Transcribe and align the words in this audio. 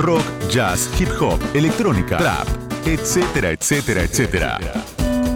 rock, 0.00 0.22
jazz, 0.48 0.90
hip 0.98 1.08
hop, 1.20 1.38
electrónica, 1.54 2.16
trap, 2.16 2.48
etcétera, 2.86 3.50
etcétera, 3.50 4.02
etcétera. 4.02 4.58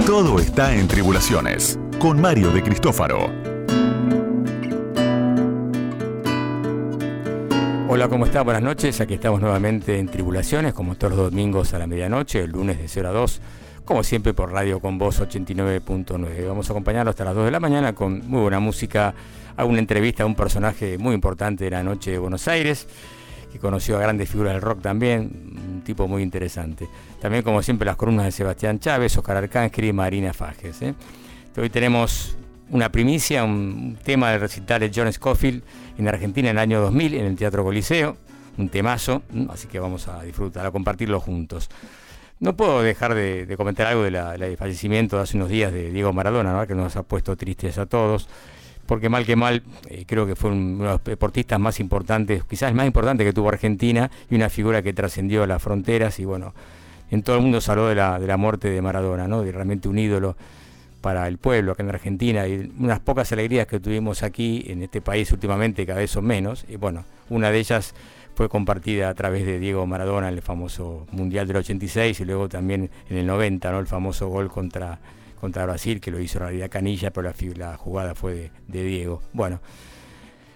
Todo 0.06 0.38
está 0.38 0.75
en 0.75 0.88
Tribulaciones, 0.88 1.79
con 1.98 2.21
Mario 2.21 2.51
de 2.51 2.62
Cristófaro. 2.62 3.30
Hola, 7.88 8.08
¿cómo 8.08 8.24
está? 8.24 8.42
Buenas 8.42 8.62
noches. 8.62 9.00
Aquí 9.00 9.14
estamos 9.14 9.40
nuevamente 9.40 9.99
en 9.99 10.08
Tribulaciones, 10.08 10.72
como 10.72 10.94
todos 10.94 11.15
los 11.15 11.31
domingos 11.31 11.74
a 11.74 11.78
la 11.78 11.87
medianoche, 11.87 12.40
el 12.40 12.51
lunes 12.51 12.78
de 12.78 12.88
0 12.88 13.10
a 13.10 13.12
2, 13.12 13.40
como 13.85 14.03
siempre 14.03 14.33
por 14.33 14.51
Radio 14.51 14.81
con 14.81 14.96
Voz 14.96 15.21
89.9. 15.21 16.48
Vamos 16.48 16.70
a 16.70 16.73
acompañarlo 16.73 17.10
hasta 17.10 17.24
las 17.24 17.34
2 17.34 17.45
de 17.45 17.51
la 17.51 17.60
mañana 17.60 17.95
con 17.95 18.27
muy 18.27 18.41
buena 18.41 18.60
música, 18.60 19.15
a 19.56 19.65
una 19.66 19.78
entrevista 19.78 20.23
a 20.23 20.27
un 20.27 20.34
personaje 20.34 20.96
muy 20.96 21.15
importante 21.15 21.65
de 21.65 21.70
la 21.70 21.83
noche 21.83 22.12
de 22.12 22.19
Buenos 22.19 22.48
Aires 22.48 22.88
que 23.55 23.60
conoció 23.60 23.96
a 23.96 24.00
grandes 24.00 24.28
figuras 24.28 24.55
del 24.55 24.62
rock 24.62 24.82
también, 24.82 25.30
un 25.64 25.82
tipo 25.82 26.08
muy 26.08 26.24
interesante. 26.24 26.88
También, 27.20 27.45
como 27.45 27.62
siempre, 27.62 27.86
las 27.86 27.95
columnas 27.95 28.26
de 28.26 28.32
Sebastián 28.32 28.80
Chávez, 28.80 29.16
Oscar 29.16 29.36
Arcángel 29.36 29.84
y 29.84 29.92
Marina 29.92 30.32
Fajes. 30.32 30.82
¿eh? 30.82 30.92
Hoy 31.56 31.70
tenemos 31.70 32.36
una 32.70 32.90
primicia, 32.90 33.45
un 33.45 33.96
tema 34.02 34.32
del 34.32 34.40
recital 34.40 34.80
de 34.80 34.90
John 34.92 35.12
Scofield 35.12 35.62
en 35.96 36.09
Argentina 36.09 36.50
en 36.50 36.56
el 36.56 36.62
año 36.62 36.80
2000 36.80 37.14
en 37.14 37.26
el 37.26 37.36
Teatro 37.36 37.62
Coliseo, 37.62 38.16
un 38.59 38.70
temazo, 38.70 39.22
así 39.50 39.68
que 39.68 39.78
vamos 39.78 40.09
a 40.09 40.24
disfrutar, 40.24 40.66
a 40.66 40.73
compartirlo 40.73 41.20
juntos. 41.20 41.70
No 42.40 42.56
puedo 42.56 42.82
dejar 42.82 43.14
de, 43.14 43.54
comentar 43.56 43.86
algo 43.86 44.02
del 44.02 44.56
fallecimiento 44.56 45.18
de 45.18 45.23
hace 45.23 45.36
unos 45.36 45.48
días 45.48 45.73
de 45.73 45.92
Diego 45.92 46.12
Maradona, 46.12 46.66
que 46.66 46.74
nos 46.74 46.96
ha 46.96 47.04
puesto 47.04 47.36
tristes 47.36 47.78
a 47.78 47.86
todos 47.86 48.28
porque 48.87 49.09
mal 49.09 49.24
que 49.24 49.37
mal 49.37 49.62
eh, 49.88 50.05
creo 50.06 50.27
que 50.27 50.37
fue 50.37 50.51
uno 50.51 50.84
de 50.84 50.91
los 50.91 51.05
deportistas 51.05 51.59
más 51.59 51.80
importantes, 51.80 52.45
quizás 52.45 52.70
el 52.70 52.74
más 52.74 52.87
importante 52.87 53.24
que 53.24 53.33
tuvo 53.33 53.48
Argentina 53.48 54.10
y 54.30 54.34
una 54.34 54.48
figura 54.48 54.83
que 54.83 54.93
trascendió 54.93 55.47
las 55.47 55.62
fronteras 55.62 56.19
y 56.19 56.24
bueno, 56.24 56.55
en 57.10 57.23
todo 57.23 57.37
el 57.37 57.43
mundo 57.43 57.60
se 57.60 57.71
habló 57.71 57.88
de 57.88 57.95
la, 57.95 58.18
de 58.18 58.26
la 58.26 58.37
muerte 58.37 58.71
de 58.71 58.82
Maradona, 58.82 59.29
¿no? 59.29 59.43
de 59.43 59.52
realmente 59.52 59.88
un 59.88 59.99
ídolo 59.99 60.37
para 61.01 61.29
el 61.29 61.37
pueblo 61.37 61.73
acá 61.73 61.82
en 61.82 61.91
Argentina 61.91 62.49
y 62.49 62.73
unas 62.79 62.99
pocas 63.01 63.30
alegrías 63.32 63.66
que 63.66 63.79
tuvimos 63.79 64.23
aquí 64.23 64.65
en 64.69 64.83
este 64.83 65.03
país 65.03 65.31
últimamente 65.33 65.85
cada 65.85 65.98
vez 66.01 66.11
son 66.11 66.25
menos 66.25 66.65
y 66.69 66.77
bueno, 66.77 67.05
una 67.29 67.51
de 67.51 67.59
ellas 67.59 67.95
fue 68.35 68.48
compartida 68.48 69.09
a 69.09 69.15
través 69.15 69.47
de 69.47 69.59
Diego 69.59 69.87
Maradona 69.87 70.29
en 70.29 70.35
el 70.35 70.43
famoso 70.43 71.07
Mundial 71.13 71.47
del 71.47 71.59
86 71.59 72.21
y 72.21 72.25
luego 72.25 72.48
también 72.48 72.91
en 73.09 73.17
el 73.17 73.27
90, 73.27 73.71
¿no? 73.71 73.79
el 73.79 73.87
famoso 73.87 74.29
gol 74.29 74.51
contra 74.51 74.98
contra 75.45 75.67
Brasil, 75.67 76.00
que 76.00 76.11
lo 76.11 76.19
hizo 76.20 76.39
en 76.39 76.45
realidad 76.45 76.70
Canilla, 76.70 77.11
pero 77.11 77.31
la, 77.56 77.77
jugada 77.77 78.14
fue 78.14 78.50
de, 78.67 78.83
Diego. 78.83 79.20
Bueno, 79.34 79.61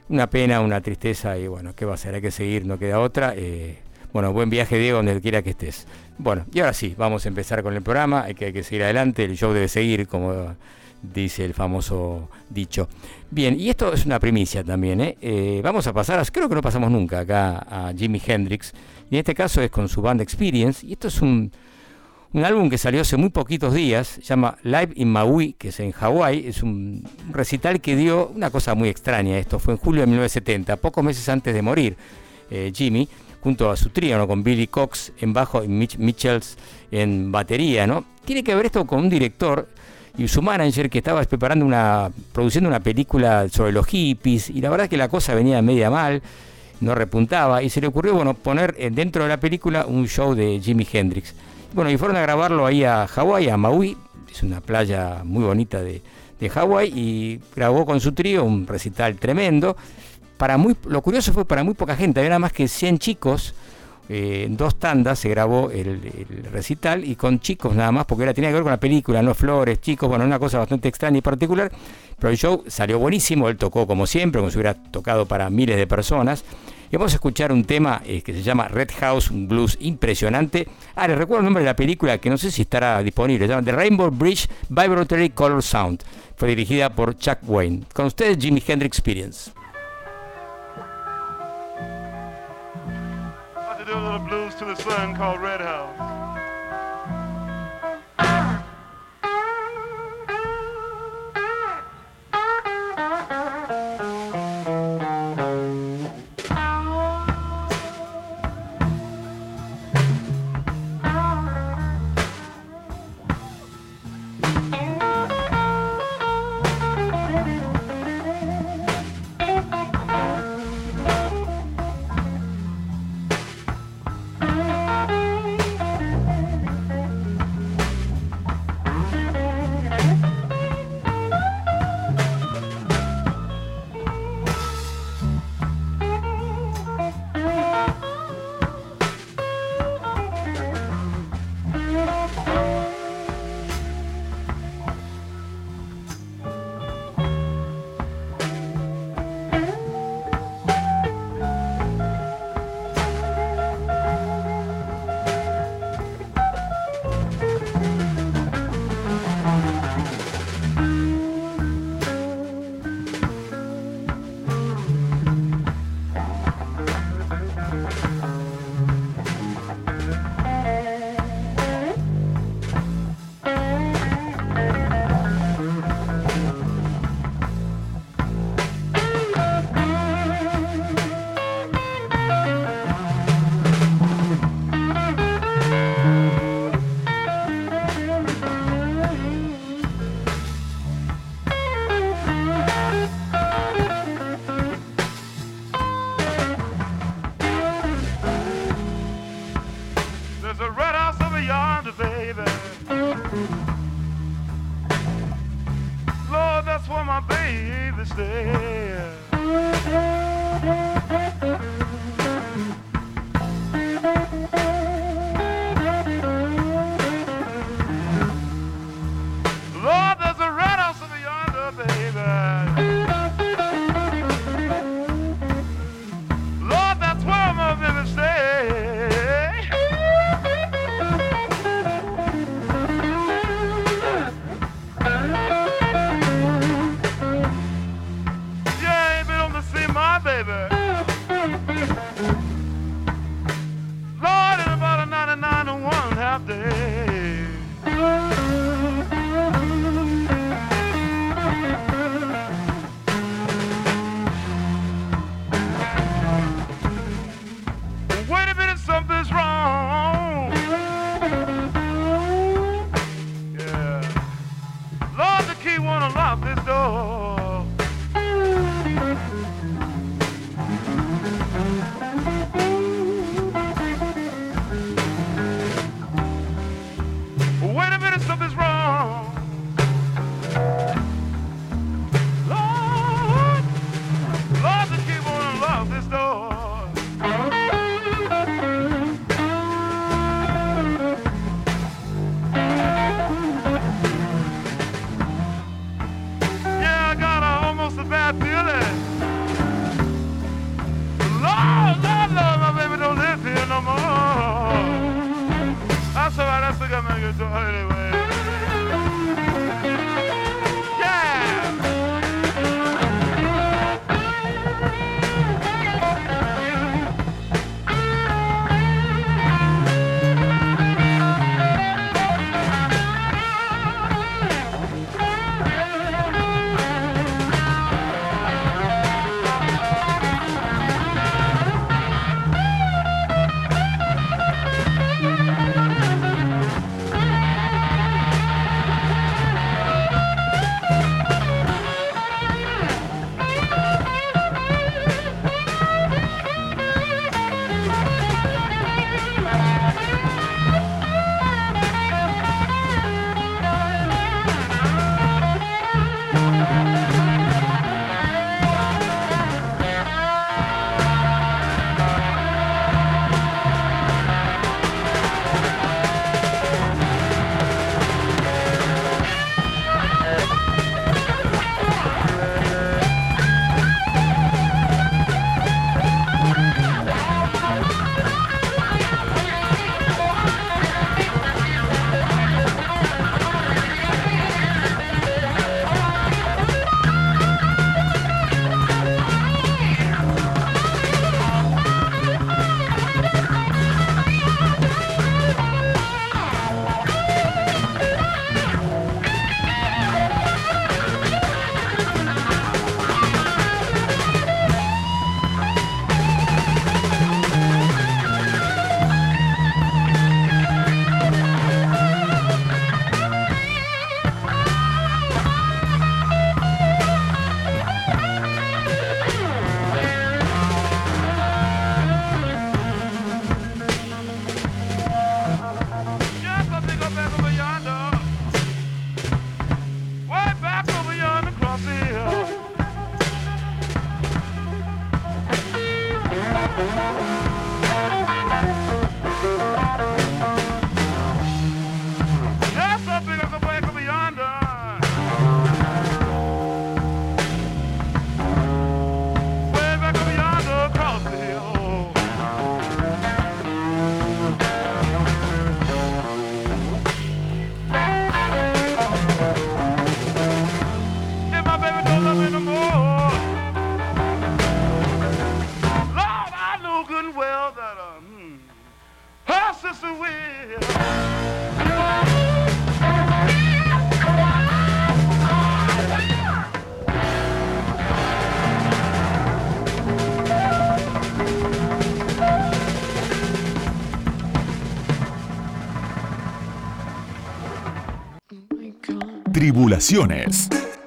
una 0.09 0.31
pena, 0.31 0.63
una 0.63 0.81
tristeza 0.81 1.37
y 1.37 1.47
bueno, 1.47 1.75
¿qué 1.75 1.85
va 1.85 1.93
a 1.93 1.99
ser? 1.99 2.15
Hay 2.15 2.23
que 2.23 2.31
seguir, 2.31 2.65
no 2.65 2.79
queda 2.79 2.99
otra. 2.99 3.35
Eh, 3.37 3.81
bueno, 4.15 4.33
buen 4.33 4.49
viaje 4.49 4.79
Diego, 4.79 4.97
donde 4.97 5.21
quiera 5.21 5.43
que 5.43 5.51
estés. 5.51 5.87
Bueno, 6.17 6.47
y 6.55 6.61
ahora 6.61 6.73
sí, 6.73 6.95
vamos 6.97 7.27
a 7.27 7.29
empezar 7.29 7.63
con 7.63 7.75
el 7.75 7.83
programa, 7.83 8.23
hay 8.23 8.35
que, 8.35 8.47
hay 8.47 8.53
que 8.55 8.63
seguir 8.63 8.83
adelante, 8.83 9.25
el 9.25 9.37
show 9.37 9.53
debe 9.53 9.69
seguir, 9.69 10.09
como 10.09 10.57
dice 11.03 11.45
el 11.45 11.53
famoso 11.53 12.31
dicho. 12.49 12.89
Bien, 13.31 13.61
y 13.61 13.69
esto 13.69 13.93
es 13.93 14.07
una 14.07 14.19
primicia 14.19 14.65
también, 14.65 15.03
¿eh? 15.03 15.19
Eh, 15.21 15.61
vamos 15.63 15.87
a 15.87 15.93
pasar, 15.93 16.25
creo 16.33 16.49
que 16.49 16.55
no 16.55 16.63
pasamos 16.63 16.91
nunca 16.91 17.21
acá 17.21 17.59
a 17.59 17.93
Jimi 17.95 18.23
Hendrix, 18.27 18.73
y 19.11 19.17
en 19.17 19.19
este 19.19 19.35
caso 19.35 19.61
es 19.61 19.71
con 19.71 19.87
su 19.87 20.01
band 20.01 20.23
Experience, 20.23 20.87
y 20.87 20.93
esto 20.93 21.09
es 21.09 21.21
un 21.21 21.53
un 22.33 22.45
álbum 22.45 22.69
que 22.69 22.77
salió 22.77 23.01
hace 23.01 23.17
muy 23.17 23.31
poquitos 23.31 23.73
días, 23.73 24.07
se 24.07 24.23
llama 24.23 24.59
Live 24.63 24.91
in 24.97 25.11
Maui, 25.11 25.55
que 25.55 25.69
es 25.69 25.81
en 25.81 25.93
Hawái, 25.93 26.47
es 26.47 26.63
un 26.63 27.03
recital 27.31 27.81
que 27.81 27.97
dio 27.97 28.29
una 28.29 28.51
cosa 28.51 28.75
muy 28.75 28.89
extraña, 28.89 29.39
esto 29.39 29.59
fue 29.59 29.75
en 29.75 29.79
julio 29.79 30.03
de 30.03 30.09
1970, 30.09 30.77
pocos 30.77 31.03
meses 31.03 31.27
antes 31.29 31.55
de 31.55 31.63
morir 31.63 31.97
eh, 32.51 32.71
Jimmy, 32.75 33.09
junto 33.41 33.71
a 33.71 33.77
su 33.77 33.91
trío, 33.91 34.27
con 34.27 34.43
Billy 34.43 34.67
Cox 34.67 35.13
en 35.21 35.33
bajo 35.33 35.65
y 35.65 35.69
Mitch 35.69 35.97
Mitchells 35.97 36.59
en 36.91 37.33
batería, 37.33 37.87
¿no? 37.87 38.05
Tiene 38.25 38.45
que 38.45 38.55
ver 38.55 38.67
esto 38.67 38.87
con 38.87 39.01
un 39.01 39.09
director 39.09 39.69
y 40.19 40.29
su 40.29 40.43
manager 40.43 40.91
que 40.91 40.99
estaba 40.99 41.23
preparando 41.23 41.65
una, 41.65 42.11
produciendo 42.33 42.69
una 42.69 42.81
película 42.81 43.49
sobre 43.49 43.73
los 43.73 43.87
hippies, 43.87 44.51
y 44.51 44.61
la 44.61 44.69
verdad 44.69 44.85
es 44.85 44.91
que 44.91 44.97
la 44.99 45.09
cosa 45.09 45.35
venía 45.35 45.63
media 45.63 45.89
mal, 45.89 46.21
no 46.81 46.95
repuntaba, 46.95 47.63
y 47.63 47.71
se 47.71 47.81
le 47.81 47.87
ocurrió, 47.87 48.15
bueno, 48.15 48.35
poner 48.35 48.75
eh, 48.79 48.91
dentro 48.91 49.23
de 49.23 49.31
la 49.31 49.41
película 49.41 49.87
un 49.87 50.07
show 50.07 50.35
de 50.35 50.61
Jimi 50.61 50.87
Hendrix. 50.93 51.35
Bueno, 51.73 51.91
y 51.91 51.99
fueron 51.99 52.17
a 52.17 52.23
grabarlo 52.23 52.65
ahí 52.65 52.85
a 52.85 53.07
Hawái, 53.07 53.49
a 53.49 53.57
Maui, 53.57 53.97
es 54.31 54.43
una 54.43 54.61
playa 54.61 55.23
muy 55.25 55.45
bonita 55.45 55.83
de, 55.83 56.03
de 56.41 56.49
Hawái, 56.49 56.93
y 56.95 57.41
grabó 57.55 57.85
con 57.85 58.01
su 58.01 58.13
trío 58.13 58.45
un 58.45 58.67
recital 58.67 59.17
tremendo. 59.17 59.77
Para 60.39 60.57
muy, 60.57 60.77
lo 60.87 61.03
curioso 61.03 61.33
fue 61.33 61.45
para 61.45 61.65
muy 61.65 61.75
poca 61.75 61.95
gente, 61.95 62.21
había 62.21 62.31
nada 62.31 62.39
más 62.39 62.53
que 62.53 62.69
100 62.69 62.99
chicos, 62.99 63.55
eh, 64.09 64.45
en 64.47 64.57
dos 64.57 64.79
tandas 64.79 65.19
se 65.19 65.29
grabó 65.29 65.71
el, 65.71 66.01
recital 66.51 67.05
y 67.05 67.15
con 67.17 67.41
chicos 67.41 67.75
nada 67.75 67.93
más, 67.93 68.07
porque 68.07 68.23
era, 68.23 68.33
tenía 68.33 68.49
que 68.49 68.55
ver 68.55 68.63
con 68.63 68.73
la 68.73 68.81
película, 68.81 69.21
no 69.21 69.35
flores, 69.35 69.83
chicos, 69.83 70.09
bueno, 70.09 70.25
una 70.25 70.39
cosa 70.39 70.59
bastante 70.59 70.89
extraña 70.89 71.19
y 71.19 71.21
particular, 71.21 71.71
pero 72.19 72.31
el 72.31 72.39
show 72.39 72.65
salió 72.67 72.99
buenísimo, 72.99 73.51
él 73.51 73.59
tocó 73.59 73.87
como 73.87 74.07
siempre, 74.07 74.41
como 74.41 74.51
si 74.51 74.57
hubiera 74.57 74.75
tocado 74.75 75.27
para 75.27 75.51
miles 75.51 75.77
de 75.77 75.87
personas. 75.87 76.43
Y 76.91 76.97
vamos 76.97 77.13
a 77.13 77.17
escuchar 77.17 77.53
un 77.53 77.65
tema 77.65 78.01
eh, 78.05 78.23
que 78.23 78.33
se 78.33 78.43
llama 78.43 78.69
Red 78.69 78.91
House, 78.99 79.31
un 79.31 79.47
blues 79.47 79.77
impresionante. 79.81 80.69
Ah, 80.95 81.07
les 81.07 81.19
recuerdo 81.19 81.41
el 81.41 81.45
nombre 81.45 81.63
de 81.63 81.67
la 81.67 81.77
película 81.77 82.19
que 82.19 82.31
no 82.31 82.39
sé 82.39 82.51
si 82.51 82.63
estará 82.63 83.03
disponible. 83.03 83.47
Se 83.47 83.53
llama 83.53 83.65
The 83.65 83.73
Rainbow 83.73 84.11
Bridge 84.11 84.49
Vibratory 84.69 85.31
Color 85.31 85.63
Sound. 85.63 86.03
Fue 86.37 86.49
dirigida 86.49 86.91
por 86.91 87.17
Chuck 87.19 87.39
Wayne. 87.43 87.85
Con 87.93 88.07
ustedes, 88.07 88.39
Jimi 88.39 88.63
Hendrix 88.67 88.97
Experience. 88.99 89.53
To 93.79 93.85
do 93.85 93.93
a 93.93 94.01
little 94.01 94.19
blues 94.21 94.55
to 94.57 94.65
the 94.65 94.77
sun 94.77 95.15
called 95.15 95.41
Red 95.41 95.61
House. 95.61 95.98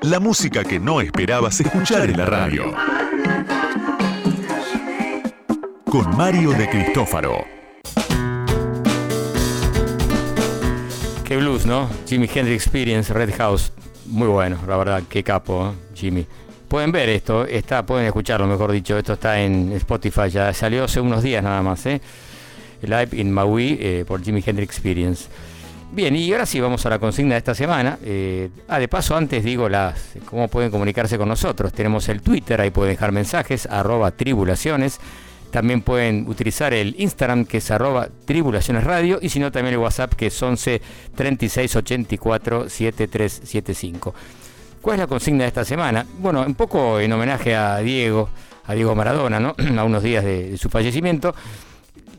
La 0.02 0.20
música 0.20 0.66
que 0.66 0.78
no 0.78 1.00
esperabas 1.00 1.62
escuchar 1.62 2.10
en 2.10 2.18
la 2.18 2.26
radio. 2.26 2.74
Con 5.90 6.18
Mario 6.18 6.50
de 6.52 6.68
Cristófaro. 6.70 7.46
Qué 11.24 11.38
blues, 11.38 11.66
¿no? 11.66 11.90
Jimi 12.06 12.30
Hendrix 12.34 12.66
Experience, 12.66 13.14
Red 13.14 13.34
House. 13.38 13.72
Muy 14.08 14.28
bueno, 14.28 14.60
la 14.68 14.76
verdad, 14.76 15.04
qué 15.08 15.24
capo, 15.24 15.70
¿eh? 15.70 15.96
Jimmy. 15.96 16.28
Pueden 16.68 16.92
ver 16.92 17.08
esto, 17.08 17.46
está, 17.46 17.86
pueden 17.86 18.08
escucharlo, 18.08 18.46
mejor 18.46 18.74
dicho. 18.74 18.98
Esto 18.98 19.14
está 19.14 19.40
en 19.42 19.72
Spotify, 19.72 20.30
ya 20.30 20.54
salió 20.54 20.84
hace 20.84 21.00
unos 21.00 21.24
días 21.24 21.42
nada 21.42 21.62
más, 21.62 21.86
¿eh? 21.86 22.02
Live 22.82 23.10
in 23.14 23.32
Maui 23.32 23.78
eh, 23.80 24.04
por 24.06 24.22
Jimi 24.22 24.44
Hendrix 24.46 24.76
Experience. 24.76 25.30
Bien, 25.94 26.16
y 26.16 26.32
ahora 26.32 26.46
sí 26.46 26.62
vamos 26.62 26.86
a 26.86 26.90
la 26.90 27.00
consigna 27.00 27.34
de 27.34 27.40
esta 27.40 27.54
semana. 27.54 28.00
Eh, 28.02 28.50
ah, 28.70 28.80
de 28.80 28.88
paso, 28.88 29.14
antes 29.14 29.44
digo 29.44 29.68
las 29.68 30.14
cómo 30.24 30.48
pueden 30.48 30.72
comunicarse 30.72 31.18
con 31.18 31.28
nosotros. 31.28 31.74
Tenemos 31.74 32.08
el 32.08 32.22
Twitter, 32.22 32.62
ahí 32.62 32.72
pueden 32.72 32.94
dejar 32.94 33.12
mensajes, 33.12 33.66
arroba 33.66 34.12
tribulaciones. 34.12 35.02
También 35.52 35.82
pueden 35.82 36.30
utilizar 36.30 36.74
el 36.74 36.96
Instagram, 36.98 37.44
que 37.44 37.58
es 37.58 37.72
arroba 37.72 38.08
tribulaciones 38.24 38.86
radio. 38.86 39.20
Y 39.22 39.28
si 39.28 39.40
no, 39.40 39.52
también 39.52 39.74
el 39.74 39.80
WhatsApp, 39.80 40.14
que 40.14 40.28
es 40.28 40.42
11 40.42 40.82
36 41.14 41.76
84 41.76 42.70
7375. 42.70 44.16
¿Cuál 44.82 44.96
es 44.96 45.00
la 45.02 45.08
consigna 45.08 45.44
de 45.44 45.50
esta 45.50 45.66
semana? 45.66 46.06
Bueno, 46.20 46.42
un 46.48 46.56
poco 46.56 47.02
en 47.02 47.12
homenaje 47.12 47.54
a 47.54 47.80
Diego, 47.80 48.30
a 48.66 48.74
Diego 48.74 48.96
Maradona, 48.96 49.42
¿no? 49.42 49.56
a 49.78 49.84
unos 49.84 50.04
días 50.04 50.24
de, 50.24 50.52
de 50.52 50.58
su 50.58 50.70
fallecimiento. 50.70 51.36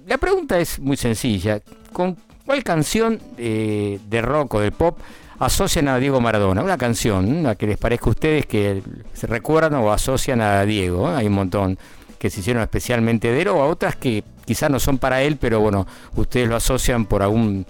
La 0.07 0.19
pregunta 0.19 0.59
es 0.61 0.79
muy 0.79 0.99
sencilla. 0.99 1.63
¿Con 1.91 2.19
cuál 2.45 2.63
canción 2.65 3.21
eh, 3.39 3.99
de 4.09 4.23
rock 4.23 4.55
o 4.55 4.61
del 4.61 4.73
pop 4.73 4.99
asocian 5.39 5.89
a 5.89 5.99
Diego 5.99 6.21
Maradona? 6.21 6.63
Una 6.63 6.79
canción, 6.79 7.29
una 7.33 7.55
que 7.55 7.67
les 7.67 7.79
parezca 7.79 8.07
a 8.07 8.11
ustedes 8.11 8.47
que 8.47 8.83
se 9.13 9.27
recuerdan 9.27 9.75
o 9.75 9.93
asocian 9.93 10.41
a 10.41 10.65
Diego. 10.65 11.09
Hay 11.09 11.27
un 11.27 11.35
montón 11.35 11.79
que 12.19 12.31
se 12.31 12.41
hicieron 12.41 12.63
especialmente 12.63 13.33
de 13.33 13.43
él 13.43 13.49
o 13.49 13.63
a 13.63 13.67
otras 13.67 13.97
que 13.97 14.23
quizás 14.45 14.71
no 14.71 14.79
son 14.79 14.99
para 14.99 15.23
él, 15.23 15.39
pero 15.41 15.61
bueno, 15.61 15.87
ustedes 16.15 16.49
lo 16.49 16.57
asocian 16.57 17.07
por 17.07 17.23
algún 17.23 17.67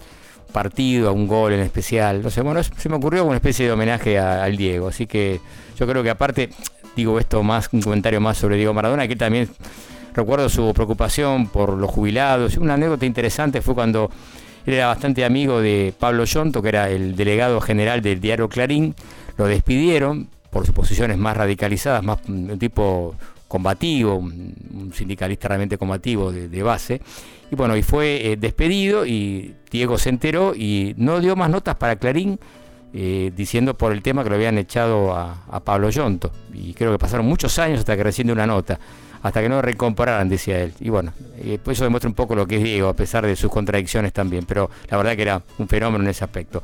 partido, 0.52 1.08
a 1.08 1.12
un 1.12 1.26
gol 1.26 1.54
en 1.54 1.60
especial. 1.60 2.22
No 2.22 2.30
sé, 2.30 2.42
bueno, 2.42 2.62
se 2.62 2.88
me 2.88 2.96
ocurrió 2.96 3.24
una 3.24 3.36
especie 3.36 3.66
de 3.66 3.72
homenaje 3.72 4.18
al 4.18 4.56
Diego. 4.56 4.88
Así 4.88 5.06
que 5.06 5.40
yo 5.76 5.86
creo 5.86 6.02
que 6.02 6.10
aparte, 6.10 6.50
digo 6.94 7.18
esto 7.18 7.42
más, 7.42 7.68
un 7.72 7.80
comentario 7.80 8.20
más 8.20 8.36
sobre 8.36 8.56
Diego 8.56 8.74
Maradona, 8.74 9.08
que 9.08 9.16
también 9.16 9.48
recuerdo 10.14 10.48
su 10.48 10.72
preocupación 10.74 11.46
por 11.46 11.70
los 11.70 11.90
jubilados. 11.90 12.56
Una 12.58 12.74
anécdota 12.74 13.06
interesante 13.06 13.62
fue 13.62 13.74
cuando 13.74 14.10
él 14.66 14.74
era 14.74 14.86
bastante 14.88 15.24
amigo 15.24 15.60
de 15.60 15.92
Pablo 15.98 16.24
Yonto, 16.24 16.62
que 16.62 16.68
era 16.68 16.88
el 16.90 17.16
delegado 17.16 17.60
general 17.60 18.02
del 18.02 18.20
diario 18.20 18.48
Clarín. 18.48 18.94
Lo 19.36 19.46
despidieron 19.46 20.28
por 20.50 20.66
sus 20.66 20.74
posiciones 20.74 21.18
más 21.18 21.36
radicalizadas, 21.36 22.02
más 22.02 22.18
un 22.28 22.58
tipo 22.58 23.14
combativo, 23.48 24.16
un 24.16 24.92
sindicalista 24.94 25.48
realmente 25.48 25.76
combativo 25.76 26.32
de, 26.32 26.62
base. 26.62 27.00
Y 27.50 27.56
bueno, 27.56 27.76
y 27.76 27.82
fue 27.82 28.32
eh, 28.32 28.36
despedido 28.36 29.04
y 29.04 29.54
Diego 29.70 29.98
se 29.98 30.08
enteró 30.08 30.54
y 30.54 30.94
no 30.96 31.20
dio 31.20 31.36
más 31.36 31.50
notas 31.50 31.76
para 31.76 31.96
Clarín. 31.96 32.38
Eh, 32.94 33.32
diciendo 33.34 33.72
por 33.72 33.90
el 33.92 34.02
tema 34.02 34.22
que 34.22 34.28
lo 34.28 34.36
habían 34.36 34.58
echado 34.58 35.16
a, 35.16 35.60
Pablo 35.64 35.88
Yonto. 35.88 36.30
Y 36.52 36.74
creo 36.74 36.92
que 36.92 36.98
pasaron 36.98 37.24
muchos 37.24 37.58
años 37.58 37.78
hasta 37.78 37.96
que 37.96 38.02
recién 38.02 38.30
una 38.30 38.46
nota 38.46 38.78
hasta 39.22 39.40
que 39.40 39.48
no 39.48 39.56
lo 39.56 39.62
recompraran, 39.62 40.28
decía 40.28 40.60
él. 40.60 40.72
Y 40.80 40.88
bueno, 40.88 41.12
eh, 41.38 41.58
pues 41.62 41.78
eso 41.78 41.84
demuestra 41.84 42.08
un 42.08 42.14
poco 42.14 42.34
lo 42.34 42.46
que 42.46 42.56
es 42.56 42.62
Diego, 42.62 42.88
a 42.88 42.94
pesar 42.94 43.26
de 43.26 43.36
sus 43.36 43.50
contradicciones 43.50 44.12
también, 44.12 44.44
pero 44.46 44.70
la 44.90 44.96
verdad 44.96 45.16
que 45.16 45.22
era 45.22 45.42
un 45.58 45.68
fenómeno 45.68 46.04
en 46.04 46.10
ese 46.10 46.24
aspecto. 46.24 46.62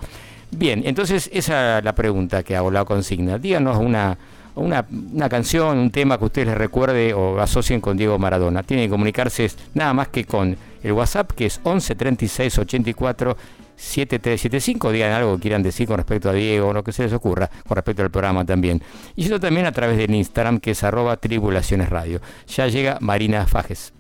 Bien, 0.51 0.83
entonces 0.85 1.31
esa 1.33 1.79
es 1.79 1.85
la 1.85 1.95
pregunta 1.95 2.43
que 2.43 2.57
hago, 2.57 2.71
la 2.71 2.85
consigna. 2.85 3.39
Díganos 3.39 3.77
una, 3.79 4.17
una, 4.55 4.87
una, 5.13 5.29
canción, 5.29 5.79
un 5.79 5.91
tema 5.91 6.19
que 6.19 6.25
ustedes 6.25 6.49
les 6.49 6.59
recuerde 6.59 7.13
o 7.13 7.39
asocien 7.41 7.81
con 7.81 7.97
Diego 7.97 8.19
Maradona. 8.19 8.63
Tienen 8.63 8.87
que 8.87 8.91
comunicarse 8.91 9.51
nada 9.75 9.93
más 9.93 10.09
que 10.09 10.25
con 10.25 10.57
el 10.83 10.93
WhatsApp, 10.93 11.33
que 11.33 11.47
es 11.47 11.61
11 11.63 11.95
36 11.95 12.59
84 12.59 13.37
7375, 13.79 14.93
digan 14.93 15.13
algo 15.13 15.37
que 15.37 15.43
quieran 15.43 15.63
decir 15.63 15.87
con 15.87 15.97
respecto 15.97 16.29
a 16.29 16.33
Diego, 16.33 16.73
lo 16.73 16.83
que 16.83 16.93
se 16.93 17.05
les 17.05 17.13
ocurra, 17.13 17.49
con 17.67 17.77
respecto 17.77 18.03
al 18.03 18.11
programa 18.11 18.45
también. 18.45 18.83
Y 19.17 19.27
eso 19.27 19.39
también 19.39 19.67
a 19.67 19.73
través 19.73 19.97
del 19.97 20.15
Instagram, 20.15 20.59
que 20.59 20.73
es 20.73 20.83
arroba 20.83 21.17
tribulaciones 21.17 21.89
radio. 21.89 22.21
Ya 22.49 22.67
llega 22.67 22.99
Marina 23.01 23.47
Fajes. 23.47 23.93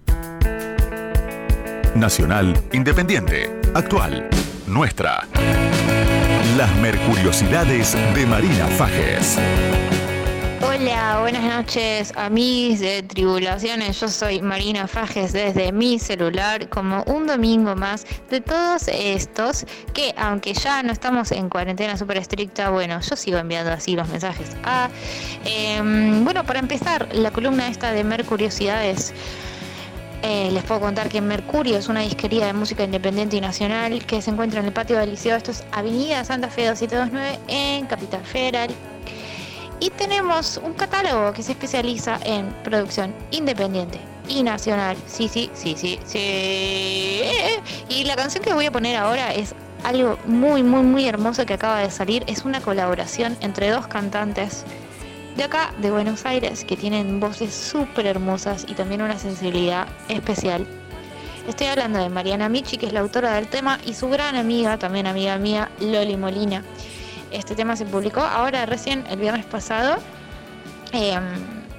Nacional, 1.94 2.54
independiente, 2.72 3.60
actual, 3.74 4.28
nuestra. 4.66 5.26
Las 6.56 6.76
Mercuriosidades 6.76 7.96
de 8.14 8.26
Marina 8.26 8.66
Fajes. 8.66 9.38
Hola, 10.60 11.18
buenas 11.20 11.44
noches, 11.44 12.12
amigos 12.16 12.80
de 12.80 13.04
Tribulaciones. 13.04 14.00
Yo 14.00 14.08
soy 14.08 14.42
Marina 14.42 14.88
Fajes 14.88 15.32
desde 15.32 15.70
mi 15.70 16.00
celular, 16.00 16.68
como 16.68 17.04
un 17.04 17.28
domingo 17.28 17.76
más 17.76 18.04
de 18.28 18.40
todos 18.40 18.88
estos 18.88 19.64
que, 19.94 20.12
aunque 20.16 20.54
ya 20.54 20.82
no 20.82 20.92
estamos 20.92 21.30
en 21.30 21.48
cuarentena 21.48 21.96
súper 21.96 22.16
estricta, 22.16 22.70
bueno, 22.70 23.00
yo 23.00 23.14
sigo 23.14 23.38
enviando 23.38 23.70
así 23.70 23.94
los 23.94 24.08
mensajes. 24.08 24.56
Ah, 24.64 24.88
bueno, 26.24 26.44
para 26.44 26.58
empezar, 26.58 27.08
la 27.14 27.30
columna 27.30 27.68
esta 27.68 27.92
de 27.92 28.02
Mercuriosidades. 28.02 29.14
Eh, 30.22 30.50
les 30.50 30.64
puedo 30.64 30.80
contar 30.80 31.08
que 31.08 31.20
Mercurio 31.20 31.76
es 31.76 31.88
una 31.88 32.00
disquería 32.00 32.46
de 32.46 32.52
música 32.52 32.82
independiente 32.82 33.36
y 33.36 33.40
nacional 33.40 34.04
que 34.04 34.20
se 34.20 34.32
encuentra 34.32 34.58
en 34.58 34.66
el 34.66 34.72
patio 34.72 34.98
del 34.98 35.10
Liceo. 35.10 35.36
Esto 35.36 35.52
es 35.52 35.64
Avenida 35.70 36.24
Santa 36.24 36.48
Fe 36.48 36.66
2729 36.66 37.38
en 37.46 37.86
Capital 37.86 38.24
Federal. 38.24 38.70
Y 39.80 39.90
tenemos 39.90 40.60
un 40.62 40.74
catálogo 40.74 41.32
que 41.32 41.42
se 41.42 41.52
especializa 41.52 42.18
en 42.24 42.52
producción 42.64 43.14
independiente 43.30 44.00
y 44.28 44.42
nacional. 44.42 44.96
Sí, 45.06 45.28
sí, 45.28 45.50
sí, 45.54 45.74
sí, 45.76 45.98
sí. 46.04 47.22
Y 47.88 48.04
la 48.04 48.16
canción 48.16 48.42
que 48.42 48.52
voy 48.52 48.66
a 48.66 48.72
poner 48.72 48.96
ahora 48.96 49.32
es 49.32 49.54
algo 49.84 50.18
muy, 50.26 50.62
muy, 50.62 50.82
muy 50.82 51.06
hermoso 51.06 51.46
que 51.46 51.54
acaba 51.54 51.78
de 51.78 51.90
salir. 51.90 52.24
Es 52.26 52.44
una 52.44 52.60
colaboración 52.60 53.36
entre 53.40 53.70
dos 53.70 53.86
cantantes 53.86 54.64
de 55.36 55.44
acá, 55.44 55.72
de 55.80 55.92
Buenos 55.92 56.26
Aires, 56.26 56.64
que 56.64 56.76
tienen 56.76 57.20
voces 57.20 57.54
súper 57.54 58.06
hermosas 58.06 58.66
y 58.68 58.74
también 58.74 59.02
una 59.02 59.18
sensibilidad 59.18 59.86
especial. 60.08 60.66
Estoy 61.46 61.68
hablando 61.68 62.00
de 62.00 62.08
Mariana 62.08 62.48
Michi, 62.48 62.76
que 62.76 62.86
es 62.86 62.92
la 62.92 63.00
autora 63.00 63.34
del 63.34 63.46
tema, 63.46 63.78
y 63.86 63.94
su 63.94 64.08
gran 64.08 64.34
amiga, 64.34 64.76
también 64.78 65.06
amiga 65.06 65.38
mía, 65.38 65.70
Loli 65.80 66.16
Molina. 66.16 66.64
Este 67.30 67.54
tema 67.54 67.76
se 67.76 67.84
publicó 67.84 68.20
ahora 68.20 68.66
recién 68.66 69.04
el 69.08 69.18
viernes 69.18 69.46
pasado 69.46 69.96
em, 70.92 71.22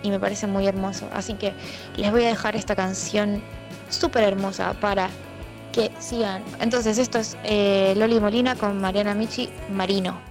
y 0.04 0.10
me 0.12 0.20
parece 0.20 0.48
muy 0.48 0.68
hermoso. 0.68 1.10
Así 1.14 1.34
que 1.34 1.54
les 1.96 2.12
voy 2.12 2.24
a 2.24 2.28
dejar 2.28 2.56
esta 2.56 2.76
canción 2.76 3.42
súper 3.90 4.24
hermosa 4.24 4.74
para 4.74 5.10
que 5.72 5.92
sigan. 6.00 6.44
Entonces 6.60 6.98
esto 6.98 7.20
es 7.20 7.38
eh, 7.44 7.94
Loli 7.98 8.20
Molina 8.20 8.56
con 8.56 8.80
Mariana 8.80 9.14
Michi 9.14 9.50
Marino. 9.72 10.29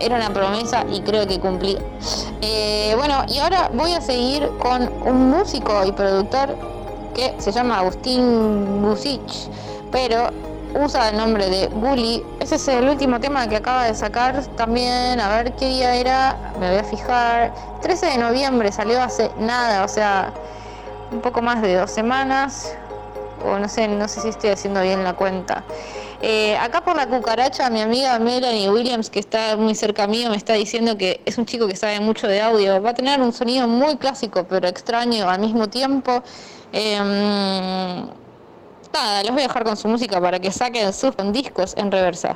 Era 0.00 0.16
una, 0.16 0.30
promesa 0.30 0.84
y 0.90 1.00
creo 1.00 1.26
que 1.26 1.40
cumplí. 1.40 1.78
Eh, 2.40 2.94
bueno, 2.96 3.24
y 3.28 3.38
ahora 3.38 3.70
voy 3.72 3.92
a 3.92 4.00
seguir 4.00 4.48
con 4.58 4.90
un 5.04 5.30
músico 5.30 5.84
y 5.84 5.92
productor 5.92 6.56
que 7.14 7.34
se 7.38 7.52
llama 7.52 7.78
Agustín 7.78 8.82
Busich, 8.82 9.48
pero 9.90 10.30
usa 10.74 11.08
el 11.10 11.16
nombre 11.16 11.48
de 11.48 11.68
Bully. 11.68 12.22
Ese 12.40 12.56
es 12.56 12.68
el 12.68 12.88
último 12.88 13.20
tema 13.20 13.48
que 13.48 13.56
acaba 13.56 13.84
de 13.84 13.94
sacar 13.94 14.44
también. 14.56 15.20
A 15.20 15.28
ver 15.28 15.54
qué 15.54 15.66
día 15.66 15.94
era, 15.96 16.36
me 16.60 16.68
voy 16.68 16.78
a 16.78 16.84
fijar. 16.84 17.54
13 17.82 18.06
de 18.06 18.18
noviembre 18.18 18.72
salió 18.72 19.02
hace 19.02 19.30
nada, 19.38 19.84
o 19.84 19.88
sea, 19.88 20.32
un 21.10 21.20
poco 21.20 21.42
más 21.42 21.62
de 21.62 21.74
dos 21.74 21.90
semanas. 21.90 22.74
O 23.44 23.58
no 23.58 23.68
sé, 23.68 23.86
no 23.88 24.08
sé 24.08 24.20
si 24.20 24.28
estoy 24.28 24.50
haciendo 24.50 24.80
bien 24.82 25.04
la 25.04 25.14
cuenta. 25.14 25.55
Eh, 26.28 26.56
acá 26.56 26.82
por 26.82 26.96
la 26.96 27.06
cucaracha, 27.06 27.70
mi 27.70 27.80
amiga 27.80 28.18
Melanie 28.18 28.68
Williams, 28.68 29.10
que 29.10 29.20
está 29.20 29.56
muy 29.56 29.76
cerca 29.76 30.08
mío, 30.08 30.28
me 30.28 30.36
está 30.36 30.54
diciendo 30.54 30.98
que 30.98 31.20
es 31.24 31.38
un 31.38 31.46
chico 31.46 31.68
que 31.68 31.76
sabe 31.76 32.00
mucho 32.00 32.26
de 32.26 32.40
audio. 32.40 32.82
Va 32.82 32.90
a 32.90 32.94
tener 32.94 33.20
un 33.20 33.32
sonido 33.32 33.68
muy 33.68 33.96
clásico, 33.96 34.44
pero 34.48 34.66
extraño 34.66 35.30
al 35.30 35.38
mismo 35.38 35.68
tiempo. 35.68 36.24
Em, 36.72 38.06
nada, 38.92 39.22
los 39.22 39.30
voy 39.30 39.42
a 39.42 39.46
dejar 39.46 39.62
con 39.62 39.76
su 39.76 39.86
música 39.86 40.20
para 40.20 40.40
que 40.40 40.50
saquen 40.50 40.92
sus 40.92 41.14
discos 41.32 41.74
en 41.76 41.92
reversa. 41.92 42.34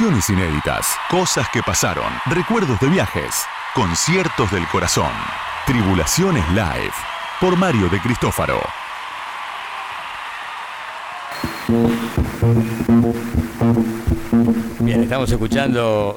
Inéditas, 0.00 0.86
cosas 1.10 1.46
que 1.52 1.62
pasaron, 1.62 2.10
recuerdos 2.26 2.80
de 2.80 2.88
viajes, 2.88 3.44
conciertos 3.74 4.50
del 4.50 4.66
corazón. 4.68 5.10
Tribulaciones 5.66 6.48
Live, 6.50 6.94
por 7.38 7.58
Mario 7.58 7.90
de 7.90 8.00
Cristófaro. 8.00 8.58
Bien, 14.80 15.02
estamos 15.02 15.30
escuchando 15.30 16.14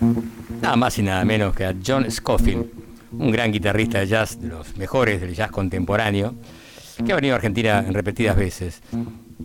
nada 0.61 0.75
más 0.77 0.97
y 0.97 1.03
nada 1.03 1.25
menos 1.25 1.53
que 1.53 1.65
a 1.65 1.75
John 1.85 2.09
Scofield, 2.09 2.67
un 3.11 3.29
gran 3.29 3.51
guitarrista 3.51 3.99
de 3.99 4.07
jazz, 4.07 4.39
de 4.39 4.47
los 4.47 4.77
mejores 4.77 5.19
del 5.19 5.35
jazz 5.35 5.51
contemporáneo, 5.51 6.33
que 7.05 7.11
ha 7.11 7.15
venido 7.15 7.35
a 7.35 7.37
Argentina 7.37 7.79
en 7.85 7.93
repetidas 7.93 8.37
veces. 8.37 8.81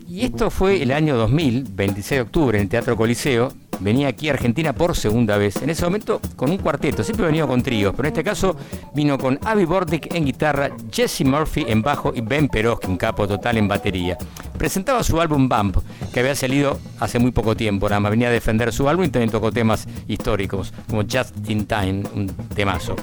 Y 0.09 0.25
esto 0.25 0.51
fue 0.51 0.81
el 0.83 0.93
año 0.93 1.17
2000, 1.17 1.65
26 1.73 2.19
de 2.19 2.23
octubre, 2.23 2.59
en 2.59 2.63
el 2.63 2.69
Teatro 2.69 2.97
Coliseo, 2.97 3.53
venía 3.81 4.09
aquí 4.09 4.29
a 4.29 4.33
Argentina 4.33 4.73
por 4.73 4.97
segunda 4.97 5.37
vez. 5.37 5.63
En 5.63 5.71
ese 5.71 5.85
momento 5.85 6.21
con 6.37 6.51
un 6.51 6.59
cuarteto, 6.59 7.03
siempre 7.03 7.27
venido 7.27 7.49
con 7.49 7.63
tríos, 7.63 7.95
pero 7.97 8.09
en 8.09 8.15
este 8.15 8.25
caso 8.25 8.57
vino 8.95 9.19
con 9.19 9.39
Avi 9.45 9.65
Bordick 9.65 10.15
en 10.15 10.25
guitarra, 10.25 10.71
Jesse 10.93 11.25
Murphy 11.25 11.65
en 11.69 11.83
bajo 11.83 12.13
y 12.15 12.21
Ben 12.21 12.49
Peroski, 12.49 12.87
un 12.87 12.97
capo 12.97 13.27
total 13.27 13.59
en 13.59 13.69
batería. 13.69 14.17
Presentaba 14.59 15.03
su 15.03 15.21
álbum 15.21 15.49
Bump, 15.49 15.79
que 16.13 16.21
había 16.21 16.35
salido 16.35 16.79
hace 16.99 17.19
muy 17.19 17.31
poco 17.31 17.57
tiempo, 17.57 17.89
nada 17.89 18.01
más 18.01 18.11
venía 18.11 18.29
a 18.29 18.33
defender 18.33 18.73
su 18.73 18.89
álbum 18.89 19.07
y 19.07 19.09
también 19.09 19.31
tocó 19.31 19.51
temas 19.51 19.87
históricos, 20.07 20.73
como 20.89 21.03
Just 21.03 21.35
in 21.49 21.67
Time, 21.67 22.03
un 22.15 22.27
temazo. 22.55 22.97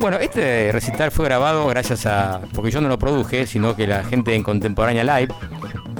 Bueno, 0.00 0.16
este 0.16 0.72
recital 0.72 1.10
fue 1.10 1.26
grabado 1.26 1.66
gracias 1.66 2.06
a, 2.06 2.40
porque 2.54 2.70
yo 2.70 2.80
no 2.80 2.88
lo 2.88 2.98
produje, 2.98 3.46
sino 3.46 3.76
que 3.76 3.86
la 3.86 4.02
gente 4.02 4.34
en 4.34 4.42
Contemporánea 4.42 5.04
Live, 5.04 5.34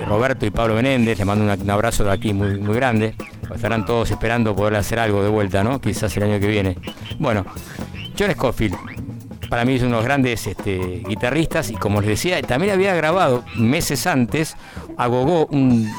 Roberto 0.07 0.47
y 0.47 0.51
Pablo 0.51 0.75
Menéndez, 0.75 1.19
le 1.19 1.27
mando 1.27 1.45
un, 1.45 1.71
abrazo 1.71 2.05
de 2.05 2.11
aquí 2.11 2.33
muy, 2.33 2.59
muy 2.59 2.75
grande, 2.75 3.15
estarán 3.55 3.85
todos 3.85 4.11
esperando 4.11 4.57
poder 4.57 4.77
hacer 4.77 4.99
algo 4.99 5.23
de 5.23 5.29
vuelta, 5.29 5.63
¿no? 5.63 5.83
Quizás 5.83 6.17
el 6.17 6.23
año 6.23 6.41
que 6.41 6.47
viene. 6.47 6.79
Bueno, 7.19 7.45
John 8.19 8.33
Scofield, 8.33 8.75
para 9.51 9.65
mí 9.65 9.75
es 9.75 9.83
uno 9.83 9.91
de 9.91 9.97
los 9.97 10.05
grandes 10.05 10.47
este, 10.47 11.03
guitarristas 11.07 11.71
y 11.71 11.75
como 11.75 12.01
les 12.01 12.11
decía, 12.11 12.41
también 12.43 12.73
había 12.73 12.95
grabado 12.95 13.45
meses 13.57 14.07
antes 14.07 14.57
a 14.97 15.09
Gogó 15.09 15.47
un 15.47 15.91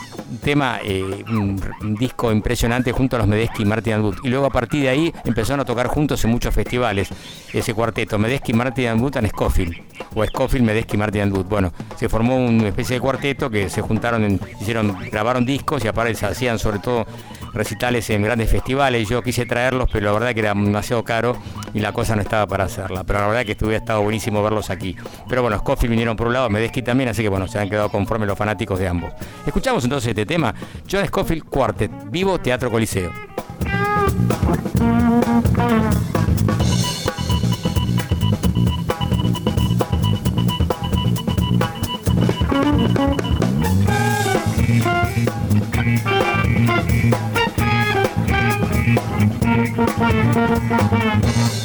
tema, 0.42 0.80
eh, 0.84 1.24
un, 1.28 1.62
disco 2.00 2.32
impresionante 2.32 2.92
junto 2.94 3.18
a 3.18 3.20
los 3.20 3.28
Medesky 3.28 3.64
y 3.64 3.66
Martin 3.66 4.02
Wood. 4.02 4.18
Y 4.24 4.30
luego 4.30 4.46
a 4.46 4.50
partir 4.50 4.84
de 4.84 4.90
ahí 4.90 5.14
empezaron 5.26 5.60
a 5.60 5.66
tocar 5.66 5.88
juntos 5.88 6.24
en 6.24 6.32
muchos 6.32 6.54
festivales, 6.54 7.10
ese 7.52 7.74
cuarteto, 7.74 8.18
Medesky, 8.18 8.54
Martin 8.54 9.02
Wood 9.02 9.18
en 9.18 9.28
Scofield, 9.30 9.76
o 10.16 10.26
Scofield, 10.26 10.66
Medesky, 10.66 10.98
Martin 10.98 11.32
Wood. 11.34 11.46
Bueno, 11.46 11.74
se 11.98 12.08
formó 12.08 12.38
una 12.38 12.70
especie 12.70 12.96
de 12.96 13.02
cuarteto 13.02 13.50
que 13.50 13.70
se 13.70 13.82
juntaron, 13.82 14.40
hicieron, 14.62 14.98
grabaron 15.12 15.46
discos 15.46 15.84
y 15.84 15.88
aparte 15.88 16.26
hacían 16.26 16.58
sobre 16.58 16.80
todo 16.80 17.06
recitales 17.54 18.10
en 18.10 18.24
grandes 18.24 18.50
festivales. 18.50 19.10
Yo 19.10 19.22
quise 19.22 19.46
traerlos, 19.46 19.90
pero 19.92 20.06
la 20.06 20.12
verdad 20.14 20.34
que 20.34 20.40
era 20.40 20.54
demasiado 20.54 21.04
caro 21.04 21.36
y 21.74 21.80
la 21.80 21.92
cosa 21.92 22.16
no 22.16 22.22
estaba 22.22 22.48
para 22.48 22.66
hacerla. 22.66 23.04
Pero 23.04 23.34
la 23.34 23.41
verdad 23.42 23.46
que 23.46 23.52
estuviera 23.54 23.78
estado 23.78 24.02
buenísimo 24.02 24.44
verlos 24.44 24.70
aquí. 24.70 24.96
Pero 25.28 25.42
bueno, 25.42 25.58
Scofield 25.58 25.90
vinieron 25.92 26.16
por 26.16 26.28
un 26.28 26.34
lado, 26.34 26.50
Medeski 26.50 26.82
también, 26.82 27.10
así 27.10 27.22
que 27.24 27.30
bueno, 27.30 27.48
se 27.48 27.60
han 27.60 27.70
quedado 27.70 27.90
conformes 27.90 28.28
los 28.28 28.38
fanáticos 28.38 28.80
de 28.80 28.88
ambos. 28.88 29.12
Escuchamos 29.46 29.84
entonces 29.84 30.10
este 30.10 30.26
tema, 30.26 30.54
John 30.90 31.06
Scofield 31.06 31.46
Quartet, 31.46 31.92
Vivo 32.10 32.40
Teatro 32.40 32.70
Coliseo. 32.70 33.12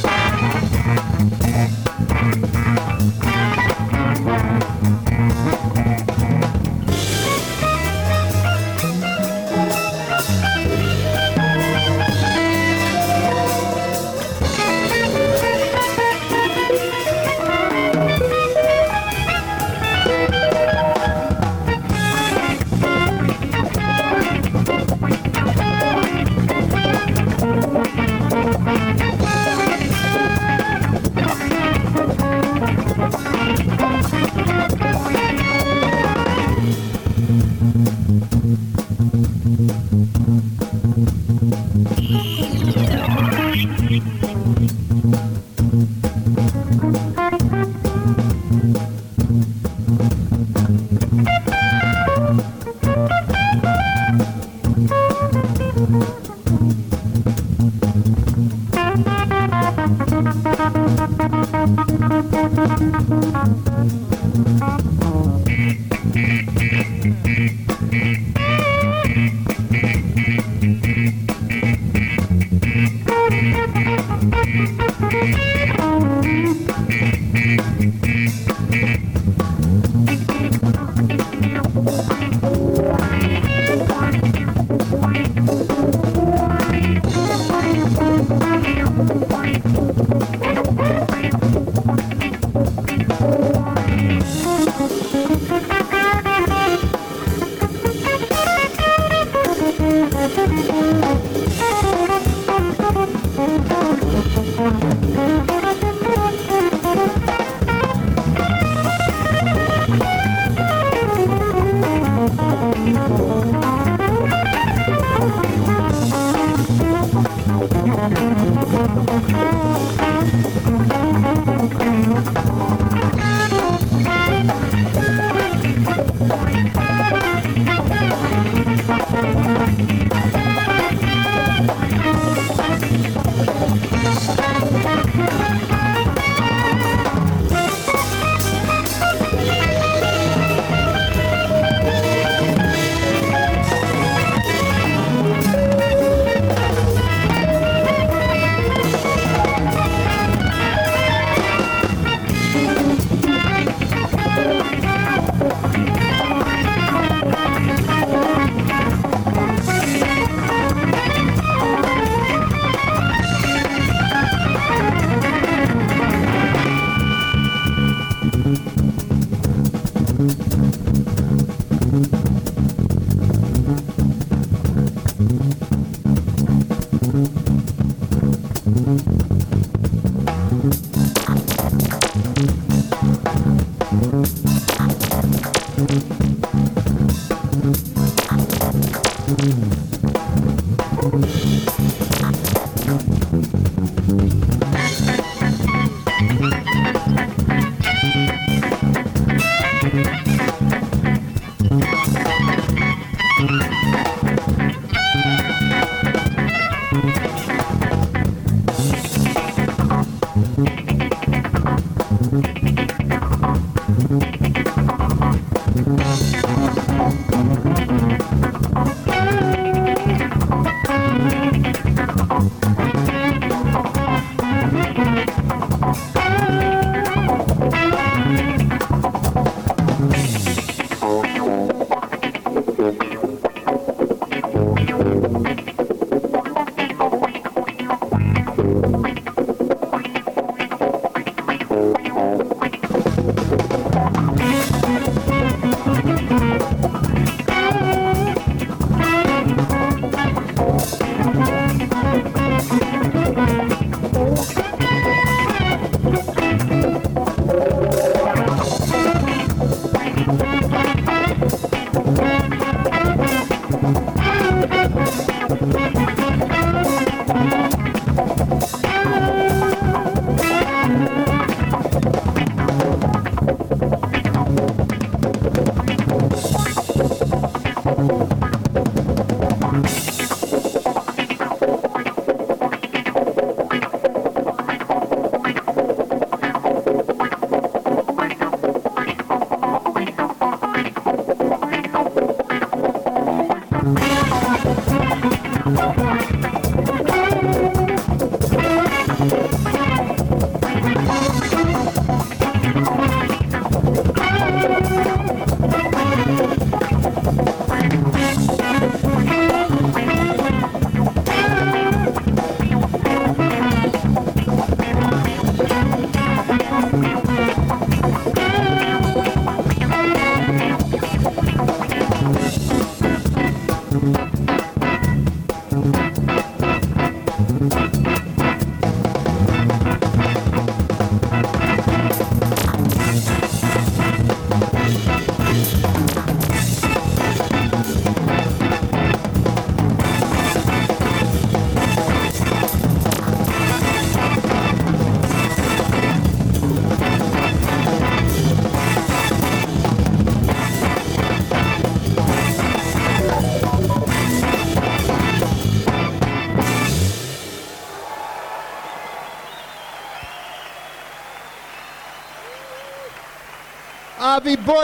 Mm-hmm. 2.08 2.45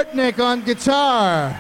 Bortnick 0.03 0.43
on 0.43 0.63
guitar. 0.63 1.59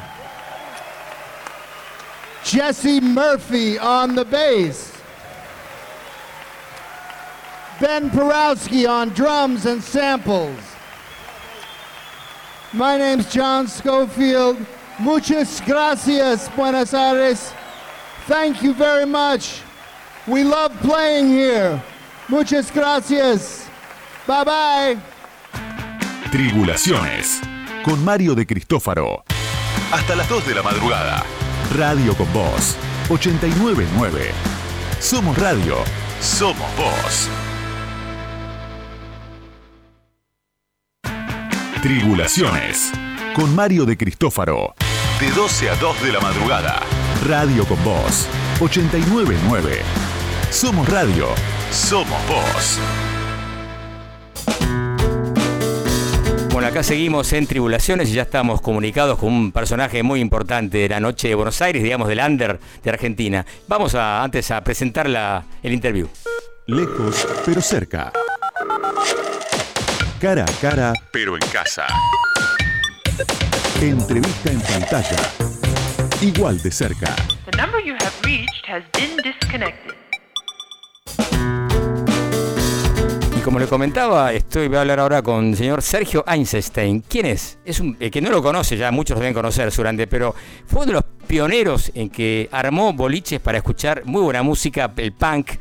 Jesse 2.45 3.01
Murphy 3.01 3.79
on 3.79 4.15
the 4.15 4.25
bass. 4.25 4.93
Ben 7.81 8.11
Porowski 8.11 8.89
on 8.89 9.11
drums 9.11 9.67
and 9.67 9.83
samples. 9.83 10.59
My 12.73 12.97
name's 12.97 13.33
John 13.33 13.69
Schofield. 13.69 14.57
Muchas 14.99 15.61
gracias, 15.61 16.49
Buenos 16.57 16.95
Aires. 16.95 17.53
Thank 18.27 18.63
you 18.63 18.75
very 18.75 19.07
much. 19.07 19.63
We 20.27 20.43
love 20.43 20.73
playing 20.81 21.29
here. 21.29 21.83
Muchas 22.29 22.71
gracias. 22.71 23.69
Bye 24.27 24.45
bye. 24.45 24.99
Tribulaciones 26.31 27.52
con 27.83 28.05
Mario 28.05 28.35
de 28.35 28.47
Cristófaro. 28.47 29.25
Hasta 29.91 30.15
las 30.15 30.29
2 30.29 30.47
de 30.47 30.55
la 30.55 30.63
madrugada. 30.63 31.25
Radio 31.75 32.17
con 32.17 32.33
Voz 32.33 32.77
899. 33.09 34.31
Somos 35.01 35.37
radio. 35.37 35.77
Somos 36.21 36.67
voz. 36.77 37.29
Tribulaciones 41.83 42.93
con 43.35 43.55
Mario 43.55 43.85
de 43.85 43.97
Cristófaro. 43.97 44.75
De 45.19 45.31
12 45.31 45.71
a 45.71 45.75
2 45.77 46.03
de 46.03 46.13
la 46.13 46.21
madrugada. 46.21 46.81
Radio 47.27 47.67
con 47.67 47.83
Voz 47.83 48.29
899. 48.61 49.81
Somos 50.51 50.89
radio. 50.89 51.29
Somos 51.71 52.19
voz. 52.29 53.12
Bueno, 56.63 56.75
acá 56.75 56.85
seguimos 56.85 57.33
en 57.33 57.45
Tribulaciones 57.49 58.09
y 58.11 58.13
ya 58.13 58.23
estamos 58.23 58.61
comunicados 58.61 59.19
con 59.19 59.33
un 59.33 59.51
personaje 59.51 60.05
muy 60.05 60.21
importante 60.21 60.79
de 60.79 60.89
la 60.89 61.01
noche 61.01 61.27
de 61.27 61.35
Buenos 61.35 61.61
Aires, 61.61 61.83
digamos 61.83 62.07
del 62.07 62.21
under 62.21 62.61
de 62.85 62.89
Argentina. 62.89 63.45
Vamos 63.67 63.97
a 63.97 64.23
antes 64.23 64.49
a 64.53 64.63
presentar 64.63 65.09
la, 65.09 65.45
el 65.61 65.73
interview. 65.73 66.07
Lejos, 66.67 67.27
pero 67.45 67.61
cerca. 67.61 68.13
Cara 70.21 70.45
a 70.45 70.61
cara, 70.61 70.93
pero 71.13 71.35
en 71.35 71.43
casa. 71.53 71.85
Entrevista 73.81 74.53
en 74.53 74.61
pantalla. 74.61 75.19
Igual 76.21 76.63
de 76.63 76.71
cerca. 76.71 77.13
The 77.51 77.57
number 77.57 77.85
you 77.85 77.95
have 77.95 78.15
reached 78.23 78.69
has 78.69 78.85
been 78.93 79.17
disconnected. 79.17 80.02
Como 83.45 83.59
le 83.59 83.67
comentaba, 83.67 84.33
estoy 84.33 84.69
voy 84.69 84.77
a 84.77 84.83
hablar 84.83 85.01
ahora 85.01 85.23
con 85.23 85.49
el 85.49 85.57
señor 85.57 85.83
Sergio 85.83 86.25
Einstein. 86.27 87.03
¿Quién 87.09 87.27
es? 87.27 87.59
Es 87.65 87.81
un 87.81 87.95
que 87.95 88.21
no 88.21 88.31
lo 88.31 88.43
conoce, 88.43 88.77
ya 88.77 88.91
muchos 88.91 89.17
lo 89.17 89.21
deben 89.21 89.35
conocer 89.35 89.71
seguramente, 89.71 90.07
pero 90.07 90.35
fue 90.67 90.81
uno 90.83 90.87
de 90.87 90.93
los 90.93 91.05
pioneros 91.27 91.91
en 91.95 92.09
que 92.11 92.49
armó 92.53 92.93
boliches 92.93 93.41
para 93.41 93.59
escuchar 93.59 94.05
muy 94.05 94.23
buena 94.23 94.43
música, 94.43 94.93
el 94.97 95.13
punk. 95.13 95.53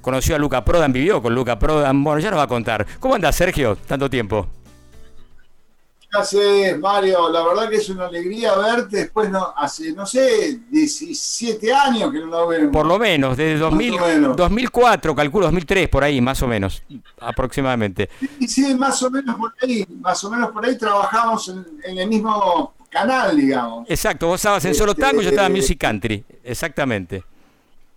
Conoció 0.00 0.36
a 0.36 0.38
Luca 0.38 0.64
Prodan, 0.64 0.92
vivió 0.92 1.20
con 1.20 1.34
Luca 1.34 1.58
Prodan. 1.58 2.02
Bueno, 2.02 2.20
ya 2.20 2.30
nos 2.30 2.38
va 2.38 2.44
a 2.44 2.48
contar. 2.48 2.86
¿Cómo 2.98 3.14
anda 3.14 3.30
Sergio? 3.32 3.76
Tanto 3.76 4.08
tiempo. 4.08 4.46
Gracias, 6.12 6.78
Mario. 6.78 7.28
La 7.30 7.44
verdad 7.44 7.68
que 7.68 7.76
es 7.76 7.88
una 7.88 8.06
alegría 8.06 8.56
verte 8.56 8.96
después, 8.96 9.30
no, 9.30 9.54
hace, 9.56 9.92
no 9.92 10.04
sé, 10.04 10.58
17 10.68 11.72
años 11.72 12.10
que 12.10 12.18
no 12.18 12.26
lo 12.26 12.48
vemos. 12.48 12.72
Por 12.72 12.86
lo 12.86 12.98
menos, 12.98 13.36
desde 13.36 13.58
2000, 13.58 13.92
Más 13.92 14.02
o 14.02 14.06
menos. 14.06 14.36
2004, 14.36 15.14
calculo 15.14 15.46
2003, 15.46 15.88
por 15.88 16.02
ahí, 16.02 16.20
más 16.20 16.42
o 16.42 16.48
menos, 16.48 16.82
aproximadamente. 17.20 18.10
Y 18.40 18.48
sí, 18.48 18.74
más 18.74 19.00
o 19.04 19.10
menos 19.10 19.36
por 19.36 19.54
ahí, 19.62 19.86
más 20.00 20.22
o 20.24 20.30
menos 20.30 20.50
por 20.50 20.64
ahí 20.64 20.76
trabajamos 20.76 21.48
en, 21.48 21.64
en 21.84 21.98
el 21.98 22.08
mismo 22.08 22.74
canal, 22.88 23.36
digamos. 23.36 23.88
Exacto, 23.88 24.26
vos 24.26 24.40
estabas 24.40 24.64
en 24.64 24.74
Solo 24.74 24.92
Este, 24.92 25.02
Tango 25.02 25.20
y 25.20 25.24
yo 25.24 25.30
estaba 25.30 25.46
en 25.46 25.52
Music 25.52 25.78
Country. 25.78 26.24
Exactamente. 26.42 27.22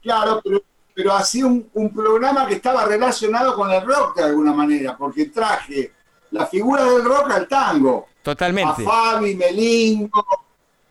Claro, 0.04 0.40
pero, 0.44 0.62
pero 0.94 1.14
hacía 1.14 1.48
un, 1.48 1.68
un 1.74 1.92
programa 1.92 2.46
que 2.46 2.56
estaba 2.56 2.86
relacionado 2.86 3.56
con 3.56 3.72
el 3.72 3.84
rock 3.84 4.18
de 4.18 4.24
alguna 4.24 4.54
manera, 4.54 4.96
porque 4.96 5.26
traje 5.26 5.92
la 6.34 6.48
figura 6.48 6.84
del 6.84 7.04
rock 7.04 7.32
al 7.32 7.48
tango. 7.48 8.08
A 8.10 8.24
Totalmente. 8.24 8.84
Fabi, 8.84 9.36
Melingo, 9.36 10.26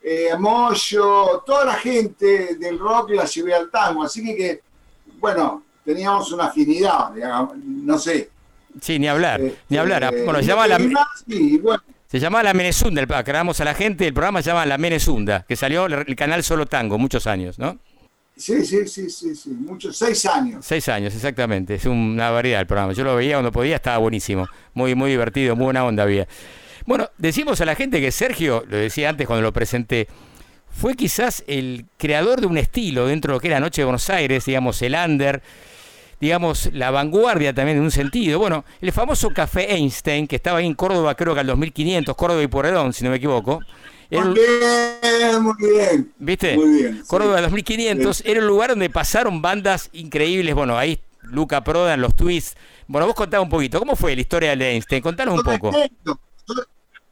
eh, 0.01 0.29
Moyo, 0.37 1.43
toda 1.45 1.65
la 1.65 1.73
gente 1.73 2.55
del 2.55 2.79
rock 2.79 3.11
la 3.11 3.25
llevé 3.25 3.53
al 3.53 3.69
tango. 3.69 4.03
Así 4.03 4.23
que, 4.23 4.35
que, 4.35 4.61
bueno, 5.19 5.63
teníamos 5.83 6.31
una 6.31 6.45
afinidad, 6.45 7.11
digamos, 7.11 7.57
no 7.57 7.97
sé. 7.97 8.29
Sí, 8.81 8.97
ni 8.97 9.07
hablar, 9.07 9.39
Este, 9.41 9.59
ni 9.69 9.77
hablar. 9.77 10.11
Bueno, 10.23 10.39
se 10.39 10.45
y 10.45 10.47
llama 10.47 10.67
la, 10.67 10.79
y 11.27 11.57
bueno, 11.59 11.83
se 12.07 12.19
llama 12.19 12.41
La 12.41 12.53
Menezunda, 12.53 13.03
aclaramos 13.17 13.59
a 13.59 13.65
la 13.65 13.73
gente, 13.73 14.07
el 14.07 14.13
programa 14.13 14.41
se 14.41 14.49
llama 14.49 14.65
La 14.65 14.77
Menezunda, 14.77 15.45
que 15.47 15.55
salió 15.55 15.85
el 15.85 16.15
canal 16.15 16.43
Solo 16.43 16.65
Tango, 16.65 16.97
muchos 16.97 17.27
años, 17.27 17.59
¿no? 17.59 17.77
Sí, 18.35 18.65
sí, 18.65 18.87
sí, 18.87 19.09
sí, 19.09 19.35
sí, 19.35 19.49
muchos, 19.49 19.97
seis 19.97 20.25
años. 20.25 20.65
Seis 20.65 20.87
años, 20.89 21.13
exactamente. 21.13 21.75
Es 21.75 21.85
una 21.85 22.29
variedad 22.31 22.61
el 22.61 22.67
programa. 22.67 22.93
Yo 22.93 23.03
lo 23.03 23.15
veía 23.15 23.35
cuando 23.35 23.51
podía, 23.51 23.75
estaba 23.75 23.97
buenísimo. 23.97 24.47
Muy, 24.73 24.95
muy 24.95 25.11
divertido, 25.11 25.55
muy 25.55 25.65
buena 25.65 25.85
onda 25.85 26.03
había. 26.03 26.27
Bueno, 26.85 27.09
decimos 27.17 27.61
a 27.61 27.65
la 27.65 27.75
gente 27.75 28.01
que 28.01 28.11
Sergio, 28.11 28.63
lo 28.67 28.77
decía 28.77 29.09
antes 29.09 29.25
cuando 29.25 29.41
lo 29.41 29.53
presenté, 29.53 30.07
fue 30.69 30.95
quizás 30.95 31.43
el 31.47 31.85
creador 31.97 32.41
de 32.41 32.47
un 32.47 32.57
estilo 32.57 33.07
dentro 33.07 33.31
de 33.31 33.37
lo 33.37 33.39
que 33.39 33.47
era 33.47 33.59
Noche 33.59 33.81
de 33.81 33.85
Buenos 33.85 34.09
Aires, 34.09 34.45
digamos, 34.45 34.81
el 34.81 34.95
under, 34.95 35.41
digamos, 36.19 36.69
la 36.73 36.91
vanguardia 36.91 37.53
también 37.53 37.77
en 37.77 37.83
un 37.83 37.91
sentido. 37.91 38.39
Bueno, 38.39 38.65
el 38.81 38.91
famoso 38.91 39.29
Café 39.29 39.73
Einstein, 39.75 40.27
que 40.27 40.35
estaba 40.35 40.59
ahí 40.59 40.65
en 40.65 40.73
Córdoba, 40.73 41.15
creo 41.15 41.33
que 41.33 41.41
al 41.41 41.47
2500, 41.47 42.15
Córdoba 42.15 42.43
y 42.43 42.47
Porredón, 42.47 42.93
si 42.93 43.03
no 43.03 43.11
me 43.11 43.17
equivoco. 43.17 43.61
Muy 44.21 44.33
bien, 44.33 45.41
muy 45.43 45.53
bien. 45.59 46.13
¿Viste? 46.17 46.55
Muy 46.55 46.69
bien, 46.81 46.97
sí. 47.01 47.07
Córdoba 47.07 47.41
2500 47.41 48.21
era 48.25 48.39
un 48.41 48.47
lugar 48.47 48.69
donde 48.71 48.89
pasaron 48.89 49.41
bandas 49.41 49.89
increíbles. 49.93 50.53
Bueno, 50.55 50.77
ahí 50.77 50.99
Luca 51.23 51.63
Prodan, 51.63 52.01
los 52.01 52.15
Twists. 52.15 52.55
Bueno, 52.87 53.07
vos 53.07 53.15
contá 53.15 53.39
un 53.41 53.49
poquito. 53.49 53.79
¿Cómo 53.79 53.95
fue 53.95 54.13
la 54.15 54.21
historia 54.21 54.55
de 54.55 54.71
Einstein? 54.71 55.01
Contanos 55.01 55.35
un 55.37 55.43
poco. 55.43 55.71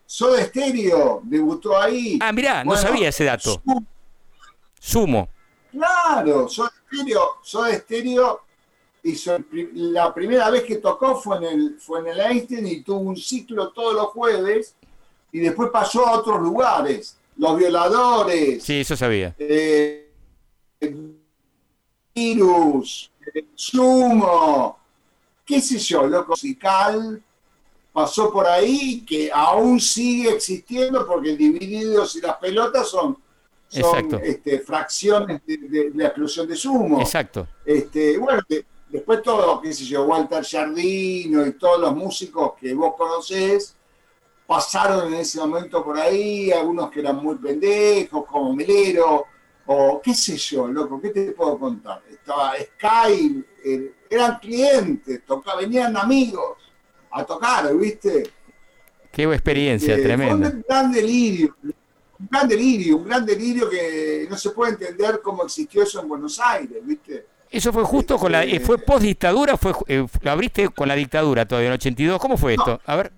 Soda- 0.06 0.44
Stereo 0.46 1.22
debutó 1.24 1.80
ahí. 1.80 2.20
Ah, 2.22 2.34
mirá, 2.34 2.64
no 2.64 2.76
sabía 2.76 3.10
ese 3.10 3.24
dato. 3.24 3.62
su- 3.66 3.86
Sumo. 4.80 5.30
Claro, 5.72 6.50
Soda 6.50 6.72
Stereo, 6.92 7.22
Soda 7.44 7.74
Stereo 7.76 8.42
hizo 9.04 9.36
el 9.36 9.46
la 9.94 10.14
primera 10.14 10.50
vez 10.50 10.64
que 10.64 10.76
tocó 10.76 11.16
fue 11.20 11.38
en 11.38 11.44
el 11.44 11.78
fue 11.80 12.00
en 12.02 12.08
el 12.08 12.20
Einstein 12.20 12.68
y 12.68 12.82
tuvo 12.82 13.00
un 13.00 13.16
ciclo 13.16 13.70
todos 13.72 13.94
los 13.96 14.08
jueves 14.08 14.76
y 15.32 15.40
después 15.40 15.70
pasó 15.72 16.06
a 16.08 16.20
otros 16.20 16.42
lugares, 16.42 17.18
Los 17.38 17.58
Violadores, 17.58 18.64
Sí, 18.64 18.82
eso 18.82 18.96
sabía. 18.96 19.36
eh, 19.40 20.10
Virus, 22.14 23.12
Sumo, 23.56 24.78
qué 25.46 25.62
sé 25.62 25.78
yo, 25.80 26.06
loco 26.08 26.32
musical 26.32 27.22
pasó 27.94 28.32
por 28.32 28.48
ahí 28.48 29.02
que 29.06 29.30
aún 29.34 29.80
sigue 29.80 30.32
existiendo 30.32 31.06
porque 31.06 31.32
el 31.32 31.38
Divididos 31.38 32.16
y 32.16 32.22
las 32.22 32.38
pelotas 32.38 32.88
son, 32.90 33.18
son 33.68 34.20
este, 34.24 34.60
fracciones 34.60 35.42
de, 35.46 35.58
de- 35.58 35.90
de 35.92 35.98
la 35.98 36.06
explosión 36.08 36.48
de 36.48 36.56
Sumo. 36.56 37.02
Exacto. 37.02 37.48
Este, 37.66 38.18
bueno, 38.18 38.42
de- 38.48 38.66
después 38.90 39.22
todo, 39.22 39.60
qué 39.62 39.74
sé 39.74 39.84
yo, 39.86 40.04
Walter 40.06 40.44
Jardino 40.46 41.46
y 41.46 41.52
todos 41.54 41.80
los 41.82 41.96
músicos 41.96 42.54
que 42.60 42.74
vos 42.74 42.96
conocés 42.98 43.76
pasaron 44.52 45.14
en 45.14 45.22
ese 45.22 45.40
momento 45.40 45.82
por 45.82 45.98
ahí, 45.98 46.52
algunos 46.52 46.92
que 46.92 47.00
eran 47.00 47.16
muy 47.24 47.36
pendejos, 47.36 48.26
como 48.26 48.54
Melero, 48.54 49.26
o 49.66 50.02
qué 50.04 50.14
sé 50.14 50.36
yo, 50.36 50.68
loco, 50.68 51.00
¿qué 51.00 51.12
te 51.12 51.32
puedo 51.32 51.58
contar? 51.58 52.02
Estaba 52.12 52.56
Sky, 52.58 53.46
eh, 53.64 53.94
eran 54.10 54.40
clientes, 54.40 55.22
toca, 55.26 55.56
venían 55.56 55.96
amigos 55.96 56.58
a 57.12 57.24
tocar, 57.24 57.74
¿viste? 57.78 58.30
Qué 59.10 59.24
experiencia, 59.24 59.94
Eh, 59.94 59.98
Fue 60.00 60.04
tremenda. 60.04 60.50
un 60.50 60.66
gran 60.68 60.92
delirio, 60.92 61.56
un 61.64 62.28
gran 62.30 62.48
delirio, 62.50 62.98
un 62.98 63.06
gran 63.06 63.26
delirio 63.26 63.70
que 63.70 64.28
no 64.30 64.36
se 64.38 64.50
puede 64.50 64.74
entender 64.74 65.22
cómo 65.24 65.46
existió 65.46 65.84
eso 65.84 66.02
en 66.02 66.10
Buenos 66.10 66.38
Aires, 66.42 66.86
¿viste? 66.86 67.26
Eso 67.50 67.72
fue 67.72 67.84
justo 67.84 68.18
con 68.18 68.34
la. 68.34 68.44
eh, 68.44 68.60
¿Fue 68.60 68.78
post 68.78 69.04
dictadura? 69.04 69.56
Fue, 69.56 69.74
eh, 69.88 70.06
¿Lo 70.22 70.32
abriste 70.32 70.68
con 70.70 70.90
la 70.90 70.96
dictadura 70.96 71.46
todavía 71.46 71.68
en 71.70 71.74
82? 71.76 72.20
¿Cómo 72.20 72.38
fue 72.38 72.54
esto? 72.54 72.80
A 72.86 72.96
ver, 72.98 73.12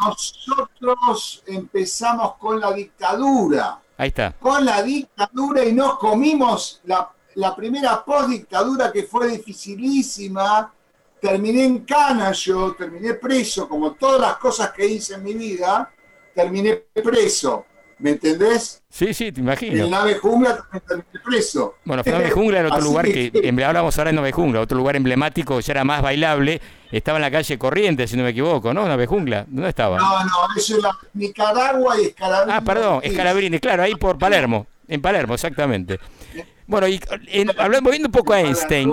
Nosotros 0.00 1.42
empezamos 1.46 2.34
con 2.36 2.60
la 2.60 2.72
dictadura, 2.72 3.80
ahí 3.96 4.08
está. 4.08 4.32
con 4.38 4.64
la 4.64 4.82
dictadura 4.82 5.64
y 5.64 5.72
nos 5.72 5.98
comimos 5.98 6.80
la, 6.84 7.10
la 7.34 7.54
primera 7.54 8.04
post-dictadura 8.04 8.92
que 8.92 9.04
fue 9.04 9.28
dificilísima. 9.28 10.72
Terminé 11.20 11.64
en 11.64 11.78
cana 11.84 12.32
yo, 12.32 12.74
terminé 12.74 13.14
preso, 13.14 13.68
como 13.68 13.92
todas 13.92 14.20
las 14.20 14.36
cosas 14.36 14.70
que 14.72 14.86
hice 14.86 15.14
en 15.14 15.24
mi 15.24 15.34
vida, 15.34 15.90
terminé 16.34 16.74
preso. 16.92 17.64
¿Me 17.98 18.10
entendés? 18.10 18.82
Sí, 18.90 19.14
sí, 19.14 19.32
te 19.32 19.40
imagino. 19.40 19.86
Nave 19.88 20.16
Jungla 20.18 20.62
también 20.86 21.06
preso. 21.24 21.76
Bueno, 21.84 22.02
Nave 22.04 22.30
Jungla 22.30 22.60
en 22.60 22.66
otro 22.66 22.80
lugar 22.82 23.06
que, 23.06 23.30
em- 23.32 23.58
hablamos 23.60 23.96
ahora 23.96 24.10
de 24.10 24.16
Nave 24.16 24.32
Jungla, 24.32 24.60
otro 24.60 24.76
lugar 24.76 24.96
emblemático, 24.96 25.60
ya 25.60 25.72
era 25.72 25.84
más 25.84 26.02
bailable, 26.02 26.60
estaba 26.92 27.16
en 27.16 27.22
la 27.22 27.30
calle 27.30 27.56
Corrientes, 27.58 28.10
si 28.10 28.16
no 28.18 28.24
me 28.24 28.30
equivoco, 28.30 28.74
¿no? 28.74 28.86
Nave 28.86 29.06
Jungla, 29.06 29.46
¿dónde 29.48 29.70
estaba? 29.70 29.96
No, 29.96 30.24
no, 30.24 30.30
eso 30.56 30.78
era 30.78 30.90
Nicaragua 31.14 31.98
y 31.98 32.06
Escalabrini. 32.06 32.52
Ah, 32.54 32.60
perdón, 32.60 33.00
Escalabrini, 33.02 33.58
claro, 33.60 33.82
ahí 33.82 33.94
por 33.94 34.18
Palermo, 34.18 34.66
en 34.88 35.00
Palermo, 35.00 35.32
exactamente. 35.34 35.98
Bueno, 36.66 36.86
y 36.88 37.00
en, 37.28 37.50
hablando, 37.58 37.90
viendo 37.90 38.08
un 38.08 38.12
poco 38.12 38.34
a 38.34 38.40
Einstein, 38.40 38.92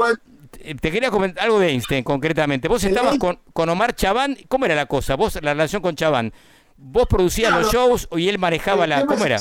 te 0.79 0.91
quería 0.91 1.11
comentar 1.11 1.43
algo 1.43 1.59
de 1.59 1.69
Einstein 1.69 2.03
concretamente. 2.05 2.69
Vos 2.69 2.83
estabas 2.83 3.17
con, 3.17 3.37
con 3.51 3.67
Omar 3.67 3.95
Chaván, 3.95 4.37
¿cómo 4.47 4.65
era 4.65 4.75
la 4.75 4.85
cosa? 4.85 5.15
Vos, 5.15 5.37
la 5.41 5.53
relación 5.53 5.81
con 5.81 5.95
Chaván, 5.95 6.31
¿vos 6.77 7.07
producías 7.07 7.51
los 7.53 7.71
shows 7.71 8.07
y 8.11 8.27
él 8.29 8.37
manejaba 8.39 8.85
la... 8.87 9.05
¿Cómo 9.05 9.25
era? 9.25 9.39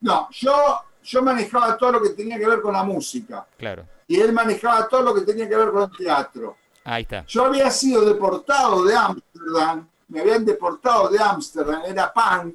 No, 0.00 0.28
yo, 0.30 0.80
yo 1.02 1.22
manejaba 1.22 1.76
todo 1.76 1.92
lo 1.92 2.02
que 2.02 2.10
tenía 2.10 2.38
que 2.38 2.46
ver 2.46 2.60
con 2.60 2.72
la 2.72 2.84
música 2.84 3.46
Claro, 3.56 3.84
y 4.06 4.20
él 4.20 4.32
manejaba 4.32 4.88
todo 4.88 5.02
lo 5.02 5.14
que 5.14 5.22
tenía 5.22 5.48
que 5.48 5.56
ver 5.56 5.70
con 5.70 5.90
el 5.90 5.96
teatro. 5.96 6.56
ahí 6.84 7.02
está. 7.02 7.24
Yo 7.26 7.46
había 7.46 7.70
sido 7.70 8.04
deportado 8.04 8.84
de 8.84 8.96
Ámsterdam, 8.96 9.88
me 10.08 10.20
habían 10.20 10.44
deportado 10.44 11.08
de 11.08 11.18
Ámsterdam, 11.18 11.82
era 11.86 12.12
punk, 12.12 12.54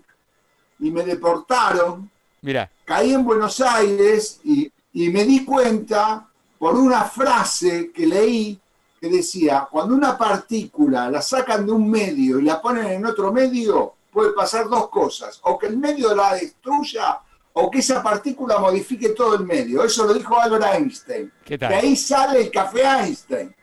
y 0.80 0.90
me 0.90 1.04
deportaron. 1.04 2.10
Mira, 2.42 2.70
Caí 2.86 3.14
en 3.14 3.24
Buenos 3.24 3.60
Aires 3.62 4.40
y, 4.44 4.72
y 4.94 5.10
me 5.10 5.24
di 5.26 5.46
cuenta 5.46 6.28
por 6.58 6.76
una 6.76 7.04
frase 7.04 7.92
que 7.92 8.08
leí 8.08 8.60
que 9.04 9.10
decía, 9.10 9.68
cuando 9.70 9.96
una 9.96 10.18
partícula 10.18 11.12
la 11.12 11.22
sacan 11.22 11.66
de 11.66 11.74
un 11.74 11.92
medio 11.92 12.40
y 12.40 12.44
la 12.44 12.62
ponen 12.62 12.86
en 12.86 13.06
otro 13.06 13.34
medio, 13.34 13.96
puede 14.10 14.32
pasar 14.32 14.70
dos 14.70 14.88
cosas, 14.88 15.42
o 15.44 15.60
que 15.60 15.68
el 15.68 15.78
medio 15.78 16.16
la 16.16 16.36
destruya 16.36 17.20
o 17.52 17.70
que 17.70 17.80
esa 17.80 18.02
partícula 18.02 18.60
modifique 18.60 19.10
todo 19.10 19.36
el 19.36 19.44
medio. 19.44 19.84
Eso 19.84 20.06
lo 20.06 20.14
dijo 20.14 20.40
Albert 20.40 20.64
Einstein. 20.76 21.30
¿Qué 21.44 21.58
tal? 21.58 21.72
De 21.72 21.76
ahí 21.76 21.98
sale 21.98 22.44
el 22.44 22.50
café 22.50 22.84
Einstein 22.84 23.54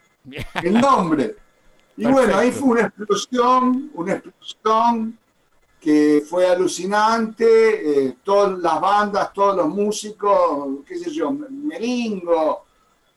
el 0.62 0.74
nombre. 0.78 1.36
Y 1.96 2.04
bueno, 2.04 2.36
ahí 2.36 2.52
fue 2.52 2.68
una 2.68 2.82
explosión, 2.82 3.90
una 3.94 4.12
explosión 4.12 5.18
que 5.80 6.22
fue 6.28 6.46
alucinante, 6.48 8.08
eh, 8.08 8.16
todas 8.22 8.58
las 8.58 8.78
bandas, 8.78 9.32
todos 9.32 9.56
los 9.56 9.68
músicos, 9.70 10.84
qué 10.86 10.98
sé 10.98 11.10
yo, 11.10 11.30
Melingo, 11.32 12.66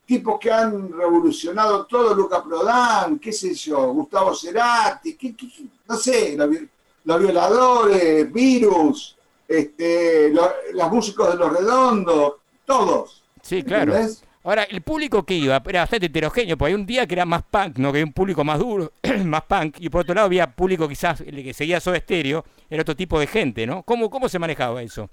tipos 0.06 0.39
que 0.39 0.52
han 0.52 0.92
revolucionado 0.92 1.86
todo, 1.86 2.13
Luca 2.13 2.44
Prodan, 2.44 3.20
qué 3.20 3.32
sé 3.32 3.54
yo, 3.54 3.94
Gustavo 3.94 4.36
Cerati, 4.36 5.16
qué- 5.16 5.36
qué- 5.36 5.48
qué- 5.48 5.63
no 5.88 5.96
sé, 5.98 6.36
los, 6.38 6.50
vi- 6.50 6.68
los 7.06 7.20
violadores, 7.20 8.32
Virus, 8.32 9.16
este, 9.48 10.30
lo- 10.30 10.52
los 10.74 10.92
músicos 10.92 11.30
de 11.32 11.36
Los 11.38 11.54
Redondos, 11.54 12.34
todos. 12.66 13.24
Sí, 13.42 13.63
claro. 13.63 13.94
¿Entendés? 13.94 14.24
Ahora, 14.46 14.63
el 14.63 14.82
público 14.82 15.24
que 15.24 15.36
iba 15.36 15.62
era 15.66 15.82
bastante 15.82 16.08
heterogéneo, 16.08 16.58
porque 16.58 16.74
hay 16.74 16.76
un 16.76 16.86
día 16.86 17.08
que 17.08 17.13
era 17.16 17.26
más 17.26 17.44
punk, 17.44 17.78
¿no? 17.78 17.94
Que 17.94 18.00
hay 18.00 18.04
un 18.04 18.12
público 18.12 18.44
más 18.44 18.60
duro, 18.60 18.92
más 19.26 19.44
punk, 19.44 19.78
y 19.80 19.88
por 19.89 20.02
otro 20.02 20.13
lado 20.16 20.26
había 20.26 20.52
público 20.54 20.86
quizás 20.89 21.22
el 21.22 21.42
que 21.44 21.54
seguía 21.54 21.80
Soda 21.80 21.98
Stereo, 22.00 22.44
era 22.70 22.82
otro 22.82 22.94
tipo 22.96 23.18
de 23.22 23.28
gente, 23.28 23.66
¿no? 23.66 23.84
¿Cómo, 23.84 24.10
cómo 24.10 24.28
se 24.28 24.39
manejaba 24.39 24.82
eso? 24.84 25.10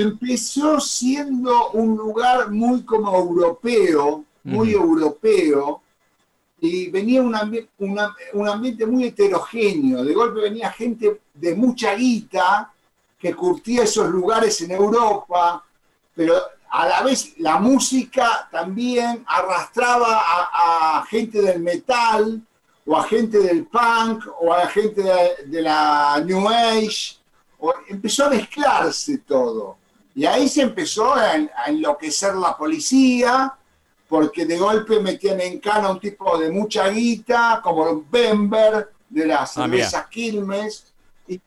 Empezó 0.00 0.80
siendo 0.80 1.70
un 1.70 1.96
lugar 1.96 2.50
muy 2.50 2.82
como 2.82 3.14
europeo, 3.16 4.24
muy 4.44 4.72
europeo, 4.72 5.82
y 6.60 6.88
venía 6.90 7.20
un, 7.22 7.34
ambi- 7.34 7.68
una- 7.78 8.14
un 8.34 8.48
ambiente 8.48 8.86
muy 8.86 9.04
heterogéneo. 9.04 10.04
De 10.04 10.14
golpe 10.14 10.40
venía 10.40 10.70
gente 10.70 11.20
de 11.34 11.54
mucha 11.54 11.94
guita 11.94 12.72
que 13.18 13.34
curtía 13.34 13.82
esos 13.84 14.08
lugares 14.10 14.60
en 14.62 14.70
Europa, 14.72 15.64
pero 16.14 16.34
a 16.70 16.88
la 16.88 17.02
vez 17.02 17.34
la 17.38 17.58
música 17.58 18.48
también 18.50 19.24
arrastraba 19.26 20.22
a, 20.26 20.98
a 20.98 21.06
gente 21.06 21.40
del 21.42 21.60
metal, 21.60 22.40
o 22.86 22.96
a 22.96 23.04
gente 23.04 23.38
del 23.38 23.66
punk, 23.66 24.24
o 24.40 24.52
a 24.52 24.66
gente 24.66 25.02
de, 25.02 25.46
de 25.46 25.62
la 25.62 26.20
New 26.24 26.48
Age. 26.48 27.16
o- 27.60 27.72
empezó 27.88 28.26
a 28.26 28.30
mezclarse 28.30 29.18
todo. 29.18 29.76
Y 30.14 30.26
ahí 30.26 30.48
se 30.48 30.62
empezó 30.62 31.14
a, 31.14 31.30
a 31.32 31.66
enloquecer 31.68 32.34
la 32.34 32.56
policía, 32.56 33.54
porque 34.08 34.44
de 34.44 34.58
golpe 34.58 35.00
metían 35.00 35.40
en 35.40 35.58
cana 35.58 35.90
un 35.90 35.98
tipo 36.00 36.36
de 36.38 36.50
mucha 36.50 36.88
guita, 36.88 37.60
como 37.62 38.04
Bember, 38.10 38.92
de 39.08 39.26
las 39.26 39.56
Ah, 39.56 39.62
cervezas 39.62 40.06
Quilmes. 40.08 40.92
Y 41.26 41.40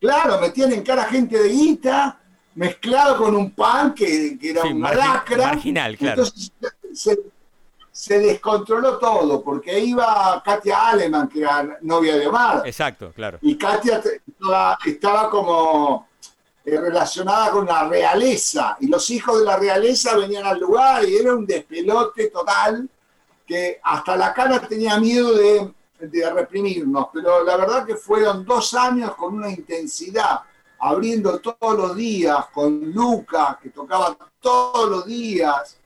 claro, 0.00 0.40
metían 0.40 0.72
en 0.72 0.82
cara 0.82 1.04
gente 1.04 1.40
de 1.40 1.48
guita, 1.50 2.18
mezclado 2.56 3.16
con 3.18 3.36
un 3.36 3.52
pan 3.52 3.94
que, 3.94 4.36
que 4.38 4.50
era 4.50 4.62
Sí, 4.62 4.68
una 4.68 4.92
lacra. 4.92 5.46
marginal, 5.48 5.96
claro. 5.96 6.22
Entonces 6.24 6.52
se, 6.92 7.18
se 7.92 8.18
descontroló 8.18 8.98
todo, 8.98 9.42
porque 9.42 9.78
iba 9.78 10.42
Katia 10.44 10.88
Aleman, 10.88 11.28
que 11.28 11.40
era 11.42 11.78
novia 11.82 12.16
de 12.16 12.26
Omar. 12.26 12.62
Exacto, 12.66 13.12
claro. 13.12 13.38
Y 13.42 13.56
Katia 13.56 14.02
estaba 14.84 15.30
como 15.30 16.08
eh, 16.64 16.78
relacionada 16.80 17.50
con 17.50 17.66
la 17.66 17.88
realeza. 17.88 18.76
Y 18.80 18.86
los 18.88 19.08
hijos 19.10 19.38
de 19.40 19.44
la 19.46 19.56
realeza 19.56 20.16
venían 20.16 20.44
al 20.46 20.58
lugar 20.60 21.04
y 21.08 21.16
era 21.16 21.34
un 21.34 21.46
despelote 21.46 22.28
total 22.28 22.88
que 23.46 23.80
hasta 23.82 24.16
la 24.16 24.32
cara 24.32 24.60
tenía 24.60 24.98
miedo 25.00 25.34
de, 25.34 25.72
de 25.98 26.30
reprimirnos. 26.30 27.06
Pero 27.12 27.42
la 27.44 27.56
verdad 27.56 27.84
que 27.86 27.96
fueron 27.96 28.44
dos 28.44 28.74
años 28.74 29.14
con 29.16 29.34
una 29.34 29.50
intensidad, 29.50 30.40
abriendo 30.78 31.38
todos 31.40 31.76
los 31.76 31.96
días, 31.96 32.46
con 32.54 32.92
Lucas, 32.92 33.56
que 33.62 33.70
tocaba 33.70 34.16
todos 34.40 34.88
los 34.88 35.06
días, 35.06 35.76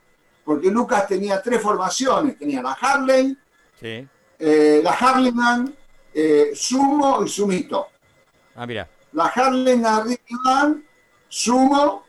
porque 0.44 0.70
Lucas 0.70 1.06
tenía 1.08 1.40
tres 1.42 1.60
formaciones, 1.62 2.38
tenía 2.38 2.62
la 2.62 2.72
Harley, 2.72 3.36
Sí. 3.80 4.06
eh, 4.38 4.80
la 4.84 4.92
Harleyman, 4.92 5.74
eh, 6.12 6.52
Sumo 6.54 7.24
y 7.24 7.28
Sumito. 7.28 7.88
Ah, 8.54 8.66
mira. 8.66 8.88
La 9.14 9.26
Harleyman 9.26 10.04
Rhythm, 10.06 10.82
Sumo, 11.28 12.04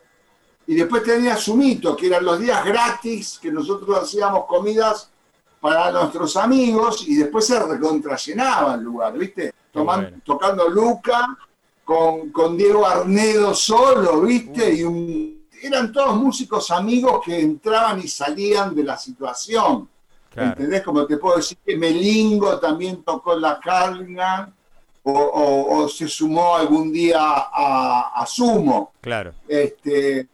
y 0.66 0.74
después 0.74 1.02
tenía 1.04 1.36
Sumito, 1.36 1.96
que 1.96 2.08
eran 2.08 2.24
los 2.24 2.38
días 2.40 2.64
gratis 2.64 3.38
que 3.40 3.50
nosotros 3.52 3.98
hacíamos 4.02 4.46
comidas 4.46 5.10
para 5.60 5.90
nuestros 5.92 6.36
amigos 6.36 7.06
y 7.08 7.14
después 7.16 7.46
se 7.46 7.58
recontrallenaba 7.60 8.74
el 8.74 8.82
lugar, 8.82 9.12
¿viste? 9.16 9.52
Toman- 9.72 10.02
bueno. 10.02 10.20
Tocando 10.24 10.68
Luca 10.68 11.36
con, 11.84 12.30
con 12.30 12.56
Diego 12.56 12.84
Arnedo 12.86 13.54
solo, 13.54 14.20
¿viste? 14.22 14.74
Y 14.74 14.82
un- 14.82 15.46
eran 15.62 15.92
todos 15.92 16.16
músicos 16.16 16.70
amigos 16.70 17.20
que 17.24 17.40
entraban 17.40 17.98
y 18.00 18.08
salían 18.08 18.74
de 18.74 18.84
la 18.84 18.96
situación. 18.98 19.88
Claro. 20.30 20.50
¿Entendés? 20.50 20.82
Como 20.82 21.06
te 21.06 21.16
puedo 21.16 21.36
decir 21.36 21.56
que 21.64 21.76
Melingo 21.76 22.58
también 22.58 23.02
tocó 23.02 23.34
la 23.36 23.58
carga 23.58 24.52
o, 25.08 25.12
o- 25.12 25.84
o 25.84 25.88
se 25.88 26.08
sumó 26.08 26.56
algún 26.56 26.92
día 26.92 27.20
a, 27.20 28.12
a 28.14 28.26
Sumo. 28.26 28.92
Claro. 29.00 29.32
Este, 29.46 30.26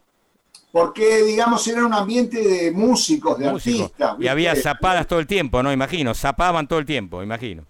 porque, 0.71 1.21
digamos, 1.23 1.67
era 1.67 1.85
un 1.85 1.93
ambiente 1.93 2.41
de 2.41 2.71
músicos, 2.71 3.37
de 3.37 3.51
Músico. 3.51 3.83
artistas. 3.83 4.15
Y 4.19 4.27
había 4.27 4.53
¿viste? 4.53 4.69
zapadas 4.69 5.05
todo 5.05 5.19
el 5.19 5.27
tiempo, 5.27 5.61
¿no? 5.61 5.71
Imagino. 5.71 6.13
Zapaban 6.15 6.67
todo 6.67 6.79
el 6.79 6.85
tiempo, 6.85 7.21
imagino. 7.21 7.63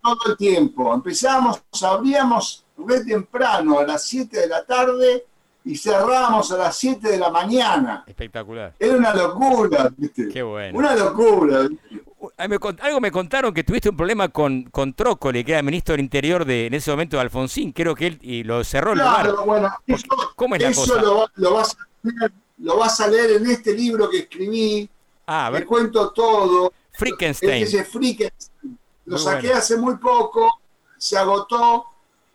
todo 0.00 0.16
el 0.30 0.36
tiempo. 0.36 0.94
Empezábamos, 0.94 1.60
abríamos 1.82 2.64
re 2.86 3.04
temprano 3.04 3.80
a 3.80 3.84
las 3.84 4.04
7 4.04 4.38
de 4.40 4.46
la 4.46 4.64
tarde 4.64 5.24
y 5.64 5.76
cerrábamos 5.76 6.50
a 6.52 6.56
las 6.56 6.76
7 6.76 7.08
de 7.10 7.18
la 7.18 7.30
mañana. 7.30 8.04
Espectacular. 8.06 8.72
Era 8.78 8.94
una 8.96 9.12
locura, 9.12 9.90
¿viste? 9.96 10.28
Qué 10.28 10.42
bueno. 10.42 10.78
Una 10.78 10.94
locura. 10.94 11.62
Ay, 11.62 11.97
me 12.46 12.58
cont- 12.60 12.80
algo 12.82 13.00
me 13.00 13.10
contaron 13.10 13.52
que 13.52 13.64
tuviste 13.64 13.88
un 13.88 13.96
problema 13.96 14.28
con, 14.28 14.64
con 14.64 14.92
Trócoli, 14.94 15.42
que 15.44 15.52
era 15.52 15.62
ministro 15.62 15.94
del 15.94 16.00
Interior 16.02 16.44
de, 16.44 16.66
en 16.66 16.74
ese 16.74 16.90
momento 16.90 17.16
de 17.16 17.22
Alfonsín. 17.22 17.72
Creo 17.72 17.94
que 17.94 18.06
él 18.06 18.18
y 18.22 18.44
lo 18.44 18.62
cerró 18.62 18.92
el 18.92 18.98
Claro, 19.00 19.30
lugar. 19.32 19.46
bueno, 19.46 19.70
eso, 19.86 20.06
¿Cómo 20.36 20.54
es 20.54 20.62
la 20.62 20.68
eso 20.68 20.80
cosa? 20.82 21.02
Lo, 21.02 21.28
lo 21.34 21.54
vas 21.54 21.76
a 21.76 21.86
leer, 22.02 22.32
lo 22.58 22.76
vas 22.78 23.00
a 23.00 23.08
leer 23.08 23.30
en 23.32 23.46
este 23.50 23.74
libro 23.74 24.08
que 24.08 24.18
escribí. 24.20 24.88
Ah, 25.26 25.48
a 25.48 25.52
Te 25.52 25.64
cuento 25.66 26.10
todo. 26.10 26.72
Frankenstein. 26.92 27.66
Frankenstein. 27.66 28.78
Lo 29.06 29.16
Muy 29.16 29.24
saqué 29.24 29.46
bueno. 29.48 29.58
hace 29.58 29.76
muy 29.76 29.96
poco, 29.96 30.48
se 30.96 31.16
agotó. 31.18 31.86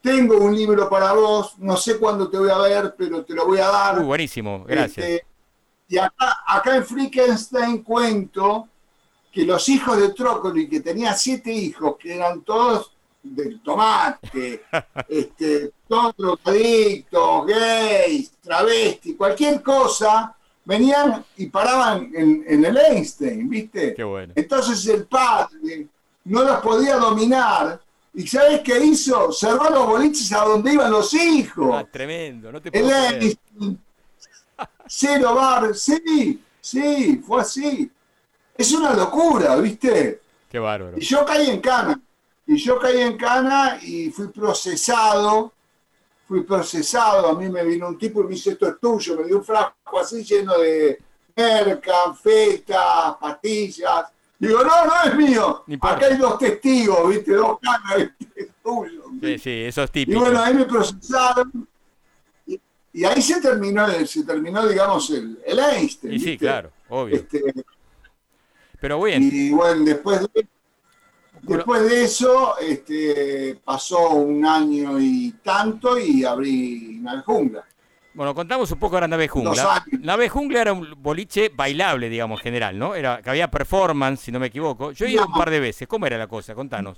Tengo 0.01 0.37
un 0.37 0.53
libro 0.53 0.89
para 0.89 1.13
vos, 1.13 1.57
no 1.59 1.77
sé 1.77 1.97
cuándo 1.97 2.29
te 2.29 2.37
voy 2.37 2.49
a 2.49 2.57
ver, 2.57 2.93
pero 2.97 3.23
te 3.23 3.33
lo 3.33 3.45
voy 3.45 3.59
a 3.59 3.67
dar. 3.67 3.95
Muy 3.95 4.05
buenísimo, 4.05 4.65
gracias. 4.65 5.05
Este, 5.05 5.25
y 5.87 5.97
acá, 5.97 6.43
acá 6.45 6.75
en 6.75 6.85
Frankenstein 6.85 7.83
cuento 7.83 8.67
que 9.33 9.45
los 9.45 9.67
hijos 9.69 9.97
de 9.97 10.13
Trócoli, 10.13 10.69
que 10.69 10.81
tenía 10.81 11.13
siete 11.13 11.51
hijos, 11.51 11.97
que 11.97 12.15
eran 12.15 12.41
todos 12.41 12.91
del 13.21 13.61
tomate, 13.61 14.63
este, 15.09 15.71
todos 15.87 16.15
drogadictos, 16.15 17.47
gays, 17.47 18.31
travestis, 18.41 19.15
cualquier 19.17 19.61
cosa, 19.61 20.35
venían 20.63 21.25
y 21.37 21.47
paraban 21.47 22.11
en, 22.13 22.45
en 22.47 22.63
el 22.63 22.77
Einstein, 22.77 23.49
¿viste? 23.49 23.95
Qué 23.95 24.03
bueno. 24.03 24.33
Entonces 24.35 24.85
el 24.87 25.05
padre 25.05 25.87
no 26.25 26.43
los 26.43 26.61
podía 26.61 26.97
dominar 26.97 27.81
¿Y 28.15 28.27
sabes 28.27 28.61
qué 28.61 28.77
hizo? 28.85 29.31
Cerró 29.31 29.69
los 29.71 29.87
boliches 29.87 30.31
a 30.33 30.45
donde 30.45 30.73
iban 30.73 30.91
los 30.91 31.13
hijos. 31.15 31.73
Ah, 31.73 31.87
tremendo, 31.91 32.51
no 32.51 32.61
te 32.61 32.69
El 32.69 32.85
puedo 32.85 33.07
creer. 33.07 33.23
Einstein, 33.23 33.79
cero 34.85 35.33
bar, 35.33 35.73
sí, 35.73 36.39
sí, 36.61 37.21
fue 37.25 37.41
así. 37.41 37.91
Es 38.57 38.71
una 38.73 38.93
locura, 38.93 39.55
¿viste? 39.57 40.21
Qué 40.49 40.59
bárbaro. 40.59 40.97
Y 40.97 41.01
yo 41.01 41.25
caí 41.25 41.49
en 41.49 41.59
cana. 41.61 41.99
Y 42.45 42.57
yo 42.57 42.77
caí 42.79 43.01
en 43.01 43.17
cana 43.17 43.79
y 43.81 44.09
fui 44.11 44.27
procesado. 44.27 45.53
Fui 46.27 46.41
procesado. 46.43 47.27
A 47.29 47.33
mí 47.39 47.49
me 47.49 47.63
vino 47.63 47.87
un 47.87 47.97
tipo 47.97 48.21
y 48.21 48.25
me 48.25 48.29
dice: 48.31 48.51
Esto 48.51 48.67
es 48.67 48.79
tuyo. 48.79 49.17
Me 49.17 49.25
dio 49.25 49.37
un 49.37 49.43
frasco 49.43 49.99
así 49.99 50.23
lleno 50.23 50.57
de 50.57 50.99
merca, 51.35 51.91
anfetas, 52.07 53.15
pastillas. 53.19 54.05
Digo: 54.37 54.63
No, 54.63 54.85
no 54.85 54.93
es 55.05 55.15
mío. 55.15 55.63
Acá 55.81 56.05
hay 56.07 56.17
dos 56.17 56.37
testigos, 56.37 57.09
¿viste? 57.09 57.33
Dos 57.33 57.57
canas, 57.59 57.97
¿viste? 58.19 58.41
Es 58.43 58.49
tuyo. 58.63 59.03
Sí, 59.21 59.39
sí, 59.39 59.51
eso 59.63 59.83
es 59.83 59.89
Y 59.89 59.93
típico. 59.93 60.19
bueno, 60.19 60.39
ahí 60.41 60.53
me 60.53 60.65
procesaron. 60.65 61.67
Y, 62.45 62.59
y 62.93 63.05
ahí 63.05 63.21
se 63.21 63.41
terminó, 63.41 63.87
se 64.05 64.23
terminó 64.23 64.67
digamos, 64.67 65.09
el, 65.11 65.39
el 65.45 65.59
Einstein. 65.59 66.13
y 66.13 66.19
sí, 66.19 66.37
claro, 66.37 66.71
obvio. 66.89 67.15
Este, 67.15 67.41
Pero 68.83 69.01
bien, 69.01 69.29
y 69.31 69.49
bueno, 69.51 69.85
después 69.85 70.19
de, 70.33 70.45
después 71.43 71.89
de 71.89 72.03
eso 72.03 72.57
este, 72.59 73.57
pasó 73.63 74.09
un 74.09 74.45
año 74.45 74.99
y 74.99 75.33
tanto 75.41 75.97
y 75.97 76.25
abrí 76.25 76.99
Nave 77.01 77.21
Jungla. 77.25 77.63
bueno, 78.13 78.35
contamos 78.35 78.69
un 78.73 78.79
poco 78.79 78.97
ahora 78.97 79.07
Nave 79.07 79.29
Jungla. 79.29 79.85
Nave 80.01 80.27
Jungla 80.27 80.59
era 80.63 80.73
un 80.73 80.95
boliche 81.01 81.49
bailable, 81.55 82.09
digamos, 82.09 82.41
en 82.41 82.43
general, 82.43 82.77
¿no? 82.77 82.93
Era 82.93 83.21
que 83.21 83.29
había 83.29 83.49
performance, 83.49 84.19
si 84.19 84.33
no 84.33 84.39
me 84.41 84.47
equivoco. 84.47 84.91
Yo 84.91 85.05
he 85.05 85.11
ido 85.11 85.23
un 85.27 85.31
No. 85.31 85.37
par 85.37 85.49
de 85.49 85.61
veces. 85.61 85.87
¿Cómo 85.87 86.05
era 86.05 86.17
la 86.17 86.27
cosa? 86.27 86.53
Contanos. 86.53 86.97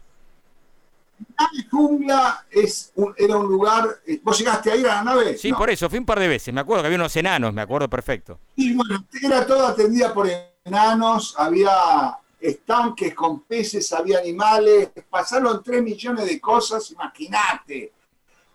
Nave 1.37 1.67
Jungla 1.69 2.45
es 2.49 2.91
un- 2.95 3.13
era 3.15 3.37
un 3.37 3.45
lugar. 3.45 3.89
eh, 4.07 4.19
¿Vos 4.23 4.39
llegaste 4.39 4.71
a 4.71 4.75
ir 4.75 4.87
a 4.87 4.95
la 4.95 5.03
nave? 5.03 5.37
Sí, 5.37 5.51
No. 5.51 5.57
por 5.59 5.69
eso, 5.69 5.87
fui 5.87 5.99
un 5.99 6.05
par 6.07 6.19
de 6.19 6.27
veces. 6.29 6.51
Me 6.51 6.61
acuerdo 6.61 6.81
que 6.81 6.87
había 6.87 6.97
unos 6.97 7.15
enanos, 7.15 7.53
me 7.53 7.61
acuerdo 7.61 7.87
perfecto. 7.87 8.39
Y 8.55 8.73
bueno, 8.73 9.05
era 9.21 9.45
todo 9.45 9.67
atendida 9.67 10.11
por 10.11 10.27
enanos, 10.65 11.35
había 11.37 12.17
estanques 12.39 13.13
con 13.13 13.41
peces, 13.41 13.91
había 13.93 14.19
animales, 14.19 14.89
pasaron 15.09 15.63
3 15.63 15.81
millones 15.81 16.25
de 16.25 16.41
cosas, 16.41 16.91
imagínate. 16.91 17.93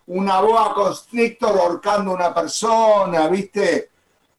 Una 0.07 0.41
boa 0.41 0.73
constrictor 0.73 1.57
ahorcando 1.57 2.11
a 2.11 2.15
una 2.15 2.33
persona, 2.33 3.27
¿viste? 3.27 3.89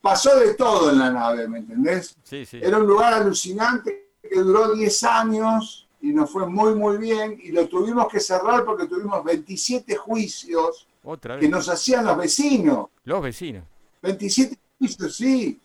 Pasó 0.01 0.39
de 0.39 0.55
todo 0.55 0.91
en 0.91 0.99
la 0.99 1.11
nave, 1.11 1.49
¿me 1.49 1.59
entendés? 1.59 2.15
Sí, 2.23 2.45
sí. 2.45 2.61
Era 2.63 2.79
un 2.79 2.87
lugar 2.87 3.15
alucinante 3.15 4.11
que 4.23 4.41
duró 4.41 4.75
10 4.75 5.05
años 5.05 5.89
y 6.03 6.13
nos 6.13 6.31
fue 6.31 6.47
muy, 6.47 6.75
muy 6.75 6.99
bien 6.99 7.39
y 7.43 7.53
lo 7.53 7.69
tuvimos 7.69 8.09
que 8.09 8.21
cerrar 8.21 8.65
porque 8.65 8.87
tuvimos 8.87 9.25
27 9.25 9.97
juicios 9.97 10.87
Otra 11.05 11.39
que 11.39 11.49
nos 11.49 11.69
hacían 11.69 12.05
los 12.05 12.19
vecinos. 12.19 12.89
Los 13.05 13.23
vecinos. 13.23 13.65
27 14.03 14.59
juicios, 14.79 15.17
sí. 15.17 15.61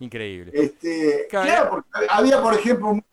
Increíble. 0.00 0.52
Este, 0.54 1.26
Claro. 1.28 1.70
porque 1.70 1.88
había, 2.08 2.40
por 2.42 2.54
ejemplo, 2.54 2.88
un- 2.88 3.04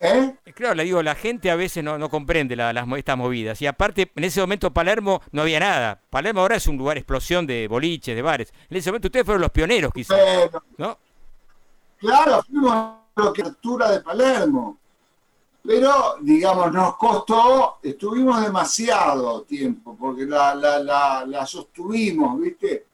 ¿eh? 0.00 0.34
Claro, 0.54 0.74
le 0.74 0.84
digo, 0.84 1.02
la 1.02 1.14
gente 1.14 1.50
a 1.50 1.56
veces 1.56 1.82
no, 1.82 1.98
no 1.98 2.08
comprende 2.08 2.54
la- 2.56 2.72
las, 2.72 2.86
estas 2.96 3.16
movidas. 3.16 3.60
Y 3.62 3.66
aparte, 3.66 4.10
en 4.14 4.24
ese 4.24 4.40
momento 4.40 4.72
Palermo 4.72 5.20
no 5.32 5.42
había 5.42 5.60
nada. 5.60 6.00
Palermo 6.10 6.40
ahora 6.42 6.56
es 6.56 6.66
un 6.66 6.76
lugar 6.76 6.98
explosión 6.98 7.46
de 7.46 7.66
boliches, 7.68 8.14
de 8.14 8.22
bares. 8.22 8.52
En 8.70 8.76
ese 8.76 8.90
momento 8.90 9.08
ustedes 9.08 9.24
fueron 9.26 9.42
los 9.42 9.50
pioneros, 9.50 9.92
quizás. 9.92 10.18
Bueno, 10.18 10.62
¿No? 10.76 10.98
claro, 11.98 12.42
fuimos 12.44 12.72
a 12.72 13.00
la 13.16 13.30
apertura 13.30 13.90
de 13.90 14.00
Palermo. 14.00 14.78
Pero, 15.64 16.16
digamos, 16.22 16.72
nos 16.72 16.96
costó, 16.96 17.78
estuvimos 17.82 18.40
demasiado 18.40 19.42
tiempo, 19.42 19.96
porque 19.98 20.24
la, 20.24 20.54
la, 20.54 20.78
la, 20.78 21.24
la 21.26 21.44
sostuvimos, 21.44 22.40
¿viste? 22.40 22.86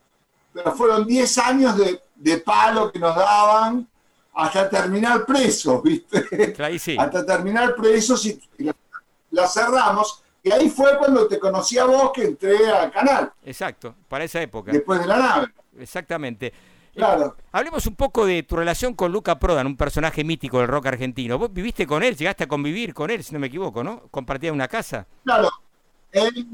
Pero 0.53 0.73
fueron 0.73 1.07
10 1.07 1.39
años 1.39 1.77
de, 1.77 2.01
de 2.25 2.39
palo 2.39 2.91
que 2.91 2.99
nos 2.99 3.15
daban 3.15 3.87
hasta 4.33 4.69
terminar 4.71 5.27
presos, 5.27 5.83
¿viste? 5.83 6.55
Ahí 6.63 6.79
sí. 6.79 6.97
hasta 6.99 7.25
terminar 7.25 7.75
presos 7.77 8.25
y 8.25 8.41
la 9.31 9.47
cerramos. 9.47 10.23
Y 10.43 10.51
ahí 10.51 10.69
fue 10.71 10.97
cuando 10.99 11.27
te 11.29 11.39
conocí 11.39 11.79
a 11.79 11.85
vos 11.85 12.11
que 12.15 12.25
entré 12.25 12.71
al 12.71 12.91
canal, 12.91 13.33
Exacto, 13.45 13.95
para 14.09 14.25
esa 14.25 14.41
época. 14.43 14.73
después 14.73 15.01
de 15.01 15.07
la 15.07 15.19
nave. 15.19 15.47
Exactamente. 15.79 16.47
Eh, 16.49 16.53
Claro. 16.97 17.37
hablemos 17.51 17.87
un 17.87 17.97
poco 17.97 18.25
de 18.25 18.43
tu 18.45 18.55
relación 18.57 18.95
con 18.95 19.11
Luca 19.11 19.39
Prodan, 19.39 19.67
un 19.67 19.77
personaje 19.77 20.23
mítico 20.23 20.59
del 20.61 20.69
rock 20.69 20.87
argentino. 20.87 21.39
Vos 21.39 21.53
viviste 21.53 21.87
con 21.87 22.03
él, 22.03 22.17
llegaste 22.17 22.45
a 22.45 22.47
convivir 22.47 22.95
con 22.95 23.11
él, 23.11 23.23
si 23.25 23.33
no 23.35 23.41
me 23.41 23.49
equivoco, 23.49 23.83
¿no? 23.83 24.07
Compartían 24.11 24.55
una 24.55 24.69
casa. 24.69 25.07
Claro, 25.25 25.51
él, 26.13 26.47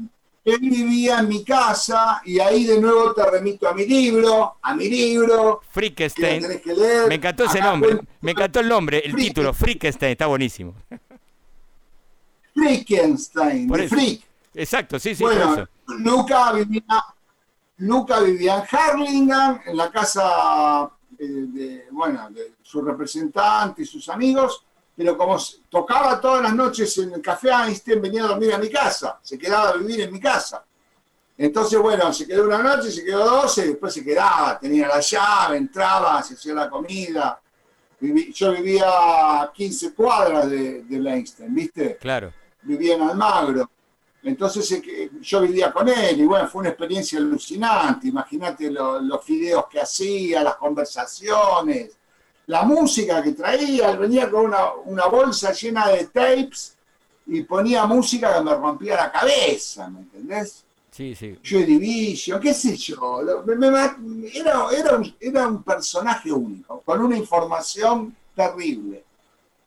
él 0.43 0.59
vivía 0.59 1.19
en 1.19 1.27
mi 1.29 1.43
casa 1.43 2.21
y 2.25 2.39
ahí 2.39 2.65
de 2.65 2.79
nuevo 2.81 3.13
te 3.13 3.29
remito 3.29 3.67
a 3.67 3.73
mi 3.73 3.85
libro, 3.85 4.55
a 4.61 4.73
mi 4.73 4.89
libro, 4.89 5.61
que 6.39 6.41
tenés 6.41 6.61
que 6.61 6.73
leer. 6.73 7.07
Me 7.07 7.15
encantó 7.15 7.43
ese 7.45 7.59
Acá 7.59 7.69
nombre. 7.71 7.99
Me 8.21 8.31
encantó 8.31 8.59
el 8.59 8.67
nombre, 8.69 8.99
el 9.05 9.13
Frick- 9.13 9.27
título, 9.27 9.53
Frickenstein, 9.53 10.11
está 10.13 10.25
buenísimo. 10.27 10.73
Frickenstein, 12.53 13.67
de. 13.67 13.89
Frick. 13.89 14.23
Exacto, 14.53 14.99
sí, 14.99 15.15
sí, 15.15 15.23
Bueno. 15.23 15.67
Luca 15.99 16.51
vivía, 16.53 16.83
Luca 17.77 18.19
vivía 18.19 18.57
en 18.57 18.77
Harlingen, 18.77 19.61
en 19.65 19.77
la 19.77 19.89
casa 19.91 20.89
eh, 21.17 21.25
de, 21.25 21.85
bueno, 21.91 22.29
de 22.31 22.53
su 22.61 22.81
representante 22.81 23.83
y 23.83 23.85
sus 23.85 24.09
amigos, 24.09 24.65
pero 24.95 25.17
como 25.17 25.37
tocaba 25.69 26.19
todas 26.21 26.43
las 26.43 26.53
noches 26.53 26.97
en 26.99 27.13
el 27.13 27.21
café 27.21 27.49
Einstein, 27.51 28.01
venía 28.01 28.23
a 28.23 28.27
dormir 28.27 28.53
a 28.53 28.57
mi 28.57 28.69
casa, 28.69 29.19
se 29.21 29.37
quedaba 29.37 29.69
a 29.69 29.73
vivir 29.77 30.01
en 30.01 30.11
mi 30.11 30.19
casa. 30.19 30.63
Entonces, 31.37 31.79
bueno, 31.79 32.13
se 32.13 32.27
quedó 32.27 32.45
una 32.45 32.59
noche, 32.61 32.91
se 32.91 33.03
quedó 33.03 33.25
dos, 33.25 33.57
y 33.57 33.61
después 33.69 33.93
se 33.93 34.03
quedaba, 34.03 34.59
tenía 34.59 34.87
la 34.87 34.99
llave, 34.99 35.57
entraba, 35.57 36.21
se 36.21 36.35
hacía 36.35 36.53
la 36.53 36.69
comida. 36.69 37.39
Viví- 37.99 38.31
yo 38.33 38.51
vivía 38.51 38.85
a 39.41 39.51
15 39.51 39.93
cuadras 39.93 40.49
de, 40.49 40.83
de 40.83 41.09
Einstein, 41.09 41.53
¿viste? 41.55 41.97
Claro. 41.97 42.31
vivía 42.63 42.95
en 42.95 43.01
Almagro. 43.03 43.69
Entonces 44.23 44.71
eh, 44.71 45.09
yo 45.19 45.41
vivía 45.41 45.71
con 45.71 45.89
él 45.89 46.19
y 46.21 46.25
bueno, 46.25 46.47
fue 46.47 46.59
una 46.61 46.69
experiencia 46.69 47.17
alucinante. 47.17 48.07
Imagínate 48.07 48.69
lo- 48.69 48.99
los 48.99 49.25
videos 49.25 49.65
que 49.67 49.81
hacía, 49.81 50.43
las 50.43 50.57
conversaciones, 50.57 51.91
la 52.51 52.63
música 52.63 53.23
que 53.23 53.31
traía. 53.31 53.91
Él 53.91 53.97
venía 53.97 54.29
con 54.29 54.45
una, 54.45 54.73
una 54.85 55.05
bolsa 55.07 55.53
llena 55.53 55.87
de 55.87 56.05
tapes 56.07 56.75
y 57.27 57.43
ponía 57.43 57.85
música 57.85 58.33
que 58.35 58.41
me 58.43 58.53
rompía 58.53 58.95
la 58.97 59.11
cabeza, 59.11 59.89
¿me 59.89 59.99
entendés? 60.01 60.65
Sí, 60.91 61.15
sí. 61.15 61.37
Joy 61.41 61.63
Division, 61.63 62.41
qué 62.41 62.53
sé 62.53 62.75
yo. 62.75 63.21
lo- 63.21 63.43
me- 63.45 63.55
me- 63.55 64.27
era, 64.33 64.65
era, 64.77 64.97
un, 64.97 65.15
era 65.19 65.47
un 65.47 65.63
personaje 65.63 66.29
único, 66.31 66.81
con 66.81 66.99
una 67.01 67.17
información 67.17 68.13
terrible. 68.35 69.01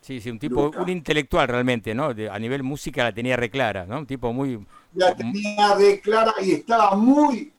Sí, 0.03 0.21
sí, 0.21 0.29
un 0.29 0.39
tipo, 0.39 0.65
Luca. 0.65 0.83
un 0.83 0.91
intelectual 0.91 1.49
realmente, 1.49 1.95
¿no? 1.95 2.13
De- 2.13 2.29
a 2.29 2.39
nivel 2.39 2.63
música 2.63 3.05
la 3.05 3.13
tenía 3.15 3.37
reclara, 3.39 3.87
¿no? 3.87 4.01
Un 4.01 4.07
tipo 4.07 4.31
muy... 4.35 4.63
la 4.93 5.17
tenía 5.17 5.75
de 5.79 6.01
clara 6.03 6.35
y 6.43 6.53
estaba 6.53 6.95
muy 6.95 7.51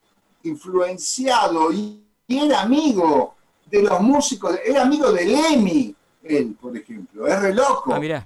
influenciado 0.44 1.72
y, 1.74 2.00
y 2.28 2.38
era 2.38 2.62
amigo 2.62 3.34
de 3.66 3.82
los 3.84 4.00
músicos, 4.02 4.58
era 4.64 4.84
amigo 4.84 5.12
de 5.12 5.26
Lemmy, 5.26 5.96
él, 6.24 6.56
por 6.60 6.76
ejemplo, 6.78 7.28
es 7.28 7.40
re 7.42 7.54
loco. 7.54 7.94
Ah, 7.94 8.00
mirá. 8.00 8.26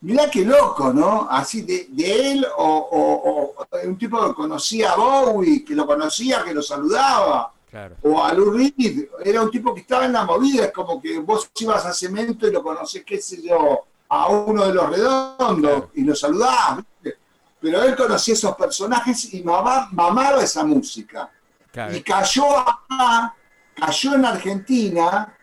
Mirá 0.00 0.30
qué 0.30 0.44
loco, 0.44 0.92
¿no? 0.92 1.26
Así 1.30 1.62
de, 1.62 1.86
de 1.90 2.32
él 2.32 2.46
o, 2.58 2.64
o- 2.64 3.54
o 3.56 3.88
un 3.88 3.96
tipo 3.96 4.26
que 4.28 4.34
conocía 4.34 4.92
a 4.92 4.96
Bowie, 4.96 5.64
que 5.64 5.74
lo 5.74 5.86
conocía, 5.86 6.44
que 6.44 6.52
lo 6.52 6.62
saludaba, 6.62 7.50
Claro. 7.70 7.96
o 8.02 8.22
a 8.22 8.32
Lou 8.34 8.52
Reed, 8.52 9.08
era 9.24 9.42
un 9.42 9.50
tipo 9.50 9.74
que 9.74 9.80
estaba 9.80 10.04
en 10.04 10.12
la 10.12 10.24
movida, 10.24 10.66
es 10.66 10.72
como 10.72 11.00
que 11.02 11.18
vos 11.18 11.50
ibas 11.58 11.84
a 11.86 11.92
Cemento 11.92 12.46
y 12.46 12.52
lo 12.52 12.62
conocés, 12.62 13.02
qué 13.04 13.20
sé 13.20 13.42
yo, 13.42 13.80
a 14.10 14.28
uno 14.28 14.66
de 14.66 14.74
los 14.74 14.90
redondos 14.90 15.58
Claro. 15.58 15.90
y 15.94 16.02
lo 16.04 16.14
saludabas, 16.14 16.76
¿viste? 16.76 17.18
pero 17.60 17.82
él 17.82 17.96
conocía 17.96 18.34
esos 18.34 18.54
personajes 18.56 19.32
y 19.34 19.42
mamá, 19.42 19.88
mamaba 19.90 20.42
esa 20.42 20.62
música. 20.64 21.30
Claro. 21.72 21.96
Y 21.96 22.02
cayó 22.02 22.58
acá, 22.58 23.34
cayó 23.74 24.14
en 24.14 24.24
Argentina 24.24 25.36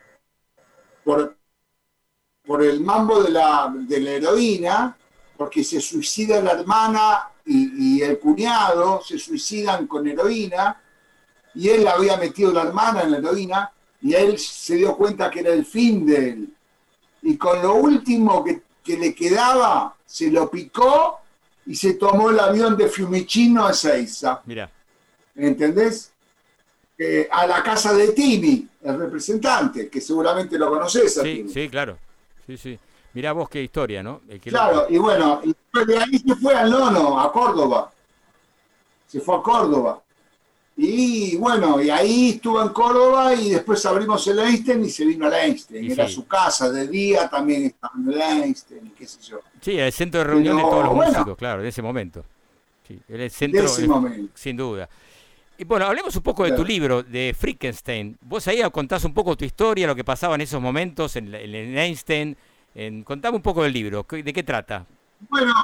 por, 1.04 1.36
por 2.44 2.62
el 2.62 2.80
mambo 2.80 3.22
de 3.22 3.30
la, 3.30 3.72
de 3.74 4.00
la 4.00 4.10
heroína, 4.12 4.96
porque 5.36 5.64
se 5.64 5.80
suicida 5.80 6.40
la 6.40 6.52
hermana 6.52 7.28
y, 7.44 7.98
y 7.98 8.02
el 8.02 8.18
cuñado, 8.18 9.02
se 9.02 9.18
suicidan 9.18 9.86
con 9.86 10.06
heroína, 10.06 10.80
y 11.54 11.68
él 11.68 11.86
había 11.86 12.16
metido 12.16 12.52
la 12.52 12.62
hermana 12.62 13.02
en 13.02 13.12
la 13.12 13.18
heroína, 13.18 13.72
y 14.00 14.14
él 14.14 14.38
se 14.38 14.76
dio 14.76 14.96
cuenta 14.96 15.30
que 15.30 15.40
era 15.40 15.52
el 15.52 15.64
fin 15.64 16.06
de 16.06 16.30
él. 16.30 16.56
Y 17.22 17.36
con 17.36 17.62
lo 17.62 17.74
último 17.74 18.42
que, 18.42 18.62
que 18.82 18.96
le 18.96 19.14
quedaba, 19.14 19.94
se 20.04 20.30
lo 20.30 20.50
picó 20.50 21.20
y 21.66 21.76
se 21.76 21.94
tomó 21.94 22.30
el 22.30 22.40
avión 22.40 22.76
de 22.76 22.88
Fiumicino 22.88 23.66
a 23.66 23.70
Ezeiza. 23.70 24.42
Mirá. 24.44 24.70
¿entendés? 25.34 26.11
Eh, 27.04 27.28
a 27.30 27.46
la 27.46 27.62
casa 27.62 27.92
de 27.94 28.08
Tini, 28.12 28.68
el 28.84 28.98
representante, 28.98 29.88
que 29.88 30.00
seguramente 30.00 30.56
lo 30.58 30.68
conoces 30.68 31.14
Sí, 31.14 31.20
Tini. 31.22 31.48
sí, 31.48 31.68
claro. 31.68 31.98
Sí, 32.46 32.56
sí. 32.56 32.78
Mirá 33.14 33.32
vos 33.32 33.48
qué 33.48 33.62
historia, 33.62 34.02
¿no? 34.02 34.20
El 34.28 34.40
que 34.40 34.50
lo- 34.50 34.58
Claro, 34.58 34.86
y 34.88 34.98
bueno, 34.98 35.40
y 35.44 35.54
de 35.86 35.98
ahí 35.98 36.18
se 36.18 36.34
fue 36.36 36.54
al 36.54 36.70
nono, 36.70 37.18
a 37.20 37.32
Córdoba. 37.32 37.90
Se 39.08 39.20
fue 39.20 39.36
a 39.36 39.42
Córdoba. 39.42 40.00
Y 40.76 41.36
bueno, 41.36 41.82
y 41.82 41.90
ahí 41.90 42.30
estuvo 42.30 42.62
en 42.62 42.70
Córdoba 42.70 43.34
y 43.34 43.50
después 43.50 43.84
abrimos 43.84 44.26
el 44.28 44.38
Einstein 44.38 44.84
y 44.84 44.90
se 44.90 45.04
vino 45.04 45.26
al 45.26 45.34
Einstein. 45.34 45.84
Y 45.84 45.92
Era 45.92 46.08
sí. 46.08 46.14
su 46.14 46.26
casa, 46.26 46.70
de 46.70 46.88
día 46.88 47.28
también 47.28 47.64
estaba 47.66 47.92
en 47.98 48.12
el 48.12 48.20
Einstein 48.22 48.86
y 48.86 48.90
qué 48.90 49.06
sé 49.06 49.20
yo. 49.22 49.40
Sí, 49.60 49.78
el 49.78 49.92
centro 49.92 50.20
de 50.20 50.24
reunión 50.24 50.56
de 50.56 50.62
todos 50.62 50.84
los 50.84 50.94
bueno. 50.94 51.12
músicos, 51.12 51.36
claro, 51.36 51.62
de 51.62 51.68
ese 51.68 51.82
momento. 51.82 52.24
Sí, 52.88 52.98
De 53.06 53.26
ese 53.26 53.44
el- 53.44 53.88
momento. 53.88 54.32
sin 54.34 54.56
duda. 54.56 54.88
Y 55.62 55.64
bueno, 55.64 55.86
hablemos 55.86 56.16
un 56.16 56.22
poco 56.24 56.42
de 56.42 56.50
tu 56.50 56.64
libro, 56.64 57.04
de 57.04 57.36
Frankenstein. 57.38 58.18
Vos 58.22 58.48
ahí 58.48 58.60
contás 58.72 59.04
un 59.04 59.14
poco 59.14 59.36
tu 59.36 59.44
historia, 59.44 59.86
lo 59.86 59.94
que 59.94 60.02
pasaba 60.02 60.34
en 60.34 60.40
esos 60.40 60.60
momentos 60.60 61.14
en, 61.14 61.32
en 61.32 61.78
Einstein. 61.78 62.36
En, 62.74 63.04
contame 63.04 63.36
un 63.36 63.42
poco 63.42 63.62
del 63.62 63.72
libro, 63.72 64.04
¿qué- 64.04 64.24
¿de 64.24 64.32
qué 64.32 64.42
trata? 64.42 64.84
Bueno, 65.28 65.54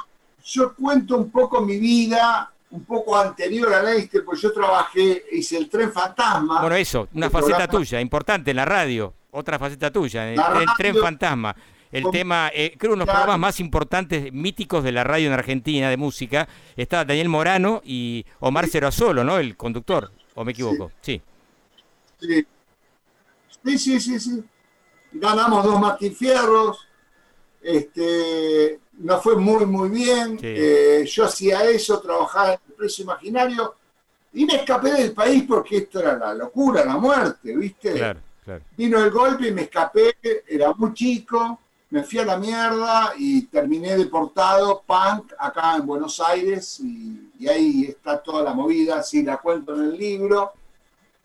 yo 0.45 0.73
cuento 0.73 1.17
un 1.17 1.29
poco 1.29 1.59
mi 1.59 1.77
vida, 1.77 2.49
un 2.69 2.85
poco 2.85 3.17
anterior 3.17 3.73
al 3.73 3.89
Einstein, 3.89 4.23
porque 4.23 4.39
yo 4.39 4.53
trabajé, 4.53 5.25
hice 5.33 5.57
el 5.57 5.67
tren 5.69 5.91
fantasma. 5.91 6.61
Bueno, 6.61 6.77
eso, 6.77 7.09
una 7.13 7.29
faceta 7.29 7.57
programa- 7.57 7.71
tuya, 7.79 7.99
importante 7.99 8.51
en 8.51 8.55
la 8.55 8.63
radio, 8.63 9.13
otra 9.31 9.59
faceta 9.59 9.91
tuya, 9.91 10.31
el, 10.31 10.39
el 10.39 10.67
tren 10.77 10.95
fantasma. 10.95 11.53
El 11.91 12.09
tema, 12.11 12.51
eh, 12.53 12.75
creo 12.77 12.93
uno 12.93 12.99
de 13.01 13.05
los 13.05 13.11
Claro. 13.13 13.19
programas 13.21 13.39
más 13.39 13.59
importantes, 13.59 14.31
míticos 14.31 14.83
de 14.83 14.91
la 14.91 15.03
radio 15.03 15.27
en 15.27 15.33
Argentina, 15.33 15.89
de 15.89 15.97
música, 15.97 16.47
estaba 16.77 17.03
Daniel 17.05 17.29
Morano 17.29 17.81
y 17.83 18.25
Omar 18.39 18.67
Cerasolo, 18.67 19.23
¿no? 19.23 19.39
El 19.39 19.57
conductor, 19.57 20.11
¿o 20.35 20.45
me 20.45 20.51
equivoco? 20.51 20.91
Sí. 21.01 21.21
Sí. 22.19 22.45
sí, 23.63 23.77
sí, 23.77 23.99
sí, 23.99 24.19
sí. 24.19 24.43
Ganamos 25.13 25.63
dos 25.65 25.79
Martín 25.79 26.15
Fierros. 26.15 26.85
Este, 27.61 28.79
nos 28.99 29.21
fue 29.23 29.35
muy, 29.35 29.65
muy 29.65 29.89
bien. 29.89 30.39
Sí. 30.39 30.45
Eh, 30.47 31.05
yo 31.07 31.25
hacía 31.25 31.63
eso, 31.69 31.99
trabajaba 31.99 32.53
en 32.53 32.59
el 32.69 32.73
precio 32.75 33.03
imaginario 33.03 33.75
y 34.33 34.45
me 34.45 34.55
escapé 34.55 34.91
del 34.91 35.11
país 35.13 35.43
porque 35.47 35.77
esto 35.77 35.99
era 35.99 36.17
la 36.17 36.33
locura, 36.35 36.85
la 36.85 36.97
muerte, 36.97 37.55
¿viste? 37.55 37.93
Claro, 37.93 38.19
claro. 38.45 38.63
Vino 38.77 39.03
el 39.03 39.09
golpe 39.09 39.47
y 39.47 39.51
me 39.51 39.63
escapé, 39.63 40.15
era 40.47 40.71
muy 40.73 40.93
chico, 40.93 41.59
me 41.91 42.03
fui 42.03 42.19
a 42.19 42.25
la 42.25 42.37
mierda 42.37 43.13
y 43.17 43.43
terminé 43.43 43.97
deportado, 43.97 44.83
punk, 44.85 45.33
acá 45.37 45.75
en 45.77 45.87
Buenos 45.87 46.19
Aires, 46.19 46.79
y, 46.79 47.47
ahí 47.47 47.85
está 47.85 48.21
toda 48.21 48.43
la 48.43 48.53
movida, 48.53 48.99
así 48.99 49.23
la 49.23 49.37
cuento 49.37 49.73
en 49.73 49.91
el 49.91 49.97
libro. 49.97 50.51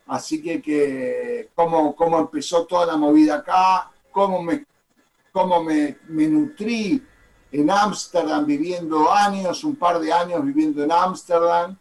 Así 0.07 0.41
que, 0.41 0.61
que 0.61 1.49
cómo, 1.55 1.95
cómo 1.95 2.19
empezó 2.19 2.65
toda 2.65 2.85
la 2.85 2.95
movida 2.95 3.35
acá, 3.35 3.91
cómo 4.11 4.41
me, 4.41 4.65
cómo 5.31 5.63
me, 5.63 5.97
me 6.07 6.27
nutrí 6.27 7.03
en 7.51 7.69
Ámsterdam 7.69 8.45
viviendo 8.45 9.11
años, 9.11 9.63
un 9.63 9.75
par 9.75 9.99
de 9.99 10.13
años 10.13 10.43
viviendo 10.43 10.83
en 10.83 10.91
Ámsterdam, 10.91 11.77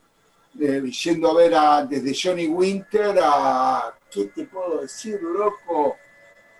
eh, 0.58 0.82
yendo 0.82 1.30
a 1.30 1.34
ver 1.34 1.54
desde 1.88 2.14
Johnny 2.14 2.48
Winter 2.48 3.18
a, 3.22 3.94
¿qué 4.10 4.26
te 4.26 4.44
puedo 4.44 4.82
decir, 4.82 5.20
loco? 5.22 5.96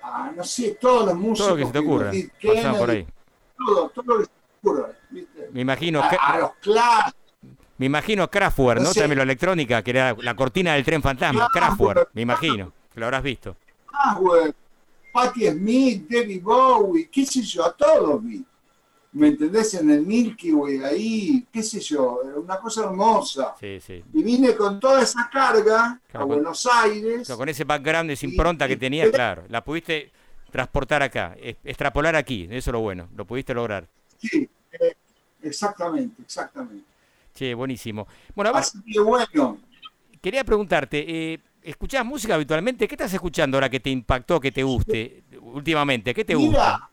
A, 0.07 0.31
no 0.37 0.45
sé, 0.45 0.77
todos 0.79 1.07
los 1.07 1.17
músicos. 1.17 1.39
Todo 1.39 1.51
lo 1.51 1.57
que 1.57 1.65
se 1.65 1.73
te 1.73 1.79
ocurra, 1.79 2.13
pasaban 2.43 2.79
por 2.79 2.91
ahí. 2.91 2.97
Kennedy, 3.05 3.13
Todo, 3.57 3.89
todo 3.89 4.05
lo 4.07 4.19
que 4.19 4.25
se 4.25 4.31
te 4.31 4.69
ocurra, 4.69 4.89
¿viste? 5.11 5.49
Me 5.53 5.61
imagino, 5.63 6.03
A, 6.03 6.09
a 6.09 6.39
los 6.39 6.51
Clash, 6.61 7.13
me 7.79 7.87
imagino 7.87 8.31
Kraftwerk, 8.31 8.81
¿no? 8.81 8.89
No 8.89 8.93
sé. 8.93 9.01
También 9.01 9.17
lo 9.17 9.23
electrónica, 9.23 9.83
que 9.83 9.91
era 9.91 10.15
la 10.21 10.37
cortina 10.37 10.75
del 10.75 10.85
tren 10.85 11.03
fantasma, 11.03 11.49
Kraftwerk. 11.53 11.95
Kraftwerk, 11.95 12.11
me 12.13 12.23
imagino, 12.23 12.73
que 12.93 13.01
lo 13.01 13.07
habrás 13.07 13.23
visto. 13.23 13.57
Power, 13.91 14.55
Patti 15.13 15.49
Smith, 15.49 16.07
David 16.09 16.43
Bowie, 16.43 17.09
qué 17.11 17.25
sé 17.25 17.41
yo, 17.43 17.65
a 17.65 17.73
todos 17.73 18.23
vi. 18.23 18.45
¿Me 19.15 19.29
entendés? 19.29 19.75
En 19.75 19.91
el 19.91 20.03
Milky 20.05 20.53
Way, 20.53 20.79
ahí, 20.83 21.47
qué 21.53 21.63
sé 21.63 21.79
yo, 21.81 22.21
era 22.25 22.35
una 22.37 22.59
cosa 22.59 22.83
hermosa. 22.85 23.55
Sí, 23.61 23.79
sí. 23.81 24.03
Y 24.13 24.23
vine 24.25 24.57
con 24.57 24.81
toda 24.81 25.03
esa 25.03 25.31
carga 25.33 26.01
Claro, 26.11 26.25
a 26.25 26.27
Buenos 26.27 26.67
Aires. 26.67 27.29
Con 27.31 27.49
ese 27.49 27.63
background, 27.63 28.11
esa 28.11 28.27
Y- 28.27 28.31
impronta 28.31 28.67
que 28.67 28.75
y- 28.75 28.77
tenías, 28.77 29.09
claro, 29.11 29.45
la 29.49 29.63
pudiste 29.63 30.11
transportar 30.51 31.03
acá, 31.03 31.37
extrapolar 31.63 32.17
aquí, 32.17 32.49
eso 32.51 32.71
es 32.71 32.73
lo 32.73 32.81
bueno, 32.81 33.09
lo 33.17 33.25
pudiste 33.25 33.55
lograr. 33.55 33.87
Sí, 34.19 34.49
eh, 34.81 34.95
exactamente, 35.43 36.23
exactamente. 36.23 36.85
Che, 37.35 37.55
buenísimo. 37.55 38.09
Bueno, 38.35 38.51
a 38.51 38.53
ver, 38.55 38.63
Así 38.63 38.79
que 38.83 38.99
bueno, 39.01 39.59
quería 40.21 40.43
preguntarte, 40.43 41.05
eh, 41.35 41.39
¿escuchás 41.63 42.05
música 42.05 42.35
habitualmente? 42.35 42.89
¿Qué 42.89 42.95
estás 42.97 43.15
escuchando 43.15 43.57
ahora 43.59 43.71
que 43.71 43.79
te 43.79 43.91
impactó, 43.91 44.41
que 44.41 44.51
te 44.51 44.65
guste 44.65 45.23
últimamente? 45.41 46.13
¿Qué 46.13 46.25
te 46.25 46.35
gusta? 46.35 46.91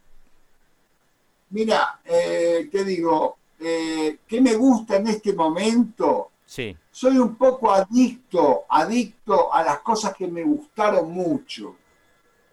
Mira, 1.51 1.99
eh, 2.05 2.67
te 2.71 2.83
digo, 2.83 3.37
eh, 3.59 4.17
¿qué 4.27 4.41
me 4.41 4.55
gusta 4.55 4.97
en 4.97 5.07
este 5.07 5.33
momento? 5.33 6.31
Sí, 6.45 6.75
soy 6.91 7.17
un 7.17 7.35
poco 7.35 7.71
adicto, 7.71 8.65
adicto 8.67 9.53
a 9.53 9.63
las 9.63 9.79
cosas 9.79 10.13
que 10.15 10.27
me 10.27 10.43
gustaron 10.43 11.11
mucho. 11.11 11.75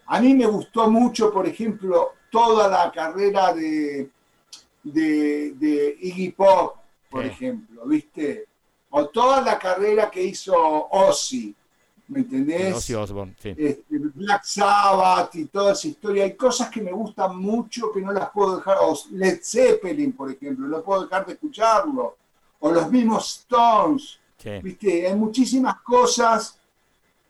A 0.07 0.21
mí 0.21 0.35
me 0.35 0.47
gustó 0.47 0.89
mucho, 0.91 1.33
por 1.33 1.47
ejemplo, 1.47 2.13
toda 2.31 2.69
la 2.69 2.93
carrera 2.93 3.53
de, 3.53 4.11
de, 4.83 5.53
de 5.53 5.97
Iggy 6.01 6.31
Pop, 6.31 6.77
por 7.11 7.23
Sí. 7.25 7.31
ejemplo, 7.31 7.87
¿viste? 7.87 8.47
O 8.91 9.07
toda 9.09 9.41
la 9.43 9.59
carrera 9.59 10.11
que 10.11 10.23
hizo 10.23 10.55
Ozzy, 10.91 11.55
¿me 12.09 12.21
entendés? 12.21 12.75
Ozzy 12.75 12.95
Osbourne, 12.95 13.35
sí. 13.39 13.55
este, 13.57 13.99
Black 13.99 14.45
Sabbath 14.45 15.35
y 15.37 15.45
toda 15.47 15.73
esa 15.73 15.89
historia. 15.89 16.25
Hay 16.25 16.35
cosas 16.35 16.71
que 16.71 16.81
me 16.81 16.93
gustan 16.93 17.37
mucho 17.37 17.93
que 17.93 18.01
no 18.01 18.13
las 18.13 18.31
puedo 18.31 18.57
dejar. 18.57 18.79
O 18.81 18.99
Led 19.13 19.41
Zeppelin, 19.43 20.13
por 20.13 20.31
ejemplo, 20.31 20.67
no 20.67 20.83
puedo 20.83 21.03
dejar 21.03 21.27
de 21.27 21.35
escucharlo. 21.35 22.17
O 22.61 22.73
los 22.73 22.91
mismos 22.91 23.41
Stones. 23.41 24.19
sí. 24.39 24.51
¿Viste? 24.63 25.07
Hay 25.07 25.15
muchísimas 25.15 25.81
cosas 25.81 26.59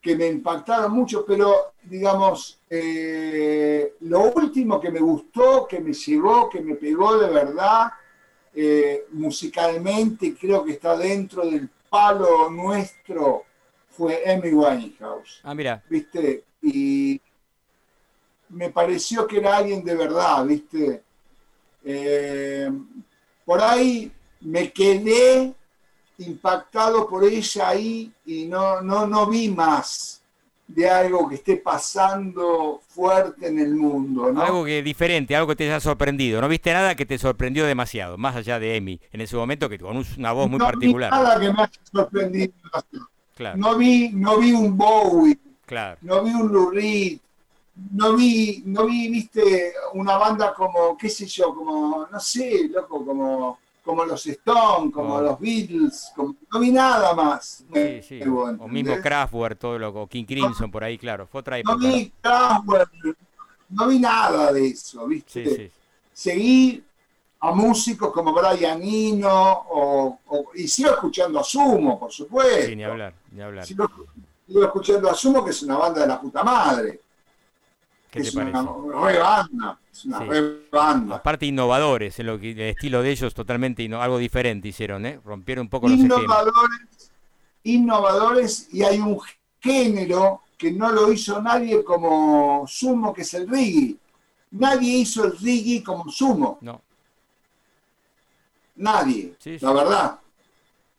que 0.01 0.17
me 0.17 0.29
impactaron 0.29 0.93
mucho, 0.93 1.25
pero 1.27 1.73
digamos, 1.83 2.59
eh, 2.71 3.95
lo 4.01 4.31
último 4.31 4.81
que 4.81 4.91
me 4.91 5.01
gustó, 5.01 5.67
que 5.67 5.81
me 5.81 5.93
llegó, 5.93 6.49
que 6.49 6.61
me 6.61 6.77
pegó 6.77 7.19
de 7.19 7.29
verdad, 7.29 7.93
eh, 8.55 9.07
musicalmente, 9.13 10.35
creo 10.35 10.65
que 10.65 10.73
está 10.73 10.97
dentro 10.97 11.45
del 11.45 11.69
palo 11.91 12.51
nuestro, 12.51 13.45
fue 13.99 14.23
Amy 14.31 14.53
Winehouse. 14.53 15.41
Ah, 15.43 15.55
mira, 15.57 15.83
¿viste? 15.91 16.45
Y 16.63 17.21
me 18.51 18.71
pareció 18.71 19.27
que 19.27 19.39
era 19.39 19.57
alguien 19.57 19.85
de 19.85 19.95
verdad, 19.97 20.45
¿viste? 20.47 21.03
Eh, 21.85 22.71
por 23.45 23.61
ahí 23.61 24.11
me 24.41 24.71
quedé 24.73 25.53
impactado 26.19 27.09
por 27.09 27.25
ella 27.25 27.69
ahí 27.69 28.13
y 28.25 28.47
no, 28.47 28.81
no, 28.83 29.07
no 29.07 29.27
vi 29.27 29.49
más 29.49 30.23
de 30.67 30.89
algo 30.89 31.29
que 31.29 31.37
esté 31.37 31.57
pasando 31.57 32.81
fuerte 32.89 33.49
en 33.49 33.59
el 33.59 33.75
mundo, 33.75 34.31
¿no? 34.33 34.43
algo 34.43 34.65
que 34.67 34.83
diferente, 34.83 35.35
algo 35.35 35.49
que 35.49 35.57
te 35.57 35.65
haya 35.65 35.81
sorprendido. 35.81 36.41
¿No 36.43 36.49
viste 36.49 36.73
nada 36.73 36.95
que 36.95 37.07
te 37.07 37.17
sorprendió 37.19 37.65
demasiado, 37.65 38.19
más 38.19 38.37
allá 38.37 38.59
de 38.59 38.77
Emi, 38.77 39.01
en 39.13 39.23
ese 39.23 39.35
momento 39.37 39.69
que 39.69 39.79
con 39.79 39.97
un- 39.97 40.07
una 40.19 40.33
voz 40.33 40.49
muy 40.51 40.59
no 40.59 40.67
particular? 40.67 41.11
vi 41.11 41.17
nada 41.17 41.41
que 41.41 41.53
me 41.53 41.63
haya 41.63 41.81
sorprendido. 41.91 42.53
Claro, 43.39 43.57
No 43.57 43.77
vi, 43.79 44.09
no 44.13 44.37
vi 44.39 44.51
un 44.51 44.77
Bowie, 44.77 45.39
claro. 45.65 45.97
no 46.03 46.25
vi 46.25 46.31
un 46.33 46.53
Lou 46.53 46.71
Reed, 46.71 47.19
no 47.93 48.17
vi, 48.17 48.63
no 48.67 48.85
vi, 48.85 49.09
viste, 49.09 49.73
una 49.95 50.19
banda 50.19 50.53
como, 50.53 50.99
qué 50.99 51.09
sé 51.09 51.25
yo, 51.27 51.55
como, 51.55 52.09
no 52.11 52.19
sé, 52.19 52.69
loco, 52.69 53.07
como, 53.07 53.61
como 53.85 54.05
los 54.05 54.27
Stones, 54.27 54.93
como 54.93 55.15
Oh. 55.15 55.21
los 55.23 55.39
Beatles, 55.39 56.11
como- 56.17 56.35
no 56.53 56.59
vi 56.59 56.73
nada 56.73 57.15
más. 57.15 57.65
Sí, 57.73 58.03
sí. 58.03 58.21
O 58.27 58.67
mismo. 58.67 58.97
Kraftwerk, 59.01 59.57
todo 59.57 59.79
lo, 59.79 59.91
o 59.95 60.07
King 60.09 60.25
Crimson 60.25 60.69
por 60.73 60.83
ahí, 60.83 60.99
claro. 60.99 61.29
Fue 61.29 61.41
otra 61.41 61.59
época. 61.59 61.77
No 61.77 61.79
vi 61.89 62.13
Kraftwerk, 62.21 62.91
no 63.69 63.87
vi 63.87 63.99
nada 64.01 64.53
de 64.53 64.67
eso, 64.67 65.07
viste. 65.07 65.45
Sí, 65.45 65.55
sí. 65.55 65.71
Seguí 66.13 66.83
a 67.41 67.53
músicos 67.53 68.13
como 68.13 68.33
Brian 68.33 68.81
Eno, 68.83 69.31
o, 69.71 70.19
o- 70.27 70.51
y 70.55 70.67
sigo 70.67 70.91
escuchando 70.91 71.39
a 71.41 71.45
Sumo, 71.45 71.99
por 71.99 72.11
supuesto. 72.13 72.67
Sí, 72.67 72.77
ni 72.77 72.85
hablar, 72.85 73.15
ni 73.31 73.41
hablar. 73.41 73.65
Sigo, 73.65 73.89
sigo 74.47 74.65
escuchando 74.65 75.09
a 75.11 75.15
Sumo, 75.15 75.45
que 75.45 75.51
es 75.53 75.63
una 75.63 75.77
banda 75.77 76.01
de 76.01 76.07
la 76.09 76.21
puta 76.21 76.43
madre. 76.43 77.01
¿Qué 78.11 78.23
te 78.23 78.29
es 78.29 78.35
una 78.35 78.45
re 79.05 79.19
banda, 79.19 79.79
es 79.93 80.05
una 80.07 80.19
Sí. 80.21 80.25
re 80.25 80.59
banda. 80.73 81.17
Aparte 81.17 81.45
innovadores 81.47 82.19
en 82.19 82.27
lo 82.27 82.41
que 82.41 82.53
el 82.53 82.61
estilo 82.61 83.03
de 83.03 83.11
ellos 83.11 83.35
totalmente 83.35 83.87
algo 83.95 84.17
diferente 84.19 84.69
hicieron, 84.69 85.05
¿eh? 85.07 85.21
Rompieron 85.25 85.67
un 85.67 85.69
poco 85.69 85.89
los 85.89 85.99
esquemas. 85.99 86.19
Innovadores, 86.23 87.13
innovadores, 87.65 88.69
y 88.73 88.83
hay 88.83 88.99
un 88.99 89.19
género 89.61 90.43
que 90.57 90.73
no 90.73 90.91
lo 90.91 91.13
hizo 91.13 91.41
nadie 91.43 91.85
como 91.85 92.65
Sumo, 92.67 93.13
que 93.13 93.23
es 93.23 93.35
el 93.35 93.49
reggae. 93.49 93.97
Nadie 94.53 94.99
hizo 94.99 95.25
el 95.27 95.39
reggae 95.39 95.83
como 95.85 96.11
Sumo, 96.11 96.59
No, 96.63 96.81
nadie, 98.79 99.35
Sí, 99.39 99.59
sí. 99.59 99.65
la 99.65 99.73
verdad. 99.73 100.21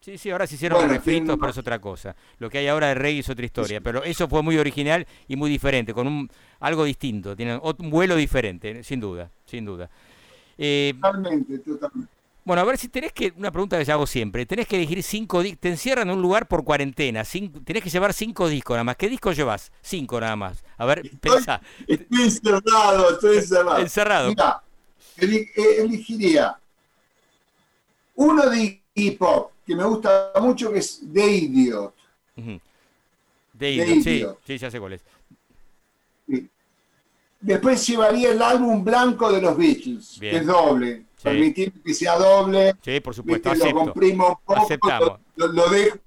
Sí, 0.01 0.17
sí, 0.17 0.31
ahora 0.31 0.47
se 0.47 0.55
hicieron 0.55 0.77
Bueno, 0.77 0.93
refritos, 0.93 1.37
pero 1.37 1.51
es 1.51 1.57
otra 1.57 1.79
cosa. 1.79 2.15
Lo 2.37 2.49
que 2.49 2.59
hay 2.59 2.67
ahora 2.67 2.87
de 2.87 2.95
reggae 2.95 3.19
es 3.19 3.29
otra 3.29 3.45
historia, 3.45 3.81
pero 3.81 4.03
eso 4.03 4.29
fue 4.29 4.41
muy 4.41 4.57
original 4.57 5.05
y 5.27 5.35
muy 5.35 5.49
diferente, 5.49 5.93
con 5.93 6.07
un 6.07 6.29
algo 6.61 6.85
distinto, 6.85 7.35
tienen 7.35 7.59
ot- 7.59 7.79
un 7.79 7.89
vuelo 7.89 8.15
diferente, 8.15 8.81
sin 8.83 9.01
duda, 9.01 9.29
sin 9.45 9.65
duda. 9.65 9.89
Eh, 10.57 10.93
Totalmente, 11.01 11.59
totalmente. 11.59 12.13
bueno, 12.45 12.61
a 12.63 12.65
ver 12.65 12.77
si 12.79 12.89
tenés 12.89 13.13
que, 13.13 13.31
una 13.37 13.51
pregunta 13.51 13.77
que 13.77 13.85
yo 13.85 13.93
hago 13.93 14.07
siempre, 14.07 14.45
tenés 14.45 14.67
que 14.67 14.77
elegir 14.77 15.03
cinco 15.03 15.43
discos, 15.43 15.59
te 15.59 15.69
encierran 15.69 16.09
en 16.09 16.15
un 16.15 16.21
lugar 16.21 16.47
por 16.47 16.63
cuarentena, 16.63 17.23
cinco- 17.23 17.59
tenés 17.63 17.83
que 17.83 17.89
llevar 17.91 18.13
cinco 18.13 18.47
discos 18.49 18.73
nada 18.75 18.85
más. 18.85 18.95
¿Qué 18.95 19.07
discos 19.07 19.35
llevas? 19.37 19.71
Cinco 19.81 20.19
nada 20.19 20.35
más. 20.35 20.63
A 20.77 20.85
ver, 20.85 21.03
pensá. 21.21 21.61
Estoy 21.85 22.21
encerrado, 22.23 23.11
estoy 23.11 23.37
encerrado. 23.37 23.79
Encerrado. 23.79 24.29
Mira, 24.29 24.63
elegiría 25.17 26.57
uno 28.19 28.49
de 28.49 28.81
hip 28.95 29.21
hop 29.21 29.51
que 29.65 29.75
me 29.75 29.83
gusta 29.85 30.31
mucho, 30.41 30.71
que 30.73 30.79
es 30.79 31.01
The 31.13 31.25
Idiot. 31.31 31.93
De 33.53 33.71
Idiot, 33.71 34.03
sí, 34.03 34.09
Idiot. 34.09 34.39
sí, 34.45 34.57
ya 34.57 34.71
sé 34.71 34.79
cuál 34.79 34.93
es. 34.93 35.01
Sí. 36.27 36.49
Después 37.41 37.87
llevaría 37.87 38.31
el 38.31 38.41
álbum 38.41 38.83
blanco 38.83 39.31
de 39.31 39.41
los 39.41 39.55
Beatles, 39.57 40.19
Bien. 40.19 40.33
que 40.33 40.39
es 40.41 40.45
doble. 40.45 40.97
Sí. 41.15 41.23
Permitir 41.23 41.73
que 41.83 41.93
sea 41.93 42.17
doble. 42.17 42.75
Sí, 42.81 42.99
por 42.99 43.13
supuesto, 43.15 43.53
lo 43.53 43.71
comprimo 43.73 44.27
un 44.29 44.35
poco, 44.45 44.61
Aceptamos. 44.63 45.19
lo, 45.35 45.47
lo- 45.47 45.53
lo 45.53 45.69
dejo 45.69 45.97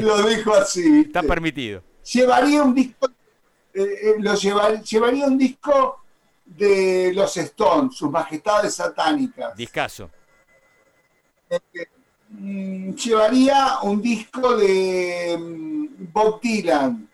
lo 0.00 0.22
dejo 0.22 0.54
así. 0.54 1.00
Está 1.06 1.22
permitido. 1.22 1.82
llevaría 2.12 2.62
un 2.62 2.74
disco, 2.74 3.08
eh, 3.74 3.82
eh, 3.82 4.14
lo 4.18 4.34
llevar- 4.34 4.82
llevaría 4.82 5.26
un 5.26 5.36
disco 5.36 6.00
de 6.44 7.12
los 7.14 7.36
Stones, 7.36 7.96
sus 7.96 8.10
majestades 8.10 8.74
satánicas. 8.74 9.56
Discaso. 9.56 10.08
Mm, 12.28 12.94
llevaría 12.94 13.78
un 13.82 14.02
disco 14.02 14.56
de 14.56 15.36
mm, 15.38 16.12
Bob 16.12 16.40
Dylan. 16.40 17.08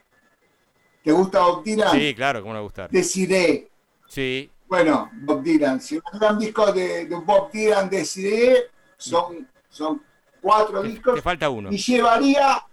¿Te 1.04 1.12
gusta 1.12 1.40
Bob 1.40 1.62
Dylan? 1.64 1.90
Sí, 1.98 2.14
claro, 2.14 2.40
cómo 2.40 2.52
no 2.54 2.58
va 2.58 2.60
a 2.60 2.64
gustar. 2.64 2.90
Desiree. 2.90 3.68
Sí, 4.06 4.50
Bueno, 4.68 5.10
Bob 5.22 5.42
Dylan. 5.42 5.80
Llevaría 5.80 6.30
un 6.30 6.38
disco 6.38 6.72
de, 6.72 7.06
de 7.06 7.16
Bob 7.16 7.50
Dylan, 7.50 7.90
Desiree. 7.90 8.70
Son, 8.96 9.46
son 9.68 10.02
cuatro 10.40 10.82
discos. 10.82 11.16
te 11.16 11.22
falta 11.22 11.50
uno. 11.50 11.70
Y 11.70 11.76
llevaría. 11.76 12.64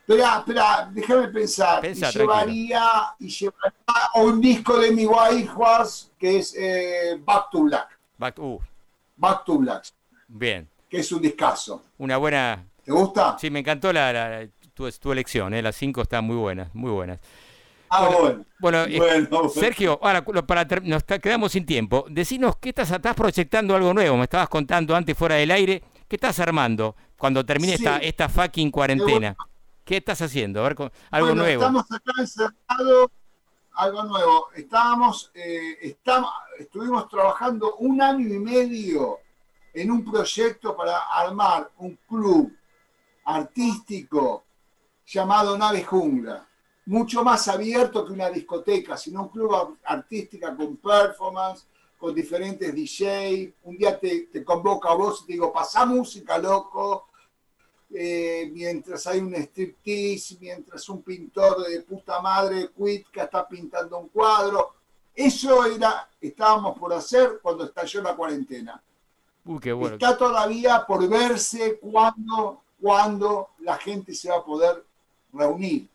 Espera, 0.00 0.38
espera, 0.38 0.90
déjame 0.92 1.28
pensar. 1.28 1.80
Pensá, 1.80 2.10
y 2.10 2.12
llevaría, 2.12 3.14
y 3.20 3.28
llevaría 3.28 3.72
un 4.16 4.40
disco 4.40 4.76
de 4.78 4.90
mi 4.90 5.06
White 5.06 5.48
Horse 5.56 6.08
que 6.18 6.38
es 6.38 6.54
eh, 6.58 7.18
Back 7.24 7.50
to 7.52 7.62
Black. 7.62 7.98
Back- 8.18 8.38
uh, 8.40 8.58
Back 9.16 9.44
to 9.44 9.58
Black, 9.58 9.84
bien. 10.38 10.68
que 10.88 10.98
es 10.98 11.10
un 11.12 11.22
discazo. 11.22 11.82
Una 11.98 12.16
buena. 12.18 12.64
¿Te 12.84 12.92
gusta? 12.92 13.36
Sí, 13.38 13.50
me 13.50 13.60
encantó 13.60 13.92
la, 13.92 14.12
la- 14.12 14.48
tu, 14.74 14.90
tu 14.92 15.12
elección, 15.12 15.54
¿eh? 15.54 15.62
las 15.62 15.76
cinco 15.76 16.02
están 16.02 16.24
muy 16.24 16.36
buenas, 16.36 16.74
muy 16.74 16.90
buenas. 16.90 17.20
Ah, 17.88 18.08
bueno. 18.08 18.44
Bueno, 18.58 18.84
eh, 18.84 19.26
Bueno. 19.28 19.48
Sergio, 19.50 19.98
ahora 20.02 20.24
para 20.24 20.64
nos 20.82 21.04
quedamos 21.04 21.52
sin 21.52 21.66
tiempo. 21.66 22.06
Decinos 22.08 22.56
qué 22.56 22.70
estás, 22.70 22.90
estás 22.90 23.14
proyectando 23.14 23.74
algo 23.76 23.92
nuevo. 23.92 24.16
Me 24.16 24.24
estabas 24.24 24.48
contando 24.48 24.96
antes 24.96 25.16
fuera 25.16 25.34
del 25.36 25.50
aire. 25.50 25.82
¿Qué 26.08 26.16
estás 26.16 26.40
armando 26.40 26.96
cuando 27.18 27.44
termine 27.44 27.76
Sí. 27.76 27.84
esta, 27.84 27.98
esta 27.98 28.28
fucking 28.30 28.70
cuarentena? 28.70 29.36
¿Qué 29.84 29.98
estás 29.98 30.22
haciendo? 30.22 30.60
A 30.60 30.68
ver, 30.68 30.76
algo 31.10 31.26
Bueno, 31.28 31.42
nuevo. 31.42 31.62
Estamos 31.62 31.84
acá 31.92 32.12
encerrados, 32.18 33.10
algo 33.74 34.02
nuevo. 34.04 34.48
Estábamos, 34.56 35.30
eh, 35.34 35.76
estamos, 35.82 36.30
estuvimos 36.58 37.08
trabajando 37.08 37.76
un 37.76 38.00
año 38.00 38.26
y 38.26 38.38
medio 38.38 39.18
en 39.74 39.90
un 39.90 40.04
proyecto 40.04 40.76
para 40.76 40.98
armar 41.10 41.70
un 41.78 41.98
club 42.08 42.52
artístico 43.24 44.44
llamado 45.06 45.56
Nave 45.56 45.82
Jungla. 45.84 46.46
Mucho 46.86 47.22
más 47.22 47.46
abierto 47.48 48.04
que 48.04 48.12
una 48.12 48.28
discoteca, 48.28 48.96
sino 48.96 49.22
un 49.22 49.28
club 49.28 49.54
ar- 49.54 49.68
artística 49.98 50.54
con 50.56 50.76
performance, 50.76 51.66
con 51.96 52.14
diferentes 52.14 52.74
DJ. 52.74 53.54
Un 53.64 53.76
día 53.78 53.98
te, 53.98 54.22
te 54.32 54.44
convoco 54.44 54.88
a 54.88 54.94
vos 54.94 55.22
y 55.22 55.26
te 55.26 55.32
digo, 55.34 55.52
pasá 55.52 55.86
música, 55.86 56.38
loco 56.38 57.06
eh, 57.94 58.50
mientras 58.52 59.06
hay 59.06 59.20
un 59.20 59.34
striptease, 59.34 60.38
mientras 60.40 60.88
un 60.88 61.02
pintor 61.02 61.66
de 61.68 61.82
puta 61.82 62.20
madre, 62.20 62.68
Cuitca, 62.68 63.24
está 63.24 63.46
pintando 63.46 63.98
un 63.98 64.08
cuadro. 64.08 64.74
Eso 65.14 65.66
era, 65.66 66.08
estábamos 66.20 66.78
por 66.78 66.92
hacer 66.94 67.38
cuando 67.42 67.64
estalló 67.64 68.00
la 68.02 68.16
cuarentena. 68.16 68.82
Uy, 69.44 69.58
qué 69.60 69.72
bueno. 69.72 69.94
Está 69.96 70.16
todavía 70.16 70.84
por 70.86 71.08
verse 71.08 71.78
cuándo, 71.80 72.62
cuándo 72.80 73.48
la 73.60 73.76
gente 73.76 74.14
se 74.14 74.28
va 74.30 74.36
a 74.38 74.44
poder 74.44 74.84
reunir. 75.32 75.88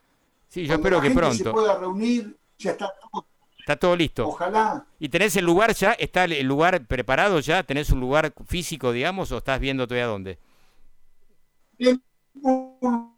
Sí, 0.50 0.64
yo 0.66 0.68
Cuando 0.68 0.82
espero 0.88 0.98
la 0.98 1.02
que 1.04 1.08
gente 1.10 1.38
se 1.38 1.44
pronto. 1.44 1.60
pueda 1.60 1.78
reunir, 1.80 2.38
ya 2.58 2.72
está 2.72 2.94
todo. 3.12 3.26
Está 3.60 3.76
todo 3.76 3.96
listo. 3.98 4.28
Ojalá. 4.28 4.86
¿Y 4.98 5.10
tenés 5.10 5.36
el 5.36 5.46
lugar 5.46 5.74
ya? 5.74 5.92
¿Está 5.94 6.24
el- 6.24 6.46
lugar 6.46 6.86
preparado 6.88 7.40
ya? 7.42 7.64
¿Tenés 7.64 7.90
un 7.90 8.00
lugar 8.00 8.34
físico, 8.46 8.92
digamos, 8.94 9.32
o 9.32 9.38
estás 9.40 9.60
viendo 9.60 9.86
todavía 9.88 10.08
dónde? 10.08 10.40
Un 12.42 13.17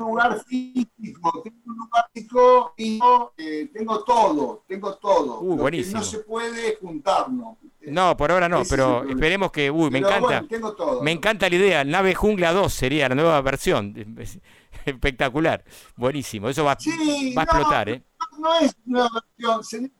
lugar 0.00 0.42
físico, 0.44 1.42
tengo 1.42 1.56
un 1.66 1.76
lugar 1.76 2.04
físico 2.12 2.74
eh, 2.76 3.70
tengo 3.72 4.04
todo, 4.04 4.64
tengo 4.66 4.94
todo. 4.96 5.40
Uh, 5.40 5.56
buenísimo. 5.56 5.98
no 5.98 6.04
se 6.04 6.18
puede 6.20 6.76
juntarnos. 6.76 7.56
No, 7.82 8.16
por 8.16 8.30
ahora 8.30 8.48
no, 8.48 8.60
Ese 8.60 8.76
pero 8.76 9.04
esperemos 9.08 9.50
que... 9.50 9.70
Uy, 9.70 9.90
me 9.90 9.98
encanta. 9.98 10.20
bueno, 10.20 10.46
tengo 10.48 10.74
todo. 10.74 11.02
Me 11.02 11.12
encanta 11.12 11.48
la 11.48 11.56
idea. 11.56 11.84
Nave 11.84 12.14
Jungla 12.14 12.52
2 12.52 12.72
sería 12.72 13.08
la 13.08 13.14
nueva 13.14 13.40
versión. 13.40 13.94
Espectacular. 14.84 15.64
Buenísimo. 15.96 16.48
Eso 16.48 16.64
va, 16.64 16.76
Sí, 16.78 17.34
va 17.36 17.42
a 17.42 17.44
no, 17.46 17.50
explotar, 17.52 17.88
¿eh? 17.88 18.02
No 18.38 18.54
es 18.60 18.76
una 18.86 19.08
versión, 19.12 19.64
sería 19.64 19.90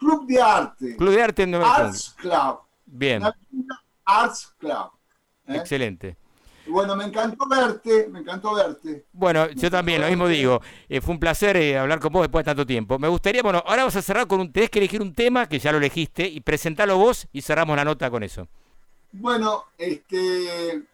Club 0.00 0.26
de 0.26 0.40
Arte. 0.40 0.96
Club 0.96 1.14
de 1.14 1.22
Arte 1.22 1.42
en 1.42 1.50
Nueva. 1.50 1.76
Arts 1.76 2.14
Club. 2.18 2.60
Bien, 2.86 3.22
Arts 4.04 4.54
Club. 4.58 4.90
¿eh? 5.46 5.56
excelente. 5.56 6.16
Bueno, 6.70 6.96
me 6.96 7.04
encantó 7.04 7.46
verte, 7.48 8.08
me 8.08 8.20
encantó 8.20 8.54
verte. 8.54 9.06
Bueno, 9.12 9.50
yo 9.50 9.70
también, 9.70 10.00
lo 10.00 10.08
mismo 10.08 10.28
digo. 10.28 10.60
Eh, 10.88 11.00
fue 11.00 11.14
un 11.14 11.20
placer 11.20 11.56
eh, 11.56 11.76
hablar 11.76 12.00
con 12.00 12.12
vos 12.12 12.22
después 12.22 12.44
de 12.44 12.50
tanto 12.50 12.66
tiempo. 12.66 12.98
Me 12.98 13.08
gustaría, 13.08 13.42
bueno, 13.42 13.62
ahora 13.66 13.82
vamos 13.82 13.96
a 13.96 14.02
cerrar 14.02 14.26
con 14.26 14.40
un... 14.40 14.52
Tenés 14.52 14.70
que 14.70 14.78
elegir 14.78 15.02
un 15.02 15.14
tema, 15.14 15.48
que 15.48 15.58
ya 15.58 15.72
lo 15.72 15.78
elegiste, 15.78 16.26
y 16.26 16.40
presentalo 16.40 16.96
vos 16.96 17.26
y 17.32 17.42
cerramos 17.42 17.76
la 17.76 17.84
nota 17.84 18.10
con 18.10 18.22
eso. 18.22 18.48
Bueno, 19.12 19.64
este 19.76 20.84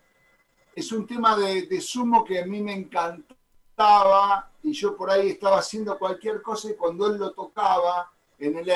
es 0.74 0.92
un 0.92 1.06
tema 1.06 1.36
de, 1.36 1.66
de 1.66 1.80
sumo 1.80 2.24
que 2.24 2.40
a 2.40 2.46
mí 2.46 2.62
me 2.62 2.72
encantaba 2.72 4.50
y 4.62 4.72
yo 4.72 4.96
por 4.96 5.10
ahí 5.10 5.28
estaba 5.28 5.58
haciendo 5.58 5.98
cualquier 5.98 6.42
cosa 6.42 6.70
y 6.70 6.74
cuando 6.74 7.06
él 7.08 7.18
lo 7.18 7.32
tocaba 7.32 8.10
en 8.38 8.56
el, 8.56 8.68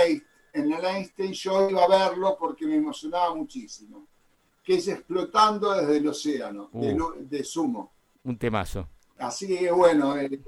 en 0.53 0.73
el 0.73 0.85
Einstein 0.85 1.33
yo 1.33 1.71
iba 1.71 1.85
a 1.85 1.89
verlo 1.89 2.37
porque 2.39 2.67
me 2.67 2.77
emocionaba 2.77 3.35
muchísimo. 3.35 4.07
Que 4.63 4.75
es 4.75 4.89
explotando 4.89 5.73
desde 5.73 5.97
el 5.97 6.09
océano, 6.09 6.69
de, 6.73 6.95
Uh. 6.95 7.15
de 7.21 7.45
sumo. 7.45 7.93
Un 8.25 8.37
temazo. 8.37 8.89
Así 9.19 9.49
que 9.49 9.71
bueno, 9.71 10.17
eh, 10.17 10.41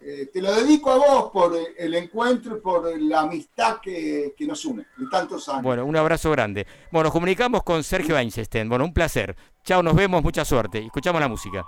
eh, 0.00 0.30
te 0.32 0.42
lo 0.42 0.52
dedico 0.54 0.90
a 0.90 0.96
vos 0.96 1.30
por 1.32 1.54
eh, 1.56 1.74
el 1.78 1.94
encuentro 1.94 2.56
y 2.56 2.60
por 2.60 3.00
la 3.00 3.20
amistad 3.20 3.78
que, 3.82 4.34
que 4.36 4.46
nos 4.46 4.64
une 4.64 4.86
de 4.96 5.06
tantos 5.10 5.48
años. 5.48 5.62
Bueno, 5.62 5.84
un 5.86 5.96
abrazo 5.96 6.30
grande. 6.30 6.66
Bueno, 6.90 7.04
nos 7.04 7.12
comunicamos 7.12 7.62
con 7.62 7.82
Sergio 7.84 8.16
Einstein. 8.18 8.68
Bueno, 8.68 8.84
un 8.84 8.92
placer. 8.92 9.36
Chao, 9.62 9.82
nos 9.82 9.94
vemos, 9.94 10.22
mucha 10.22 10.44
suerte. 10.44 10.78
Escuchamos 10.84 11.20
la 11.20 11.28
música. 11.28 11.64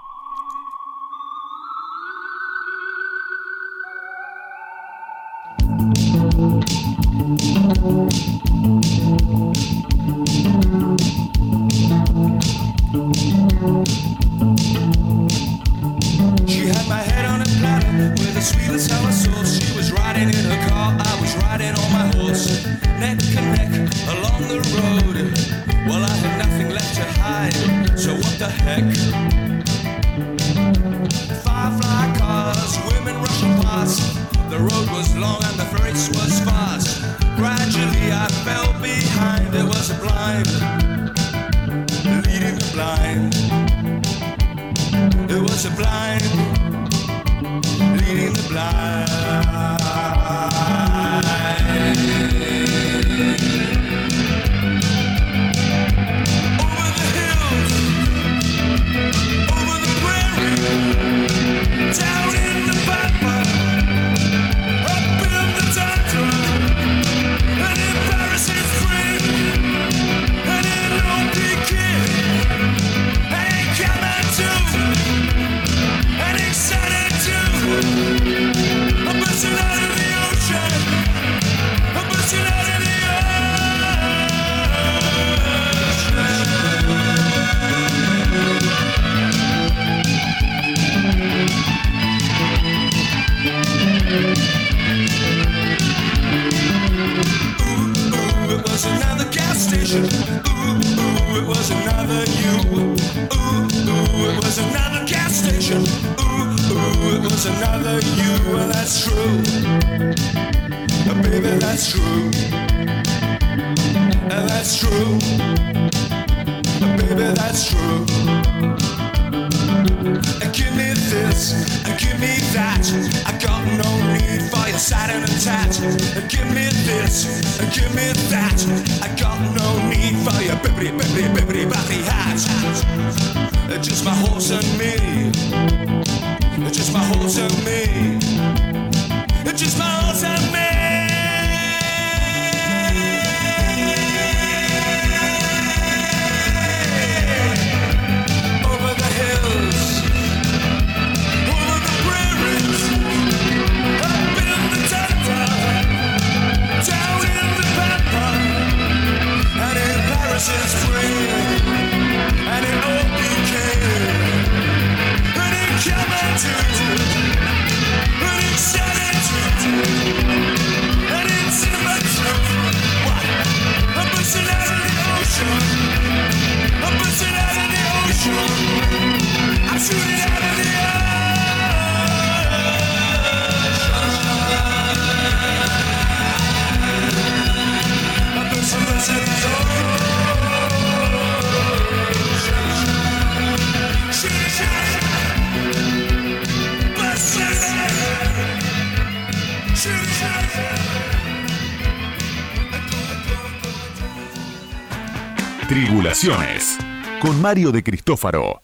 Tribulaciones. 205.68 206.78
Con 207.20 207.42
Mario 207.42 207.72
de 207.72 207.82
Cristófaro. 207.82 208.60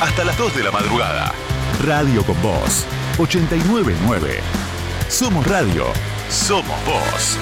Hasta 0.00 0.22
las 0.22 0.38
2 0.38 0.54
de 0.54 0.62
la 0.62 0.70
madrugada. 0.70 1.32
Radio 1.84 2.24
con 2.24 2.40
Voz. 2.40 2.86
899. 3.18 4.38
Somos 5.08 5.44
Radio. 5.48 5.86
Somos 6.30 6.76
Voz. 6.86 7.36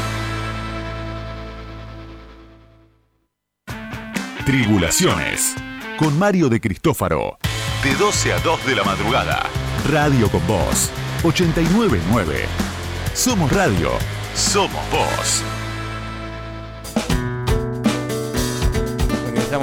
Tribulaciones. 4.47 5.55
Con 5.99 6.19
Mario 6.19 6.49
de 6.49 6.59
Cristófaro. 6.63 7.37
De 7.83 7.95
12 7.97 8.33
a 8.33 8.39
2 8.39 8.65
de 8.65 8.77
la 8.77 8.85
madrugada. 8.85 9.43
Radio 9.91 10.31
con 10.31 10.47
Voz. 10.47 10.91
899. 11.23 12.47
Somos 13.13 13.53
Radio. 13.53 13.91
Somos 14.35 14.81
Voz. 14.91 15.43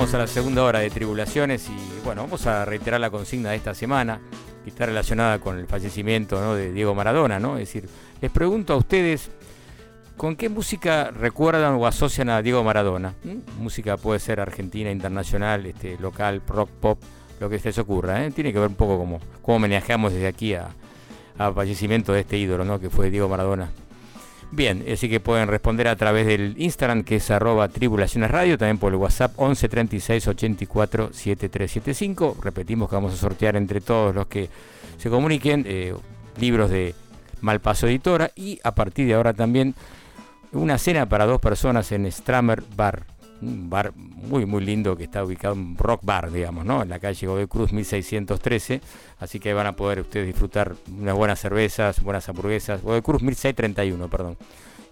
Regresamos 0.04 0.22
a 0.22 0.28
la 0.28 0.34
segunda 0.34 0.64
hora 0.66 0.80
de 0.80 0.90
Tribulaciones 0.90 1.70
y 1.70 2.04
bueno, 2.04 2.24
vamos 2.24 2.46
a 2.46 2.66
reiterar 2.66 3.00
la 3.00 3.10
consigna 3.10 3.52
de 3.52 3.56
esta 3.56 3.74
semana 3.74 4.20
que 4.62 4.70
está 4.70 4.86
relacionada 4.86 5.40
con 5.40 5.58
el 5.58 5.66
fallecimiento 5.66 6.56
de 6.56 6.74
Diego 6.74 6.94
Maradona. 6.94 7.38
Es 7.54 7.60
decir, 7.60 7.88
les 8.20 8.30
pregunto 8.30 8.74
a 8.74 8.76
ustedes, 8.76 9.32
¿con 10.18 10.36
qué 10.36 10.50
música 10.50 11.10
recuerdan 11.10 11.76
o 11.76 11.88
asocian 11.88 12.30
a 12.30 12.42
Diego 12.42 12.66
Maradona? 12.66 13.14
¿Mm? 13.24 13.62
Música 13.64 13.96
puede 13.96 14.20
ser 14.20 14.42
argentina, 14.42 14.92
internacional, 14.92 15.66
este, 15.68 15.98
local, 15.98 16.42
rock, 16.50 16.70
pop, 16.82 17.00
lo 17.40 17.50
que 17.50 17.58
se 17.60 17.70
les 17.70 17.78
ocurra, 17.78 18.26
¿eh? 18.26 18.32
Tiene 18.32 18.52
que 18.52 18.60
ver 18.60 18.68
un 18.68 18.76
poco 18.76 18.98
como 18.98 19.22
cómo 19.42 19.56
homenajeamos 19.56 20.12
desde 20.12 20.28
aquí 20.28 20.54
a, 20.54 20.68
a 21.38 21.54
fallecimiento 21.54 22.12
de 22.12 22.20
este 22.20 22.38
ídolo, 22.38 22.66
¿no? 22.66 22.78
Que 22.78 22.90
fue 22.90 23.10
Diego 23.10 23.30
Maradona. 23.30 23.72
Bien, 24.56 24.86
así 24.94 25.10
que 25.10 25.20
pueden 25.20 25.48
responder 25.48 25.88
a 25.88 25.96
través 25.96 26.28
del 26.28 26.54
Instagram 26.60 27.04
que 27.04 27.16
es 27.16 27.32
arroba 27.32 27.70
tribulaciones 27.70 28.30
radio, 28.30 28.56
también 28.56 28.78
por 28.78 28.94
el 28.94 29.00
WhatsApp 29.00 29.34
11 29.36 29.68
36 29.68 30.28
84 30.28 31.10
7375. 31.12 32.38
Repetimos 32.40 32.88
que 32.88 32.96
vamos 32.96 33.14
a 33.14 33.18
sortear 33.18 33.56
entre 33.56 33.82
todos 33.82 34.14
los 34.14 34.28
que 34.28 34.50
se 35.00 35.10
comuniquen 35.10 35.66
eh, 35.68 35.96
libros 36.40 36.70
de 36.70 36.94
Malpaso 37.42 37.88
Editora 37.88 38.30
y 38.36 38.60
a 38.64 38.76
partir 38.76 39.08
de 39.08 39.16
ahora 39.16 39.34
también 39.34 39.74
una 40.52 40.78
cena 40.78 41.10
para 41.10 41.26
dos 41.26 41.42
personas 41.42 41.92
en 41.92 42.12
Stramer 42.12 42.62
Bar. 42.76 43.08
Un 43.44 43.70
bar 43.70 43.94
muy 43.96 44.46
muy 44.46 44.64
lindo 44.64 44.96
que 44.96 45.04
está 45.04 45.24
ubicado 45.24 45.54
en 45.54 45.78
Rock 45.78 46.02
Bar, 46.04 46.32
digamos, 46.32 46.66
¿no? 46.66 46.82
En 46.82 46.90
la 46.90 47.00
calle 47.00 47.28
Godoy 47.28 47.48
Cruz 47.48 47.74
1613. 47.74 48.82
Así 49.20 49.40
que 49.40 49.54
van 49.54 49.68
a 49.68 49.76
poder 49.76 50.00
ustedes 50.00 50.28
disfrutar 50.28 50.76
unas 50.90 51.16
buenas 51.16 51.40
cervezas, 51.40 52.02
buenas 52.02 52.28
hamburguesas. 52.30 52.82
Godoy 52.82 53.02
Cruz 53.02 53.22
1631, 53.22 54.08
perdón. 54.08 54.38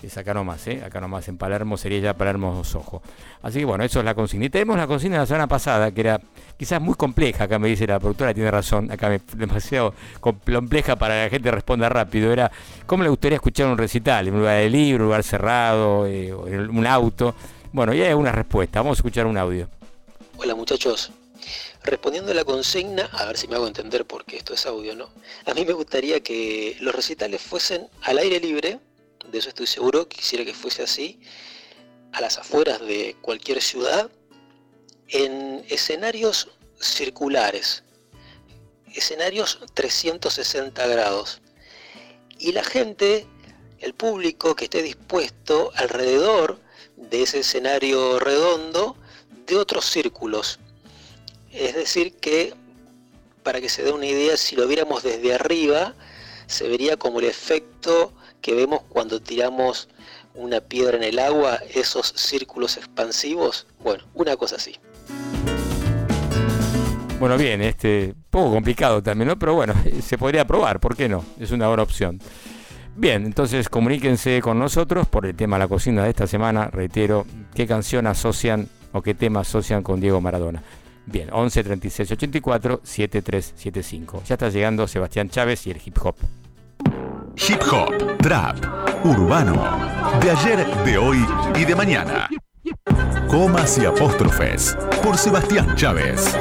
Es 0.03 0.17
acá 0.17 0.33
nomás, 0.33 0.65
¿eh? 0.67 0.81
Acá 0.83 0.99
nomás 0.99 1.27
en 1.27 1.37
Palermo 1.37 1.77
sería 1.77 1.99
ya 1.99 2.13
Palermo 2.15 2.63
Sojo. 2.63 3.03
Así 3.43 3.59
que 3.59 3.65
bueno, 3.65 3.83
eso 3.83 3.99
es 3.99 4.05
la 4.05 4.15
consigna. 4.15 4.45
Y 4.45 4.49
tenemos 4.49 4.75
la 4.77 4.87
consigna 4.87 5.17
de 5.17 5.19
la 5.21 5.25
semana 5.27 5.47
pasada, 5.47 5.91
que 5.91 6.01
era 6.01 6.19
quizás 6.57 6.81
muy 6.81 6.95
compleja, 6.95 7.43
acá 7.43 7.59
me 7.59 7.67
dice 7.67 7.85
la 7.85 7.99
productora, 7.99 8.33
tiene 8.33 8.49
razón, 8.49 8.89
acá 8.89 9.09
me, 9.09 9.21
demasiado 9.35 9.93
compleja 10.19 10.95
para 10.95 11.15
que 11.15 11.23
la 11.23 11.29
gente 11.29 11.51
responda 11.51 11.87
rápido. 11.87 12.33
Era, 12.33 12.51
¿cómo 12.87 13.03
le 13.03 13.09
gustaría 13.09 13.35
escuchar 13.35 13.67
un 13.67 13.77
recital? 13.77 14.27
¿En 14.27 14.33
un 14.33 14.39
lugar 14.39 14.57
de 14.57 14.69
libro, 14.71 15.03
un 15.03 15.09
lugar 15.09 15.23
cerrado, 15.23 16.07
eh, 16.07 16.29
en 16.47 16.75
un 16.75 16.87
auto? 16.87 17.35
Bueno, 17.73 17.93
ya 17.93 18.07
hay 18.07 18.13
una 18.13 18.33
respuesta. 18.33 18.81
Vamos 18.81 18.97
a 18.97 18.99
escuchar 18.99 19.25
un 19.25 19.37
audio. 19.37 19.69
Hola 20.37 20.55
muchachos. 20.55 21.11
Respondiendo 21.83 22.31
a 22.31 22.35
la 22.35 22.43
consigna, 22.43 23.09
a 23.13 23.25
ver 23.25 23.37
si 23.37 23.47
me 23.47 23.55
hago 23.55 23.65
entender 23.65 24.05
porque 24.05 24.35
esto 24.35 24.53
es 24.53 24.65
audio, 24.65 24.93
¿no? 24.93 25.09
A 25.45 25.53
mí 25.53 25.65
me 25.65 25.71
gustaría 25.71 26.21
que 26.21 26.75
los 26.81 26.93
recitales 26.93 27.41
fuesen 27.41 27.87
al 28.01 28.17
aire 28.17 28.41
libre, 28.41 28.79
de 29.25 29.37
eso 29.37 29.49
estoy 29.49 29.67
seguro, 29.67 30.07
quisiera 30.07 30.43
que 30.43 30.53
fuese 30.53 30.83
así, 30.83 31.21
a 32.11 32.19
las 32.19 32.37
afueras 32.37 32.81
de 32.81 33.15
cualquier 33.21 33.61
ciudad, 33.61 34.11
en 35.07 35.63
escenarios 35.69 36.49
circulares, 36.79 37.83
escenarios 38.93 39.59
360 39.73 40.85
grados. 40.87 41.41
Y 42.37 42.51
la 42.51 42.63
gente, 42.63 43.25
el 43.79 43.93
público 43.93 44.55
que 44.55 44.65
esté 44.65 44.83
dispuesto 44.83 45.71
alrededor 45.75 46.59
de 47.11 47.21
ese 47.21 47.39
escenario 47.39 48.19
redondo 48.19 48.95
de 49.45 49.57
otros 49.57 49.85
círculos. 49.85 50.59
Es 51.51 51.75
decir, 51.75 52.13
que 52.15 52.53
para 53.43 53.59
que 53.59 53.69
se 53.69 53.83
dé 53.83 53.91
una 53.91 54.05
idea, 54.05 54.37
si 54.37 54.55
lo 54.55 54.67
viéramos 54.67 55.03
desde 55.03 55.33
arriba, 55.33 55.93
se 56.47 56.67
vería 56.67 56.97
como 56.97 57.19
el 57.19 57.25
efecto 57.25 58.13
que 58.41 58.53
vemos 58.53 58.81
cuando 58.89 59.21
tiramos 59.21 59.89
una 60.33 60.61
piedra 60.61 60.97
en 60.97 61.03
el 61.03 61.19
agua, 61.19 61.59
esos 61.73 62.13
círculos 62.15 62.77
expansivos. 62.77 63.67
Bueno, 63.79 64.03
una 64.13 64.37
cosa 64.37 64.55
así. 64.55 64.77
Bueno, 67.19 67.37
bien, 67.37 67.61
este, 67.61 68.15
poco 68.29 68.51
complicado 68.51 69.03
también, 69.03 69.27
¿no? 69.27 69.37
Pero 69.37 69.53
bueno, 69.53 69.75
se 70.03 70.17
podría 70.17 70.47
probar, 70.47 70.79
¿por 70.79 70.95
qué 70.95 71.09
no? 71.09 71.25
Es 71.39 71.51
una 71.51 71.67
buena 71.67 71.83
opción. 71.83 72.19
Bien, 72.95 73.25
entonces 73.25 73.69
comuníquense 73.69 74.41
con 74.41 74.59
nosotros 74.59 75.07
por 75.07 75.25
el 75.25 75.35
tema 75.35 75.55
de 75.55 75.61
la 75.61 75.67
cocina 75.67 76.03
de 76.03 76.09
esta 76.09 76.27
semana. 76.27 76.67
Reitero, 76.67 77.25
¿qué 77.55 77.65
canción 77.65 78.05
asocian 78.05 78.67
o 78.91 79.01
qué 79.01 79.13
tema 79.13 79.41
asocian 79.41 79.81
con 79.81 80.01
Diego 80.01 80.19
Maradona? 80.19 80.61
Bien, 81.05 81.29
11 81.31 81.63
36 81.63 82.11
84 82.11 82.81
7375. 82.83 84.23
Ya 84.27 84.35
está 84.35 84.49
llegando 84.49 84.87
Sebastián 84.87 85.29
Chávez 85.29 85.65
y 85.67 85.71
el 85.71 85.81
hip 85.83 85.97
hop. 86.03 86.15
Hip 87.37 87.61
hop, 87.71 88.17
trap, 88.17 88.57
urbano. 89.05 89.53
De 90.21 90.29
ayer, 90.29 90.65
de 90.85 90.97
hoy 90.97 91.25
y 91.55 91.65
de 91.65 91.75
mañana. 91.75 92.29
Comas 93.27 93.77
y 93.77 93.85
apóstrofes. 93.85 94.77
Por 95.01 95.17
Sebastián 95.17 95.75
Chávez. 95.75 96.35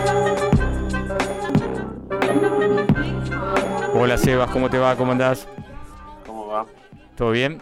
Hola 3.94 4.18
Sebas, 4.18 4.50
¿cómo 4.50 4.68
te 4.68 4.78
va? 4.78 4.96
¿Cómo 4.96 5.12
andás? 5.12 5.46
¿Todo 7.20 7.32
bien? 7.32 7.60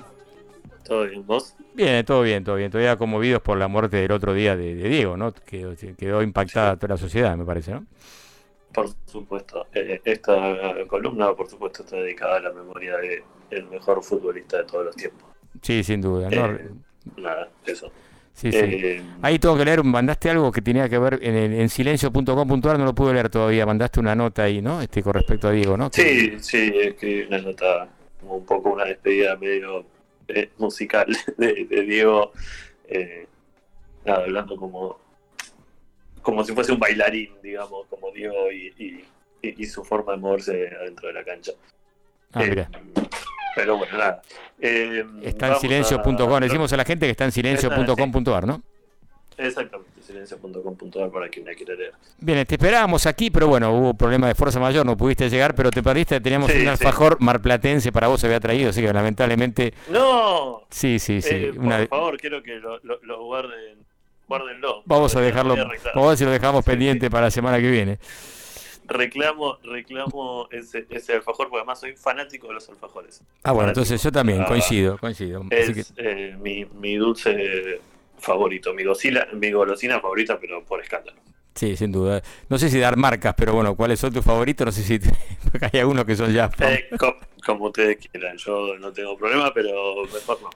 ¿Todo 0.84 1.04
bien? 1.08 1.26
¿Vos? 1.26 1.52
Bien, 1.74 2.04
todo 2.04 2.22
bien, 2.22 2.44
todo 2.44 2.54
bien. 2.54 2.70
Todavía 2.70 2.96
conmovidos 2.96 3.42
por 3.42 3.58
la 3.58 3.66
muerte 3.66 3.96
del 3.96 4.12
otro 4.12 4.32
día 4.32 4.56
de, 4.56 4.76
de 4.76 4.88
Diego, 4.88 5.16
¿no? 5.16 5.32
Quedó, 5.32 5.74
quedó 5.96 6.22
impactada 6.22 6.76
toda 6.76 6.94
la 6.94 6.96
sociedad, 6.96 7.36
me 7.36 7.44
parece, 7.44 7.72
¿no? 7.72 7.84
Por 8.72 8.88
supuesto. 9.06 9.66
Eh, 9.74 10.00
esta 10.04 10.36
columna, 10.86 11.34
por 11.34 11.50
supuesto, 11.50 11.82
está 11.82 11.96
dedicada 11.96 12.36
a 12.36 12.40
la 12.40 12.52
memoria 12.52 12.98
de 12.98 13.24
el 13.50 13.64
mejor 13.66 14.00
futbolista 14.04 14.58
de 14.58 14.64
todos 14.64 14.84
los 14.84 14.94
tiempos. 14.94 15.28
Sí, 15.60 15.82
sin 15.82 16.02
duda. 16.02 16.30
¿no? 16.30 16.46
Eh, 16.54 16.70
nada, 17.16 17.48
eso. 17.66 17.90
Sí, 18.34 18.52
sí. 18.52 18.58
Eh, 18.62 19.02
Ahí 19.22 19.40
tengo 19.40 19.56
que 19.56 19.64
leer, 19.64 19.82
mandaste 19.82 20.30
algo 20.30 20.52
que 20.52 20.62
tenía 20.62 20.88
que 20.88 20.98
ver 21.00 21.18
en, 21.20 21.34
en 21.34 21.68
silencio.com.ar, 21.68 22.78
no 22.78 22.84
lo 22.84 22.94
pude 22.94 23.12
leer 23.12 23.28
todavía, 23.28 23.66
mandaste 23.66 23.98
una 23.98 24.14
nota 24.14 24.44
ahí, 24.44 24.62
¿no? 24.62 24.80
Este 24.80 25.02
con 25.02 25.14
respecto 25.14 25.48
a 25.48 25.50
Diego, 25.50 25.76
¿no? 25.76 25.90
Que- 25.90 26.02
Sí, 26.04 26.38
sí, 26.38 26.72
escribí 26.78 27.22
una 27.26 27.38
nota, 27.38 27.88
como 28.20 28.36
un 28.36 28.46
poco 28.46 28.70
una 28.70 28.84
despedida 28.84 29.36
medio 29.36 29.84
eh, 30.28 30.50
musical 30.58 31.06
de, 31.36 31.64
de 31.64 31.82
Diego, 31.82 32.32
eh, 32.88 33.26
nada, 34.04 34.24
hablando 34.24 34.56
como, 34.56 34.98
como 36.22 36.44
si 36.44 36.52
fuese 36.52 36.72
un 36.72 36.78
bailarín, 36.78 37.30
digamos, 37.42 37.86
como 37.88 38.10
Diego 38.12 38.50
y, 38.50 38.72
y- 38.78 39.04
y- 39.42 39.62
y 39.62 39.66
su 39.66 39.84
forma 39.84 40.12
de 40.12 40.18
moverse 40.18 40.68
adentro 40.80 41.08
de 41.08 41.14
la 41.14 41.24
cancha. 41.24 41.52
Ah, 42.32 42.42
Eh, 42.44 42.48
mira. 42.50 42.68
Pero 43.54 43.76
bueno, 43.78 43.96
nada. 43.98 44.22
Eh, 44.60 45.04
Está 45.22 45.48
en 45.54 45.60
silencio.com, 45.60 46.32
a- 46.34 46.40
decimos 46.40 46.72
a 46.72 46.76
la 46.76 46.84
gente 46.84 47.06
que 47.06 47.10
está 47.12 47.24
en 47.24 47.32
silencio.com.ar, 47.32 48.46
¿no? 48.46 48.62
Exactamente, 49.38 50.02
silencio.com.ar 50.02 51.10
para 51.10 51.28
quien 51.28 51.46
la 51.46 51.54
quiera 51.54 51.74
leer. 51.74 51.92
Bien, 52.18 52.44
te 52.44 52.56
esperábamos 52.56 53.06
aquí, 53.06 53.30
pero 53.30 53.46
bueno, 53.46 53.72
hubo 53.72 53.94
problema 53.94 54.26
de 54.26 54.34
fuerza 54.34 54.58
mayor, 54.58 54.84
no 54.84 54.96
pudiste 54.96 55.30
llegar, 55.30 55.54
pero 55.54 55.70
te 55.70 55.80
perdiste, 55.82 56.20
teníamos 56.20 56.50
Sí, 56.50 56.56
un 56.58 56.62
sí. 56.64 56.68
alfajor 56.68 57.16
marplatense 57.20 57.92
para 57.92 58.08
vos, 58.08 58.20
se 58.20 58.26
había 58.26 58.40
traído, 58.40 58.70
así 58.70 58.80
que 58.82 58.92
lamentablemente, 58.92 59.72
¡No! 59.90 60.62
sí, 60.70 60.98
sí, 60.98 61.22
sí. 61.22 61.28
Eh, 61.34 61.52
una- 61.56 61.78
Por 61.78 61.88
favor, 61.88 62.18
quiero 62.18 62.42
que 62.42 62.56
lo, 62.56 62.78
lo, 62.82 62.98
lo 63.02 63.24
guarden, 63.24 63.78
guárdenlo. 64.26 64.82
vamos 64.86 65.14
a 65.14 65.20
dejarlo, 65.20 65.54
vamos 65.94 66.12
a 66.14 66.16
si 66.16 66.24
lo 66.24 66.30
dejamos 66.32 66.64
pendiente 66.64 67.08
para 67.08 67.26
la 67.26 67.30
semana 67.30 67.58
que 67.60 67.70
viene. 67.70 67.98
Reclamo, 68.86 69.58
reclamo 69.64 70.48
ese, 70.50 70.86
ese 70.88 71.12
alfajor, 71.12 71.48
porque 71.48 71.58
además 71.58 71.78
soy 71.78 71.94
fanático 71.94 72.48
de 72.48 72.54
los 72.54 72.68
alfajores. 72.70 73.20
Ah, 73.44 73.52
bueno, 73.52 73.66
Fanático. 73.68 73.68
entonces 73.68 74.02
yo 74.02 74.10
también, 74.10 74.40
Ah, 74.42 74.46
coincido, 74.46 74.96
coincido. 74.96 75.42
Así 75.52 75.74
que, 75.74 75.80
Es 75.80 75.92
eh, 75.98 76.36
mi, 76.40 76.64
mi 76.64 76.96
dulce 76.96 77.80
favorito, 78.18 78.74
mi, 78.74 78.84
gocila, 78.84 79.28
mi 79.34 79.50
golosina 79.50 80.00
favorita, 80.00 80.38
pero 80.40 80.64
por 80.64 80.80
escándalo. 80.82 81.20
sí, 81.54 81.76
sin 81.76 81.92
duda. 81.92 82.22
No 82.48 82.58
sé 82.58 82.70
si 82.70 82.78
dar 82.78 82.96
marcas, 82.96 83.34
pero 83.36 83.52
bueno, 83.54 83.74
¿cuáles 83.76 83.98
son 84.00 84.12
tus 84.12 84.24
favoritos? 84.24 84.64
No 84.66 84.72
sé 84.72 84.82
si 84.82 84.98
porque 85.50 85.68
hay 85.72 85.80
algunos 85.80 86.04
que 86.04 86.16
son 86.16 86.32
ya... 86.32 86.50
Eh, 86.60 86.88
co- 86.98 87.16
como 87.44 87.66
ustedes 87.66 87.98
quieran, 87.98 88.36
yo 88.36 88.76
no 88.78 88.92
tengo 88.92 89.16
problema, 89.16 89.52
pero 89.52 90.06
mejor 90.12 90.40
no. 90.42 90.50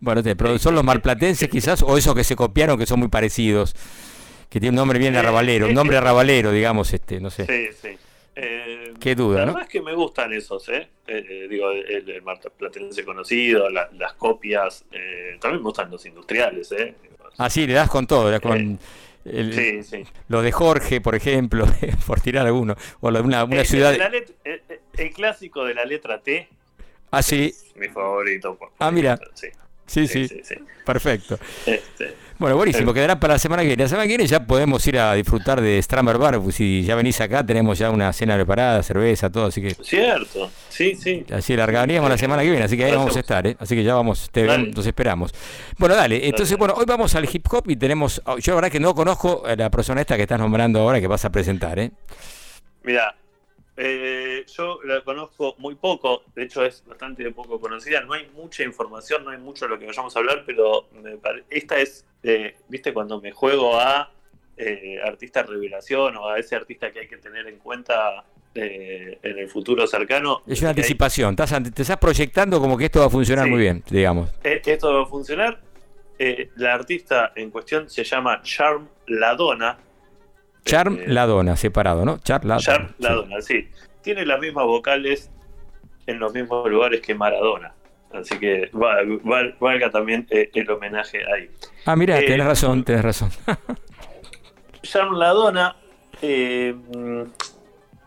Bueno, 0.00 0.22
te- 0.22 0.36
pero 0.36 0.58
son 0.58 0.74
los 0.74 0.84
marplatenses 0.84 1.48
quizás, 1.48 1.82
o 1.82 1.96
esos 1.96 2.14
que 2.14 2.24
se 2.24 2.36
copiaron 2.36 2.78
que 2.78 2.86
son 2.86 2.98
muy 3.00 3.08
parecidos, 3.08 3.74
que 4.50 4.60
tienen 4.60 4.74
un 4.74 4.82
nombre 4.82 4.98
bien 4.98 5.14
Eh, 5.14 5.18
arrabalero, 5.18 5.66
un 5.66 5.72
eh, 5.72 5.74
nombre 5.74 5.96
arrabalero, 5.96 6.52
digamos, 6.52 6.92
este, 6.92 7.20
no 7.20 7.30
sé. 7.30 7.46
Sí, 7.46 7.68
sí. 7.80 7.98
Eh, 8.36 8.94
Qué 9.00 9.14
duda, 9.14 9.40
La 9.40 9.46
¿no? 9.46 9.52
verdad 9.52 9.68
es 9.68 9.72
que 9.72 9.80
me 9.82 9.94
gustan 9.94 10.32
esos, 10.32 10.68
¿eh? 10.68 10.88
Eh, 11.06 11.24
eh, 11.28 11.46
digo, 11.48 11.70
el, 11.70 12.08
el 12.10 12.22
marplatense 12.22 13.04
conocido, 13.04 13.70
la- 13.70 13.88
las 13.92 14.14
copias. 14.14 14.84
eh, 14.90 15.36
también 15.40 15.62
me 15.62 15.68
gustan 15.68 15.90
los 15.90 16.04
industriales, 16.06 16.72
¿eh? 16.72 16.94
Ah, 17.38 17.48
sí, 17.50 17.66
le 17.66 17.74
das 17.74 17.88
con 17.90 18.06
todo, 18.06 18.40
con 18.40 18.78
el- 19.24 19.52
Sí, 19.54 19.82
sí. 19.82 20.04
lo 20.28 20.42
de 20.42 20.52
Jorge, 20.52 21.00
por 21.00 21.14
ejemplo, 21.14 21.64
por 22.06 22.20
tirar 22.20 22.46
alguno, 22.46 22.76
o 23.00 23.10
lo 23.10 23.18
de 23.20 23.24
una, 23.24 23.44
una 23.44 23.62
Eh, 23.62 23.64
ciudad... 23.64 23.94
eh, 23.94 24.24
eh, 24.44 24.80
el 24.98 25.10
clásico 25.12 25.64
de 25.64 25.74
la 25.74 25.84
letra 25.84 26.20
T, 26.20 26.48
Ah, 27.10 27.22
sí, 27.22 27.54
mi 27.76 27.88
favorito. 27.88 28.56
por- 28.56 28.72
Ah, 28.80 28.90
mira. 28.90 29.18
Sí, 29.34 29.48
sí, 29.86 30.08
sí, 30.08 30.28
sí, 30.28 30.40
sí. 30.42 30.54
perfecto. 30.84 31.38
Este, 31.64 32.14
Bueno, 32.38 32.56
buenísimo, 32.56 32.90
Eh. 32.90 32.94
quedará 32.94 33.20
para 33.20 33.34
la 33.34 33.38
semana 33.38 33.62
que 33.62 33.68
viene. 33.68 33.84
La 33.84 33.88
semana 33.88 34.04
que 34.04 34.08
viene 34.08 34.26
ya 34.26 34.44
podemos 34.44 34.84
ir 34.88 34.98
a 34.98 35.14
disfrutar 35.14 35.60
de 35.60 35.80
Strammer 35.80 36.18
Bar, 36.18 36.40
pues 36.40 36.56
si 36.56 36.82
ya 36.82 36.96
venís 36.96 37.20
acá 37.20 37.46
tenemos 37.46 37.78
ya 37.78 37.90
una 37.90 38.12
cena 38.12 38.34
preparada, 38.34 38.82
cerveza, 38.82 39.30
todo, 39.30 39.46
así 39.46 39.62
que 39.62 39.70
cierto, 39.82 40.50
sí, 40.68 40.96
sí. 40.96 41.24
así 41.32 41.56
largaríamos 41.56 42.10
la 42.10 42.18
semana 42.18 42.42
que 42.42 42.50
viene, 42.50 42.64
así 42.64 42.76
que 42.76 42.84
ahí 42.86 42.92
vamos 42.92 43.16
a 43.16 43.20
estar, 43.20 43.46
¿eh? 43.46 43.56
así 43.60 43.76
que 43.76 43.84
ya 43.84 43.94
vamos, 43.94 44.28
te, 44.32 44.46
nos 44.58 44.84
esperamos. 44.84 45.32
Bueno, 45.78 45.94
dale, 45.94 46.26
entonces, 46.26 46.58
bueno, 46.58 46.74
hoy 46.76 46.84
vamos 46.86 47.14
al 47.14 47.24
hip 47.32 47.46
hop 47.52 47.70
y 47.70 47.76
tenemos, 47.76 48.20
oh, 48.26 48.36
yo 48.38 48.52
la 48.52 48.56
verdad 48.56 48.72
que 48.72 48.80
no 48.80 48.94
conozco 48.94 49.46
a 49.46 49.54
la 49.54 49.70
persona 49.70 50.00
esta 50.00 50.16
que 50.16 50.22
estás 50.22 50.38
nombrando 50.40 50.80
ahora 50.80 51.00
que 51.00 51.06
vas 51.06 51.24
a 51.24 51.30
presentar, 51.30 51.78
¿eh? 51.78 51.92
Mira, 52.82 53.14
eh, 53.76 54.44
yo 54.56 54.80
la 54.84 55.02
conozco 55.02 55.54
muy 55.58 55.76
poco, 55.76 56.24
de 56.34 56.42
hecho 56.42 56.64
es 56.64 56.82
bastante 56.84 57.30
poco 57.30 57.60
conocida, 57.60 58.00
no 58.00 58.12
hay 58.12 58.28
mucha 58.34 58.64
información, 58.64 59.24
no 59.24 59.30
hay 59.30 59.38
mucho 59.38 59.66
de 59.66 59.70
lo 59.70 59.78
que 59.78 59.86
vayamos 59.86 60.14
a 60.14 60.18
hablar, 60.18 60.42
pero 60.44 60.88
me 61.00 61.16
pare- 61.16 61.44
esta 61.48 61.78
es, 61.78 62.04
eh, 62.24 62.56
viste, 62.68 62.92
cuando 62.92 63.20
me 63.20 63.30
juego 63.30 63.78
a 63.78 64.10
eh, 64.56 64.98
artista 65.04 65.42
revelación 65.44 66.16
o 66.16 66.28
a 66.28 66.38
ese 66.38 66.56
artista 66.56 66.90
que 66.90 67.00
hay 67.00 67.08
que 67.08 67.18
tener 67.18 67.46
en 67.46 67.58
cuenta 67.58 68.24
eh, 68.54 69.18
en 69.22 69.38
el 69.38 69.48
futuro 69.48 69.86
cercano. 69.86 70.42
Es 70.46 70.60
una 70.60 70.70
hay- 70.70 70.76
anticipación, 70.76 71.30
estás, 71.38 71.60
te 71.74 71.82
estás 71.82 71.96
proyectando 71.98 72.60
como 72.60 72.76
que 72.78 72.86
esto 72.86 73.00
va 73.00 73.06
a 73.06 73.10
funcionar 73.10 73.44
Sí. 73.46 73.50
muy 73.50 73.60
bien, 73.60 73.82
digamos. 73.90 74.30
eh, 74.42 74.60
esto 74.64 74.92
va 74.94 75.02
a 75.02 75.06
funcionar. 75.06 75.60
Eh, 76.18 76.50
la 76.56 76.74
artista 76.74 77.32
en 77.34 77.50
cuestión 77.50 77.90
se 77.90 78.04
llama 78.04 78.40
Charm 78.42 78.88
Ladonna. 79.08 79.78
Charm 80.64 80.98
Ladona, 81.08 81.56
separado, 81.56 82.04
¿no? 82.04 82.18
Charm 82.18 82.46
Ladona. 82.46 82.64
Charm 82.64 82.88
sí. 82.88 82.94
Ladonna, 83.02 83.40
sí. 83.42 83.68
Tiene 84.02 84.24
las 84.24 84.38
mismas 84.40 84.64
vocales 84.66 85.30
en 86.06 86.18
los 86.20 86.32
mismos 86.32 86.70
lugares 86.70 87.00
que 87.00 87.14
Maradona. 87.14 87.74
Así 88.14 88.38
que 88.38 88.70
va- 88.74 89.02
va- 89.28 89.52
valga 89.58 89.90
también 89.90 90.26
eh, 90.30 90.50
el 90.54 90.70
homenaje 90.70 91.18
ahí. 91.32 91.50
Ah, 91.84 91.96
mira, 91.96 92.18
Eh, 92.20 92.26
tenés 92.26 92.46
razón, 92.46 92.84
tenés 92.84 93.02
razón. 93.02 93.30
Charm 94.82 95.14
Ladonna 95.16 95.76
eh, 96.22 96.74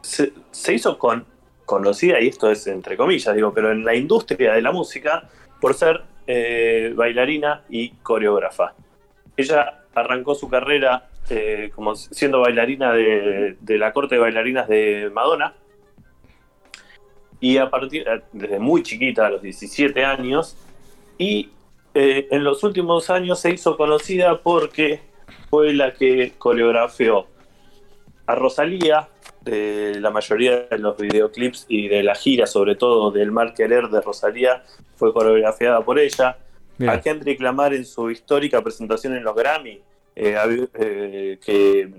se, 0.01 0.31
se 0.51 0.73
hizo 0.73 0.97
con, 0.97 1.25
conocida, 1.65 2.19
y 2.21 2.27
esto 2.27 2.49
es 2.49 2.67
entre 2.67 2.95
comillas, 2.95 3.35
digo, 3.35 3.53
pero 3.53 3.71
en 3.71 3.83
la 3.83 3.95
industria 3.95 4.53
de 4.53 4.61
la 4.61 4.71
música 4.71 5.27
por 5.59 5.73
ser 5.73 6.01
eh, 6.27 6.93
bailarina 6.95 7.63
y 7.69 7.89
coreógrafa. 8.03 8.73
Ella 9.35 9.83
arrancó 9.95 10.35
su 10.35 10.47
carrera 10.49 11.09
eh, 11.29 11.71
como 11.75 11.95
siendo 11.95 12.39
bailarina 12.41 12.93
de, 12.93 13.57
de 13.59 13.77
la 13.77 13.91
corte 13.91 14.15
de 14.15 14.21
bailarinas 14.21 14.67
de 14.67 15.09
Madonna. 15.13 15.53
Y 17.39 17.57
a 17.57 17.69
partir, 17.69 18.07
eh, 18.07 18.21
desde 18.33 18.59
muy 18.59 18.83
chiquita, 18.83 19.27
a 19.27 19.29
los 19.31 19.41
17 19.41 20.03
años, 20.03 20.55
y 21.17 21.49
eh, 21.93 22.27
en 22.31 22.43
los 22.43 22.63
últimos 22.63 23.09
años 23.09 23.39
se 23.39 23.51
hizo 23.51 23.75
conocida 23.75 24.41
porque 24.41 25.01
fue 25.49 25.73
la 25.73 25.93
que 25.93 26.33
coreografió 26.37 27.27
a 28.27 28.35
Rosalía, 28.35 29.09
eh, 29.45 29.95
la 29.99 30.09
mayoría 30.09 30.67
de 30.69 30.77
los 30.77 30.97
videoclips 30.97 31.65
y 31.69 31.87
de 31.87 32.03
la 32.03 32.13
gira, 32.13 32.45
sobre 32.45 32.75
todo 32.75 33.09
del 33.11 33.31
Mal 33.31 33.53
Querer 33.53 33.87
de 33.87 34.01
Rosalía, 34.01 34.63
fue 34.95 35.13
coreografiada 35.13 35.81
por 35.81 35.97
ella. 35.97 36.37
Bien. 36.77 36.91
A 36.91 37.01
Kendrick 37.01 37.41
Lamar 37.41 37.73
en 37.73 37.85
su 37.85 38.11
histórica 38.11 38.61
presentación 38.61 39.15
en 39.15 39.23
los 39.23 39.35
Grammy, 39.35 39.81
eh, 40.15 41.39
que 41.43 41.89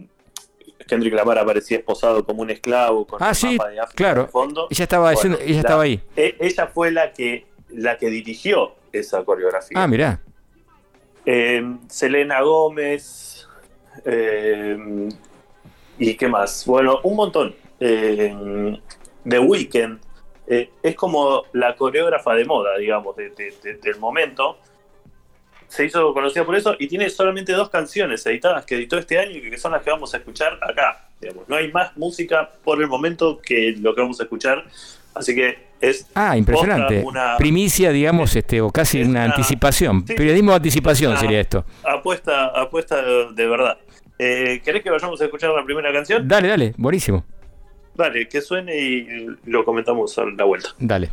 Kendrick 0.88 1.14
Lamar 1.14 1.38
aparecía 1.38 1.78
esposado 1.78 2.24
como 2.24 2.42
un 2.42 2.50
esclavo 2.50 3.06
con 3.06 3.22
Ah, 3.22 3.28
el 3.30 3.34
sí, 3.36 3.56
mapa 3.56 3.68
de 3.68 3.78
África 3.80 3.96
claro. 3.96 4.22
de 4.22 4.28
fondo. 4.28 4.66
Ella 4.70 4.82
estaba, 4.82 5.04
Bueno, 5.12 5.18
haciendo- 5.18 5.38
ella 5.40 5.52
la- 5.54 5.58
estaba 5.60 5.82
ahí. 5.84 6.02
e- 6.16 6.36
ella 6.40 6.66
fue 6.66 6.90
la 6.90 7.12
que, 7.12 7.46
la 7.68 7.96
que 7.98 8.08
dirigió 8.08 8.72
esa 8.92 9.22
coreografía. 9.24 9.80
Ah, 9.80 9.86
mirá. 9.86 10.20
Eh, 11.26 11.62
Selena 11.88 12.40
Gómez. 12.42 13.46
eh, 14.04 15.08
¿Y 15.98 16.14
qué 16.14 16.28
más? 16.28 16.64
Bueno, 16.66 17.00
un 17.02 17.16
montón. 17.16 17.54
Eh, 17.80 18.78
The 19.28 19.38
Weeknd. 19.40 19.98
eh, 20.50 20.70
es 20.82 20.94
como 20.94 21.44
la 21.52 21.76
coreógrafa 21.76 22.32
de 22.34 22.44
moda, 22.46 22.78
digamos, 22.78 23.14
de- 23.16 23.30
de- 23.30 23.54
de- 23.62 23.74
del 23.74 23.98
momento. 23.98 24.56
Se 25.68 25.84
hizo 25.84 26.12
conocida 26.14 26.44
por 26.44 26.56
eso 26.56 26.74
y 26.78 26.88
tiene 26.88 27.10
solamente 27.10 27.52
dos 27.52 27.68
canciones 27.68 28.24
editadas 28.26 28.64
que 28.64 28.74
editó 28.76 28.96
este 28.98 29.18
año 29.18 29.32
y 29.36 29.42
que 29.50 29.58
son 29.58 29.72
las 29.72 29.82
que 29.82 29.90
vamos 29.90 30.12
a 30.14 30.16
escuchar 30.18 30.58
acá. 30.62 31.04
Digamos. 31.20 31.48
No 31.48 31.56
hay 31.56 31.70
más 31.72 31.96
música 31.96 32.48
por 32.64 32.80
el 32.80 32.86
momento 32.88 33.40
que 33.42 33.74
lo 33.78 33.94
que 33.94 34.00
vamos 34.00 34.18
a 34.20 34.22
escuchar. 34.22 34.64
Así 35.14 35.34
que 35.34 35.58
es 35.80 36.06
Ah, 36.14 36.36
impresionante. 36.36 37.02
una 37.04 37.36
Primicia, 37.36 37.90
digamos, 37.90 38.34
este, 38.36 38.60
o 38.60 38.70
casi 38.70 39.00
es 39.00 39.08
una 39.08 39.24
una- 39.24 39.34
anticipación. 39.34 40.04
sí, 40.06 40.14
Periodismo 40.14 40.52
de 40.52 40.56
anticipación 40.56 41.16
sería 41.18 41.40
esto. 41.40 41.64
apuesta, 41.84 42.46
apuesta 42.46 43.02
de, 43.02 43.32
de 43.34 43.46
verdad. 43.46 43.78
Eh, 44.18 44.60
¿Querés 44.64 44.82
que 44.82 44.90
vayamos 44.90 45.20
a 45.20 45.24
escuchar 45.24 45.50
la 45.50 45.64
primera 45.64 45.92
canción? 45.92 46.26
Dale, 46.26 46.48
dale, 46.48 46.74
buenísimo. 46.76 47.24
Dale, 47.94 48.28
que 48.28 48.40
suene 48.40 48.76
y 48.78 49.26
lo 49.46 49.64
comentamos 49.64 50.16
a 50.18 50.24
la 50.24 50.44
vuelta. 50.44 50.70
Dale. 50.78 51.10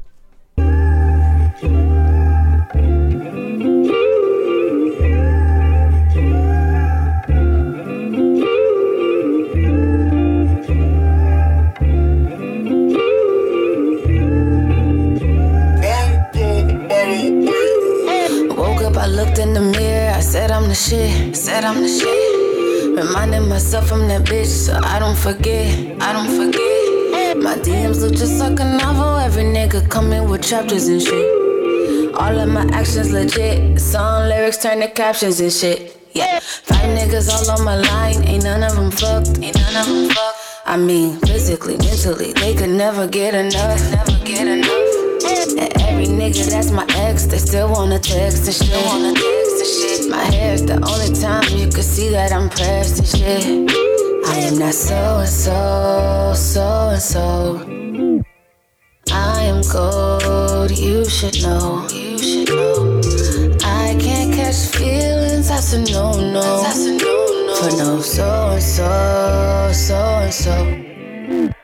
The 20.36 20.76
shit. 20.76 21.36
Said 21.36 21.64
I'm 21.64 21.82
the 21.82 21.88
shit. 21.88 22.98
Reminding 22.98 23.48
myself 23.48 23.92
I'm 23.92 24.08
that 24.10 24.24
bitch 24.24 24.48
so 24.48 24.80
I 24.84 25.00
don't 25.00 25.18
forget. 25.18 25.68
I 26.02 26.14
don't 26.14 26.28
forget. 26.28 27.38
My 27.38 27.56
DMs 27.56 28.02
look 28.02 28.14
just 28.14 28.40
like 28.40 28.60
a 28.60 28.66
novel. 28.66 29.18
Every 29.18 29.44
nigga 29.44 29.90
coming 29.90 30.30
with 30.30 30.44
chapters 30.44 30.88
and 30.88 31.02
shit. 31.02 32.16
All 32.16 32.38
of 32.38 32.50
my 32.50 32.66
actions 32.74 33.12
legit. 33.12 33.80
Song 33.80 34.28
lyrics 34.30 34.62
turn 34.62 34.80
to 34.82 34.90
captions 34.90 35.40
and 35.40 35.52
shit. 35.52 35.98
Yeah, 36.14 36.40
five 36.40 36.90
niggas 36.98 37.30
all 37.30 37.52
on 37.52 37.64
my 37.64 37.78
line. 37.78 38.24
Ain't 38.24 38.44
none 38.44 38.64
of 38.64 38.76
them 38.76 38.92
fucked. 38.92 39.40
Ain't 39.42 39.56
none 39.56 39.76
of 39.76 39.88
them 39.88 40.10
fucked. 40.10 40.40
I 40.66 40.78
mean, 40.78 41.18
physically, 41.20 41.78
mentally, 41.78 42.34
they 42.34 42.56
could 42.56 42.70
never 42.70 43.08
get 43.08 43.36
enough. 43.36 43.82
Never 43.92 44.24
get 44.26 44.48
enough. 44.48 45.06
And 45.60 45.82
every 45.82 46.08
nigga 46.08 46.50
that's 46.50 46.72
my 46.72 46.86
ex, 46.90 47.26
they 47.26 47.38
still 47.38 47.70
wanna 47.70 48.00
text 48.00 48.46
and 48.48 48.56
shit. 48.56 48.86
Wanna 48.86 49.14
text 49.14 49.60
and 49.60 49.68
shit. 49.68 49.95
My 50.16 50.24
hair's 50.34 50.61
the 50.61 50.76
only 50.76 51.11
time 51.13 51.43
you 51.57 51.68
can 51.68 51.84
see 51.84 52.07
that 52.09 52.32
I'm 52.32 52.49
pressed 52.49 52.99
and 52.99 53.07
shit. 53.07 53.45
I 54.26 54.38
am 54.47 54.57
not 54.57 54.74
so 54.74 54.95
and 55.20 55.28
so, 55.28 56.32
so 56.34 56.66
and 56.95 57.01
so. 57.01 57.26
I 59.11 59.43
am 59.43 59.61
gold, 59.70 60.72
you 60.72 61.03
should 61.03 61.43
know. 61.43 61.86
You 61.91 62.18
should 62.18 62.47
know. 62.47 63.01
I 63.66 63.97
can't 63.99 64.34
catch 64.34 64.55
feelings, 64.78 65.49
that's 65.49 65.74
a 65.74 65.80
no 65.80 66.13
no. 66.13 66.61
That's 66.63 66.86
a 66.86 66.93
no 66.93 67.16
no. 67.47 67.55
For 67.55 67.78
no 67.78 67.99
so 67.99 68.51
and 68.53 68.63
so, 68.63 69.72
so 69.74 69.95
and 69.97 70.34
so. 70.34 71.55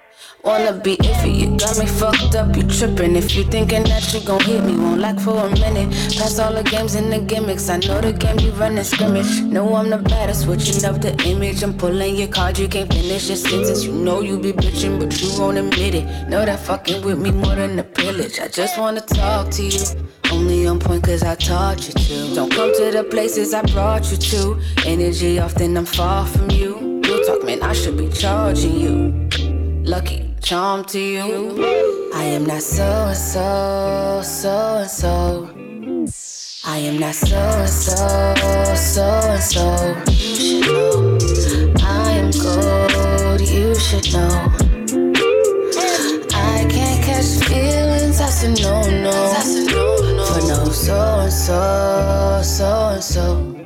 Wanna 0.43 0.73
be 0.73 0.97
iffy, 0.97 1.35
you 1.35 1.55
got 1.55 1.77
me 1.77 1.85
fucked 1.85 2.33
up, 2.33 2.55
you 2.55 2.63
trippin'. 2.63 3.15
If 3.15 3.35
you 3.35 3.43
thinking 3.43 3.83
that 3.83 4.11
you 4.11 4.21
gon' 4.21 4.39
hit 4.39 4.63
me, 4.63 4.75
won't 4.75 4.99
like 4.99 5.19
for 5.19 5.37
a 5.37 5.49
minute. 5.51 5.91
Pass 6.17 6.39
all 6.39 6.51
the 6.51 6.63
games 6.63 6.95
and 6.95 7.13
the 7.13 7.19
gimmicks, 7.19 7.69
I 7.69 7.77
know 7.77 8.01
the 8.01 8.11
game 8.11 8.39
you 8.39 8.49
running 8.53 8.83
scrimmage. 8.83 9.41
Know 9.41 9.75
I'm 9.75 9.91
the 9.91 9.99
baddest, 9.99 10.41
switching 10.41 10.83
up 10.83 10.99
the 10.99 11.13
image. 11.25 11.61
I'm 11.61 11.77
pulling 11.77 12.15
your 12.15 12.27
card, 12.27 12.57
you 12.57 12.67
can't 12.67 12.91
finish 12.91 13.27
your 13.27 13.37
sentence. 13.37 13.83
You 13.83 13.91
know 13.91 14.21
you 14.21 14.39
be 14.39 14.51
bitchin', 14.51 14.99
but 14.99 15.21
you 15.21 15.29
won't 15.39 15.59
admit 15.59 15.93
it. 15.93 16.27
Know 16.27 16.43
that 16.43 16.59
fucking 16.59 17.05
with 17.05 17.19
me 17.19 17.29
more 17.29 17.53
than 17.53 17.77
a 17.77 17.83
pillage. 17.83 18.39
I 18.39 18.47
just 18.47 18.79
wanna 18.79 19.01
talk 19.01 19.51
to 19.51 19.63
you. 19.63 19.85
Only 20.31 20.65
on 20.65 20.79
point 20.79 21.03
cause 21.03 21.21
I 21.21 21.35
taught 21.35 21.87
you 21.87 21.93
to. 21.93 22.33
Don't 22.35 22.51
come 22.51 22.73
to 22.77 22.89
the 22.89 23.03
places 23.03 23.53
I 23.53 23.61
brought 23.73 24.09
you 24.09 24.17
to. 24.17 24.59
Energy 24.87 25.37
often 25.37 25.77
I'm 25.77 25.85
far 25.85 26.25
from 26.25 26.49
you. 26.49 27.01
You 27.05 27.25
talk, 27.27 27.43
man, 27.43 27.61
I 27.61 27.73
should 27.73 27.95
be 27.95 28.09
charging 28.09 28.79
you. 28.79 29.29
Lucky, 29.83 30.30
charm 30.41 30.83
to 30.85 30.99
you. 30.99 32.11
I 32.13 32.23
am 32.23 32.45
not 32.45 32.61
so 32.61 32.83
and 32.83 33.17
so, 33.17 34.21
so 34.23 34.77
and 34.77 34.89
so. 34.89 35.49
I 36.63 36.77
am 36.77 36.99
not 36.99 37.15
so 37.15 37.35
and 37.37 37.69
so, 37.69 37.95
so 38.75 39.03
and 39.03 39.43
so. 39.43 39.95
You 40.11 40.35
should 40.35 40.67
know. 40.67 41.17
I 41.81 42.11
am 42.11 42.29
gold, 42.31 43.41
you 43.41 43.73
should 43.75 44.13
know. 44.13 44.29
I 46.33 46.65
can't 46.69 47.03
catch 47.03 47.25
feelings, 47.47 48.19
that's 48.19 48.43
a 48.43 48.49
no 48.49 48.81
no. 48.89 49.11
That's 49.11 49.55
no 49.73 49.95
no 50.47 50.65
so 50.71 51.19
and 51.21 51.33
so, 51.33 52.41
so 52.43 52.89
and 52.93 53.03
so. 53.03 53.57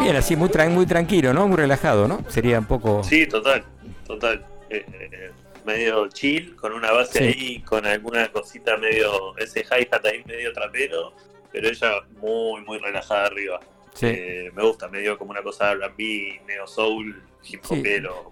Bien, 0.00 0.16
así 0.16 0.36
muy, 0.36 0.48
muy 0.70 0.86
tranquilo, 0.86 1.32
¿no? 1.32 1.46
Muy 1.48 1.56
relajado, 1.56 2.08
¿no? 2.08 2.24
Sería 2.28 2.58
un 2.58 2.66
poco... 2.66 3.02
Sí, 3.04 3.26
total, 3.26 3.64
total. 4.06 4.44
Eh, 4.68 4.84
eh, 4.92 5.30
medio 5.64 6.08
chill, 6.08 6.56
con 6.56 6.72
una 6.72 6.90
base 6.92 7.18
Sí. 7.18 7.24
ahí, 7.24 7.62
con 7.62 7.86
alguna 7.86 8.30
cosita 8.32 8.76
medio, 8.76 9.36
ese 9.38 9.60
hi-hat 9.64 10.04
ahí 10.04 10.22
medio 10.26 10.52
trapero, 10.52 11.14
pero 11.52 11.68
ella 11.68 11.92
muy, 12.20 12.62
muy 12.62 12.78
relajada 12.78 13.26
arriba. 13.26 13.60
Sí. 13.94 14.06
Eh, 14.06 14.50
me 14.54 14.62
gusta, 14.62 14.88
medio 14.88 15.16
como 15.16 15.30
una 15.30 15.42
cosa 15.42 15.70
R&B, 15.72 16.42
neo 16.48 16.66
soul, 16.66 17.22
hip 17.44 17.60
Sí. 17.64 17.82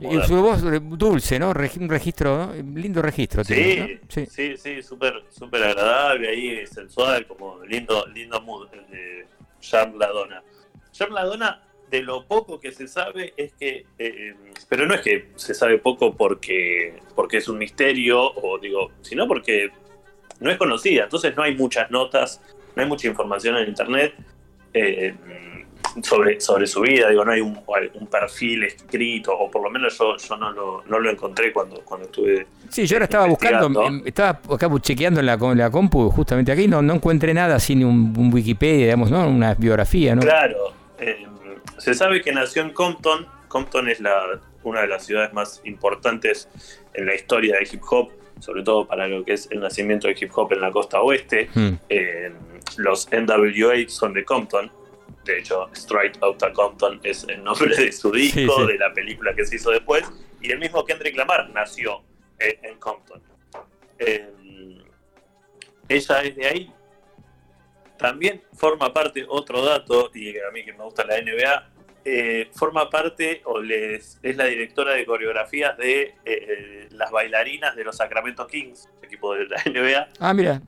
Y 0.00 0.22
su 0.22 0.40
voz 0.40 0.62
dulce, 0.98 1.38
¿no? 1.38 1.50
Un 1.50 1.88
registro, 1.88 2.46
¿no? 2.46 2.54
lindo 2.74 3.02
registro. 3.02 3.44
tiene, 3.44 4.00
Sí, 4.08 4.22
¿no? 4.22 4.30
sí, 4.30 4.56
sí, 4.56 4.82
súper 4.82 5.24
súper 5.30 5.62
agradable 5.64 6.28
ahí, 6.28 6.66
sensual, 6.66 7.26
como 7.26 7.64
lindo, 7.64 8.06
lindo 8.08 8.40
mood 8.40 8.68
el 8.72 8.86
de 8.90 9.26
Jean 9.60 9.98
Ladonna. 9.98 10.42
Jean 10.92 11.12
Ladonna, 11.12 11.62
de 11.90 12.02
lo 12.02 12.24
poco 12.26 12.60
que 12.60 12.72
se 12.72 12.86
sabe, 12.86 13.34
es 13.36 13.52
que, 13.54 13.84
eh, 13.98 14.34
pero 14.68 14.86
no 14.86 14.94
es 14.94 15.00
que 15.00 15.30
se 15.36 15.54
sabe 15.54 15.78
poco 15.78 16.16
porque, 16.16 17.00
porque 17.14 17.38
es 17.38 17.48
un 17.48 17.58
misterio, 17.58 18.20
o 18.22 18.58
digo, 18.58 18.92
sino 19.02 19.26
porque 19.26 19.70
no 20.40 20.50
es 20.50 20.56
conocida, 20.56 21.04
entonces 21.04 21.36
no 21.36 21.42
hay 21.42 21.54
muchas 21.54 21.90
notas, 21.90 22.40
no 22.76 22.82
hay 22.82 22.88
mucha 22.88 23.08
información 23.08 23.56
en 23.56 23.68
internet 23.68 24.14
eh, 24.72 25.14
sobre, 26.02 26.40
sobre 26.40 26.66
su 26.66 26.80
vida, 26.80 27.08
digo, 27.08 27.24
no 27.24 27.32
hay 27.32 27.40
un, 27.40 27.58
un 27.94 28.06
perfil 28.06 28.64
escrito, 28.64 29.36
o 29.36 29.50
por 29.50 29.62
lo 29.62 29.70
menos 29.70 29.98
yo, 29.98 30.16
yo 30.16 30.36
no, 30.36 30.52
lo, 30.52 30.84
no 30.86 30.98
lo 30.98 31.10
encontré 31.10 31.52
cuando, 31.52 31.80
cuando 31.82 32.06
estuve 32.06 32.46
Sí, 32.68 32.86
yo 32.86 32.96
ahora 32.96 33.04
estaba 33.04 33.26
buscando, 33.26 33.66
investigando. 33.66 33.98
em, 33.98 34.06
estaba 34.06 34.40
acá 34.54 34.70
chequeando 34.80 35.20
en 35.20 35.26
la, 35.26 35.36
la 35.36 35.70
compu, 35.70 36.10
justamente 36.10 36.52
aquí, 36.52 36.68
no, 36.68 36.82
no 36.82 36.94
encontré 36.94 37.34
nada 37.34 37.58
sin 37.58 37.84
un, 37.84 38.14
un 38.16 38.32
Wikipedia, 38.32 38.86
digamos, 38.86 39.10
¿no? 39.10 39.28
Una 39.28 39.54
biografía, 39.54 40.14
¿no? 40.14 40.22
Claro, 40.22 40.72
eh, 40.98 41.26
se 41.78 41.94
sabe 41.94 42.22
que 42.22 42.32
nació 42.32 42.62
en 42.62 42.70
Compton. 42.70 43.26
Compton 43.48 43.88
es 43.88 44.00
la, 44.00 44.40
una 44.62 44.82
de 44.82 44.86
las 44.86 45.04
ciudades 45.06 45.32
más 45.32 45.60
importantes 45.64 46.48
en 46.94 47.06
la 47.06 47.14
historia 47.14 47.56
del 47.56 47.68
hip 47.72 47.82
hop, 47.90 48.10
sobre 48.38 48.62
todo 48.62 48.86
para 48.86 49.08
lo 49.08 49.24
que 49.24 49.32
es 49.32 49.48
el 49.50 49.60
nacimiento 49.60 50.06
del 50.06 50.16
hip 50.20 50.30
hop 50.34 50.52
en 50.52 50.60
la 50.60 50.70
costa 50.70 51.00
oeste. 51.00 51.48
Hmm. 51.54 51.72
Eh, 51.88 52.32
los 52.76 53.08
NWA 53.10 53.88
son 53.88 54.12
de 54.14 54.24
Compton. 54.24 54.70
De 55.24 55.38
hecho, 55.38 55.68
Straight 55.74 56.16
Outta 56.22 56.52
Compton 56.52 57.00
es 57.02 57.24
el 57.28 57.42
nombre 57.44 57.76
de 57.76 57.92
su 57.92 58.10
disco, 58.10 58.38
Sí, 58.38 58.48
sí. 58.48 58.66
de 58.72 58.78
la 58.78 58.92
película 58.92 59.34
que 59.34 59.44
se 59.44 59.56
hizo 59.56 59.70
después. 59.70 60.04
Y 60.40 60.50
el 60.52 60.58
mismo 60.58 60.84
Kendrick 60.84 61.16
Lamar 61.16 61.50
nació 61.50 62.02
eh, 62.38 62.58
en 62.62 62.78
Compton. 62.78 63.22
Eh, 63.98 64.32
ella 65.88 66.22
es 66.22 66.36
de 66.36 66.46
ahí, 66.46 66.72
también 67.98 68.42
forma 68.54 68.92
parte, 68.92 69.26
otro 69.28 69.62
dato, 69.64 70.10
y 70.14 70.30
a 70.38 70.50
mí 70.52 70.64
que 70.64 70.72
me 70.72 70.84
gusta 70.84 71.04
la 71.04 71.20
NBA, 71.20 71.70
eh, 72.04 72.48
forma 72.54 72.88
parte 72.88 73.42
o 73.44 73.60
les, 73.60 74.18
es 74.22 74.36
la 74.36 74.44
directora 74.46 74.94
de 74.94 75.04
coreografías 75.04 75.76
de 75.76 76.14
eh, 76.24 76.88
las 76.92 77.10
bailarinas 77.10 77.76
de 77.76 77.84
los 77.84 77.96
Sacramento 77.96 78.46
Kings, 78.46 78.88
equipo 79.02 79.34
de 79.34 79.46
la 79.48 79.62
NBA. 79.66 80.08
Ah, 80.18 80.32
mira. 80.32 80.62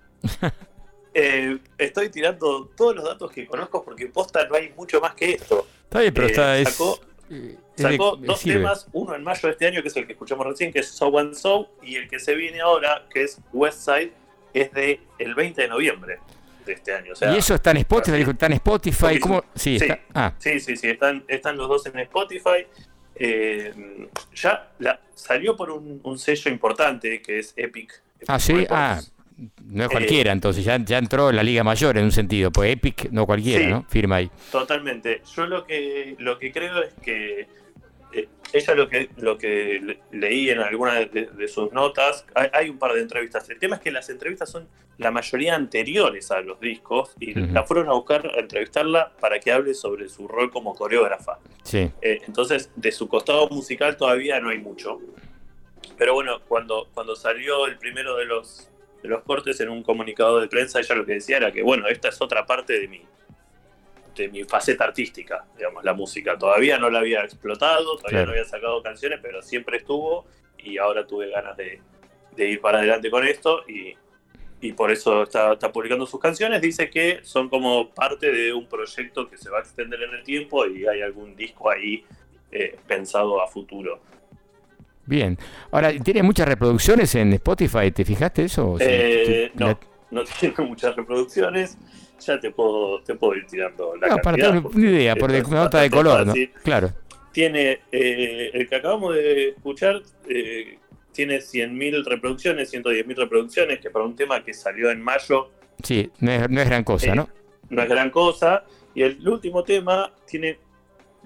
Eh, 1.14 1.58
estoy 1.78 2.08
tirando 2.08 2.66
todos 2.76 2.96
los 2.96 3.04
datos 3.04 3.30
que 3.30 3.46
conozco 3.46 3.84
porque 3.84 4.06
posta 4.06 4.46
no 4.48 4.54
hay 4.56 4.72
mucho 4.76 5.00
más 5.00 5.14
que 5.14 5.32
esto. 5.32 5.66
Está 5.84 6.00
bien, 6.00 6.14
pero 6.14 6.26
Eh, 6.26 6.30
está... 6.30 6.58
Es, 6.58 6.68
sacó 6.70 6.98
eh, 7.30 7.56
es 7.76 7.98
dos 8.26 8.40
sirve. 8.40 8.58
temas, 8.58 8.88
uno 8.92 9.14
en 9.14 9.22
mayo 9.22 9.40
de 9.42 9.50
este 9.52 9.66
año, 9.66 9.82
que 9.82 9.88
es 9.88 9.96
el 9.96 10.06
que 10.06 10.12
escuchamos 10.12 10.46
recién, 10.46 10.72
que 10.72 10.80
es 10.80 10.88
So 10.88 11.18
and 11.18 11.34
So, 11.34 11.68
y 11.82 11.96
el 11.96 12.08
que 12.08 12.18
se 12.18 12.34
viene 12.34 12.60
ahora, 12.60 13.06
que 13.12 13.22
es 13.24 13.38
West 13.52 13.84
Side, 13.84 14.12
es 14.54 14.72
de 14.72 15.00
el 15.18 15.34
20 15.34 15.62
de 15.62 15.68
noviembre 15.68 16.18
de 16.66 16.72
este 16.74 16.94
año. 16.94 17.12
O 17.12 17.16
sea, 17.16 17.34
y 17.34 17.38
eso 17.38 17.54
está 17.54 17.70
en 17.72 17.78
Spotify, 17.78 18.22
está 18.30 18.46
en 18.46 18.52
Spotify, 18.54 19.18
¿cómo? 19.18 19.42
Sí, 19.54 19.78
sí. 19.78 19.84
está... 19.86 20.00
Ah, 20.14 20.32
Sí, 20.38 20.60
sí, 20.60 20.76
sí, 20.76 20.88
están, 20.88 21.24
están 21.28 21.56
los 21.56 21.68
dos 21.68 21.86
en 21.86 21.98
Spotify. 22.00 22.66
Eh, 23.14 24.08
ya 24.34 24.72
la- 24.78 25.00
salió 25.14 25.56
por 25.56 25.70
un, 25.70 26.00
un 26.02 26.18
sello 26.18 26.50
importante 26.50 27.20
que 27.20 27.38
es 27.40 27.52
Epic. 27.56 28.00
ah, 28.26 28.38
sí, 28.38 28.52
Records. 28.54 28.72
ah, 28.72 29.00
no 29.64 29.84
es 29.84 29.88
Eh, 29.88 29.92
cualquiera, 29.92 30.32
entonces 30.32 30.64
ya, 30.64 30.76
ya 30.84 30.98
entró 30.98 31.30
en 31.30 31.36
la 31.36 31.42
liga 31.42 31.64
mayor 31.64 31.96
en 31.98 32.04
un 32.04 32.12
sentido, 32.12 32.50
pues 32.50 32.72
Epic 32.72 33.10
no 33.10 33.26
cualquiera, 33.26 33.64
Sí. 33.64 33.70
¿no? 33.70 33.84
Firma 33.88 34.16
ahí. 34.16 34.30
Totalmente. 34.50 35.22
Yo 35.36 35.46
lo 35.46 35.64
que 35.66 36.16
lo 36.18 36.38
que 36.38 36.52
creo 36.52 36.82
es 36.82 36.92
que 37.02 37.48
eh, 38.14 38.28
ella 38.52 38.74
lo 38.74 38.88
que 38.88 39.08
lo 39.16 39.38
que 39.38 39.80
le- 39.82 40.00
leí 40.18 40.50
en 40.50 40.58
alguna 40.60 40.94
de, 40.96 41.26
de 41.32 41.48
sus 41.48 41.72
notas, 41.72 42.26
hay, 42.34 42.48
hay 42.52 42.68
un 42.70 42.78
par 42.78 42.92
de 42.92 43.00
entrevistas. 43.00 43.48
El 43.48 43.58
tema 43.58 43.76
es 43.76 43.82
que 43.82 43.90
las 43.90 44.08
entrevistas 44.10 44.50
son 44.50 44.68
la 44.98 45.10
mayoría 45.10 45.54
anteriores 45.54 46.30
a 46.30 46.42
los 46.42 46.60
discos 46.60 47.14
y 47.18 47.32
la 47.34 47.64
fueron 47.64 47.88
a 47.88 47.92
buscar 47.94 48.26
a 48.26 48.40
entrevistarla 48.40 49.12
para 49.18 49.40
que 49.40 49.50
hable 49.50 49.72
sobre 49.74 50.08
su 50.10 50.28
rol 50.28 50.50
como 50.50 50.74
coreógrafa. 50.74 51.38
Sí. 51.64 51.90
Eh, 52.02 52.20
entonces, 52.26 52.70
de 52.76 52.92
su 52.92 53.08
costado 53.08 53.48
musical 53.48 53.96
todavía 53.96 54.38
no 54.40 54.50
hay 54.50 54.58
mucho. 54.58 55.00
Pero 55.96 56.14
bueno, 56.14 56.40
cuando, 56.46 56.88
cuando 56.94 57.16
salió 57.16 57.66
el 57.66 57.78
primero 57.78 58.16
de 58.16 58.26
los, 58.26 58.70
de 59.02 59.08
los 59.08 59.22
cortes 59.22 59.58
en 59.60 59.68
un 59.68 59.82
comunicado 59.82 60.40
de 60.40 60.48
prensa, 60.48 60.80
ella 60.80 60.94
lo 60.94 61.04
que 61.04 61.14
decía 61.14 61.38
era 61.38 61.50
que, 61.52 61.62
bueno, 61.62 61.88
esta 61.88 62.08
es 62.08 62.20
otra 62.20 62.46
parte 62.46 62.78
de 62.78 62.88
mi, 62.88 63.02
de 64.14 64.28
mi 64.28 64.44
faceta 64.44 64.84
artística, 64.84 65.44
digamos, 65.56 65.82
la 65.84 65.92
música. 65.94 66.38
Todavía 66.38 66.78
no 66.78 66.88
la 66.90 67.00
había 67.00 67.22
explotado, 67.24 67.96
todavía 67.96 68.08
Claro. 68.10 68.26
no 68.26 68.32
había 68.32 68.44
sacado 68.44 68.82
canciones, 68.82 69.18
pero 69.22 69.42
siempre 69.42 69.78
estuvo 69.78 70.26
y 70.58 70.78
ahora 70.78 71.06
tuve 71.06 71.30
ganas 71.30 71.56
de, 71.56 71.80
de 72.36 72.48
ir 72.50 72.60
para 72.60 72.78
adelante 72.78 73.10
con 73.10 73.26
esto 73.26 73.64
y, 73.68 73.94
y 74.60 74.72
por 74.74 74.92
eso 74.92 75.24
está, 75.24 75.54
está 75.54 75.72
publicando 75.72 76.06
sus 76.06 76.20
canciones. 76.20 76.60
Dice 76.62 76.88
que 76.88 77.20
son 77.24 77.48
como 77.48 77.90
parte 77.90 78.30
de 78.30 78.52
un 78.52 78.68
proyecto 78.68 79.28
que 79.28 79.36
se 79.36 79.50
va 79.50 79.58
a 79.58 79.62
extender 79.62 80.02
en 80.02 80.14
el 80.14 80.22
tiempo 80.22 80.64
y 80.66 80.86
hay 80.86 81.02
algún 81.02 81.34
disco 81.34 81.70
ahí 81.70 82.04
eh, 82.52 82.76
pensado 82.86 83.42
a 83.42 83.48
futuro. 83.48 84.00
Bien. 85.06 85.36
Ahora, 85.70 85.92
¿tiene 85.98 86.22
muchas 86.22 86.46
reproducciones 86.46 87.14
en 87.14 87.32
Spotify? 87.34 87.90
¿Te 87.90 88.04
fijaste 88.04 88.44
eso? 88.44 88.76
Eh, 88.80 89.50
no, 89.54 89.78
no 90.10 90.22
tiene 90.24 90.54
muchas 90.68 90.94
reproducciones. 90.96 91.76
Ya 92.24 92.38
te 92.38 92.52
puedo, 92.52 93.02
te 93.02 93.16
puedo 93.16 93.34
ir 93.34 93.46
tirando 93.46 93.96
la 93.96 94.06
No, 94.06 94.16
para 94.18 94.22
cantidad, 94.36 94.48
tener 94.48 94.62
porque 94.62 94.78
una 94.78 94.90
idea, 94.90 95.16
por 95.16 95.48
nota 95.50 95.80
de 95.80 95.90
color, 95.90 96.26
¿no? 96.26 96.34
Claro. 96.62 96.92
Tiene, 97.32 97.80
eh, 97.90 98.50
el 98.52 98.68
que 98.68 98.76
acabamos 98.76 99.14
de 99.16 99.48
escuchar, 99.48 100.02
eh, 100.28 100.78
tiene 101.10 101.38
100.000 101.38 102.04
reproducciones, 102.04 102.72
110.000 102.72 103.16
reproducciones, 103.16 103.80
que 103.80 103.90
para 103.90 104.04
un 104.04 104.14
tema 104.14 104.44
que 104.44 104.54
salió 104.54 104.90
en 104.90 105.02
mayo 105.02 105.50
Sí, 105.82 106.10
no 106.20 106.30
es, 106.30 106.48
no 106.48 106.60
es 106.60 106.68
gran 106.68 106.84
cosa, 106.84 107.08
Eh, 107.08 107.16
¿no? 107.16 107.28
no 107.70 107.82
es 107.82 107.88
gran 107.88 108.10
cosa. 108.10 108.64
Y 108.94 109.02
el 109.02 109.26
último 109.28 109.64
tema 109.64 110.12
tiene 110.26 110.58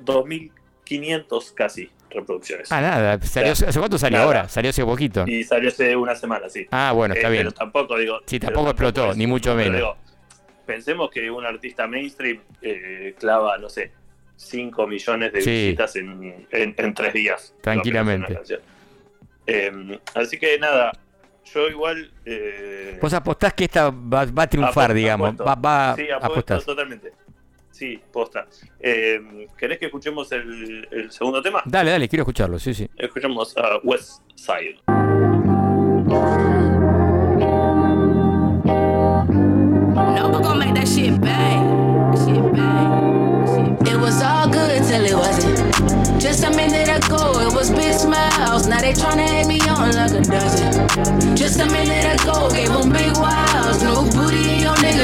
2.500 0.02 1.52
casi 1.54 1.90
reproducciones. 2.16 2.70
Ah, 2.72 2.80
nada. 2.80 3.20
Salió, 3.22 3.52
O 3.52 3.54
sea, 3.54 3.68
¿Hace 3.68 3.78
cuánto 3.78 3.98
salió 3.98 4.18
nada. 4.18 4.26
ahora? 4.26 4.48
Salió 4.48 4.70
hace 4.70 4.84
poquito. 4.84 5.24
Y 5.26 5.44
salió 5.44 5.68
hace 5.68 5.94
una 5.96 6.14
semana, 6.14 6.48
sí. 6.48 6.66
Ah, 6.70 6.92
bueno, 6.92 7.14
está 7.14 7.28
Eh, 7.28 7.30
bien. 7.30 7.42
Pero 7.44 7.52
tampoco, 7.54 7.96
digo. 7.98 8.18
Sí, 8.26 8.38
pero 8.40 8.52
tampoco 8.52 8.70
explotó, 8.70 9.10
es 9.12 9.16
ni 9.16 9.26
mucho 9.26 9.54
menos. 9.54 9.74
digo, 9.76 9.96
pensemos 10.66 11.10
que 11.10 11.30
un 11.30 11.44
artista 11.46 11.86
mainstream 11.86 12.40
eh, 12.62 13.14
clava, 13.18 13.56
no 13.58 13.68
sé, 13.68 13.92
5 14.36 14.86
millones 14.86 15.32
de 15.32 15.40
Sí. 15.42 15.50
visitas 15.50 15.96
en, 15.96 16.46
en- 16.50 16.74
en 16.76 16.94
tres 16.94 17.12
días. 17.14 17.54
Tranquilamente. 17.60 18.38
Eh, 19.46 19.98
así 20.14 20.38
que 20.38 20.58
nada, 20.58 20.92
yo 21.54 21.68
igual. 21.68 22.10
eh, 22.24 22.98
Vos 23.00 23.12
apostás 23.14 23.54
que 23.54 23.64
esta 23.64 23.90
va, 23.90 24.24
va 24.26 24.42
a 24.42 24.46
triunfar, 24.48 24.72
apuesto, 24.90 24.94
digamos. 24.94 25.28
apuesto. 25.30 25.44
Va, 25.44 25.54
va 25.54 25.94
sí, 25.96 26.02
apuesto 26.10 26.26
apostás. 26.26 26.64
totalmente. 26.64 27.12
Sí, 27.76 28.00
posta. 28.10 28.46
Eh, 28.80 29.48
¿Querés 29.58 29.78
que 29.78 29.84
escuchemos 29.86 30.32
el, 30.32 30.88
el 30.90 31.10
segundo 31.12 31.42
tema? 31.42 31.62
Dale, 31.66 31.90
dale, 31.90 32.08
quiero 32.08 32.22
escucharlo, 32.22 32.58
sí, 32.58 32.72
sí. 32.72 32.88
Escuchemos 32.96 33.54
a 33.58 33.78
West 33.84 34.22
Side. 34.34 34.78
No, 38.96 40.30
we're 40.32 40.40
gonna 40.40 40.56
make 40.58 40.74
that 40.74 40.88
shit 40.88 41.20
bang. 41.20 42.16
Shit 42.16 42.52
bang. 42.54 43.76
It 43.86 44.00
was 44.00 44.22
all 44.22 44.48
good 44.48 44.82
till 44.88 45.04
it 45.04 45.14
wasn't. 45.14 46.20
Just 46.20 46.44
a 46.44 46.50
minute 46.50 46.88
ago, 46.88 47.40
it 47.40 47.52
was 47.54 47.70
big 47.70 47.92
smiles. 47.92 48.66
Now 48.66 48.80
they 48.80 48.92
tryna 48.94 49.28
hit 49.28 49.46
me 49.46 49.60
on 49.68 49.92
like 49.92 50.12
a 50.12 50.22
dozen. 50.22 51.36
Just 51.36 51.60
a 51.60 51.66
minute 51.66 52.22
ago, 52.22 52.48
gave 52.50 52.68
them 52.68 52.90
big 52.90 53.12
wows. 53.18 53.82
No 53.82 54.02
booty 54.16 54.35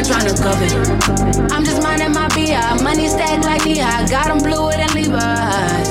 your 0.09 0.19
nigga 0.19 0.35
tryna 0.35 0.43
cover 0.43 0.65
it. 0.65 1.53
I'm 1.53 1.65
just 1.65 1.83
minding 1.83 2.13
my 2.13 2.29
BI. 2.29 2.83
Money 2.83 3.09
stacked 3.09 3.45
like 3.45 3.65
knee 3.65 3.79
high. 3.79 4.07
Got 4.09 4.29
them 4.29 4.39
bluer 4.39 4.73
than 4.73 4.91
Levi's. 4.95 5.89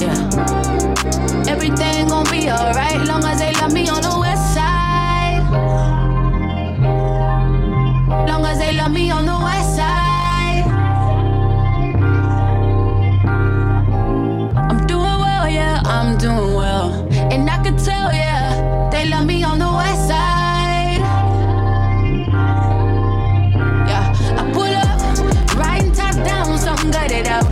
Yeah. 0.00 1.50
Everything 1.50 2.08
gon' 2.08 2.28
be 2.30 2.50
alright. 2.50 3.06
Long 3.06 3.24
as 3.24 3.38
they 3.38 3.52
love 3.52 3.72
me 3.72 3.88
on 3.88 4.02
the 4.02 4.18
west 4.18 4.54
side. 4.54 5.42
Long 8.28 8.44
as 8.46 8.58
they 8.58 8.72
love 8.72 8.92
me 8.92 9.10
on 9.10 9.26
the 9.26 9.32
west 9.32 9.61
out. 27.32 27.48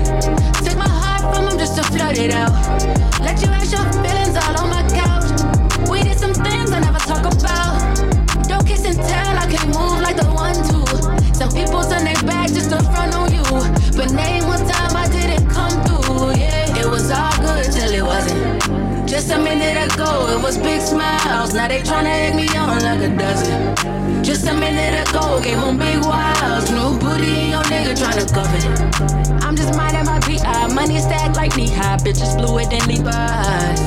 Take 0.62 0.77
my 0.77 0.93
heart 1.02 1.35
from 1.35 1.47
them 1.47 1.59
just 1.59 1.74
to 1.77 1.82
flood 1.82 2.19
it 2.19 2.32
out. 2.32 2.52
Let 3.20 3.40
you 3.40 3.48
ask 3.48 3.73
your 3.73 3.86
feelings 4.05 4.36
all 4.36 4.57
on 4.61 4.69
my 4.69 4.80
Bitches 32.03 32.35
fluid 32.39 32.71
than 32.71 32.81
Levi's. 32.89 33.80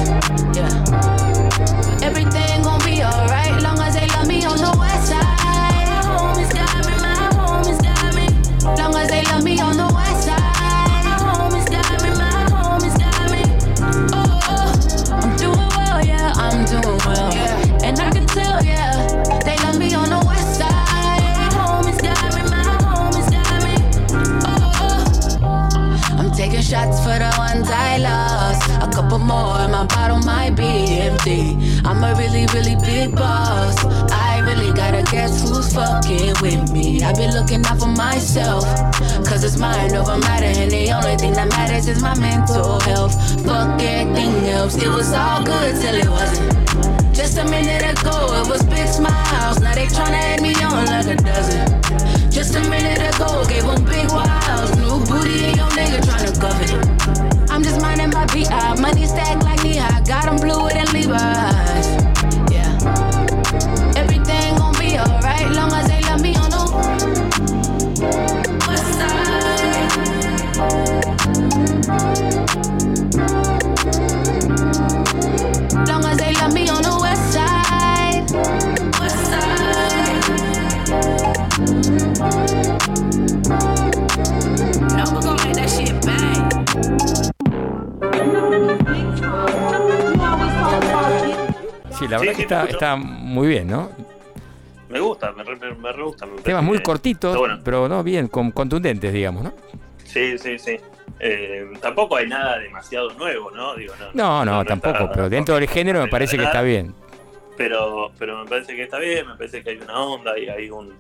Really, 32.34 32.48
really 32.54 32.76
big 32.82 33.16
boss. 33.16 33.76
I 34.12 34.40
really 34.40 34.74
gotta 34.74 35.04
guess 35.12 35.42
who's 35.42 35.74
fucking 35.74 36.34
with 36.42 36.72
me. 36.72 37.02
I've 37.04 37.16
been 37.16 37.34
looking 37.34 37.64
out 37.66 37.80
for 37.80 37.88
myself. 37.88 38.64
Cause 39.26 39.44
it's 39.44 39.58
mind 39.58 39.94
over 39.94 40.18
matter, 40.18 40.46
and 40.46 40.72
the 40.72 40.92
only 40.92 41.16
thing 41.16 41.34
that 41.34 41.50
matters 41.50 41.88
is 41.88 42.02
my 42.02 42.18
mental 42.20 42.80
health. 42.82 43.14
Fuck 43.46 43.82
everything 43.82 44.50
else. 44.50 44.76
It 44.76 44.90
was 44.90 45.14
all 45.14 45.44
good 45.44 45.80
till 45.80 45.96
it 45.96 46.10
wasn't. 46.10 47.16
Just 47.16 47.38
a 47.38 47.46
minute 47.46 47.84
ago, 47.84 48.42
it 48.42 48.50
was 48.50 48.64
big 48.64 48.88
smiles. 48.88 49.60
Now 49.60 49.76
they 49.76 49.86
tryna 49.86 50.34
add 50.34 50.42
me 50.42 50.56
on 50.56 50.86
like 50.88 51.08
a 51.08 51.16
dozen. 51.16 51.83
Just 52.34 52.56
a 52.56 52.62
minute 52.68 53.16
ago, 53.16 53.46
gave 53.46 53.64
them 53.64 53.86
big 53.86 54.10
wows. 54.10 54.76
New 54.78 55.06
booty 55.06 55.46
in 55.50 55.56
your 55.56 55.70
nigga 55.78 56.02
tryna 56.02 56.34
cover 56.42 56.64
it. 56.64 57.52
I'm 57.52 57.62
just 57.62 57.80
minding 57.80 58.10
my 58.10 58.26
BI. 58.26 58.82
Money 58.82 59.06
stacked 59.06 59.44
like 59.44 59.64
knee 59.64 59.78
high. 59.78 60.02
Got 60.02 60.26
them 60.26 60.38
bluer 60.38 60.72
than 60.72 60.88
Levi's. 60.88 61.88
Yeah. 62.52 63.94
Everything 63.96 64.58
gon' 64.58 64.74
be 64.80 64.98
alright. 64.98 65.52
Long 65.52 65.72
as 65.74 65.88
they 65.88 66.03
Sí, 92.20 92.26
la 92.26 92.32
verdad 92.32 92.34
Sí, 92.34 92.38
que 92.38 92.42
sí, 92.44 92.48
te 92.48 92.56
está, 92.56 92.66
está 92.70 92.96
muy 92.96 93.48
bien, 93.48 93.68
¿no? 93.68 93.90
Me 94.90 95.00
gusta, 95.00 95.32
me, 95.32 95.44
re- 95.44 95.56
me, 95.76 95.92
re 95.92 96.04
gusta. 96.04 96.26
me 96.26 96.42
Temas 96.42 96.64
muy 96.64 96.78
que- 96.78 96.84
cortitos, 96.84 97.38
bueno. 97.38 97.60
pero 97.64 97.88
no 97.90 98.04
bien, 98.04 98.28
con, 98.28 98.52
contundentes, 98.52 99.12
digamos, 99.12 99.44
¿no? 99.44 99.54
Sí, 100.04 100.38
sí, 100.38 100.60
sí. 100.60 100.78
Eh, 101.20 101.66
tampoco 101.82 102.18
hay 102.18 102.28
nada 102.28 102.60
demasiado 102.60 103.12
nuevo, 103.14 103.50
¿no? 103.52 103.76
Digo, 103.76 103.94
no, 104.14 104.44
No, 104.46 104.66
tampoco, 104.66 105.10
pero 105.14 105.30
dentro 105.30 105.56
del 105.56 105.68
género 105.68 106.02
me 106.02 106.08
parece 106.08 106.38
que 106.38 106.44
está 106.44 106.62
bien. 106.62 106.94
Pero, 107.58 108.12
pero 108.18 108.44
me 108.44 108.50
parece 108.50 108.76
que 108.76 108.84
está 108.84 108.98
bien, 109.00 109.28
me 109.28 109.36
parece 109.36 109.64
que 109.64 109.72
hay 109.72 109.78
una 109.78 110.00
onda 110.00 110.38
y 110.38 110.50
hay 110.50 110.70
un, 110.70 110.94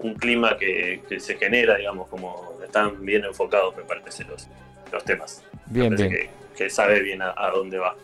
un 0.00 0.14
clima 0.14 0.56
que, 0.58 1.02
que 1.08 1.18
se 1.20 1.36
genera, 1.36 1.76
digamos, 1.76 2.08
como 2.08 2.58
están 2.64 3.04
bien 3.04 3.24
enfocados, 3.24 3.76
me 3.76 3.84
parece, 3.84 4.24
los, 4.24 4.46
los 4.92 5.04
temas. 5.04 5.42
Bien, 5.66 5.94
bien. 5.94 6.10
Que, 6.10 6.30
que 6.56 6.70
sabe 6.70 7.00
bien 7.00 7.22
a, 7.22 7.32
a 7.36 7.50
dónde 7.50 7.78
va. 7.78 7.94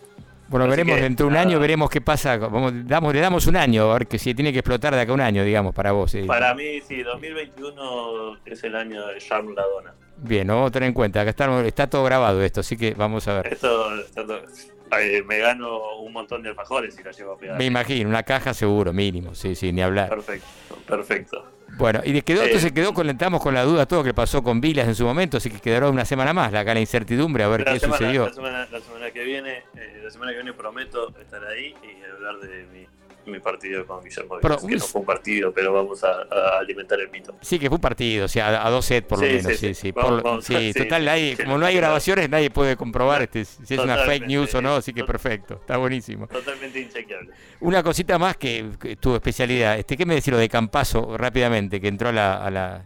Bueno, 0.52 0.66
Así 0.66 0.70
veremos 0.70 0.96
que, 0.96 1.02
dentro 1.02 1.24
de 1.24 1.28
un 1.28 1.34
nada. 1.34 1.46
año, 1.46 1.58
veremos 1.58 1.90
qué 1.90 2.00
pasa. 2.00 2.36
Vamos, 2.36 2.72
damos, 2.86 3.12
le 3.12 3.20
damos 3.20 3.46
un 3.48 3.56
año, 3.56 3.90
a 3.90 3.94
ver 3.94 4.06
que 4.06 4.18
si 4.18 4.32
tiene 4.34 4.52
que 4.52 4.60
explotar 4.60 4.94
de 4.94 5.00
acá 5.00 5.10
a 5.10 5.14
un 5.14 5.20
año, 5.20 5.42
digamos, 5.42 5.74
para 5.74 5.90
vos. 5.92 6.10
sí. 6.12 6.22
Para 6.22 6.54
mí, 6.54 6.80
sí, 6.86 7.02
2021 7.02 8.38
es 8.44 8.62
el 8.64 8.76
año 8.76 9.06
de 9.08 9.18
Charm 9.18 9.54
Ladona. 9.54 9.94
Bien, 10.18 10.46
lo 10.46 10.54
vamos 10.54 10.68
a 10.68 10.72
tener 10.72 10.86
en 10.88 10.92
cuenta. 10.94 11.20
Acá 11.22 11.30
está, 11.30 11.66
está 11.66 11.88
todo 11.88 12.04
grabado 12.04 12.40
esto, 12.42 12.60
así 12.60 12.76
que 12.76 12.94
vamos 12.94 13.26
a 13.26 13.40
ver. 13.42 13.52
Esto, 13.52 13.88
eh, 15.00 15.22
me 15.26 15.38
gano 15.38 15.96
un 16.00 16.12
montón 16.12 16.42
de 16.42 16.50
alfajores 16.50 16.94
si 16.94 17.02
la 17.02 17.12
llevo 17.12 17.32
a 17.32 17.38
pegar. 17.38 17.58
Me 17.58 17.64
imagino, 17.64 18.08
una 18.10 18.22
caja 18.22 18.52
seguro, 18.54 18.92
mínimo, 18.92 19.34
sí, 19.34 19.54
sí, 19.54 19.72
ni 19.72 19.82
hablar. 19.82 20.10
Perfecto, 20.10 20.46
perfecto. 20.86 21.48
Bueno, 21.78 22.02
y 22.04 22.20
quedó, 22.20 22.42
Eh, 22.42 22.46
entonces 22.46 22.70
quedó 22.72 22.92
con, 22.92 23.08
entramos 23.08 23.40
con 23.40 23.54
la 23.54 23.62
duda 23.64 23.86
todo 23.86 24.00
lo 24.00 24.04
que 24.04 24.12
pasó 24.12 24.42
con 24.42 24.60
Vilas 24.60 24.86
en 24.86 24.94
su 24.94 25.04
momento, 25.06 25.38
así 25.38 25.48
que 25.50 25.58
quedará 25.58 25.88
una 25.88 26.04
semana 26.04 26.34
más, 26.34 26.52
la, 26.52 26.60
acá 26.60 26.74
la 26.74 26.80
incertidumbre, 26.80 27.42
a 27.44 27.48
ver 27.48 27.60
La 27.64 27.72
qué 27.72 27.80
semana, 27.80 27.96
sucedió. 27.98 28.26
la, 28.26 28.34
semana, 28.34 28.68
la 28.70 28.80
semana 28.80 29.10
que 29.10 29.24
viene, 29.24 29.50
eh, 29.71 29.71
la 30.02 30.10
semana 30.10 30.32
que 30.32 30.38
viene 30.38 30.52
prometo 30.52 31.14
estar 31.20 31.44
ahí 31.44 31.74
y 31.82 32.02
hablar 32.10 32.36
de 32.40 32.64
mi, 32.66 33.32
mi 33.32 33.38
partido 33.38 33.86
con 33.86 34.02
Guillermo 34.02 34.38
Pero, 34.42 34.56
que 34.58 34.76
no 34.76 34.84
fue 34.84 35.00
un 35.00 35.06
partido, 35.06 35.52
pero 35.52 35.72
vamos 35.72 36.02
a, 36.04 36.22
a 36.30 36.58
alimentar 36.58 36.98
el 37.00 37.08
mito. 37.10 37.34
Sí, 37.40 37.58
que 37.58 37.68
fue 37.68 37.76
un 37.76 37.80
partido, 37.80 38.24
o 38.24 38.28
sea, 38.28 38.66
a 38.66 38.70
dos 38.70 38.84
sets 38.84 39.06
por 39.06 39.18
lo 39.18 39.24
Sí, 39.26 39.30
menos, 39.36 39.52
sí, 39.56 39.68
sí, 39.68 39.74
sí. 39.74 39.92
Vamos, 39.92 40.10
por 40.10 40.22
vamos. 40.24 40.44
sí, 40.46 40.72
total, 40.74 41.04
nadie- 41.04 41.36
como 41.36 41.56
no 41.58 41.66
hay 41.66 41.76
grabaciones, 41.76 42.28
nadie 42.28 42.50
puede 42.50 42.76
comprobar 42.76 43.22
este, 43.22 43.44
si 43.44 43.74
es 43.74 43.80
una 43.80 43.96
fake 43.98 44.26
news 44.26 44.54
o 44.54 44.62
no, 44.62 44.76
así 44.76 44.92
que 44.92 45.04
perfecto, 45.04 45.54
está 45.54 45.76
buenísimo. 45.76 46.26
Totalmente 46.26 46.80
inchequeable. 46.80 47.30
Una 47.60 47.82
cosita 47.82 48.18
más 48.18 48.36
que, 48.36 48.70
que 48.80 48.96
tu 48.96 49.14
especialidad, 49.14 49.78
este, 49.78 49.96
¿qué 49.96 50.04
me 50.04 50.14
decís 50.14 50.32
lo 50.32 50.38
de 50.38 50.48
Campazo 50.48 51.16
rápidamente, 51.16 51.80
que 51.80 51.88
entró 51.88 52.08
a 52.08 52.12
la, 52.12 52.44
a 52.44 52.50
la 52.50 52.84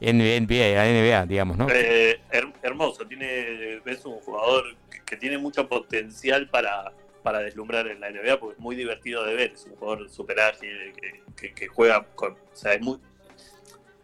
NBA, 0.00 0.80
a 0.80 0.84
la 0.84 0.90
NBA, 0.90 1.26
digamos, 1.26 1.56
¿no? 1.56 1.66
Eh, 1.70 2.20
her- 2.30 2.52
hermoso, 2.62 3.06
tiene, 3.06 3.80
es 3.84 4.04
un 4.04 4.18
jugador 4.20 4.64
tiene 5.16 5.38
mucho 5.38 5.68
potencial 5.68 6.48
para, 6.48 6.92
para 7.22 7.40
deslumbrar 7.40 7.86
en 7.88 8.00
la 8.00 8.10
NBA 8.10 8.38
porque 8.38 8.54
es 8.54 8.60
muy 8.60 8.76
divertido 8.76 9.24
de 9.24 9.34
ver, 9.34 9.52
es 9.52 9.66
un 9.66 9.76
jugador 9.76 10.08
super 10.10 10.40
ágil 10.40 10.92
que, 11.36 11.66
juega 11.68 12.04
con, 12.14 12.36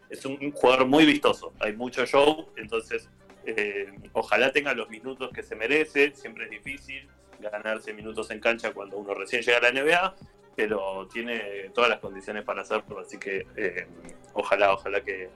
es 0.09 0.25
un 0.25 0.51
jugador 0.51 0.85
muy 0.87 1.05
vistoso, 1.05 1.53
hay 1.59 1.75
mucho 1.75 2.05
show, 2.05 2.49
entonces 2.55 3.09
eh, 3.45 3.91
ojalá 4.13 4.51
tenga 4.51 4.73
los 4.73 4.89
minutos 4.89 5.29
que 5.33 5.43
se 5.43 5.55
merece, 5.55 6.13
siempre 6.15 6.45
es 6.45 6.51
difícil 6.51 7.07
ganarse 7.39 7.93
minutos 7.93 8.29
en 8.31 8.39
cancha 8.39 8.73
cuando 8.73 8.97
uno 8.97 9.13
recién 9.13 9.41
llega 9.41 9.57
a 9.57 9.61
la 9.61 9.71
NBA, 9.71 10.15
pero 10.55 11.07
tiene 11.07 11.69
todas 11.73 11.89
las 11.89 11.99
condiciones 11.99 12.43
para 12.43 12.61
hacerlo, 12.61 12.99
así 12.99 13.17
que 13.17 13.47
eh, 13.55 13.87
ojalá, 14.33 14.73
ojalá 14.73 15.01
que, 15.01 15.29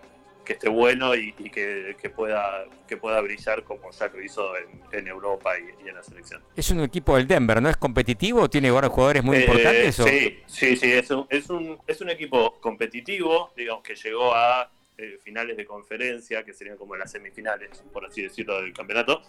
que 0.43 0.53
esté 0.53 0.69
bueno 0.69 1.15
y, 1.15 1.33
y 1.39 1.49
que, 1.49 1.95
que 2.01 2.09
pueda 2.09 2.65
que 2.87 2.97
pueda 2.97 3.21
brillar 3.21 3.63
como 3.63 3.89
ya 3.91 4.07
lo 4.07 4.21
hizo 4.21 4.55
en, 4.57 4.81
en 4.91 5.07
Europa 5.07 5.53
y, 5.57 5.85
y 5.85 5.89
en 5.89 5.95
la 5.95 6.03
selección. 6.03 6.41
Es 6.55 6.69
un 6.69 6.81
equipo 6.81 7.15
del 7.15 7.27
Denver, 7.27 7.61
¿no 7.61 7.69
es 7.69 7.77
competitivo? 7.77 8.49
¿Tiene 8.49 8.67
ahora 8.69 8.89
jugadores 8.89 9.23
muy 9.23 9.37
Eh, 9.37 9.41
importantes? 9.41 9.99
o- 9.99 10.07
Sí, 10.07 10.39
sí, 10.45 10.75
sí, 10.75 10.91
es 10.91 11.09
un, 11.11 11.25
es, 11.29 11.49
un, 11.49 11.79
es 11.87 12.01
un 12.01 12.09
equipo 12.09 12.59
competitivo, 12.59 13.53
digamos 13.55 13.83
que 13.83 13.95
llegó 13.95 14.35
a 14.35 14.69
eh, 14.97 15.17
finales 15.23 15.57
de 15.57 15.65
conferencia, 15.65 16.43
que 16.43 16.53
serían 16.53 16.77
como 16.77 16.95
las 16.95 17.11
semifinales, 17.11 17.83
por 17.93 18.05
así 18.05 18.21
decirlo, 18.21 18.61
del 18.61 18.73
campeonato. 18.73 19.21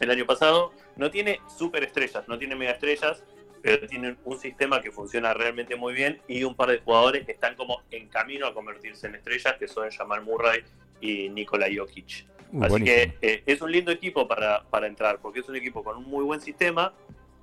El 0.00 0.10
año 0.10 0.26
pasado 0.26 0.72
no 0.96 1.10
tiene 1.10 1.40
superestrellas, 1.56 2.26
no 2.26 2.38
tiene 2.38 2.56
mega 2.56 2.72
estrellas, 2.72 3.22
pero 3.62 3.86
tienen 3.86 4.18
un 4.24 4.38
sistema 4.38 4.82
que 4.82 4.90
funciona 4.90 5.32
realmente 5.32 5.76
muy 5.76 5.94
bien 5.94 6.20
y 6.26 6.42
un 6.42 6.54
par 6.54 6.68
de 6.70 6.78
jugadores 6.78 7.24
que 7.24 7.32
están 7.32 7.54
como 7.54 7.82
en 7.90 8.08
camino 8.08 8.46
a 8.46 8.52
convertirse 8.54 9.06
en 9.06 9.14
estrellas, 9.14 9.54
que 9.58 9.68
son 9.68 9.88
Jamal 9.90 10.22
Murray 10.22 10.62
y 11.00 11.28
Nikola 11.28 11.68
Jokic. 11.74 12.26
Uh, 12.52 12.64
Así 12.64 12.70
buenísimo. 12.70 13.14
que 13.20 13.26
eh, 13.26 13.42
es 13.46 13.62
un 13.62 13.70
lindo 13.70 13.92
equipo 13.92 14.26
para, 14.26 14.64
para 14.64 14.86
entrar, 14.88 15.20
porque 15.20 15.40
es 15.40 15.48
un 15.48 15.56
equipo 15.56 15.84
con 15.84 15.96
un 15.96 16.04
muy 16.04 16.24
buen 16.24 16.40
sistema, 16.40 16.92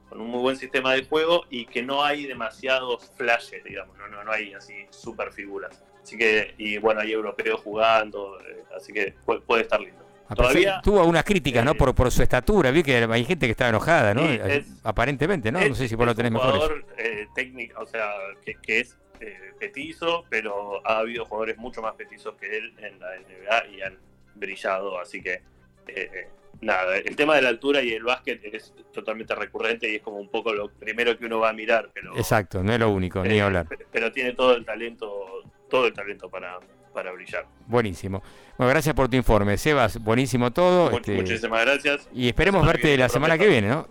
con 0.10 0.20
un 0.20 0.28
muy 0.28 0.42
buen 0.42 0.58
sistema 0.58 0.94
de 0.94 1.06
juego 1.06 1.46
y 1.50 1.66
que 1.66 1.82
no 1.82 2.04
hay 2.04 2.26
demasiados 2.26 3.12
flashes, 3.16 3.64
digamos, 3.64 3.98
no, 3.98 4.08
no, 4.10 4.24
no 4.24 4.32
hay 4.32 4.54
así 4.54 4.88
super 4.90 5.32
figuras. 5.32 5.84
Así 6.04 6.18
que, 6.18 6.54
y 6.58 6.78
bueno, 6.80 7.02
hay 7.02 7.14
europeos 7.14 7.62
jugando, 7.62 8.40
eh, 8.42 8.64
así 8.76 8.92
que 8.92 9.14
puede, 9.26 9.42
puede 9.42 9.62
estar 9.62 9.80
lindo. 9.80 10.06
A 10.30 10.36
pesar- 10.36 10.52
Todavía 10.52 10.82
tuvo 10.84 11.00
algunas 11.00 11.24
críticas, 11.24 11.66
¿no? 11.66 11.74
Por, 11.76 11.94
por 11.96 12.12
su 12.12 12.22
estatura, 12.22 12.70
vi 12.72 12.84
que 12.84 12.96
hay 12.98 13.26
gente 13.26 13.48
que 13.48 13.52
estaba 13.52 13.70
enojada, 13.70 14.14
¿no? 14.14 14.22
Es- 14.26 14.68
Aparentemente, 14.84 15.52
¿no? 15.52 15.60
No 15.60 15.66
es- 15.66 15.78
sé 15.78 15.88
si 15.88 15.96
vos 15.96 16.06
lo 16.06 16.12
es 16.12 16.18
tenés 16.18 16.32
un 16.32 16.38
mejores. 16.38 16.62
jugador 16.62 16.86
eh, 16.98 17.28
técnico, 17.34 17.82
o 17.82 17.86
sea, 17.88 18.12
que, 18.46 18.56
que 18.62 18.80
es 18.82 18.96
eh, 19.22 19.36
petizo, 19.60 20.24
pero 20.30 20.86
ha 20.88 21.00
habido 21.00 21.26
jugadores 21.26 21.58
mucho 21.58 21.82
más 21.82 21.94
petizos 21.96 22.36
que 22.36 22.58
él 22.58 22.74
en 22.78 23.00
la 23.00 23.16
NBA 23.18 23.68
y 23.76 23.82
han 23.82 23.98
brillado, 24.36 25.00
así 25.00 25.22
que 25.22 25.34
eh, 25.34 25.42
eh, 25.88 26.28
nada, 26.62 26.96
el 26.98 27.16
tema 27.16 27.36
de 27.36 27.42
la 27.42 27.50
altura 27.50 27.82
y 27.82 27.92
el 27.92 28.04
básquet 28.04 28.40
es 28.54 28.74
totalmente 28.94 29.34
recurrente 29.36 29.92
y 29.92 29.96
es 29.96 30.02
como 30.02 30.18
un 30.18 30.30
poco 30.30 30.54
lo 30.54 30.70
primero 30.70 31.18
que 31.18 31.26
uno 31.26 31.40
va 31.40 31.50
a 31.50 31.54
mirar, 31.54 31.90
pero, 31.94 32.16
Exacto, 32.16 32.64
no 32.64 32.72
es 32.72 32.80
lo 32.80 32.90
único, 32.92 33.24
ni 33.24 33.40
eh, 33.40 33.42
hablar. 33.42 33.68
pe- 33.68 33.86
pero 33.92 34.12
tiene 34.12 34.34
todo 34.34 34.56
el 34.56 34.64
talento, 34.64 35.44
todo 35.70 35.88
el 35.88 35.94
talento 35.94 36.30
para, 36.30 36.58
para 36.90 37.12
brillar. 37.12 37.46
Buenísimo. 37.68 38.22
Bueno, 38.58 38.70
gracias 38.72 38.94
por 38.96 39.08
tu 39.10 39.16
informe. 39.16 39.58
Sebas, 39.58 39.98
buenísimo 40.02 40.52
todo. 40.52 40.92
Este, 40.92 41.14
Muchísimas 41.14 41.62
gracias. 41.66 42.10
y 42.14 42.28
esperemos 42.28 42.60
Semana 42.62 42.72
verte 42.74 42.88
viene, 42.88 43.04
la 43.04 43.10
semana 43.10 43.38
que 43.38 43.48
viene, 43.48 43.68
¿no? 43.70 43.88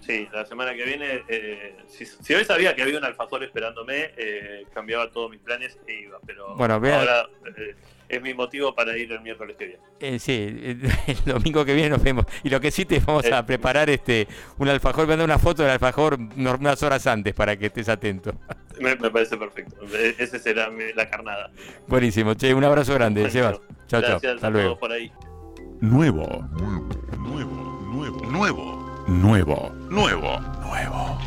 Sí, 0.00 0.26
la 0.32 0.44
semana 0.46 0.74
que 0.74 0.84
viene, 0.84 1.22
eh, 1.28 1.76
si, 1.86 2.04
si 2.06 2.34
hoy 2.34 2.44
sabía 2.44 2.74
que 2.74 2.82
había 2.82 2.98
un 2.98 3.04
alfajor 3.04 3.44
esperándome, 3.44 4.10
eh, 4.16 4.64
cambiaba 4.74 5.10
todos 5.10 5.30
mis 5.30 5.40
planes 5.40 5.78
e 5.86 5.92
iba, 6.02 6.18
pero 6.26 6.56
Bueno, 6.56 6.80
vea- 6.80 6.98
ahora 7.00 7.26
eh, 7.56 7.76
es 8.10 8.22
mi 8.22 8.34
motivo 8.34 8.74
para 8.74 8.96
ir 8.96 9.10
el 9.12 9.20
miércoles 9.20 9.56
que 9.58 9.66
viene. 9.66 9.82
Eh, 10.00 10.18
sí, 10.18 10.32
eh, 10.32 10.76
el 11.06 11.24
domingo 11.32 11.64
que 11.64 11.74
viene 11.74 11.90
nos 11.90 12.02
vemos. 12.02 12.26
Y 12.42 12.50
lo 12.50 12.60
que 12.60 12.70
sí 12.70 12.84
te 12.84 12.98
vamos 13.00 13.24
Eh. 13.24 13.34
a 13.34 13.44
preparar 13.46 13.88
este 13.90 14.26
un 14.58 14.68
alfajor, 14.68 15.06
voy 15.06 15.14
a 15.14 15.16
dar 15.18 15.24
una 15.24 15.38
foto 15.38 15.62
del 15.62 15.72
alfajor 15.72 16.18
unas 16.36 16.82
horas 16.82 17.06
antes 17.06 17.34
para 17.34 17.56
que 17.56 17.66
estés 17.66 17.88
atento. 17.88 18.32
Me, 18.80 18.96
me 18.96 19.10
parece 19.10 19.36
perfecto. 19.36 19.76
E- 19.94 20.14
Ese 20.18 20.38
será 20.38 20.70
mi- 20.70 20.92
la 20.94 21.08
carnada. 21.10 21.50
Buenísimo, 21.86 22.34
che, 22.34 22.54
un 22.54 22.64
abrazo 22.64 22.94
grande, 22.94 23.20
Bueno, 23.20 23.32
Sebas. 23.32 23.60
Chao, 23.88 24.00
chao. 24.00 24.16
Hasta 24.34 24.46
a 24.46 24.50
luego. 24.50 24.78
por 24.78 24.90
ahí. 24.90 25.12
Nuevo. 25.80 26.26
Nuevo. 26.52 26.88
Nuevo. 27.18 28.26
Nuevo. 28.30 29.04
Nuevo. 29.08 29.70
Nuevo. 29.90 30.40
Nuevo. 30.62 31.18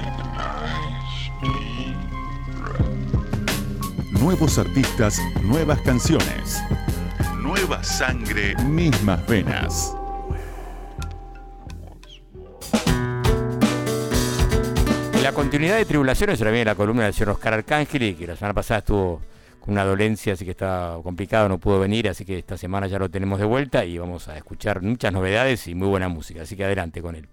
Nuevos 4.23 4.57
artistas, 4.57 5.21
nuevas 5.43 5.81
canciones. 5.81 6.63
Nueva 7.41 7.83
sangre, 7.83 8.55
mismas 8.63 9.27
venas. 9.27 9.93
En 15.13 15.23
la 15.23 15.33
continuidad 15.33 15.75
de 15.75 15.83
Tribulaciones, 15.83 16.39
ahora 16.39 16.51
viene 16.51 16.63
la 16.63 16.75
columna 16.75 17.03
del 17.03 17.13
señor 17.13 17.31
Oscar 17.31 17.55
Arcángel, 17.55 18.15
que 18.15 18.25
la 18.25 18.37
semana 18.37 18.53
pasada 18.53 18.77
estuvo 18.77 19.19
con 19.59 19.73
una 19.73 19.83
dolencia, 19.83 20.31
así 20.31 20.45
que 20.45 20.51
está 20.51 20.97
complicado, 21.03 21.49
no 21.49 21.57
pudo 21.57 21.81
venir, 21.81 22.07
así 22.07 22.23
que 22.23 22.39
esta 22.39 22.55
semana 22.55 22.87
ya 22.87 22.99
lo 22.99 23.09
tenemos 23.09 23.39
de 23.39 23.45
vuelta 23.45 23.83
y 23.83 23.97
vamos 23.97 24.29
a 24.29 24.37
escuchar 24.37 24.81
muchas 24.81 25.11
novedades 25.11 25.67
y 25.67 25.75
muy 25.75 25.89
buena 25.89 26.07
música, 26.07 26.43
así 26.43 26.55
que 26.55 26.63
adelante 26.63 27.01
con 27.01 27.15
él. 27.15 27.27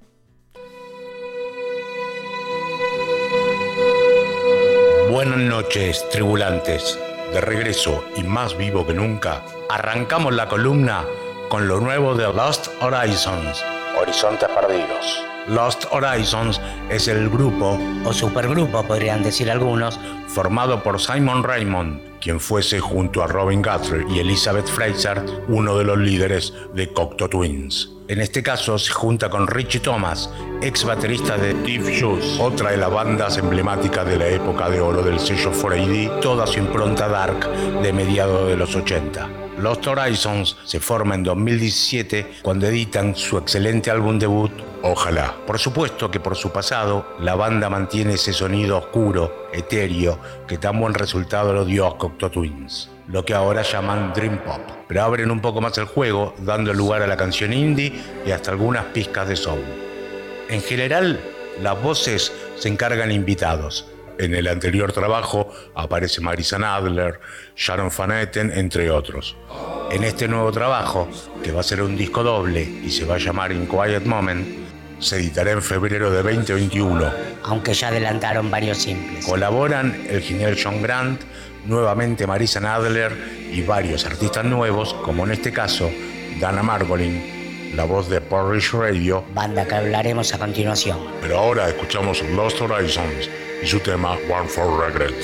Buenas 5.11 5.39
noches, 5.39 6.09
tribulantes. 6.11 6.97
De 7.33 7.41
regreso 7.41 8.05
y 8.17 8.23
más 8.23 8.57
vivo 8.57 8.87
que 8.87 8.95
nunca, 8.95 9.43
arrancamos 9.69 10.33
la 10.33 10.47
columna 10.47 11.05
con 11.49 11.67
lo 11.67 11.81
nuevo 11.81 12.15
de 12.15 12.33
Lost 12.33 12.69
Horizons. 12.81 13.61
Horizontes 14.01 14.49
perdidos. 14.51 15.25
Lost 15.49 15.87
Horizons 15.91 16.61
es 16.91 17.09
el 17.09 17.29
grupo, 17.29 17.77
o 18.05 18.13
supergrupo 18.13 18.85
podrían 18.85 19.25
decir 19.25 19.51
algunos, 19.51 19.99
formado 20.29 20.81
por 20.85 21.01
Simon 21.01 21.43
Raymond, 21.43 22.21
quien 22.21 22.39
fuese 22.39 22.79
junto 22.79 23.25
a 23.25 23.27
Robin 23.27 23.63
Guthrie 23.63 24.07
y 24.15 24.21
Elizabeth 24.21 24.69
Fraser 24.69 25.25
uno 25.49 25.77
de 25.77 25.85
los 25.87 25.99
líderes 25.99 26.55
de 26.73 26.93
Cocteau 26.93 27.29
Twins. 27.29 28.00
En 28.11 28.21
este 28.21 28.43
caso 28.43 28.77
se 28.77 28.91
junta 28.91 29.31
con 29.31 29.47
Richie 29.47 29.79
Thomas, 29.79 30.31
ex 30.63 30.83
baterista 30.83 31.37
de 31.37 31.53
Steve 31.53 31.97
Shoes, 31.97 32.41
otra 32.41 32.73
de 32.73 32.77
las 32.77 32.91
bandas 32.91 33.39
emblemáticas 33.39 34.05
de 34.05 34.17
la 34.19 34.27
época 34.27 34.69
de 34.69 34.81
oro 34.81 35.01
del 35.01 35.21
sello 35.21 35.53
4AD, 35.53 36.19
toda 36.19 36.45
su 36.45 36.59
impronta 36.59 37.07
dark 37.07 37.49
de 37.81 37.93
mediados 37.93 38.49
de 38.49 38.57
los 38.57 38.75
80. 38.75 39.29
Lost 39.59 39.87
Horizons 39.87 40.57
se 40.65 40.81
forma 40.81 41.15
en 41.15 41.23
2017 41.23 42.39
cuando 42.43 42.67
editan 42.67 43.15
su 43.15 43.39
excelente 43.39 43.93
álbum 43.93 44.19
debut, 44.19 44.51
Ojalá. 44.83 45.37
Por 45.47 45.59
supuesto 45.59 46.11
que 46.11 46.21
por 46.21 46.35
su 46.35 46.51
pasado, 46.51 47.15
la 47.21 47.35
banda 47.35 47.69
mantiene 47.69 48.15
ese 48.15 48.33
sonido 48.33 48.79
oscuro, 48.79 49.49
etéreo, 49.53 50.19
que 50.49 50.57
tan 50.57 50.81
buen 50.81 50.95
resultado 50.95 51.53
lo 51.53 51.67
dio 51.67 51.87
a 51.87 51.99
Cocteau 51.99 52.31
Twins, 52.31 52.90
lo 53.13 53.25
que 53.25 53.35
ahora 53.35 53.63
llaman 53.63 54.13
Dream 54.15 54.39
Pop. 54.39 54.61
Pero 54.87 55.03
abren 55.03 55.31
un 55.31 55.41
poco 55.41 55.61
más 55.61 55.77
el 55.79 55.85
juego, 55.85 56.35
dando 56.39 56.73
lugar 56.73 57.03
a 57.03 57.07
la 57.07 57.17
canción 57.17 57.53
indie 57.53 57.93
y 58.25 58.31
hasta 58.31 58.53
algunas 58.53 58.85
pizcas 58.87 59.29
de 59.29 59.37
soul. 59.37 59.65
En 60.49 60.63
general, 60.63 61.21
las 61.61 61.81
voces 61.83 62.33
se 62.57 62.69
encargan 62.69 63.11
invitados. 63.11 63.87
En 64.19 64.35
el 64.35 64.49
anterior 64.49 64.93
trabajo 64.93 65.51
aparece 65.75 66.21
Marisa 66.21 66.59
Nadler, 66.59 67.21
Sharon 67.57 67.91
Van 67.97 68.13
Etten, 68.13 68.53
entre 68.55 68.91
otros. 68.91 69.37
En 69.91 70.05
este 70.05 70.29
nuevo 70.29 70.53
trabajo, 70.53 71.09
que 71.43 71.53
va 71.53 71.61
a 71.61 71.65
ser 71.65 71.83
un 71.83 71.97
disco 71.97 72.23
doble 72.23 72.63
y 72.63 72.91
se 72.91 73.07
va 73.07 73.15
a 73.15 73.19
llamar 73.19 73.51
In 73.51 73.67
Quiet 73.67 74.05
Moment, 74.05 74.47
se 75.01 75.17
editará 75.17 75.53
en 75.53 75.63
febrero 75.63 76.11
de 76.11 76.23
2021. 76.23 77.11
Aunque 77.45 77.73
ya 77.73 77.89
adelantaron 77.89 78.51
varios 78.51 78.79
simples. 78.79 79.25
Colaboran 79.25 79.99
el 80.09 80.21
genial 80.21 80.59
John 80.63 80.83
Grant, 80.83 81.23
nuevamente 81.65 82.27
Marisa 82.27 82.61
Nadler 82.61 83.13
y 83.51 83.63
varios 83.63 84.07
artistas 84.07 84.45
nuevos, 84.45 84.95
como 84.95 85.25
en 85.25 85.33
este 85.33 85.53
caso 85.53 85.91
Dana 86.41 86.63
Margolin, 86.63 87.75
la 87.77 87.85
voz 87.85 88.09
de 88.09 88.21
Porridge 88.21 88.73
Radio, 88.73 89.25
banda 89.35 89.67
que 89.67 89.75
hablaremos 89.75 90.35
a 90.35 90.39
continuación. 90.39 90.99
Pero 91.21 91.39
ahora 91.39 91.69
escuchamos 91.69 92.23
Lost 92.35 92.61
Horizons 92.61 93.31
y 93.63 93.67
su 93.67 93.81
tema 93.81 94.13
One 94.29 94.49
for 94.49 94.87
Regret. 94.87 95.15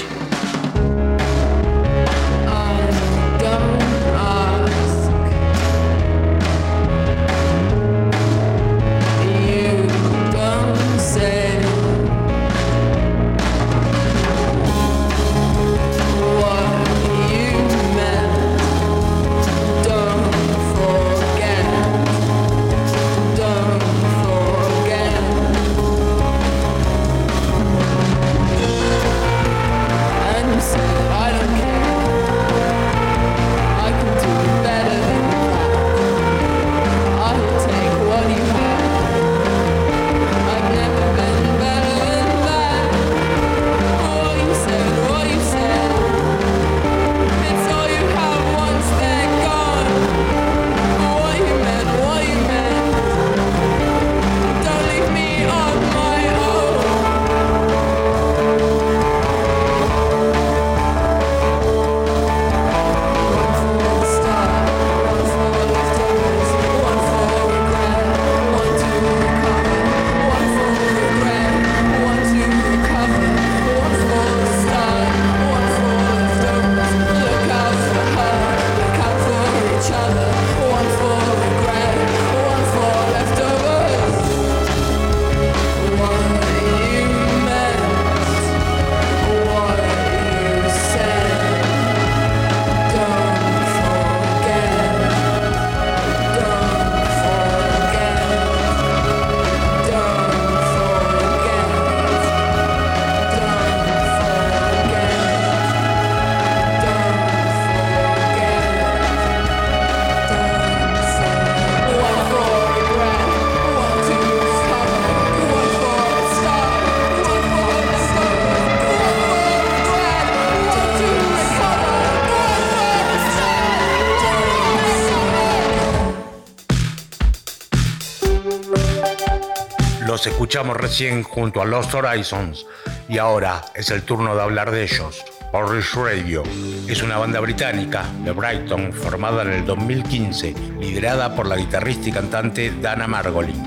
Escuchamos 130.47 130.77
recién 130.77 131.25
junto 131.25 131.61
a 131.61 131.65
Lost 131.65 131.93
Horizons 131.93 132.67
y 133.09 133.19
ahora 133.19 133.65
es 133.75 133.91
el 133.91 134.05
turno 134.05 134.37
de 134.37 134.43
hablar 134.43 134.71
de 134.71 134.85
ellos. 134.85 135.25
Porridge 135.51 135.93
Radio 135.97 136.45
es 136.87 137.03
una 137.03 137.19
banda 137.19 137.41
británica 137.41 138.05
de 138.23 138.31
Brighton 138.31 138.93
formada 138.93 139.43
en 139.43 139.51
el 139.51 139.67
2015, 139.67 140.55
liderada 140.79 141.35
por 141.35 141.49
la 141.49 141.57
guitarrista 141.57 142.11
y 142.11 142.13
cantante 142.13 142.73
Dana 142.81 143.09
Margolin. 143.09 143.61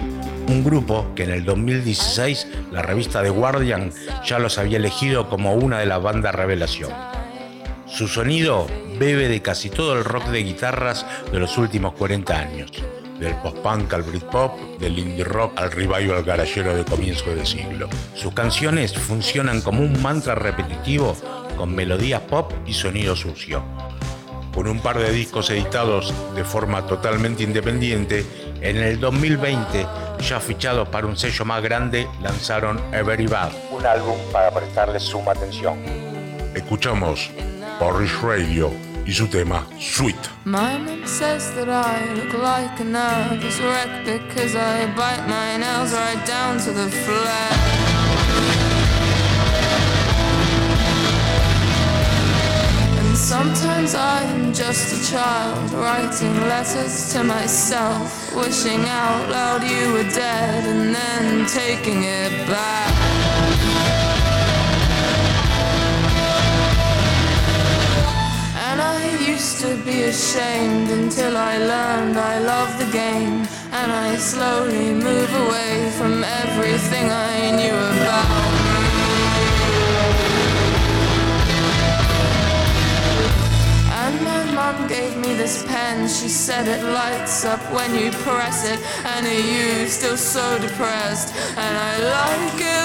Un 0.47 0.63
grupo 0.63 1.11
que 1.15 1.25
en 1.25 1.31
el 1.31 1.43
2016 1.43 2.47
la 2.71 2.81
revista 2.81 3.21
The 3.21 3.29
Guardian 3.29 3.91
ya 4.25 4.39
los 4.39 4.57
había 4.57 4.77
elegido 4.77 5.27
como 5.27 5.55
una 5.55 5.79
de 5.79 5.85
las 5.85 6.01
bandas 6.01 6.33
revelación. 6.33 6.93
Su 7.87 8.07
sonido 8.07 8.67
bebe 8.97 9.27
de 9.27 9.41
casi 9.41 9.69
todo 9.69 9.97
el 9.97 10.05
rock 10.05 10.27
de 10.27 10.43
guitarras 10.43 11.05
de 11.29 11.39
los 11.39 11.57
últimos 11.57 11.93
40 11.95 12.39
años 12.39 12.71
del 13.19 13.35
post-punk 13.35 13.93
al 13.93 14.03
Britpop, 14.03 14.57
del 14.79 14.97
indie 14.97 15.23
rock 15.23 15.59
al 15.59 15.71
revival 15.71 16.23
garallero 16.23 16.75
de 16.75 16.85
comienzo 16.85 17.29
del 17.29 17.45
siglo. 17.45 17.89
Sus 18.15 18.33
canciones 18.33 18.93
funcionan 18.93 19.61
como 19.61 19.81
un 19.81 20.01
mantra 20.01 20.35
repetitivo 20.35 21.15
con 21.57 21.75
melodías 21.75 22.21
pop 22.21 22.51
y 22.65 22.73
sonido 22.73 23.15
sucio. 23.15 23.63
Con 24.53 24.67
un 24.67 24.79
par 24.79 24.97
de 24.97 25.11
discos 25.11 25.49
editados 25.49 26.13
de 26.35 26.43
forma 26.43 26.85
totalmente 26.87 27.43
independiente, 27.43 28.25
en 28.61 28.77
el 28.77 28.99
2020, 28.99 29.85
ya 30.21 30.39
fichados 30.39 30.89
para 30.89 31.07
un 31.07 31.15
sello 31.15 31.45
más 31.45 31.61
grande, 31.61 32.07
lanzaron 32.21 32.81
Every 32.93 33.27
Bad, 33.27 33.51
un 33.71 33.85
álbum 33.85 34.17
para 34.31 34.51
prestarle 34.51 34.99
suma 34.99 35.31
atención. 35.31 35.77
Escuchamos 36.55 37.29
Porridge 37.79 38.21
Radio 38.21 38.88
y 39.09 39.13
su 39.13 39.27
tema 39.27 39.65
Sweet. 39.79 40.29
My 40.45 40.77
mom 40.77 41.03
says 41.07 41.51
that 41.55 41.67
I 41.67 42.13
look 42.13 42.33
like 42.33 42.79
a 42.79 42.83
nervous 42.83 43.59
wreck 43.59 44.05
because 44.05 44.55
I 44.55 44.85
bite 44.95 45.25
my 45.27 45.57
nails 45.57 45.93
right 45.93 46.23
down 46.27 46.59
to 46.59 46.71
the 46.71 46.89
flesh. 46.91 47.59
And 52.99 53.17
Sometimes 53.17 53.95
I'm 53.95 54.53
just 54.53 54.85
a 54.93 55.11
child 55.11 55.71
writing 55.71 56.35
letters 56.47 57.11
to 57.13 57.23
myself, 57.23 58.35
wishing 58.35 58.85
out 58.85 59.29
loud 59.31 59.63
you 59.63 59.93
were 59.93 60.09
dead 60.13 60.65
and 60.67 60.93
then 60.93 61.47
taking 61.47 62.03
it 62.03 62.47
back. 62.47 62.88
Be 69.85 70.03
ashamed 70.03 70.89
until 70.89 71.37
I 71.37 71.57
learned 71.57 72.17
I 72.17 72.39
love 72.39 72.71
the 72.79 72.91
game. 72.91 73.47
And 73.71 73.91
I 73.91 74.15
slowly 74.17 74.93
move 74.93 75.31
away 75.45 75.91
from 75.97 76.23
everything 76.23 77.05
I 77.09 77.51
knew 77.51 77.77
about 77.91 78.59
And 84.01 84.21
my 84.23 84.43
mom 84.51 84.87
gave 84.87 85.15
me 85.17 85.33
this 85.35 85.65
pen. 85.67 86.07
She 86.07 86.29
said 86.29 86.67
it 86.67 86.83
lights 86.83 87.45
up 87.45 87.61
when 87.71 87.93
you 87.95 88.11
press 88.11 88.65
it. 88.65 88.79
And 89.05 89.25
are 89.25 89.43
you 89.55 89.87
still 89.87 90.17
so 90.17 90.57
depressed? 90.59 91.35
And 91.57 91.77
I 91.77 91.91
like 92.17 92.61
it 92.61 92.78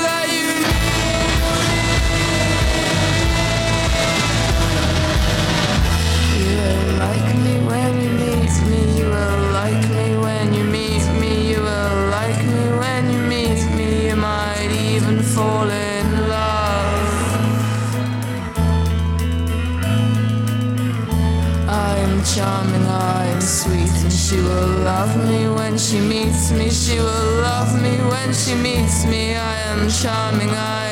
she 28.45 28.55
meets 28.55 29.07
me. 29.07 29.35
I 29.35 29.57
am 29.71 29.89
charming, 29.89 30.51
I 30.51 30.87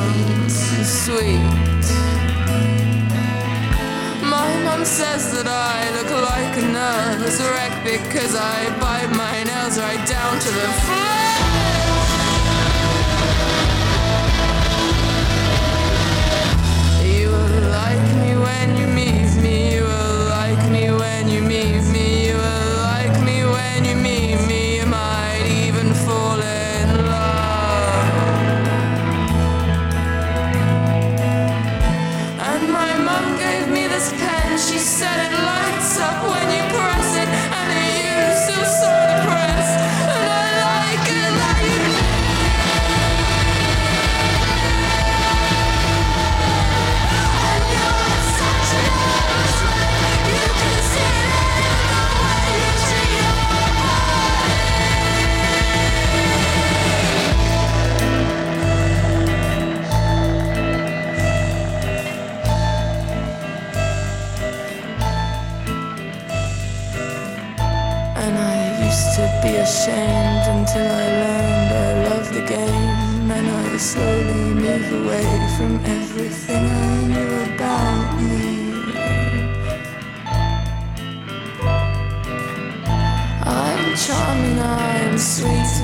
am 0.00 0.48
sweet. 0.48 1.40
My 4.24 4.48
mom 4.64 4.84
says 4.86 5.32
that 5.34 5.46
I 5.46 5.90
look 5.96 6.10
like 6.32 6.56
a 6.56 6.66
nervous 6.72 7.40
wreck 7.40 7.84
because 7.84 8.34
I 8.34 8.70
bite 8.80 9.12
my 9.14 9.42
nails 9.44 9.78
right 9.78 10.08
down 10.08 10.40
to 10.40 10.48
the 10.48 10.72
flesh. 10.86 11.25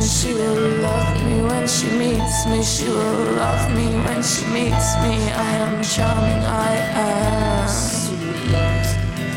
And 0.02 0.10
she 0.10 0.34
will 0.34 0.82
love 0.82 1.14
me 1.26 1.42
when 1.42 1.68
she 1.68 1.86
meets 1.96 2.46
me. 2.46 2.62
She 2.62 2.88
will 2.88 3.24
love 3.36 3.70
me 3.76 3.86
when 4.04 4.20
she 4.22 4.44
meets 4.46 4.96
me. 5.02 5.14
I 5.30 5.52
am 5.64 5.82
charming, 5.82 6.42
I 6.44 6.74
am 7.06 7.68
sweet. 7.68 8.86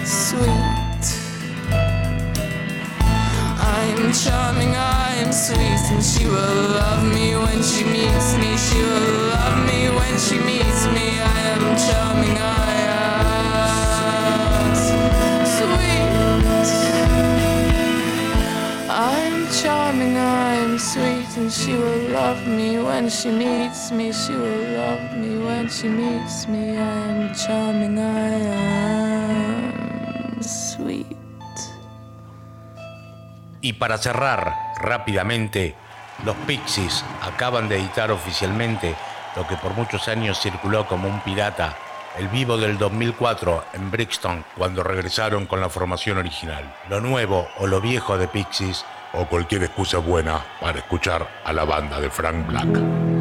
sweet. 0.03 1.05
I'm 3.73 4.11
charming, 4.13 4.75
I'm 4.75 5.31
sweet, 5.31 5.85
and 5.93 6.03
she 6.03 6.25
will 6.25 6.69
love 6.81 7.03
me 7.13 7.35
when 7.35 7.61
she 7.61 7.83
meets 7.83 8.35
me. 8.41 8.57
She 8.57 8.79
will 8.81 9.17
love 9.35 9.57
me 9.69 9.89
when 9.97 10.17
she 10.17 10.37
meets 10.49 10.87
me. 10.95 11.07
I 11.35 11.41
am 11.53 11.65
charming, 11.85 12.37
I 12.39 12.73
am 12.97 14.75
sweet. 15.45 16.09
I'm 18.89 19.47
charming, 19.51 20.17
she 21.55 21.71
will 21.73 22.11
love 22.11 22.45
me 22.47 22.79
when 22.79 23.09
she 23.09 23.31
meets 23.31 23.91
me. 23.91 24.11
She 24.11 24.33
will 24.33 24.77
love 24.77 25.17
me 25.17 25.37
when 25.43 25.69
she 25.69 25.87
meets 25.87 26.47
me. 26.47 26.77
I 26.77 26.81
am 26.81 27.33
charming, 27.33 27.97
I 27.97 28.35
am 30.35 30.43
sweet. 30.43 31.15
Y 33.61 33.73
para 33.73 33.97
cerrar 33.97 34.53
rápidamente, 34.79 35.75
los 36.23 36.35
Pixies 36.45 37.03
acaban 37.21 37.69
de 37.69 37.77
editar 37.77 38.11
oficialmente 38.11 38.95
lo 39.35 39.47
que 39.47 39.55
por 39.55 39.73
muchos 39.73 40.07
años 40.07 40.39
circuló 40.39 40.87
como 40.87 41.07
un 41.07 41.19
pirata, 41.21 41.75
el 42.17 42.27
vivo 42.29 42.57
del 42.57 42.77
2004 42.77 43.63
en 43.73 43.91
Brixton, 43.91 44.45
cuando 44.57 44.83
regresaron 44.83 45.45
con 45.45 45.61
la 45.61 45.69
formación 45.69 46.17
original. 46.17 46.75
Lo 46.89 47.01
nuevo 47.01 47.47
o 47.59 47.67
lo 47.67 47.81
viejo 47.81 48.17
de 48.17 48.27
Pixies, 48.27 48.85
O 49.17 49.25
cualquier 49.25 49.63
excusa 49.63 49.99
buena 49.99 50.43
para 50.59 50.79
escuchar 50.79 51.27
a 51.45 51.53
la 51.53 51.63
banda 51.63 52.01
de 52.01 52.09
Frank 52.09 52.47
Black. 52.47 53.14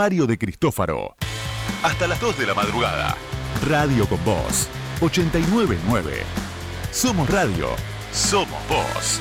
Mario 0.00 0.26
de 0.26 0.38
Cristófaro. 0.38 1.14
Hasta 1.82 2.06
las 2.06 2.18
2 2.22 2.38
de 2.38 2.46
la 2.46 2.54
madrugada. 2.54 3.18
Radio 3.68 4.08
con 4.08 4.24
Voz. 4.24 4.66
899. 5.02 6.22
Somos 6.90 7.28
Radio. 7.28 7.68
Somos 8.10 8.58
Voz. 8.66 9.20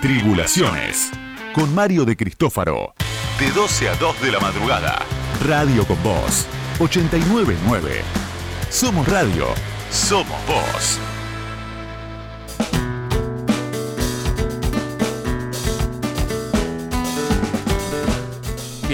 Tribulaciones. 0.00 1.10
Con 1.52 1.74
Mario 1.74 2.04
de 2.04 2.16
Cristófaro. 2.16 2.94
De 3.40 3.50
12 3.50 3.88
a 3.88 3.96
2 3.96 4.22
de 4.22 4.30
la 4.30 4.38
madrugada. 4.38 5.00
Radio 5.44 5.84
con 5.84 6.00
Voz. 6.04 6.46
899. 6.78 8.02
Somos 8.70 9.08
Radio. 9.08 9.48
Somos 9.90 10.38
Voz. 10.46 11.00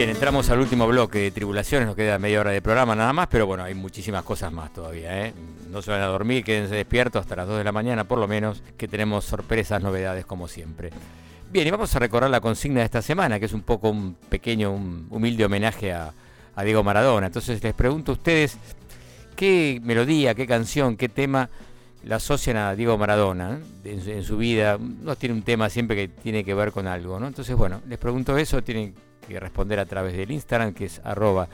Bien, 0.02 0.10
entramos 0.10 0.50
al 0.50 0.58
último 0.58 0.84
bloque 0.88 1.20
de 1.20 1.30
tribulaciones, 1.30 1.86
nos 1.86 1.94
queda 1.94 2.18
media 2.18 2.40
hora 2.40 2.50
de 2.50 2.60
programa 2.60 2.96
nada 2.96 3.12
más, 3.12 3.28
pero 3.28 3.46
bueno, 3.46 3.62
hay 3.62 3.74
muchísimas 3.74 4.24
cosas 4.24 4.50
más 4.50 4.72
todavía. 4.72 5.26
¿eh? 5.26 5.32
No 5.70 5.80
se 5.80 5.92
van 5.92 6.00
a 6.00 6.06
dormir, 6.06 6.42
quédense 6.42 6.74
despiertos 6.74 7.20
hasta 7.20 7.36
las 7.36 7.46
2 7.46 7.58
de 7.58 7.62
la 7.62 7.70
mañana 7.70 8.02
por 8.02 8.18
lo 8.18 8.26
menos, 8.26 8.64
que 8.76 8.88
tenemos 8.88 9.24
sorpresas, 9.24 9.80
novedades 9.80 10.26
como 10.26 10.48
siempre. 10.48 10.90
Bien, 11.52 11.68
y 11.68 11.70
vamos 11.70 11.94
a 11.94 12.00
recordar 12.00 12.28
la 12.30 12.40
consigna 12.40 12.80
de 12.80 12.86
esta 12.86 13.00
semana, 13.00 13.38
que 13.38 13.44
es 13.44 13.52
un 13.52 13.62
poco 13.62 13.90
un 13.90 14.16
pequeño, 14.28 14.72
un 14.72 15.06
humilde 15.08 15.44
homenaje 15.44 15.92
a, 15.92 16.12
Diego 16.64 16.82
Maradona. 16.82 17.28
Entonces 17.28 17.62
les 17.62 17.72
pregunto 17.72 18.10
a 18.10 18.14
ustedes 18.16 18.58
qué 19.36 19.80
melodía, 19.84 20.34
qué 20.34 20.48
canción, 20.48 20.96
qué 20.96 21.08
tema 21.08 21.48
la 22.02 22.16
asocian 22.16 22.56
a 22.56 22.74
Diego 22.74 22.98
Maradona 22.98 23.60
¿eh? 23.84 23.92
en, 24.04 24.10
en 24.10 24.24
su 24.24 24.36
vida. 24.36 24.78
No 24.80 25.14
tiene 25.14 25.36
un 25.36 25.42
tema 25.42 25.70
siempre 25.70 25.94
que 25.94 26.08
tiene 26.08 26.42
que 26.42 26.54
ver 26.54 26.72
con 26.72 26.88
algo, 26.88 27.20
¿no? 27.20 27.28
Entonces, 27.28 27.54
bueno, 27.54 27.82
les 27.86 28.00
pregunto 28.00 28.36
eso, 28.36 28.64
tienen 28.64 28.94
que 29.26 29.40
responder 29.40 29.78
a 29.78 29.86
través 29.86 30.16
del 30.16 30.30
Instagram, 30.30 30.74
que 30.74 30.86
es 30.86 31.00
arroba 31.04 31.48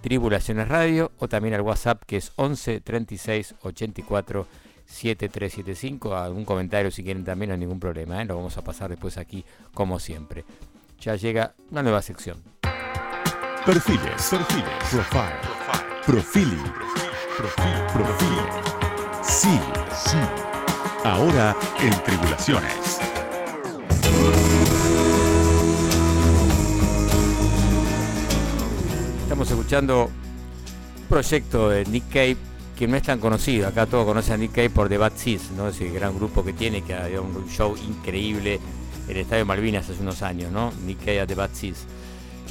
tribulaciones 0.00 0.68
radio, 0.68 1.12
o 1.18 1.28
también 1.28 1.54
al 1.54 1.62
WhatsApp, 1.62 2.02
que 2.06 2.16
es 2.18 2.32
11 2.36 2.80
36 2.80 3.54
84 3.62 4.46
7375. 4.86 6.16
Algún 6.16 6.44
comentario 6.44 6.90
si 6.90 7.02
quieren 7.02 7.24
también, 7.24 7.48
no 7.48 7.54
hay 7.54 7.60
ningún 7.60 7.80
problema, 7.80 8.20
¿eh? 8.20 8.24
lo 8.24 8.36
vamos 8.36 8.56
a 8.58 8.62
pasar 8.62 8.90
después 8.90 9.16
aquí, 9.18 9.44
como 9.72 9.98
siempre. 9.98 10.44
Ya 11.00 11.16
llega 11.16 11.54
una 11.70 11.82
nueva 11.82 12.02
sección. 12.02 12.42
Perfiles. 13.64 14.28
Perfiles. 14.30 14.66
Profile. 14.90 15.54
Profiling. 16.06 16.72
Profil. 17.38 17.72
Profil. 17.94 18.38
Sí. 19.22 19.58
Sí. 20.04 20.18
Ahora 21.02 21.56
en 21.80 22.02
Tribulaciones. 22.02 23.00
Estamos 29.34 29.50
escuchando 29.50 30.04
un 30.04 31.08
proyecto 31.08 31.68
de 31.68 31.84
Nick 31.86 32.04
Cave 32.08 32.36
que 32.76 32.86
no 32.86 32.96
es 32.96 33.02
tan 33.02 33.18
conocido. 33.18 33.66
Acá 33.66 33.84
todos 33.84 34.06
conocen 34.06 34.34
a 34.34 34.36
Nick 34.36 34.52
Cave 34.52 34.70
por 34.70 34.88
The 34.88 34.96
Bad 34.96 35.14
Seeds, 35.16 35.50
¿no? 35.56 35.66
ese 35.66 35.88
gran 35.88 36.14
grupo 36.14 36.44
que 36.44 36.52
tiene, 36.52 36.82
que 36.82 36.94
ha 36.94 37.08
dado 37.08 37.24
un 37.24 37.48
show 37.48 37.76
increíble 37.76 38.60
en 39.08 39.10
el 39.10 39.22
Estadio 39.22 39.44
Malvinas 39.44 39.90
hace 39.90 40.00
unos 40.00 40.22
años, 40.22 40.52
¿no? 40.52 40.72
Nick 40.86 41.00
Cave 41.00 41.22
a 41.22 41.26
The 41.26 41.34
Bad 41.34 41.50
Seeds. 41.52 41.84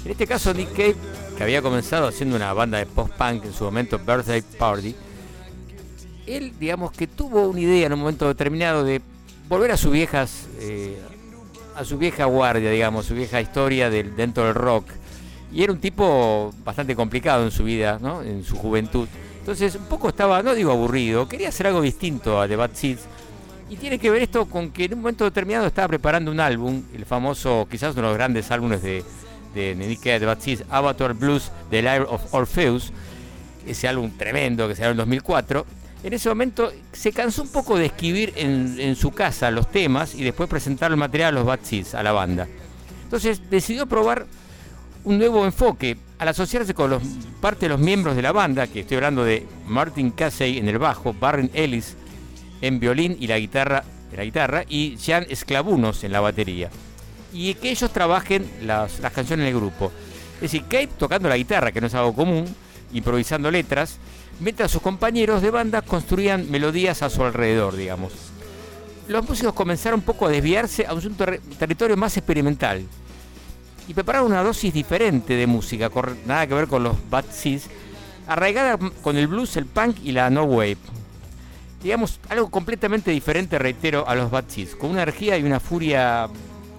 En 0.04 0.12
este 0.12 0.28
caso, 0.28 0.54
Nick 0.54 0.72
Cave, 0.72 0.98
que 1.38 1.44
había 1.44 1.62
comenzado 1.62 2.06
haciendo 2.06 2.36
una 2.36 2.52
banda 2.52 2.80
de 2.80 2.86
post-punk 2.86 3.46
en 3.46 3.54
su 3.54 3.64
momento, 3.64 3.98
Birthday 3.98 4.42
Party, 4.42 4.94
él, 6.28 6.52
digamos, 6.60 6.92
que 6.92 7.08
tuvo 7.08 7.48
una 7.48 7.62
idea 7.62 7.88
en 7.88 7.94
un 7.94 8.00
momento 8.00 8.28
determinado 8.28 8.84
de 8.84 9.02
volver 9.48 9.72
a 9.72 9.78
sus 9.78 9.94
viejas, 9.94 10.48
eh, 10.60 11.02
a 11.78 11.86
su 11.86 11.98
vieja 11.98 12.26
guardia, 12.26 12.70
digamos, 12.70 13.06
su 13.06 13.14
vieja 13.14 13.40
historia 13.40 13.90
del, 13.90 14.18
dentro 14.18 14.44
del 14.44 14.56
rock. 14.56 14.90
Y 15.54 15.64
era 15.64 15.72
un 15.72 15.80
tipo 15.80 16.54
bastante 16.66 16.96
complicado 16.96 17.44
en 17.44 17.52
su 17.52 17.64
vida, 17.64 18.00
¿no? 18.02 18.24
En 18.24 18.44
su 18.44 18.56
juventud. 18.56 19.08
Entonces, 19.40 19.76
un 19.76 19.86
poco 19.86 20.10
estaba, 20.10 20.42
no 20.42 20.56
digo 20.56 20.72
aburrido, 20.72 21.28
quería 21.28 21.50
hacer 21.50 21.68
algo 21.68 21.82
distinto 21.82 22.42
a 22.42 22.48
The 22.48 22.56
Bad 22.56 22.72
Seeds. 22.74 23.02
Y 23.70 23.76
tiene 23.76 24.00
que 24.00 24.10
ver 24.10 24.24
esto 24.24 24.46
con 24.46 24.72
que 24.72 24.86
en 24.86 24.94
un 24.94 25.02
momento 25.02 25.26
determinado 25.26 25.68
estaba 25.68 25.88
preparando 25.88 26.32
un 26.32 26.40
álbum, 26.40 26.84
el 26.94 27.06
famoso, 27.06 27.68
quizás 27.70 27.94
uno 27.94 28.04
de 28.04 28.08
los 28.10 28.18
grandes 28.18 28.50
álbumes 28.52 28.82
de, 28.82 29.04
de 29.54 29.98
The 30.02 30.26
Bad 30.26 30.40
Seeds, 30.40 30.64
Avatar 30.70 31.14
Blues, 31.14 31.52
The 31.70 31.82
Lyre 31.82 32.06
of 32.08 32.34
Orpheus, 32.34 32.92
ese 33.68 33.88
álbum 33.88 34.12
tremendo 34.18 34.68
que 34.68 34.76
se 34.76 34.86
en 34.86 34.98
2004. 34.98 35.66
En 36.04 36.14
ese 36.14 36.30
momento 36.30 36.72
se 36.92 37.12
cansó 37.12 37.44
un 37.44 37.50
poco 37.50 37.78
de 37.78 37.86
escribir 37.86 38.34
en, 38.36 38.76
en 38.80 38.96
su 38.96 39.12
casa 39.12 39.52
los 39.52 39.70
temas 39.70 40.16
y 40.16 40.24
después 40.24 40.50
presentar 40.50 40.92
el 40.92 40.98
material 40.98 41.30
a 41.30 41.40
los 41.40 41.46
Bad 41.46 41.60
Seeds, 41.64 41.96
a 41.96 42.04
la 42.04 42.12
banda. 42.12 42.48
Entonces 43.04 43.42
decidió 43.50 43.86
probar 43.86 44.26
un 45.06 45.18
nuevo 45.18 45.46
enfoque 45.46 45.98
al 46.20 46.28
asociarse 46.30 46.74
con 46.74 46.90
los, 46.90 47.04
parte 47.42 47.66
de 47.66 47.70
los 47.70 47.80
miembros 47.80 48.16
de 48.16 48.22
la 48.22 48.32
banda, 48.32 48.68
que 48.68 48.82
estoy 48.82 48.98
hablando 48.98 49.24
de 49.24 49.46
Martin 49.68 50.12
Casey 50.12 50.58
en 50.58 50.68
el 50.70 50.78
bajo, 50.80 51.14
Barren 51.14 51.52
Ellis 51.54 51.96
en 52.62 52.80
violín 52.80 53.18
y 53.20 53.28
la 53.28 53.38
guitarra, 53.38 53.84
la 54.16 54.24
guitarra 54.24 54.64
y 54.70 54.96
Jean 54.96 55.26
Esclavunos 55.30 56.04
en 56.04 56.14
la 56.14 56.22
batería. 56.22 56.70
Y 57.34 57.54
que 57.56 57.72
ellos 57.72 57.92
trabajen 57.92 58.50
las, 58.62 59.00
las 59.00 59.12
canciones 59.12 59.44
en 59.44 59.54
el 59.54 59.60
grupo. 59.60 59.92
Es 60.36 60.42
decir, 60.52 60.64
Cape 60.64 60.90
tocando 60.98 61.28
la 61.28 61.38
guitarra, 61.38 61.72
que 61.72 61.82
no 61.82 61.88
es 61.88 61.96
algo 61.96 62.14
común, 62.14 62.46
improvisando 62.94 63.50
letras, 63.52 63.98
mientras 64.40 64.72
sus 64.72 64.82
compañeros 64.82 65.42
de 65.42 65.52
banda 65.52 65.82
construían 65.82 66.50
melodías 66.50 67.02
a 67.02 67.10
su 67.10 67.24
alrededor, 67.24 67.76
digamos. 67.76 68.14
Los 69.08 69.28
músicos 69.28 69.54
comenzaron 69.54 70.00
un 70.00 70.06
poco 70.06 70.28
a 70.28 70.30
desviarse 70.30 70.86
a 70.86 70.94
un 70.94 71.16
ter- 71.16 71.42
territorio 71.60 71.98
más 71.98 72.16
experimental, 72.16 72.84
y 73.88 73.94
prepararon 73.94 74.32
una 74.32 74.44
dosis 74.44 74.74
diferente 74.74 75.36
de 75.36 75.48
música, 75.48 75.90
nada 76.26 76.48
que 76.48 76.54
ver 76.54 76.68
con 76.68 76.84
los 76.84 76.96
Bad 77.10 77.26
Seeds, 77.32 77.70
arraigada 78.28 78.78
con 79.02 79.18
el 79.18 79.28
blues, 79.28 79.58
el 79.58 79.66
punk 79.66 79.98
y 80.04 80.12
la 80.12 80.30
no 80.30 80.44
wave. 80.44 80.78
Digamos, 81.82 82.20
algo 82.30 82.50
completamente 82.50 83.12
diferente, 83.12 83.60
reitero, 83.60 84.08
a 84.08 84.16
los 84.16 84.32
Bad 84.32 84.46
Seeds, 84.48 84.76
con 84.76 84.92
una 84.92 85.04
energía 85.04 85.38
y 85.38 85.44
una 85.44 85.60
furia, 85.60 86.30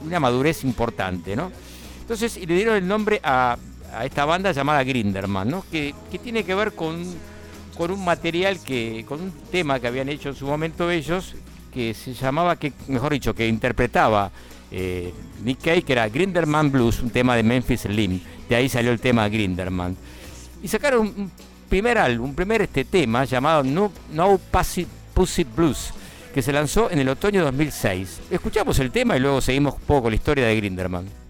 una 0.02 0.18
madurez 0.18 0.64
importante, 0.64 1.36
¿no? 1.36 1.52
Entonces, 2.01 2.36
y 2.36 2.47
le 2.47 2.55
dieron 2.55 2.76
el 2.76 2.86
nombre 2.86 3.20
a, 3.22 3.59
a 3.94 4.05
esta 4.05 4.24
banda 4.24 4.52
llamada 4.52 4.82
Grinderman, 4.82 5.48
¿no? 5.48 5.64
Que, 5.70 5.94
que 6.10 6.18
tiene 6.18 6.44
que 6.44 6.55
ver 6.55 6.72
con, 6.72 7.05
con 7.76 7.90
un 7.90 8.05
material 8.05 8.60
que, 8.60 9.05
con 9.06 9.20
un 9.20 9.32
tema 9.51 9.78
que 9.78 9.89
habían 9.89 10.09
hecho 10.09 10.31
en 10.31 10.35
su 10.35 10.47
momento 10.47 10.90
ellos, 10.90 11.35
que 11.72 11.93
se 11.93 12.14
llamaba, 12.14 12.56
que 12.56 12.72
mejor 12.89 13.12
dicho, 13.12 13.35
que 13.35 13.48
interpretaba 13.48 14.31
eh, 14.76 15.14
Nick 15.44 15.60
Cave, 15.62 15.82
que 15.82 15.92
era 15.92 16.09
Grinderman 16.09 16.72
Blues, 16.72 17.01
un 17.01 17.10
tema 17.10 17.36
de 17.36 17.44
Memphis 17.44 17.82
Slim. 17.82 18.20
De 18.48 18.56
ahí 18.56 18.68
salió 18.68 18.90
el 18.90 18.98
tema 18.98 19.28
Grinderman. 19.28 19.96
Y 20.62 20.66
sacaron 20.66 21.06
un, 21.06 21.30
primer 21.68 21.96
álbum, 21.96 22.30
un 22.30 22.34
primer 22.34 22.62
este 22.62 22.84
tema 22.84 23.24
llamado 23.24 23.62
No, 23.62 24.40
Pussy, 24.51 24.86
Pussy 25.14 25.44
Blues, 25.44 25.92
que 26.34 26.42
se 26.42 26.52
lanzó 26.52 26.90
en 26.90 26.98
el 26.98 27.09
otoño 27.09 27.40
de 27.40 27.46
2006. 27.46 28.20
Escuchamos 28.30 28.80
el 28.80 28.90
tema 28.90 29.16
y 29.16 29.20
luego 29.20 29.40
seguimos 29.40 29.74
un 29.74 29.82
poco 29.82 30.10
la 30.10 30.16
historia 30.16 30.46
de 30.46 30.56
Grinderman. 30.56 31.23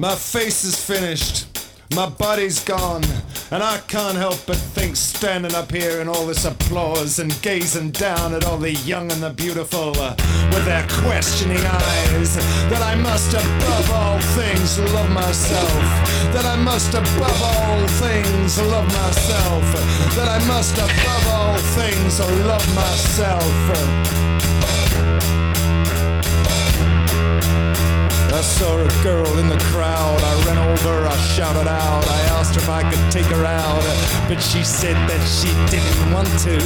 My 0.00 0.14
face 0.14 0.64
is 0.64 0.82
finished. 0.82 1.46
My 1.94 2.08
body's 2.08 2.64
gone. 2.64 3.04
And 3.50 3.62
I 3.62 3.76
can't 3.86 4.16
help 4.16 4.38
but 4.46 4.56
think, 4.56 4.96
standing 4.96 5.54
up 5.54 5.70
here 5.70 6.00
in 6.00 6.08
all 6.08 6.24
this 6.24 6.46
applause 6.46 7.18
and 7.18 7.30
gazing 7.42 7.90
down 7.90 8.32
at 8.32 8.46
all 8.46 8.56
the 8.56 8.72
young 8.72 9.12
and 9.12 9.22
the 9.22 9.28
beautiful 9.28 9.92
uh, 10.00 10.14
with 10.54 10.64
their 10.64 10.86
questioning 10.88 11.58
eyes, 11.58 12.34
that 12.70 12.80
I 12.80 12.94
must 12.94 13.34
above 13.34 13.90
all 13.90 14.18
things 14.40 14.78
love 14.94 15.10
myself. 15.10 15.82
That 16.32 16.46
I 16.46 16.56
must 16.56 16.94
above 16.94 17.42
all 17.42 17.86
things 18.00 18.58
love 18.58 18.86
myself. 18.86 19.64
That 20.16 20.30
I 20.30 20.42
must 20.48 20.78
above 20.78 21.26
all 21.28 21.58
things 21.76 22.20
love 22.48 22.74
myself. 22.74 24.20
I 28.40 28.42
saw 28.42 28.78
a 28.78 28.88
girl 29.02 29.38
in 29.38 29.50
the 29.50 29.58
crowd. 29.58 30.18
I 30.22 30.44
ran 30.46 30.56
over, 30.56 31.06
I 31.06 31.14
shouted 31.18 31.68
out. 31.68 32.08
I 32.08 32.20
asked 32.38 32.54
her 32.54 32.62
if 32.62 32.70
I 32.70 32.82
could 32.90 33.12
take 33.12 33.26
her 33.26 33.44
out, 33.44 33.82
but 34.30 34.40
she 34.40 34.64
said 34.64 34.96
that 35.10 35.20
she 35.28 35.52
didn't 35.68 36.10
want 36.10 36.26
to. 36.48 36.56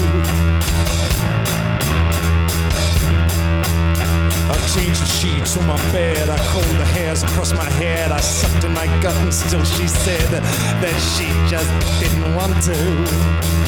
I 4.52 4.56
changed 4.72 5.02
the 5.02 5.06
sheets 5.18 5.56
on 5.56 5.66
my 5.66 5.76
bed. 5.90 6.28
I 6.28 6.38
combed 6.46 6.78
the 6.78 6.84
hairs 6.84 7.24
across 7.24 7.52
my 7.52 7.68
head. 7.82 8.12
I 8.12 8.20
sucked 8.20 8.62
in 8.62 8.72
my 8.72 8.86
gut, 9.02 9.16
and 9.16 9.34
still 9.34 9.64
she 9.64 9.88
said 9.88 10.30
that 10.30 10.96
she 11.16 11.26
just 11.50 11.68
didn't 11.98 12.36
want 12.36 12.54
to. 12.70 13.64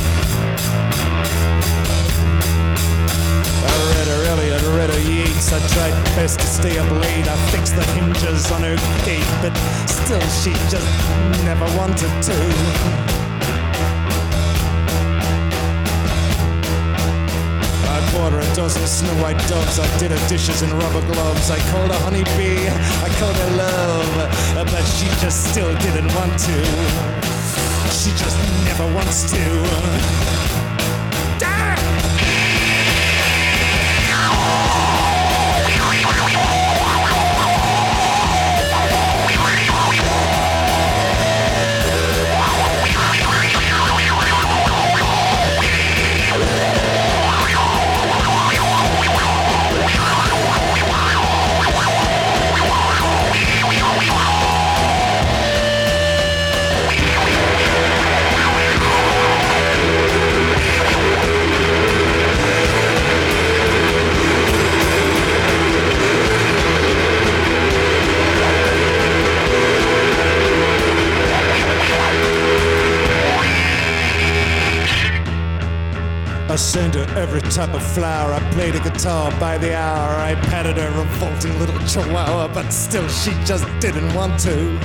Best 6.16 6.40
to 6.40 6.46
stay 6.46 6.80
late. 6.80 7.28
I 7.28 7.36
fixed 7.52 7.76
the 7.76 7.84
hinges 7.92 8.50
on 8.50 8.62
her 8.62 8.76
gate, 9.04 9.28
but 9.42 9.52
still 9.86 10.20
she 10.40 10.50
just 10.72 10.88
never 11.44 11.66
wanted 11.76 12.08
to. 12.24 12.36
I 17.84 18.00
bought 18.14 18.32
her 18.32 18.40
a 18.40 18.54
dozen 18.54 18.86
snow 18.86 19.12
white 19.22 19.36
doves. 19.46 19.78
I 19.78 19.98
did 19.98 20.10
her 20.10 20.28
dishes 20.28 20.62
in 20.62 20.70
rubber 20.78 21.04
gloves. 21.12 21.50
I 21.50 21.58
called 21.70 21.90
her 21.92 22.00
honeybee. 22.00 22.64
I 23.04 23.08
called 23.20 23.36
her 23.36 23.50
love. 23.58 24.16
Uh, 24.56 24.64
but 24.64 24.84
she 24.96 25.08
just 25.20 25.52
still 25.52 25.72
didn't 25.84 26.08
want 26.14 26.32
to. 26.48 26.56
She 27.92 28.10
just 28.16 28.38
never 28.64 28.86
wants 28.94 29.30
to. 29.32 30.35
I 76.56 76.58
sent 76.58 76.94
her 76.94 77.04
every 77.18 77.42
type 77.42 77.74
of 77.74 77.82
flower. 77.82 78.32
I 78.32 78.40
played 78.52 78.74
a 78.74 78.80
guitar 78.80 79.30
by 79.38 79.58
the 79.58 79.76
hour. 79.76 80.16
I 80.16 80.34
patted 80.48 80.78
her 80.78 80.90
revolting 80.98 81.52
little 81.58 81.78
chihuahua, 81.80 82.48
but 82.48 82.70
still 82.70 83.06
she 83.08 83.32
just 83.44 83.66
didn't 83.78 84.14
want 84.14 84.40
to. 84.40 84.78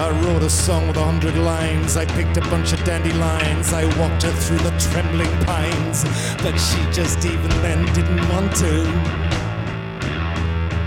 I 0.00 0.18
wrote 0.24 0.42
a 0.42 0.48
song 0.48 0.88
with 0.88 0.96
a 0.96 1.04
hundred 1.04 1.36
lines. 1.36 1.98
I 1.98 2.06
picked 2.06 2.38
a 2.38 2.40
bunch 2.48 2.72
of 2.72 2.82
dandelions. 2.84 3.70
I 3.74 3.84
walked 3.98 4.22
her 4.22 4.32
through 4.32 4.60
the 4.60 4.74
trembling 4.78 5.44
pines, 5.44 6.04
but 6.42 6.56
she 6.56 6.80
just 6.90 7.22
even 7.26 7.50
then 7.60 7.84
didn't 7.92 8.26
want 8.30 8.56
to. 8.56 8.86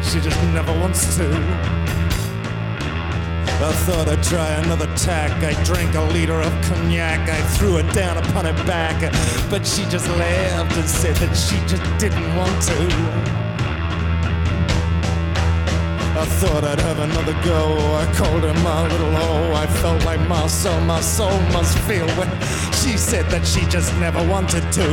She 0.02 0.20
just 0.20 0.42
never 0.46 0.74
wants 0.80 1.16
to. 1.18 1.79
I 3.62 3.74
thought 3.74 4.08
I'd 4.08 4.24
try 4.24 4.48
another 4.64 4.88
tack. 4.96 5.44
I 5.44 5.52
drank 5.66 5.94
a 5.96 6.04
liter 6.14 6.40
of 6.40 6.52
cognac. 6.64 7.28
I 7.28 7.42
threw 7.58 7.78
it 7.78 7.94
down 7.94 8.18
upon 8.18 8.46
her 8.46 8.54
back. 8.66 9.12
But 9.50 9.68
she 9.68 9.84
just 9.90 10.08
laughed 10.08 10.78
and 10.78 10.88
said 10.88 11.18
that 11.18 11.36
she 11.36 11.58
just 11.68 11.84
didn't 12.00 12.36
want 12.38 12.62
to. 12.64 13.40
I 16.18 16.26
thought 16.40 16.64
I'd 16.64 16.80
have 16.80 17.00
another 17.00 17.34
go. 17.44 17.76
I 17.96 18.06
called 18.16 18.44
her 18.44 18.54
my 18.64 18.88
little 18.88 19.14
O. 19.14 19.54
I 19.54 19.68
felt 19.68 20.06
like 20.06 20.22
my 20.30 20.48
soul, 20.48 20.80
my 20.82 21.02
soul 21.02 21.38
must 21.52 21.78
feel 21.80 22.08
when 22.12 22.30
she 22.72 22.98
said 22.98 23.26
that 23.26 23.46
she 23.46 23.66
just 23.66 23.94
never 23.98 24.26
wanted 24.26 24.64
to. 24.72 24.88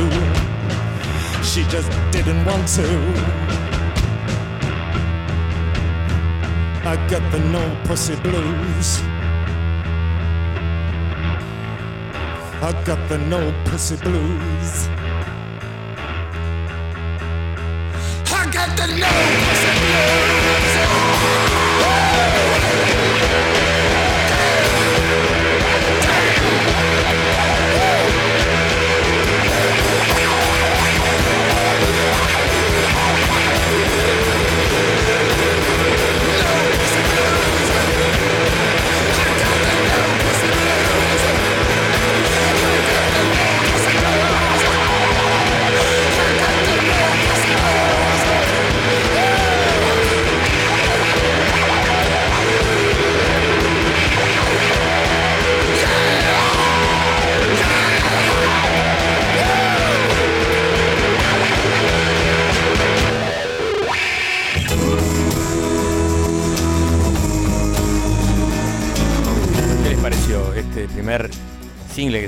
She 1.41 1.63
just 1.71 1.89
didn't 2.11 2.43
want 2.43 2.67
to. 2.75 3.46
I 6.87 6.95
got 7.09 7.31
the 7.33 7.39
no 7.39 7.77
pussy 7.83 8.15
blues. 8.15 9.01
I 12.63 12.71
got 12.85 13.09
the 13.09 13.17
no 13.17 13.53
pussy 13.65 13.97
blues. 13.97 14.96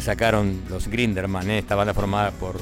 Sacaron 0.10 0.64
los 0.70 0.88
Grinderman, 0.88 1.52
eh? 1.52 1.60
esta 1.60 1.76
banda 1.76 1.94
formada 1.94 2.32
por 2.32 2.56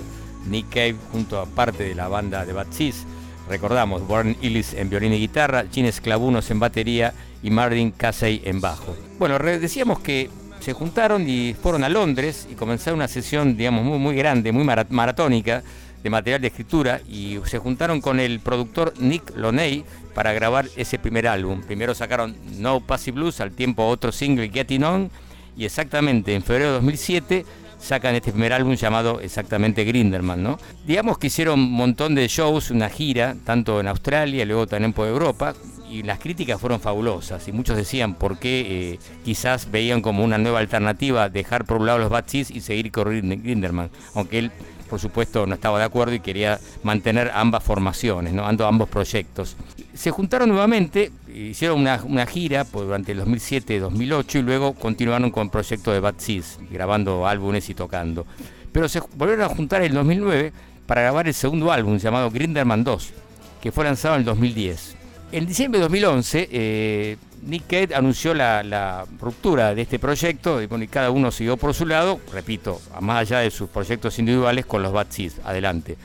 Nick 0.49 0.67
Cave 0.67 0.97
junto 1.13 1.39
a 1.39 1.45
parte 1.45 1.83
de 1.83 1.95
la 1.95 2.09
banda 2.09 2.45
de 2.45 2.51
Bad 2.51 2.67
Seeds? 2.71 3.05
Recordamos, 3.47 4.01
Warren 4.09 4.35
Ellis 4.41 4.73
en 4.73 4.89
violín 4.89 5.13
y 5.13 5.19
guitarra, 5.19 5.63
Gene 5.71 5.87
Esclavunos 5.87 6.51
en 6.51 6.59
batería 6.59 7.13
y 7.41 7.49
Martin 7.49 7.91
Casey 7.91 8.41
en 8.43 8.59
bajo. 8.59 8.93
Bueno, 9.17 9.39
decíamos 9.39 9.99
que 9.99 10.29
se 10.59 10.73
juntaron 10.73 11.23
y 11.29 11.53
fueron 11.53 11.85
a 11.85 11.89
Londres 11.89 12.49
y 12.51 12.55
comenzaron 12.55 12.99
una 12.99 13.07
sesión, 13.07 13.55
digamos, 13.55 13.85
muy, 13.85 13.97
muy 13.97 14.15
grande, 14.17 14.51
muy 14.51 14.65
mara- 14.65 14.85
maratónica 14.89 15.63
de 16.03 16.09
material 16.09 16.41
de 16.41 16.47
escritura 16.47 16.99
y 17.07 17.39
se 17.45 17.59
juntaron 17.59 18.01
con 18.01 18.19
el 18.19 18.41
productor 18.41 18.93
Nick 18.99 19.37
Loney 19.37 19.85
para 20.13 20.33
grabar 20.33 20.67
ese 20.75 20.99
primer 20.99 21.29
álbum. 21.29 21.61
Primero 21.61 21.95
sacaron 21.95 22.35
No 22.57 22.81
Passy 22.81 23.11
Blues, 23.11 23.39
al 23.39 23.51
tiempo 23.51 23.87
otro 23.87 24.11
single 24.11 24.49
Getting 24.49 24.83
On 24.83 25.09
y 25.57 25.65
exactamente 25.65 26.33
en 26.35 26.43
febrero 26.43 26.67
de 26.67 26.73
2007 26.75 27.45
sacan 27.79 28.15
este 28.15 28.31
primer 28.31 28.53
álbum 28.53 28.73
llamado 28.75 29.19
exactamente 29.21 29.83
Grinderman, 29.83 30.41
¿no? 30.41 30.57
Digamos 30.85 31.17
que 31.19 31.27
hicieron 31.27 31.59
un 31.59 31.71
montón 31.71 32.15
de 32.15 32.27
shows, 32.27 32.71
una 32.71 32.89
gira, 32.89 33.35
tanto 33.45 33.79
en 33.79 33.87
Australia, 33.87 34.45
luego 34.45 34.65
también 34.65 34.93
por 34.93 35.07
Europa, 35.07 35.53
y 35.89 36.01
las 36.03 36.19
críticas 36.19 36.59
fueron 36.59 36.79
fabulosas, 36.81 37.47
y 37.47 37.51
muchos 37.51 37.77
decían 37.77 38.15
por 38.15 38.39
qué 38.39 38.93
eh, 38.93 38.99
quizás 39.23 39.69
veían 39.71 40.01
como 40.01 40.23
una 40.23 40.37
nueva 40.37 40.59
alternativa 40.59 41.29
dejar 41.29 41.65
por 41.65 41.77
un 41.77 41.85
lado 41.85 41.99
los 41.99 42.09
Bad 42.09 42.25
Seeds 42.27 42.51
y 42.51 42.61
seguir 42.61 42.91
con 42.91 43.05
Grind- 43.09 43.41
Grinderman, 43.43 43.89
aunque 44.15 44.39
él 44.39 44.51
por 44.89 44.99
supuesto 44.99 45.45
no 45.45 45.55
estaba 45.55 45.79
de 45.79 45.85
acuerdo 45.85 46.13
y 46.13 46.19
quería 46.19 46.59
mantener 46.83 47.31
ambas 47.33 47.63
formaciones, 47.63 48.33
¿no? 48.33 48.45
Ambos 48.45 48.89
proyectos. 48.89 49.55
Se 49.93 50.11
juntaron 50.11 50.49
nuevamente, 50.49 51.11
hicieron 51.33 51.79
una, 51.79 52.01
una 52.03 52.25
gira 52.25 52.63
durante 52.63 53.11
el 53.11 53.21
2007-2008 53.23 54.39
y 54.39 54.41
luego 54.41 54.73
continuaron 54.73 55.31
con 55.31 55.43
el 55.43 55.49
proyecto 55.49 55.91
de 55.91 55.99
Bad 55.99 56.15
Seeds, 56.17 56.59
grabando 56.71 57.27
álbumes 57.27 57.69
y 57.69 57.73
tocando. 57.73 58.25
Pero 58.71 58.89
se 58.89 59.01
volvieron 59.15 59.45
a 59.45 59.49
juntar 59.49 59.81
en 59.81 59.87
el 59.87 59.93
2009 59.93 60.53
para 60.85 61.01
grabar 61.01 61.27
el 61.27 61.33
segundo 61.33 61.71
álbum 61.71 61.97
llamado 61.97 62.31
Grinderman 62.31 62.83
2, 62.83 63.13
que 63.61 63.71
fue 63.71 63.85
lanzado 63.85 64.15
en 64.15 64.19
el 64.21 64.25
2010. 64.25 64.96
En 65.31 65.45
diciembre 65.45 65.79
de 65.79 65.83
2011, 65.83 66.49
eh, 66.51 67.17
Nick 67.43 67.67
Cave 67.67 67.95
anunció 67.95 68.33
la, 68.33 69.05
ruptura 69.19 69.75
de 69.75 69.81
este 69.81 69.99
proyecto 69.99 70.61
y, 70.61 70.87
cada 70.87 71.11
uno 71.11 71.31
siguió 71.31 71.57
por 71.57 71.73
su 71.73 71.85
lado, 71.85 72.19
repito, 72.31 72.81
más 73.01 73.21
allá 73.21 73.39
de 73.39 73.51
sus 73.51 73.69
proyectos 73.69 74.19
individuales 74.19 74.65
con 74.65 74.81
los 74.81 74.93
Bad 74.93 75.07
Seeds, 75.09 75.41
adelante. 75.43 75.97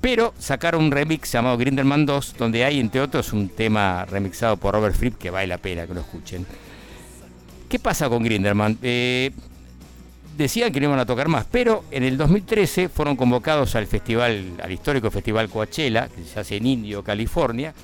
Pero 0.00 0.32
sacaron 0.38 0.84
un 0.84 0.90
remix 0.92 1.32
llamado 1.32 1.58
Grindelman 1.58 2.06
2, 2.06 2.36
donde 2.38 2.64
hay, 2.64 2.78
entre 2.78 3.00
otros, 3.00 3.32
un 3.32 3.48
tema 3.48 4.06
remixado 4.06 4.56
por 4.56 4.74
Robert 4.74 4.94
Fripp 4.94 5.18
que 5.18 5.30
vale 5.30 5.48
la 5.48 5.58
pena 5.58 5.86
que 5.86 5.94
lo 5.94 6.00
escuchen. 6.00 6.46
¿Qué 7.68 7.78
pasa 7.78 8.08
con 8.08 8.22
Grindelman? 8.22 8.78
Eh, 8.82 9.32
decían 10.38 10.72
que 10.72 10.80
no 10.80 10.86
iban 10.86 10.98
a 10.98 11.06
tocar 11.06 11.28
más, 11.28 11.44
pero 11.50 11.84
en 11.90 12.04
el 12.04 12.16
2013 12.16 12.88
fueron 12.88 13.16
convocados 13.16 13.74
al 13.74 13.86
festival, 13.86 14.54
al 14.62 14.72
histórico 14.72 15.10
festival 15.10 15.50
Coachella, 15.50 16.08
que 16.08 16.24
se 16.24 16.40
hace 16.40 16.56
en 16.56 16.66
Indio, 16.66 17.04
California, 17.04 17.74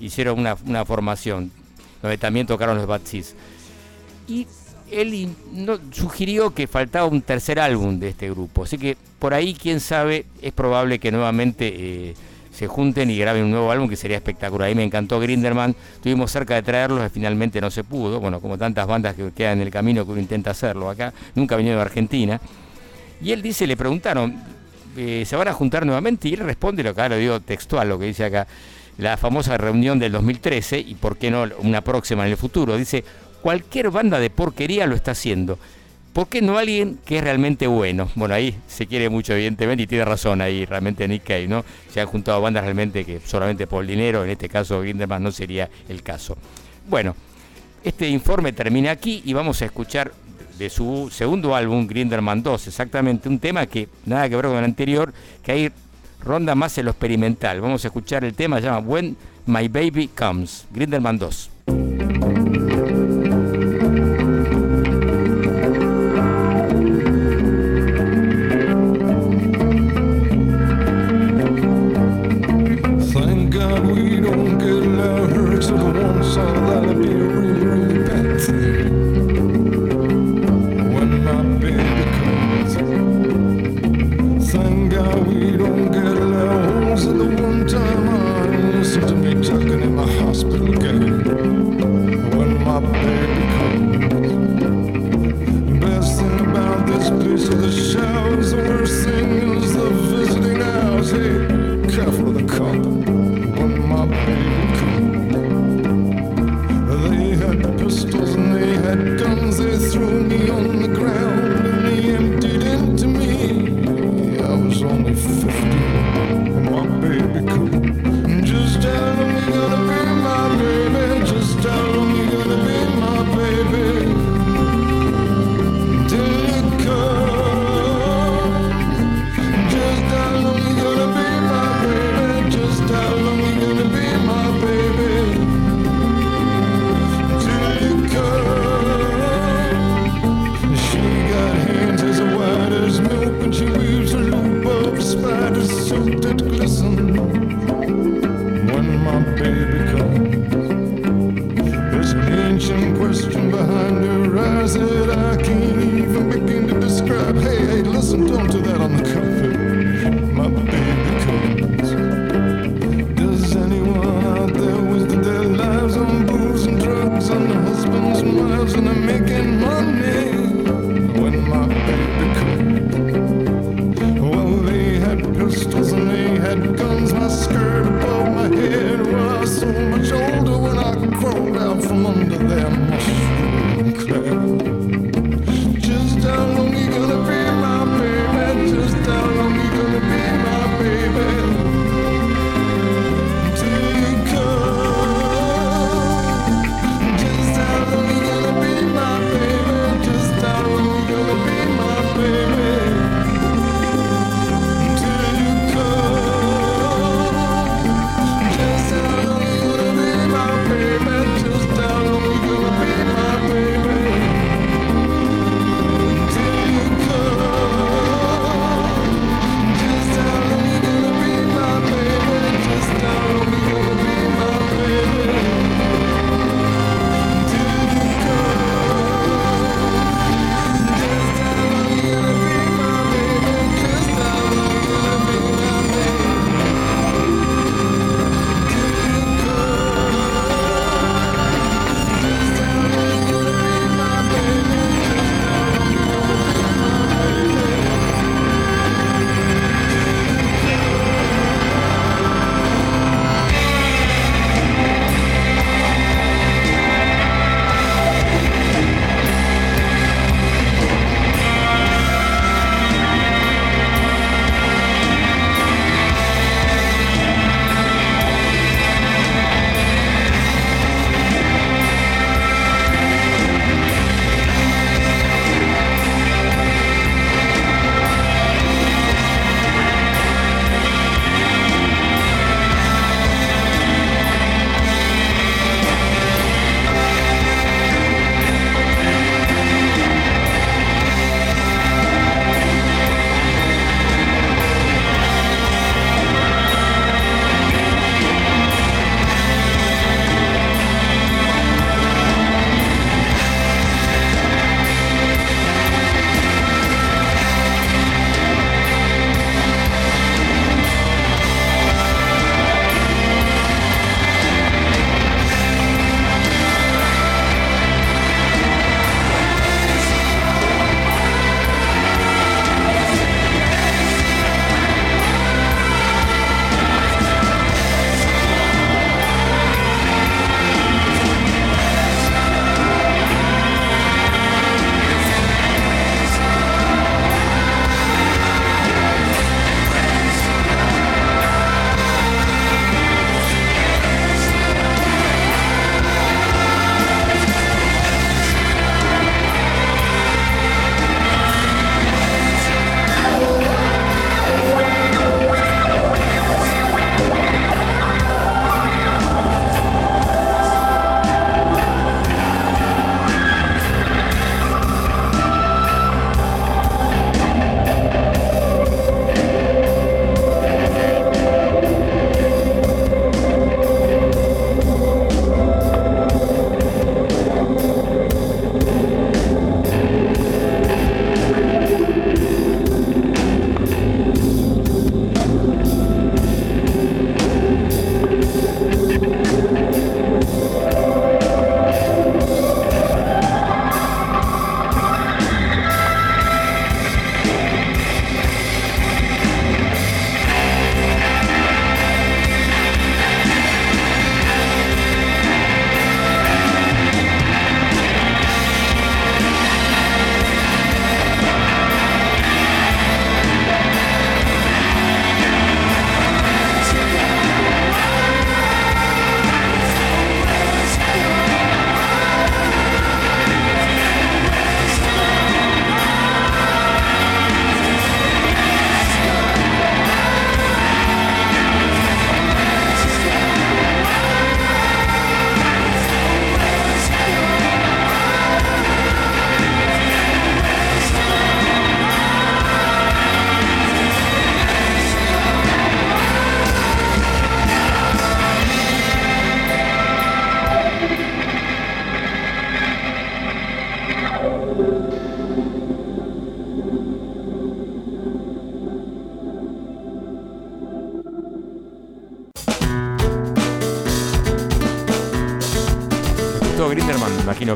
hicieron 0.00 0.38
una, 0.38 0.56
una 0.66 0.84
formación 0.84 1.50
donde 2.02 2.18
también 2.18 2.46
tocaron 2.46 2.76
los 2.76 2.86
Bad 2.86 3.02
Seeds. 3.04 3.34
Y 4.28 4.46
él 4.90 5.34
no- 5.52 5.78
sugirió 5.92 6.54
que 6.54 6.66
faltaba 6.66 7.06
un 7.06 7.22
tercer 7.22 7.58
álbum 7.58 7.98
de 7.98 8.10
este 8.10 8.30
grupo. 8.30 8.64
Así 8.64 8.78
que 8.78 8.96
por 9.18 9.34
ahí, 9.34 9.54
quién 9.54 9.80
sabe, 9.80 10.26
es 10.42 10.52
probable 10.52 10.98
que 10.98 11.10
nuevamente 11.10 11.72
eh, 11.74 12.14
se 12.52 12.66
junten 12.66 13.10
y 13.10 13.18
graben 13.18 13.44
un 13.44 13.50
nuevo 13.50 13.70
álbum 13.70 13.88
que 13.88 13.96
sería 13.96 14.16
espectacular. 14.16 14.68
Ahí 14.68 14.74
me 14.74 14.84
encantó 14.84 15.18
Grinderman. 15.20 15.74
Estuvimos 15.94 16.30
cerca 16.30 16.54
de 16.54 16.62
traerlos 16.62 17.04
y 17.06 17.10
finalmente 17.10 17.60
no 17.60 17.70
se 17.70 17.82
pudo. 17.84 18.20
Bueno, 18.20 18.40
como 18.40 18.56
tantas 18.58 18.86
bandas 18.86 19.14
que 19.14 19.30
quedan 19.32 19.60
en 19.60 19.66
el 19.66 19.70
camino 19.72 20.04
que 20.04 20.12
uno 20.12 20.20
intenta 20.20 20.50
hacerlo 20.50 20.88
acá. 20.90 21.12
Nunca 21.34 21.56
venido 21.56 21.76
de 21.76 21.82
Argentina. 21.82 22.40
Y 23.20 23.32
él 23.32 23.42
dice, 23.42 23.66
le 23.66 23.76
preguntaron, 23.76 24.36
eh, 24.96 25.24
¿se 25.26 25.36
van 25.36 25.48
a 25.48 25.52
juntar 25.52 25.84
nuevamente? 25.86 26.28
Y 26.28 26.34
él 26.34 26.40
responde, 26.40 26.82
lo 26.82 26.94
que 26.94 27.08
lo 27.08 27.16
digo 27.16 27.40
textual, 27.40 27.88
lo 27.88 27.98
que 27.98 28.06
dice 28.06 28.24
acá, 28.24 28.46
la 28.98 29.16
famosa 29.16 29.56
reunión 29.58 29.98
del 29.98 30.12
2013 30.12 30.78
y 30.78 30.94
por 30.94 31.16
qué 31.18 31.30
no 31.30 31.44
una 31.58 31.82
próxima 31.82 32.24
en 32.24 32.32
el 32.32 32.36
futuro. 32.36 32.76
Dice, 32.76 33.04
cualquier 33.42 33.90
banda 33.90 34.18
de 34.18 34.30
porquería 34.30 34.86
lo 34.86 34.94
está 34.94 35.12
haciendo. 35.12 35.58
¿Por 36.12 36.28
qué 36.28 36.40
no 36.40 36.56
alguien 36.56 36.98
que 37.04 37.18
es 37.18 37.22
realmente 37.24 37.66
bueno? 37.66 38.08
Bueno, 38.14 38.34
ahí 38.34 38.56
se 38.66 38.86
quiere 38.86 39.10
mucho, 39.10 39.34
evidentemente, 39.34 39.82
y 39.82 39.86
tiene 39.86 40.06
razón 40.06 40.40
ahí 40.40 40.64
realmente 40.64 41.06
Nick 41.06 41.24
Cave, 41.24 41.46
¿no? 41.46 41.62
Se 41.90 42.00
han 42.00 42.06
juntado 42.06 42.40
bandas 42.40 42.64
realmente 42.64 43.04
que 43.04 43.20
solamente 43.20 43.66
por 43.66 43.84
dinero, 43.84 44.24
en 44.24 44.30
este 44.30 44.48
caso 44.48 44.80
Grinderman 44.80 45.22
no 45.22 45.30
sería 45.30 45.68
el 45.90 46.02
caso. 46.02 46.38
Bueno, 46.88 47.14
este 47.84 48.08
informe 48.08 48.54
termina 48.54 48.92
aquí 48.92 49.22
y 49.26 49.34
vamos 49.34 49.60
a 49.60 49.66
escuchar 49.66 50.10
de 50.58 50.70
su 50.70 51.10
segundo 51.12 51.54
álbum, 51.54 51.86
Grinderman 51.86 52.42
2, 52.42 52.68
exactamente 52.68 53.28
un 53.28 53.38
tema 53.38 53.66
que 53.66 53.88
nada 54.06 54.26
que 54.28 54.36
ver 54.36 54.46
con 54.46 54.56
el 54.56 54.64
anterior, 54.64 55.12
que 55.42 55.52
ahí 55.52 55.70
ronda 56.20 56.54
más 56.54 56.76
en 56.78 56.86
lo 56.86 56.90
experimental. 56.92 57.60
Vamos 57.60 57.84
a 57.84 57.88
escuchar 57.88 58.24
el 58.24 58.34
tema, 58.34 58.58
se 58.58 58.64
llama 58.64 58.86
When 58.86 59.16
My 59.46 59.68
Baby 59.68 60.08
Comes, 60.08 60.66
Grinderman 60.72 61.18
2. 61.18 61.50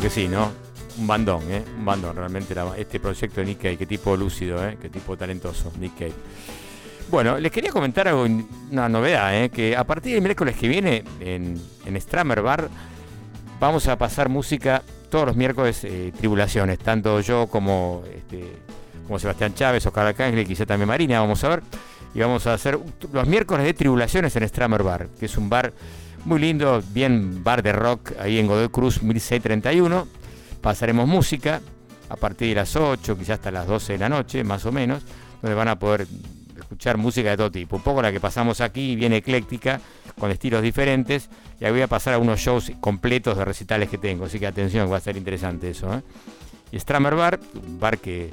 Que 0.01 0.09
sí, 0.09 0.29
¿no? 0.29 0.51
Un 0.99 1.07
bandón, 1.07 1.43
¿eh? 1.51 1.63
Un 1.77 1.85
bandón, 1.85 2.17
realmente 2.17 2.55
este 2.79 2.99
proyecto 2.99 3.41
de 3.41 3.47
Nick 3.47 3.59
Cave. 3.59 3.77
Qué 3.77 3.87
tipo 3.87 4.17
lúcido, 4.17 4.67
¿eh? 4.67 4.79
Qué 4.81 4.89
tipo 4.89 5.15
talentoso, 5.15 5.71
Nick 5.79 5.93
Cave. 5.95 6.15
Bueno, 7.11 7.39
les 7.39 7.53
quería 7.53 7.71
comentar 7.71 8.09
algo, 8.09 8.27
una 8.71 8.89
novedad, 8.89 9.43
¿eh? 9.43 9.51
que 9.51 9.77
a 9.77 9.85
partir 9.85 10.15
del 10.15 10.23
miércoles 10.23 10.57
que 10.57 10.69
viene 10.69 11.05
en, 11.21 11.61
en 11.85 12.01
Stramer 12.01 12.41
Bar 12.41 12.71
vamos 13.59 13.89
a 13.89 13.99
pasar 13.99 14.31
música 14.31 14.83
todos 15.11 15.27
los 15.27 15.37
miércoles, 15.37 15.85
eh, 15.85 16.13
tribulaciones, 16.17 16.79
tanto 16.79 17.21
yo 17.21 17.49
como, 17.49 18.03
este, 18.15 18.45
como 19.07 19.19
Sebastián 19.19 19.55
Chávez, 19.55 19.85
Oscar 19.85 20.07
Arcángel 20.07 20.39
y 20.39 20.47
quizá 20.47 20.65
también 20.65 20.89
Marina, 20.89 21.21
vamos 21.21 21.45
a 21.45 21.49
ver. 21.51 21.63
Y 22.15 22.21
vamos 22.21 22.47
a 22.47 22.55
hacer 22.55 22.79
los 23.13 23.27
miércoles 23.29 23.67
de 23.67 23.75
tribulaciones 23.75 24.35
en 24.35 24.49
Stramer 24.49 24.83
Bar, 24.83 25.09
que 25.19 25.27
es 25.27 25.37
un 25.37 25.51
bar 25.51 25.73
muy 26.25 26.41
lindo, 26.41 26.83
bien 26.93 27.43
bar 27.43 27.63
de 27.63 27.73
rock, 27.73 28.13
ahí 28.19 28.39
en 28.39 28.47
Godoy 28.47 28.69
Cruz 28.69 29.03
1631. 29.03 30.07
Pasaremos 30.61 31.09
música 31.09 31.61
a 32.09 32.17
partir 32.17 32.49
de 32.49 32.55
las 32.57 32.77
8, 32.77 33.17
quizás 33.17 33.39
hasta 33.39 33.51
las 33.51 33.67
12 33.67 33.95
de 33.95 33.99
la 33.99 34.09
noche, 34.09 34.45
más 34.45 34.67
o 34.67 34.73
menos, 34.73 35.03
donde 35.41 35.55
van 35.55 35.69
a 35.69 35.79
poder 35.79 36.07
escuchar 36.59 36.99
música 36.99 37.31
de 37.31 37.37
todo 37.37 37.51
tipo. 37.51 37.77
Un 37.77 37.83
poco 37.83 38.03
la 38.03 38.13
que 38.13 38.21
pasamos 38.21 38.61
aquí, 38.61 38.97
bien 38.97 39.13
ecléctica, 39.13 39.81
con 40.19 40.31
estilos 40.31 40.63
diferentes. 40.63 41.31
Y 41.61 41.65
ahí 41.65 41.73
voy 41.73 41.83
a 41.83 41.89
pasar 41.89 42.15
a 42.15 42.19
unos 42.19 42.41
shows 42.41 42.73
completos 42.81 43.37
de 43.37 43.45
recitales 43.45 43.89
que 43.89 43.99
tengo. 43.99 44.27
Así 44.27 44.39
que 44.39 44.47
atención, 44.47 44.91
va 44.91 44.99
a 44.99 45.01
ser 45.01 45.17
interesante 45.17 45.71
eso. 45.71 45.93
¿eh? 45.95 46.03
Y 46.73 46.79
Stramer 46.79 47.15
Bar, 47.15 47.41
un 47.55 47.81
bar 47.81 47.99
que 47.99 48.31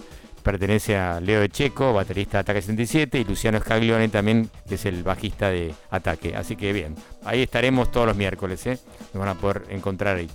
pertenece 0.47 0.95
a 0.95 1.19
Leo 1.19 1.41
de 1.41 1.49
Checo, 1.49 1.91
baterista 1.91 2.37
de 2.37 2.39
Ataque 2.39 2.61
77, 2.61 3.19
y 3.19 3.25
Luciano 3.25 3.59
Scaglione 3.59 4.07
también, 4.07 4.49
que 4.65 4.75
es 4.75 4.85
el 4.85 5.03
bajista 5.03 5.49
de 5.49 5.75
Ataque. 5.91 6.37
Así 6.37 6.55
que 6.55 6.71
bien, 6.71 6.95
ahí 7.25 7.41
estaremos 7.41 7.91
todos 7.91 8.07
los 8.07 8.15
miércoles, 8.15 8.65
¿eh? 8.65 8.79
nos 9.13 9.19
van 9.19 9.27
a 9.27 9.33
poder 9.35 9.65
encontrar 9.71 10.15
ahí. 10.15 10.29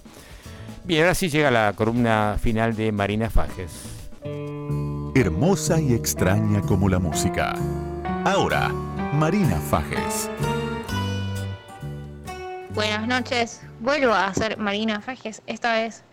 Bien, 0.84 1.00
ahora 1.00 1.14
sí 1.14 1.30
llega 1.30 1.50
la 1.50 1.72
columna 1.74 2.36
final 2.38 2.76
de 2.76 2.92
Marina 2.92 3.30
Fajes. 3.30 3.72
Hermosa 5.14 5.80
y 5.80 5.94
extraña 5.94 6.60
como 6.60 6.90
la 6.90 6.98
música. 6.98 7.54
Ahora, 8.26 8.68
Marina 9.14 9.56
Fajes. 9.70 10.28
Buenas 12.74 13.08
noches, 13.08 13.62
vuelvo 13.80 14.12
a 14.12 14.26
hacer 14.26 14.58
Marina 14.58 15.00
Fajes, 15.00 15.40
esta 15.46 15.72
vez. 15.72 16.04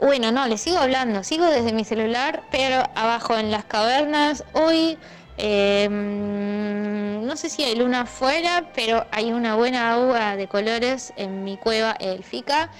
Bueno, 0.00 0.32
no, 0.32 0.46
les 0.48 0.62
sigo 0.62 0.78
hablando, 0.78 1.22
sigo 1.22 1.44
desde 1.44 1.74
mi 1.74 1.84
celular, 1.84 2.42
pero 2.50 2.82
abajo 2.94 3.36
en 3.36 3.50
las 3.50 3.66
cavernas. 3.66 4.44
Hoy, 4.54 4.96
eh, 5.36 5.88
no 5.90 7.36
sé 7.36 7.50
si 7.50 7.64
hay 7.64 7.76
luna 7.76 8.02
afuera, 8.02 8.70
pero 8.74 9.06
hay 9.10 9.30
una 9.30 9.56
buena 9.56 9.92
agua 9.92 10.36
de 10.36 10.48
colores 10.48 11.12
en 11.16 11.44
mi 11.44 11.58
cueva 11.58 11.92
élfica. 12.00 12.70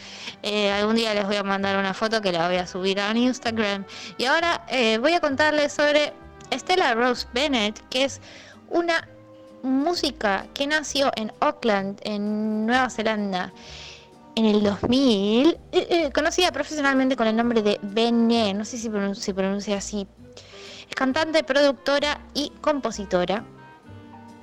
Eh, 0.42 0.72
algún 0.72 0.96
día 0.96 1.12
les 1.12 1.26
voy 1.26 1.36
a 1.36 1.42
mandar 1.42 1.76
una 1.76 1.92
foto 1.92 2.22
que 2.22 2.32
la 2.32 2.48
voy 2.48 2.56
a 2.56 2.66
subir 2.66 2.98
a 2.98 3.14
Instagram. 3.14 3.84
Y 4.16 4.24
ahora 4.24 4.64
eh, 4.68 4.96
voy 4.96 5.12
a 5.12 5.20
contarles 5.20 5.74
sobre 5.74 6.14
Stella 6.50 6.94
Rose 6.94 7.26
Bennett, 7.34 7.86
que 7.90 8.04
es 8.04 8.22
una 8.70 9.06
música 9.62 10.46
que 10.54 10.66
nació 10.66 11.12
en 11.16 11.34
Auckland, 11.40 12.00
en 12.02 12.64
Nueva 12.64 12.88
Zelanda, 12.88 13.52
en 14.36 14.44
el 14.46 14.62
2000, 14.62 15.48
eh, 15.72 15.86
eh, 15.90 16.10
conocida 16.12 16.52
profesionalmente 16.52 17.16
con 17.16 17.26
el 17.26 17.36
nombre 17.36 17.62
de 17.62 17.78
Bene, 17.82 18.54
no 18.54 18.64
sé 18.64 18.78
si 18.78 18.88
pronun- 18.88 19.14
se 19.14 19.34
pronuncia 19.34 19.76
así. 19.76 20.06
Es 20.88 20.94
cantante, 20.94 21.42
productora 21.44 22.20
y 22.34 22.50
compositora. 22.60 23.44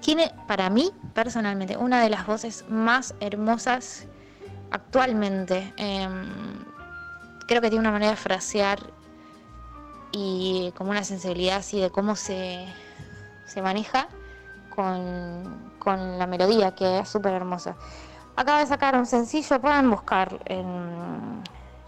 Tiene 0.02 0.32
para 0.48 0.70
mí, 0.70 0.92
personalmente, 1.14 1.76
una 1.78 2.02
de 2.02 2.10
las 2.10 2.26
voces 2.26 2.66
más 2.70 3.16
hermosas 3.20 4.06
actualmente. 4.72 5.74
Em, 5.78 6.26
creo 7.48 7.62
que 7.62 7.70
tiene 7.70 7.82
una 7.82 7.92
manera 7.92 8.12
de 8.12 8.18
frasear 8.18 8.80
y 10.12 10.72
como 10.78 10.92
una 10.92 11.04
sensibilidad 11.04 11.58
así 11.58 11.80
de 11.80 11.90
cómo 11.90 12.16
se, 12.16 12.66
se 13.46 13.62
maneja 13.62 14.08
con, 14.74 15.72
con 15.80 16.18
la 16.18 16.28
melodía, 16.28 16.74
que 16.76 17.00
es 17.00 17.10
súper 17.10 17.34
hermosa. 17.34 17.76
Acaba 18.38 18.60
de 18.60 18.68
sacar 18.68 18.96
un 18.96 19.06
sencillo, 19.06 19.60
pueden 19.60 19.90
buscar 19.90 20.40
en 20.46 21.42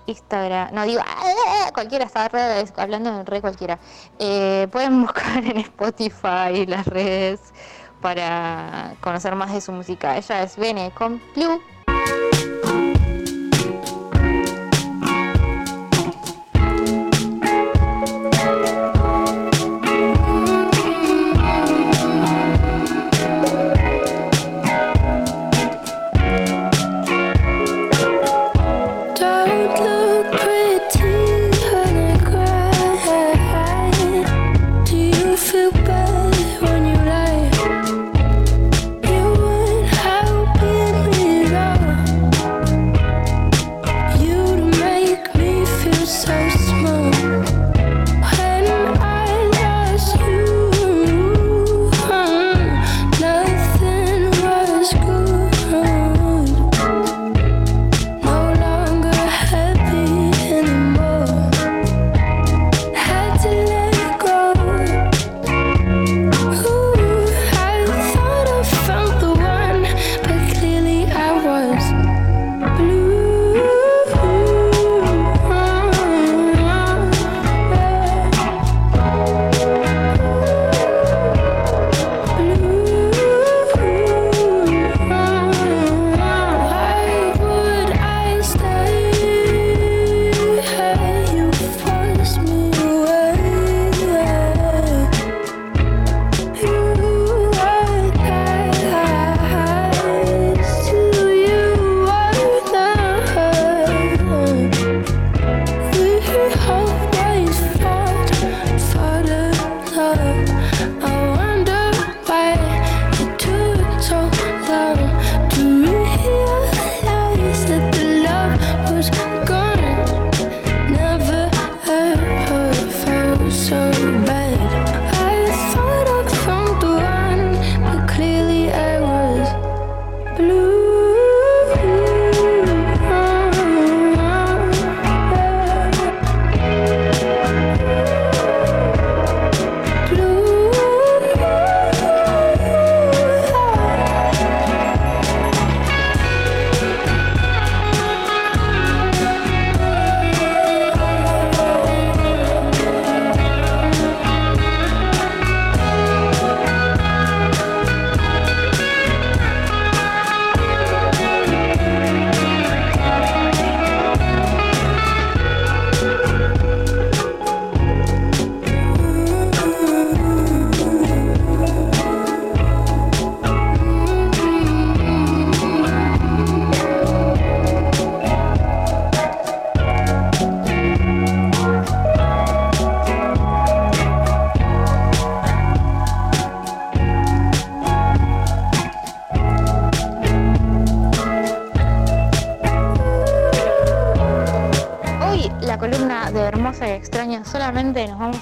Instagram, 0.07 0.73
no 0.73 0.83
digo, 0.83 1.01
cualquiera 1.75 2.05
está 2.05 2.27
re- 2.27 2.65
hablando 2.75 3.15
de 3.17 3.23
re 3.23 3.39
cualquiera. 3.39 3.77
Eh, 4.17 4.67
pueden 4.71 5.01
buscar 5.05 5.43
en 5.45 5.57
Spotify 5.59 6.65
las 6.67 6.87
redes 6.87 7.39
para 8.01 8.95
conocer 9.01 9.35
más 9.35 9.53
de 9.53 9.61
su 9.61 9.71
música. 9.71 10.17
Ella 10.17 10.41
es 10.43 10.57
Bene 10.57 10.91
con 10.91 11.21
Blue. 11.35 11.61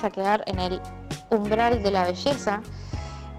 Quedar 0.09 0.43
en 0.47 0.59
el 0.59 0.81
umbral 1.29 1.84
de 1.84 1.91
la 1.91 2.05
belleza. 2.05 2.61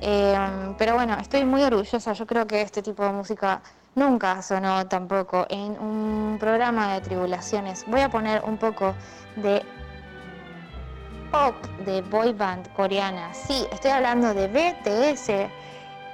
Eh, 0.01 0.74
pero 0.78 0.95
bueno, 0.95 1.16
estoy 1.20 1.45
muy 1.45 1.62
orgullosa, 1.62 2.12
yo 2.12 2.27
creo 2.27 2.47
que 2.47 2.62
este 2.62 2.82
tipo 2.82 3.05
de 3.05 3.12
música 3.12 3.61
nunca 3.95 4.40
sonó 4.43 4.86
tampoco 4.86 5.47
en 5.51 5.78
un 5.78 6.36
programa 6.39 6.95
de 6.95 7.01
tribulaciones. 7.01 7.85
Voy 7.86 8.01
a 8.01 8.09
poner 8.09 8.43
un 8.45 8.57
poco 8.57 8.95
de 9.36 9.62
pop 11.31 11.55
de 11.85 12.03
boy 12.03 12.32
band 12.32 12.73
coreana. 12.74 13.35
Sí, 13.35 13.66
estoy 13.73 13.90
hablando 13.90 14.32
de 14.32 14.49
BTS, 14.49 15.51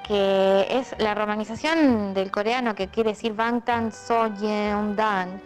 que 0.07 0.67
es 0.71 0.95
la 0.99 1.15
romanización 1.15 2.15
del 2.15 2.31
coreano 2.31 2.75
que 2.75 2.89
quiere 2.89 3.11
decir 3.11 3.35
Bangtan 3.35 3.93
Soyeondan, 3.93 5.41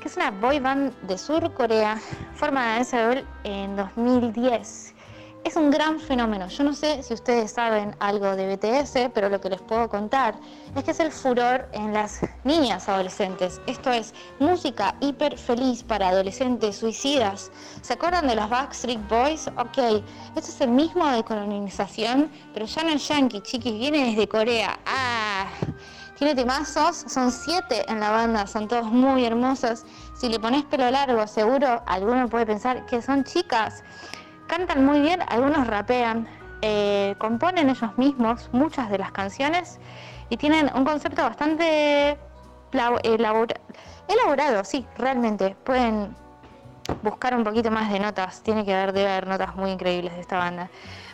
que 0.00 0.08
es 0.08 0.16
una 0.16 0.30
boy 0.30 0.60
band 0.60 0.94
de 1.02 1.18
Sur 1.18 1.52
Corea 1.54 1.98
formada 2.40 2.78
en 2.78 2.84
Seúl 2.86 3.26
en 3.44 3.76
2010. 3.76 4.94
Es 5.44 5.56
un 5.56 5.70
gran 5.70 6.00
fenómeno. 6.00 6.48
Yo 6.48 6.64
no 6.64 6.72
sé 6.72 7.02
si 7.02 7.12
ustedes 7.12 7.50
saben 7.50 7.94
algo 8.00 8.34
de 8.34 8.56
BTS, 8.56 9.10
pero 9.12 9.28
lo 9.28 9.42
que 9.42 9.50
les 9.50 9.60
puedo 9.60 9.90
contar 9.90 10.36
es 10.74 10.82
que 10.82 10.92
es 10.92 11.00
el 11.00 11.12
furor 11.12 11.68
en 11.72 11.92
las 11.92 12.20
niñas 12.44 12.88
adolescentes. 12.88 13.60
Esto 13.66 13.92
es 13.92 14.14
música 14.38 14.94
hiper 15.00 15.36
feliz 15.36 15.82
para 15.82 16.08
adolescentes 16.08 16.76
suicidas. 16.76 17.52
¿Se 17.82 17.92
acuerdan 17.92 18.26
de 18.26 18.36
los 18.36 18.48
Backstreet 18.48 19.06
Boys? 19.06 19.46
Ok, 19.58 20.02
este 20.34 20.50
es 20.50 20.60
el 20.62 20.70
mismo 20.70 21.06
de 21.08 21.22
colonización, 21.22 22.30
pero 22.54 22.64
ya 22.64 22.84
no 22.84 22.88
es 22.88 23.06
yankee, 23.06 23.42
chiquis, 23.42 23.78
viene 23.78 24.06
desde 24.06 24.26
Corea. 24.26 24.78
Ah, 24.86 25.46
tiene 26.16 26.34
temazos, 26.34 27.04
son 27.06 27.32
siete 27.32 27.84
en 27.90 28.00
la 28.00 28.10
banda, 28.10 28.46
son 28.46 28.68
todos 28.68 28.84
muy 28.84 29.24
hermosos. 29.24 29.84
Si 30.20 30.28
le 30.28 30.38
pones 30.38 30.64
pelo 30.64 30.90
largo, 30.90 31.26
seguro 31.26 31.82
alguno 31.86 32.28
puede 32.28 32.44
pensar 32.44 32.84
que 32.84 33.00
son 33.00 33.24
chicas 33.24 33.82
cantan 34.48 34.84
muy 34.84 35.00
bien, 35.00 35.20
algunos 35.28 35.66
rapean, 35.66 36.28
eh, 36.60 37.14
componen 37.16 37.70
ellos 37.70 37.96
mismos 37.96 38.50
muchas 38.52 38.90
de 38.90 38.98
las 38.98 39.12
canciones 39.12 39.78
y 40.28 40.36
tienen 40.36 40.70
un 40.74 40.84
concepto 40.84 41.22
bastante 41.22 42.18
elaborado, 43.02 44.62
sí, 44.64 44.86
realmente. 44.98 45.56
Pueden 45.64 46.14
buscar 47.02 47.34
un 47.34 47.44
poquito 47.44 47.70
más 47.70 47.92
de 47.92 48.00
notas, 48.00 48.42
tiene 48.42 48.64
que 48.64 48.74
haber, 48.74 48.92
debe 48.92 49.10
haber 49.10 49.26
notas 49.26 49.56
muy 49.56 49.70
increíbles 49.70 50.14
de 50.14 50.20
esta 50.20 50.38
banda. 50.38 50.70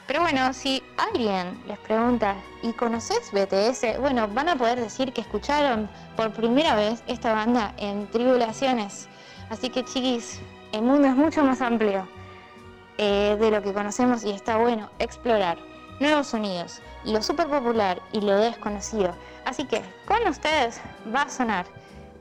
Pero 0.07 0.21
bueno, 0.21 0.53
si 0.53 0.83
alguien 0.97 1.61
les 1.67 1.79
pregunta, 1.79 2.37
¿y 2.63 2.73
conoces 2.73 3.33
BTS? 3.33 3.99
Bueno, 4.01 4.29
van 4.29 4.49
a 4.49 4.57
poder 4.57 4.81
decir 4.81 5.13
que 5.13 5.21
escucharon 5.21 5.89
por 6.17 6.33
primera 6.33 6.77
vez 6.77 7.03
esta 7.07 7.33
banda 7.33 7.75
en 7.77 8.07
Tribulaciones. 8.11 9.09
Así 9.51 9.69
que 9.71 9.85
chiquis, 9.85 10.41
el 10.73 10.83
mundo 10.83 11.09
es 11.09 11.17
mucho 11.17 11.43
más 11.43 11.61
amplio. 11.61 12.07
Eh, 12.99 13.37
de 13.39 13.51
lo 13.51 13.63
que 13.63 13.75
conocemos 13.75 14.25
y 14.25 14.31
está 14.31 14.57
bueno 14.57 14.89
explorar 14.99 15.59
nuevos 16.01 16.29
sonidos, 16.29 16.81
lo 17.05 17.23
súper 17.23 17.47
popular 17.47 18.01
y 18.13 18.23
lo 18.23 18.37
desconocido. 18.37 19.15
Así 19.45 19.67
que 19.67 19.83
con 20.07 20.27
ustedes 20.27 20.81
va 21.15 21.23
a 21.23 21.29
sonar 21.29 21.67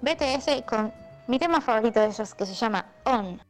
BTS 0.02 0.64
con 0.68 0.94
mi 1.28 1.40
tema 1.40 1.60
favorito 1.62 2.00
de 2.00 2.08
ellos 2.08 2.34
que 2.36 2.46
se 2.46 2.54
llama 2.54 2.86
On. 3.06 3.42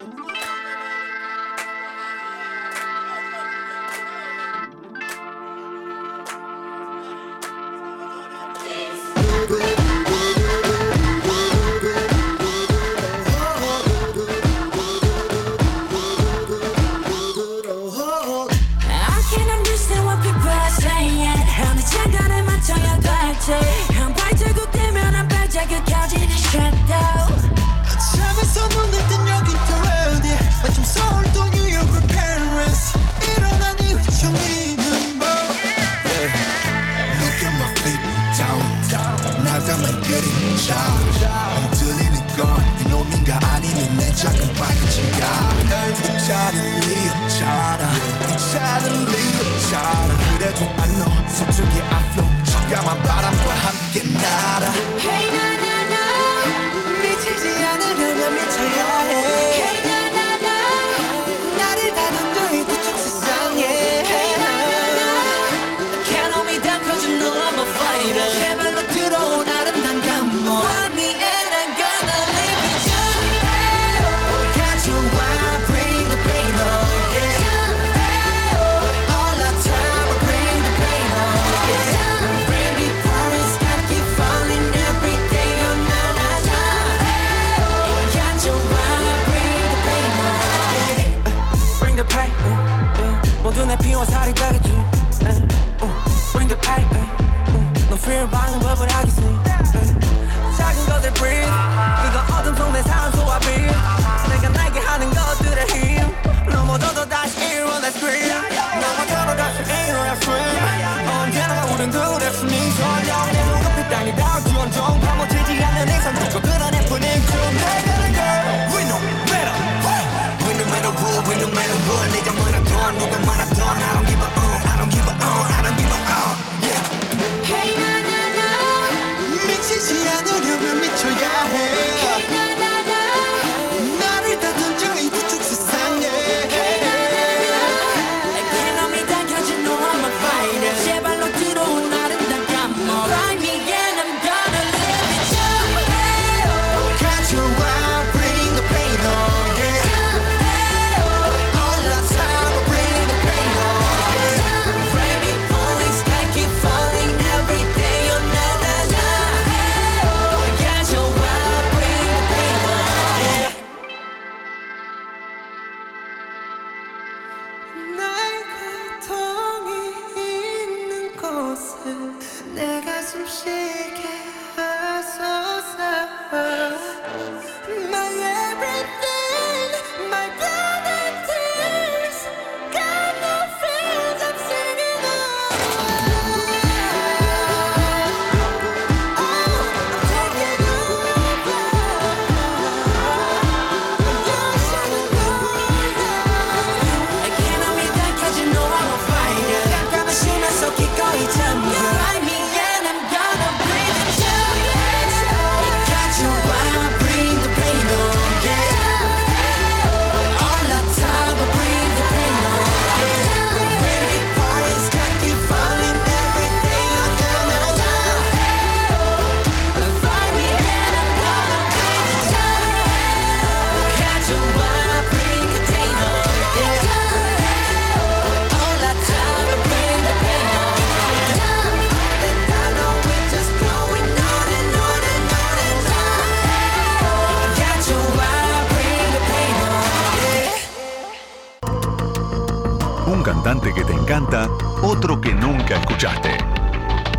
그래도 50.38 50.66
I 50.66 50.88
know. 50.96 51.16
서쪽의 51.36 51.82
앞로 51.82 52.24
깜깜한 52.70 53.04
바람과 53.04 53.54
함께 53.56 54.04
날아 54.04 55.45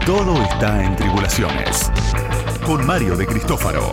Todo 0.07 0.41
está 0.41 0.85
en 0.85 0.95
Tribulaciones. 0.95 1.91
Con 2.65 2.87
Mario 2.87 3.16
de 3.16 3.27
Cristófaro. 3.27 3.91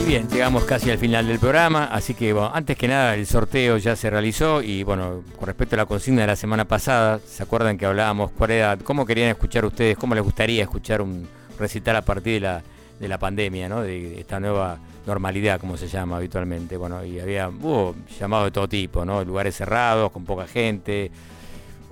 Y 0.00 0.04
bien, 0.04 0.28
llegamos 0.28 0.62
casi 0.62 0.92
al 0.92 0.98
final 0.98 1.26
del 1.26 1.40
programa, 1.40 1.86
así 1.86 2.14
que 2.14 2.32
bueno, 2.32 2.52
antes 2.54 2.76
que 2.78 2.86
nada 2.86 3.16
el 3.16 3.26
sorteo 3.26 3.76
ya 3.78 3.96
se 3.96 4.08
realizó 4.08 4.62
y 4.62 4.84
bueno, 4.84 5.24
con 5.36 5.48
respecto 5.48 5.74
a 5.74 5.78
la 5.78 5.86
consigna 5.86 6.20
de 6.20 6.28
la 6.28 6.36
semana 6.36 6.64
pasada, 6.64 7.18
¿se 7.26 7.42
acuerdan 7.42 7.76
que 7.76 7.86
hablábamos 7.86 8.30
cuál 8.30 8.52
era, 8.52 8.76
cómo 8.76 9.04
querían 9.04 9.30
escuchar 9.30 9.64
ustedes, 9.64 9.98
cómo 9.98 10.14
les 10.14 10.22
gustaría 10.22 10.62
escuchar 10.62 11.02
un 11.02 11.26
recital 11.58 11.96
a 11.96 12.02
partir 12.02 12.34
de 12.34 12.40
la, 12.40 12.62
de 13.00 13.08
la 13.08 13.18
pandemia, 13.18 13.68
¿no? 13.68 13.82
de 13.82 14.20
esta 14.20 14.38
nueva 14.38 14.78
normalidad, 15.06 15.60
como 15.60 15.76
se 15.76 15.88
llama 15.88 16.16
habitualmente? 16.16 16.76
Bueno, 16.76 17.04
y 17.04 17.18
había, 17.20 17.48
hubo 17.48 17.94
llamados 18.18 18.46
de 18.46 18.50
todo 18.52 18.68
tipo, 18.68 19.04
¿no? 19.04 19.24
Lugares 19.24 19.56
cerrados, 19.56 20.10
con 20.12 20.24
poca 20.24 20.46
gente, 20.46 21.10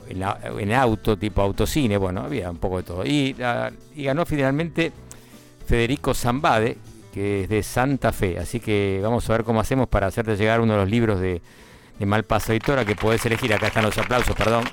en, 0.09 0.20
la- 0.20 0.39
en 0.59 0.73
auto, 0.73 1.16
tipo 1.16 1.43
autocine, 1.43 1.97
bueno, 1.97 2.23
había 2.23 2.51
un 2.51 2.59
poco 2.59 2.78
de 2.78 2.82
todo. 2.82 3.05
Y, 3.07 3.35
la- 3.35 3.73
y 3.95 4.05
ganó 4.05 4.24
finalmente 4.27 4.93
Federico 5.66 6.15
Zambade, 6.15 6.77
que 7.12 7.43
es 7.43 7.49
de 7.49 7.62
Santa 7.62 8.12
Fe. 8.12 8.39
Así 8.39 8.61
que 8.61 9.01
vamos 9.03 9.28
a 9.28 9.32
ver 9.32 9.45
cómo 9.45 9.61
hacemos 9.61 9.89
para 9.89 10.07
hacerte 10.07 10.37
llegar 10.37 10.61
uno 10.61 10.74
de 10.74 10.78
los 10.81 10.91
libros 10.91 11.20
de, 11.20 11.41
de 11.99 12.07
Malpaso 12.07 12.53
Editora 12.53 12.85
que 12.85 12.95
podés 12.97 13.24
elegir. 13.27 13.53
Acá 13.53 13.66
están 13.69 13.85
los 13.85 13.99
aplausos, 13.99 14.35
perdón, 14.37 14.65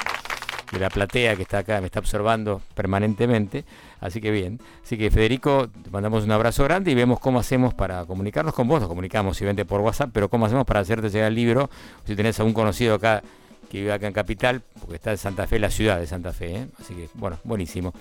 de 0.72 0.80
la 0.80 0.90
platea 0.90 1.36
que 1.36 1.42
está 1.44 1.60
acá, 1.60 1.80
me 1.82 1.88
está 1.88 2.00
observando 2.00 2.62
permanentemente. 2.76 3.64
Así 4.00 4.22
que 4.22 4.32
bien. 4.32 4.60
Así 4.84 4.98
que 4.98 5.10
Federico, 5.10 5.70
te 5.70 5.90
mandamos 5.90 6.24
un 6.24 6.32
abrazo 6.32 6.64
grande 6.64 6.92
y 6.92 6.96
vemos 6.96 7.20
cómo 7.20 7.40
hacemos 7.40 7.74
para 7.74 8.06
comunicarnos 8.06 8.54
con 8.54 8.68
vos. 8.68 8.80
Nos 8.80 8.90
comunicamos 8.90 9.38
obviamente 9.38 9.66
por 9.66 9.82
WhatsApp, 9.82 10.10
pero 10.14 10.30
cómo 10.30 10.46
hacemos 10.46 10.66
para 10.66 10.82
hacerte 10.82 11.10
llegar 11.10 11.30
el 11.30 11.36
libro. 11.36 11.70
Si 12.06 12.16
tenés 12.16 12.40
algún 12.40 12.54
conocido 12.54 12.96
acá 12.96 13.24
que 13.70 13.80
vive 13.80 13.92
acá 13.92 14.08
en 14.08 14.14
Capital, 14.14 14.62
porque 14.80 14.96
está 14.96 15.12
en 15.12 15.18
Santa 15.18 15.46
Fe, 15.48 15.60
la 15.60 15.70
ciudad 15.70 16.00
de 16.00 16.08
Santa 16.08 16.32
Fe. 16.32 16.56
¿eh? 16.56 16.68
Así 16.80 16.94
que, 16.94 17.10
bueno, 17.16 17.38
buenísimo. 17.44 17.94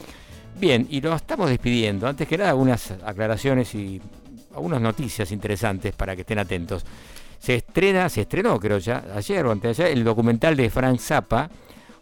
Bien, 0.59 0.87
y 0.91 1.01
nos 1.01 1.17
estamos 1.17 1.51
despidiendo. 1.51 2.07
Antes 2.07 2.27
que 2.29 2.39
nada, 2.39 2.51
algunas 2.51 2.93
aclaraciones 3.05 3.75
y 3.75 4.01
algunas 4.55 4.81
noticias 4.81 5.31
interesantes 5.33 5.95
para 5.95 6.15
que 6.15 6.23
estén 6.23 6.39
atentos. 6.39 6.85
Se 7.39 7.57
estrena, 7.57 8.09
se 8.09 8.23
estrenó 8.23 8.59
creo 8.59 8.79
ya, 8.79 9.05
ayer 9.15 9.45
o 9.45 9.53
antes 9.53 9.77
de 9.77 9.85
ayer, 9.85 9.99
el 9.99 10.05
documental 10.05 10.57
de 10.57 10.71
Frank 10.71 10.99
Zappa, 10.99 11.51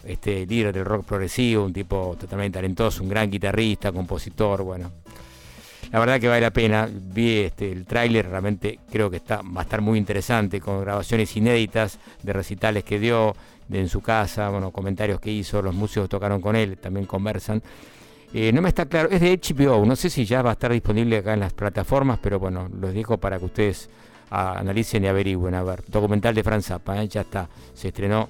este 0.07 0.47
líder 0.47 0.75
del 0.75 0.85
rock 0.85 1.05
progresivo, 1.05 1.65
un 1.65 1.73
tipo 1.73 2.17
totalmente 2.19 2.59
talentoso, 2.59 3.03
un 3.03 3.09
gran 3.09 3.31
guitarrista, 3.31 3.93
compositor, 3.93 4.63
bueno. 4.63 4.91
La 5.93 6.01
verdad 6.01 6.21
que 6.21 6.29
vale 6.29 6.41
la 6.41 6.51
pena, 6.51 6.89
vi 6.91 7.39
este, 7.41 7.71
el 7.71 7.87
tráiler, 7.87 8.29
realmente 8.29 8.81
creo 8.91 9.11
que 9.11 9.19
está, 9.19 9.43
va 9.43 9.61
a 9.61 9.65
estar 9.65 9.81
muy 9.81 9.99
interesante, 9.99 10.61
con 10.61 10.81
grabaciones 10.81 11.37
inéditas 11.37 11.99
de 12.23 12.33
recitales 12.33 12.83
que 12.83 12.99
dio 12.99 13.37
de 13.69 13.81
en 13.81 13.89
su 13.89 14.01
casa, 14.01 14.49
bueno, 14.49 14.71
comentarios 14.71 15.21
que 15.21 15.31
hizo, 15.31 15.63
los 15.63 15.75
músicos 15.75 16.09
tocaron 16.09 16.41
con 16.41 16.57
él, 16.57 16.79
también 16.79 17.07
conversan. 17.07 17.63
Eh, 18.33 18.53
no 18.53 18.61
me 18.61 18.69
está 18.69 18.87
claro, 18.87 19.09
es 19.11 19.21
de 19.21 19.39
HBO, 19.39 19.87
no 19.87 19.95
sé 19.95 20.11
si 20.11 20.25
ya 20.25 20.43
va 20.43 20.51
a 20.51 20.53
estar 20.55 20.73
disponible 20.73 21.19
acá 21.19 21.35
en 21.35 21.41
las 21.41 21.53
plataformas, 21.53 22.19
pero 22.21 22.41
bueno, 22.41 22.69
los 22.81 22.93
dejo 22.93 23.19
para 23.19 23.39
que 23.39 23.45
ustedes 23.45 23.89
analicen 24.31 25.05
y 25.05 25.07
averigüen. 25.07 25.55
A 25.55 25.63
ver, 25.63 25.85
documental 25.87 26.35
de 26.35 26.43
Franz 26.43 26.67
Zappa, 26.67 27.01
¿eh? 27.03 27.09
ya 27.09 27.21
está, 27.21 27.49
se 27.73 27.89
estrenó 27.89 28.29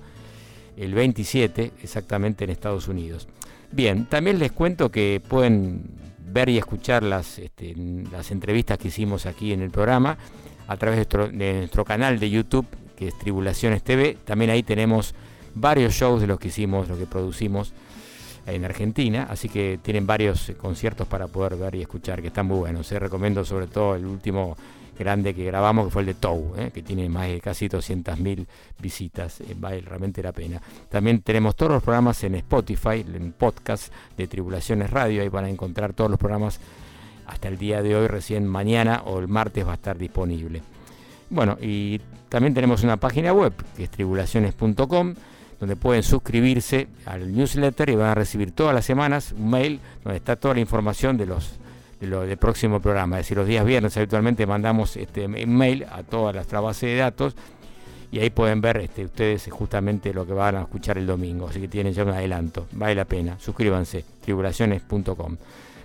el 0.76 0.94
27 0.94 1.72
exactamente 1.82 2.44
en 2.44 2.50
Estados 2.50 2.88
Unidos. 2.88 3.28
Bien, 3.70 4.06
también 4.06 4.38
les 4.38 4.52
cuento 4.52 4.90
que 4.90 5.20
pueden 5.26 5.82
ver 6.18 6.48
y 6.48 6.58
escuchar 6.58 7.02
las, 7.02 7.38
este, 7.38 7.74
las 8.10 8.30
entrevistas 8.30 8.78
que 8.78 8.88
hicimos 8.88 9.26
aquí 9.26 9.52
en 9.52 9.62
el 9.62 9.70
programa 9.70 10.16
a 10.66 10.76
través 10.76 10.96
de 10.96 11.00
nuestro, 11.00 11.28
de 11.28 11.52
nuestro 11.54 11.84
canal 11.84 12.18
de 12.18 12.30
YouTube, 12.30 12.66
que 12.96 13.08
es 13.08 13.18
Tribulaciones 13.18 13.82
TV. 13.82 14.16
También 14.24 14.50
ahí 14.50 14.62
tenemos 14.62 15.14
varios 15.54 15.94
shows 15.94 16.20
de 16.20 16.26
los 16.26 16.38
que 16.38 16.48
hicimos, 16.48 16.88
los 16.88 16.98
que 16.98 17.06
producimos 17.06 17.72
en 18.46 18.64
Argentina, 18.64 19.26
así 19.30 19.48
que 19.48 19.78
tienen 19.82 20.06
varios 20.06 20.48
eh, 20.48 20.54
conciertos 20.54 21.06
para 21.06 21.28
poder 21.28 21.56
ver 21.56 21.74
y 21.76 21.80
escuchar, 21.82 22.20
que 22.20 22.28
están 22.28 22.46
muy 22.46 22.58
buenos. 22.58 22.90
eh. 22.92 22.98
Recomiendo 22.98 23.44
sobre 23.44 23.66
todo 23.66 23.94
el 23.94 24.04
último 24.04 24.56
grande 24.98 25.34
que 25.34 25.44
grabamos, 25.44 25.86
que 25.86 25.90
fue 25.90 26.02
el 26.02 26.06
de 26.06 26.14
Tou, 26.14 26.54
eh, 26.56 26.70
que 26.72 26.82
tiene 26.82 27.08
más 27.08 27.28
de 27.28 27.40
casi 27.40 27.68
200.000 27.68 28.46
visitas, 28.80 29.40
eh, 29.40 29.54
vale 29.56 29.80
realmente 29.80 30.22
la 30.22 30.32
pena. 30.32 30.60
También 30.88 31.22
tenemos 31.22 31.56
todos 31.56 31.72
los 31.72 31.82
programas 31.82 32.22
en 32.24 32.36
Spotify, 32.36 33.04
en 33.14 33.32
podcast 33.32 33.92
de 34.16 34.26
Tribulaciones 34.26 34.90
Radio, 34.90 35.22
ahí 35.22 35.28
van 35.28 35.46
a 35.46 35.50
encontrar 35.50 35.92
todos 35.92 36.10
los 36.10 36.18
programas 36.18 36.60
hasta 37.26 37.48
el 37.48 37.58
día 37.58 37.82
de 37.82 37.96
hoy, 37.96 38.06
recién 38.06 38.46
mañana 38.46 39.02
o 39.06 39.18
el 39.18 39.28
martes 39.28 39.66
va 39.66 39.72
a 39.72 39.76
estar 39.76 39.96
disponible. 39.96 40.62
Bueno, 41.30 41.56
y 41.60 42.00
también 42.28 42.54
tenemos 42.54 42.82
una 42.82 42.96
página 42.96 43.32
web 43.32 43.52
que 43.76 43.84
es 43.84 43.90
tribulaciones.com 43.90 45.14
donde 45.60 45.76
pueden 45.76 46.02
suscribirse 46.02 46.88
al 47.06 47.34
newsletter 47.34 47.90
y 47.90 47.96
van 47.96 48.08
a 48.08 48.14
recibir 48.14 48.52
todas 48.52 48.74
las 48.74 48.84
semanas 48.84 49.32
un 49.32 49.50
mail 49.50 49.80
donde 50.02 50.18
está 50.18 50.36
toda 50.36 50.54
la 50.54 50.60
información 50.60 51.16
de 51.16 51.26
los 51.26 51.58
lo 52.06 52.22
del 52.22 52.36
próximo 52.36 52.80
programa. 52.80 53.18
Es 53.18 53.26
decir, 53.26 53.36
los 53.36 53.46
días 53.46 53.64
viernes 53.64 53.96
habitualmente 53.96 54.46
mandamos 54.46 54.96
este 54.96 55.28
mail 55.28 55.86
a 55.90 56.02
todas 56.02 56.34
las 56.34 56.50
bases 56.50 56.90
de 56.90 56.96
datos 56.96 57.36
y 58.14 58.20
ahí 58.20 58.30
pueden 58.30 58.60
ver 58.60 58.76
este, 58.76 59.04
ustedes 59.04 59.48
justamente 59.50 60.14
lo 60.14 60.24
que 60.24 60.32
van 60.32 60.54
a 60.54 60.60
escuchar 60.62 60.98
el 60.98 61.06
domingo. 61.06 61.48
Así 61.48 61.60
que 61.60 61.68
tienen 61.68 61.92
ya 61.92 62.04
un 62.04 62.10
adelanto. 62.10 62.68
Vale 62.72 62.94
la 62.94 63.04
pena. 63.04 63.36
Suscríbanse. 63.40 64.04
Tribulaciones.com. 64.20 65.36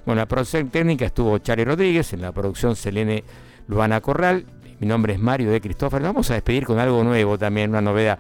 Bueno, 0.05 0.21
la 0.21 0.27
producción 0.27 0.69
técnica 0.69 1.05
estuvo 1.05 1.37
Charlie 1.39 1.65
Rodríguez, 1.65 2.13
en 2.13 2.21
la 2.21 2.31
producción 2.31 2.75
Selene 2.75 3.23
Luana 3.67 3.99
Corral. 3.99 4.45
Mi 4.79 4.87
nombre 4.87 5.13
es 5.13 5.19
Mario 5.19 5.49
de 5.49 5.59
Cristófaro. 5.59 6.03
Nos 6.03 6.13
vamos 6.13 6.31
a 6.31 6.35
despedir 6.35 6.65
con 6.65 6.77
algo 6.77 7.03
nuevo 7.03 7.37
también, 7.37 7.71
una 7.71 7.81
novedad. 7.81 8.19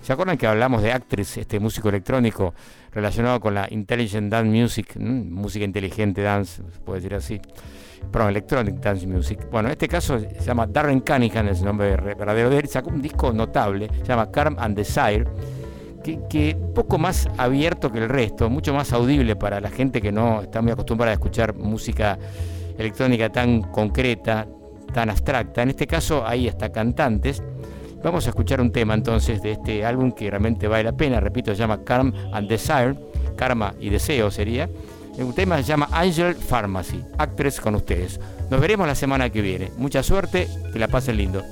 ¿Se 0.00 0.12
acuerdan 0.12 0.38
que 0.38 0.46
hablamos 0.46 0.82
de 0.82 0.92
Actress, 0.92 1.36
este 1.36 1.60
músico 1.60 1.90
electrónico 1.90 2.54
relacionado 2.92 3.40
con 3.40 3.54
la 3.54 3.66
Intelligent 3.70 4.30
Dance 4.30 4.50
Music, 4.50 4.96
música 4.98 5.64
inteligente 5.64 6.22
dance, 6.22 6.62
se 6.62 6.80
puede 6.80 7.00
decir 7.00 7.14
así? 7.14 7.40
Perdón, 8.10 8.30
Electronic 8.30 8.76
Dance 8.76 9.06
Music. 9.06 9.46
Bueno, 9.50 9.68
en 9.68 9.72
este 9.72 9.88
caso 9.88 10.18
se 10.18 10.40
llama 10.40 10.66
Darren 10.66 11.00
Cunningham, 11.00 11.48
es 11.48 11.60
el 11.60 11.66
nombre 11.66 11.96
verdadero 11.96 12.50
de 12.50 12.58
él. 12.58 12.68
Sacó 12.68 12.90
un 12.90 13.02
disco 13.02 13.32
notable, 13.32 13.88
se 14.00 14.04
llama 14.06 14.30
Calm 14.30 14.56
and 14.58 14.76
Desire, 14.76 15.24
que, 16.02 16.18
que 16.28 16.56
poco 16.74 16.98
más 16.98 17.28
abierto 17.36 17.92
que 17.92 17.98
el 17.98 18.08
resto, 18.08 18.48
mucho 18.48 18.74
más 18.74 18.92
audible 18.92 19.36
para 19.36 19.60
la 19.60 19.70
gente 19.70 20.00
que 20.00 20.10
no 20.10 20.42
está 20.42 20.62
muy 20.62 20.72
acostumbrada 20.72 21.12
a 21.12 21.14
escuchar 21.14 21.54
música 21.54 22.18
electrónica 22.78 23.30
tan 23.30 23.62
concreta, 23.62 24.46
tan 24.92 25.10
abstracta. 25.10 25.62
En 25.62 25.70
este 25.70 25.86
caso 25.86 26.26
hay 26.26 26.48
hasta 26.48 26.70
cantantes. 26.70 27.42
Vamos 28.02 28.26
a 28.26 28.30
escuchar 28.30 28.60
un 28.60 28.72
tema 28.72 28.94
entonces 28.94 29.42
de 29.42 29.52
este 29.52 29.84
álbum 29.84 30.12
que 30.12 30.30
realmente 30.30 30.68
vale 30.68 30.84
la 30.84 30.92
pena. 30.92 31.20
Repito, 31.20 31.52
se 31.52 31.58
llama 31.58 31.84
Calm 31.84 32.12
and 32.32 32.48
Desire, 32.48 32.94
Karma 33.36 33.74
y 33.78 33.90
Deseo 33.90 34.30
sería. 34.30 34.68
Un 35.18 35.34
tema 35.34 35.58
se 35.58 35.64
llama 35.64 35.88
Angel 35.92 36.34
Pharmacy, 36.34 37.04
Actress 37.18 37.60
con 37.60 37.74
ustedes. 37.74 38.18
Nos 38.48 38.60
veremos 38.60 38.86
la 38.86 38.94
semana 38.94 39.28
que 39.28 39.42
viene. 39.42 39.70
Mucha 39.76 40.02
suerte, 40.02 40.48
que 40.72 40.78
la 40.78 40.88
pasen 40.88 41.18
lindo. 41.18 41.42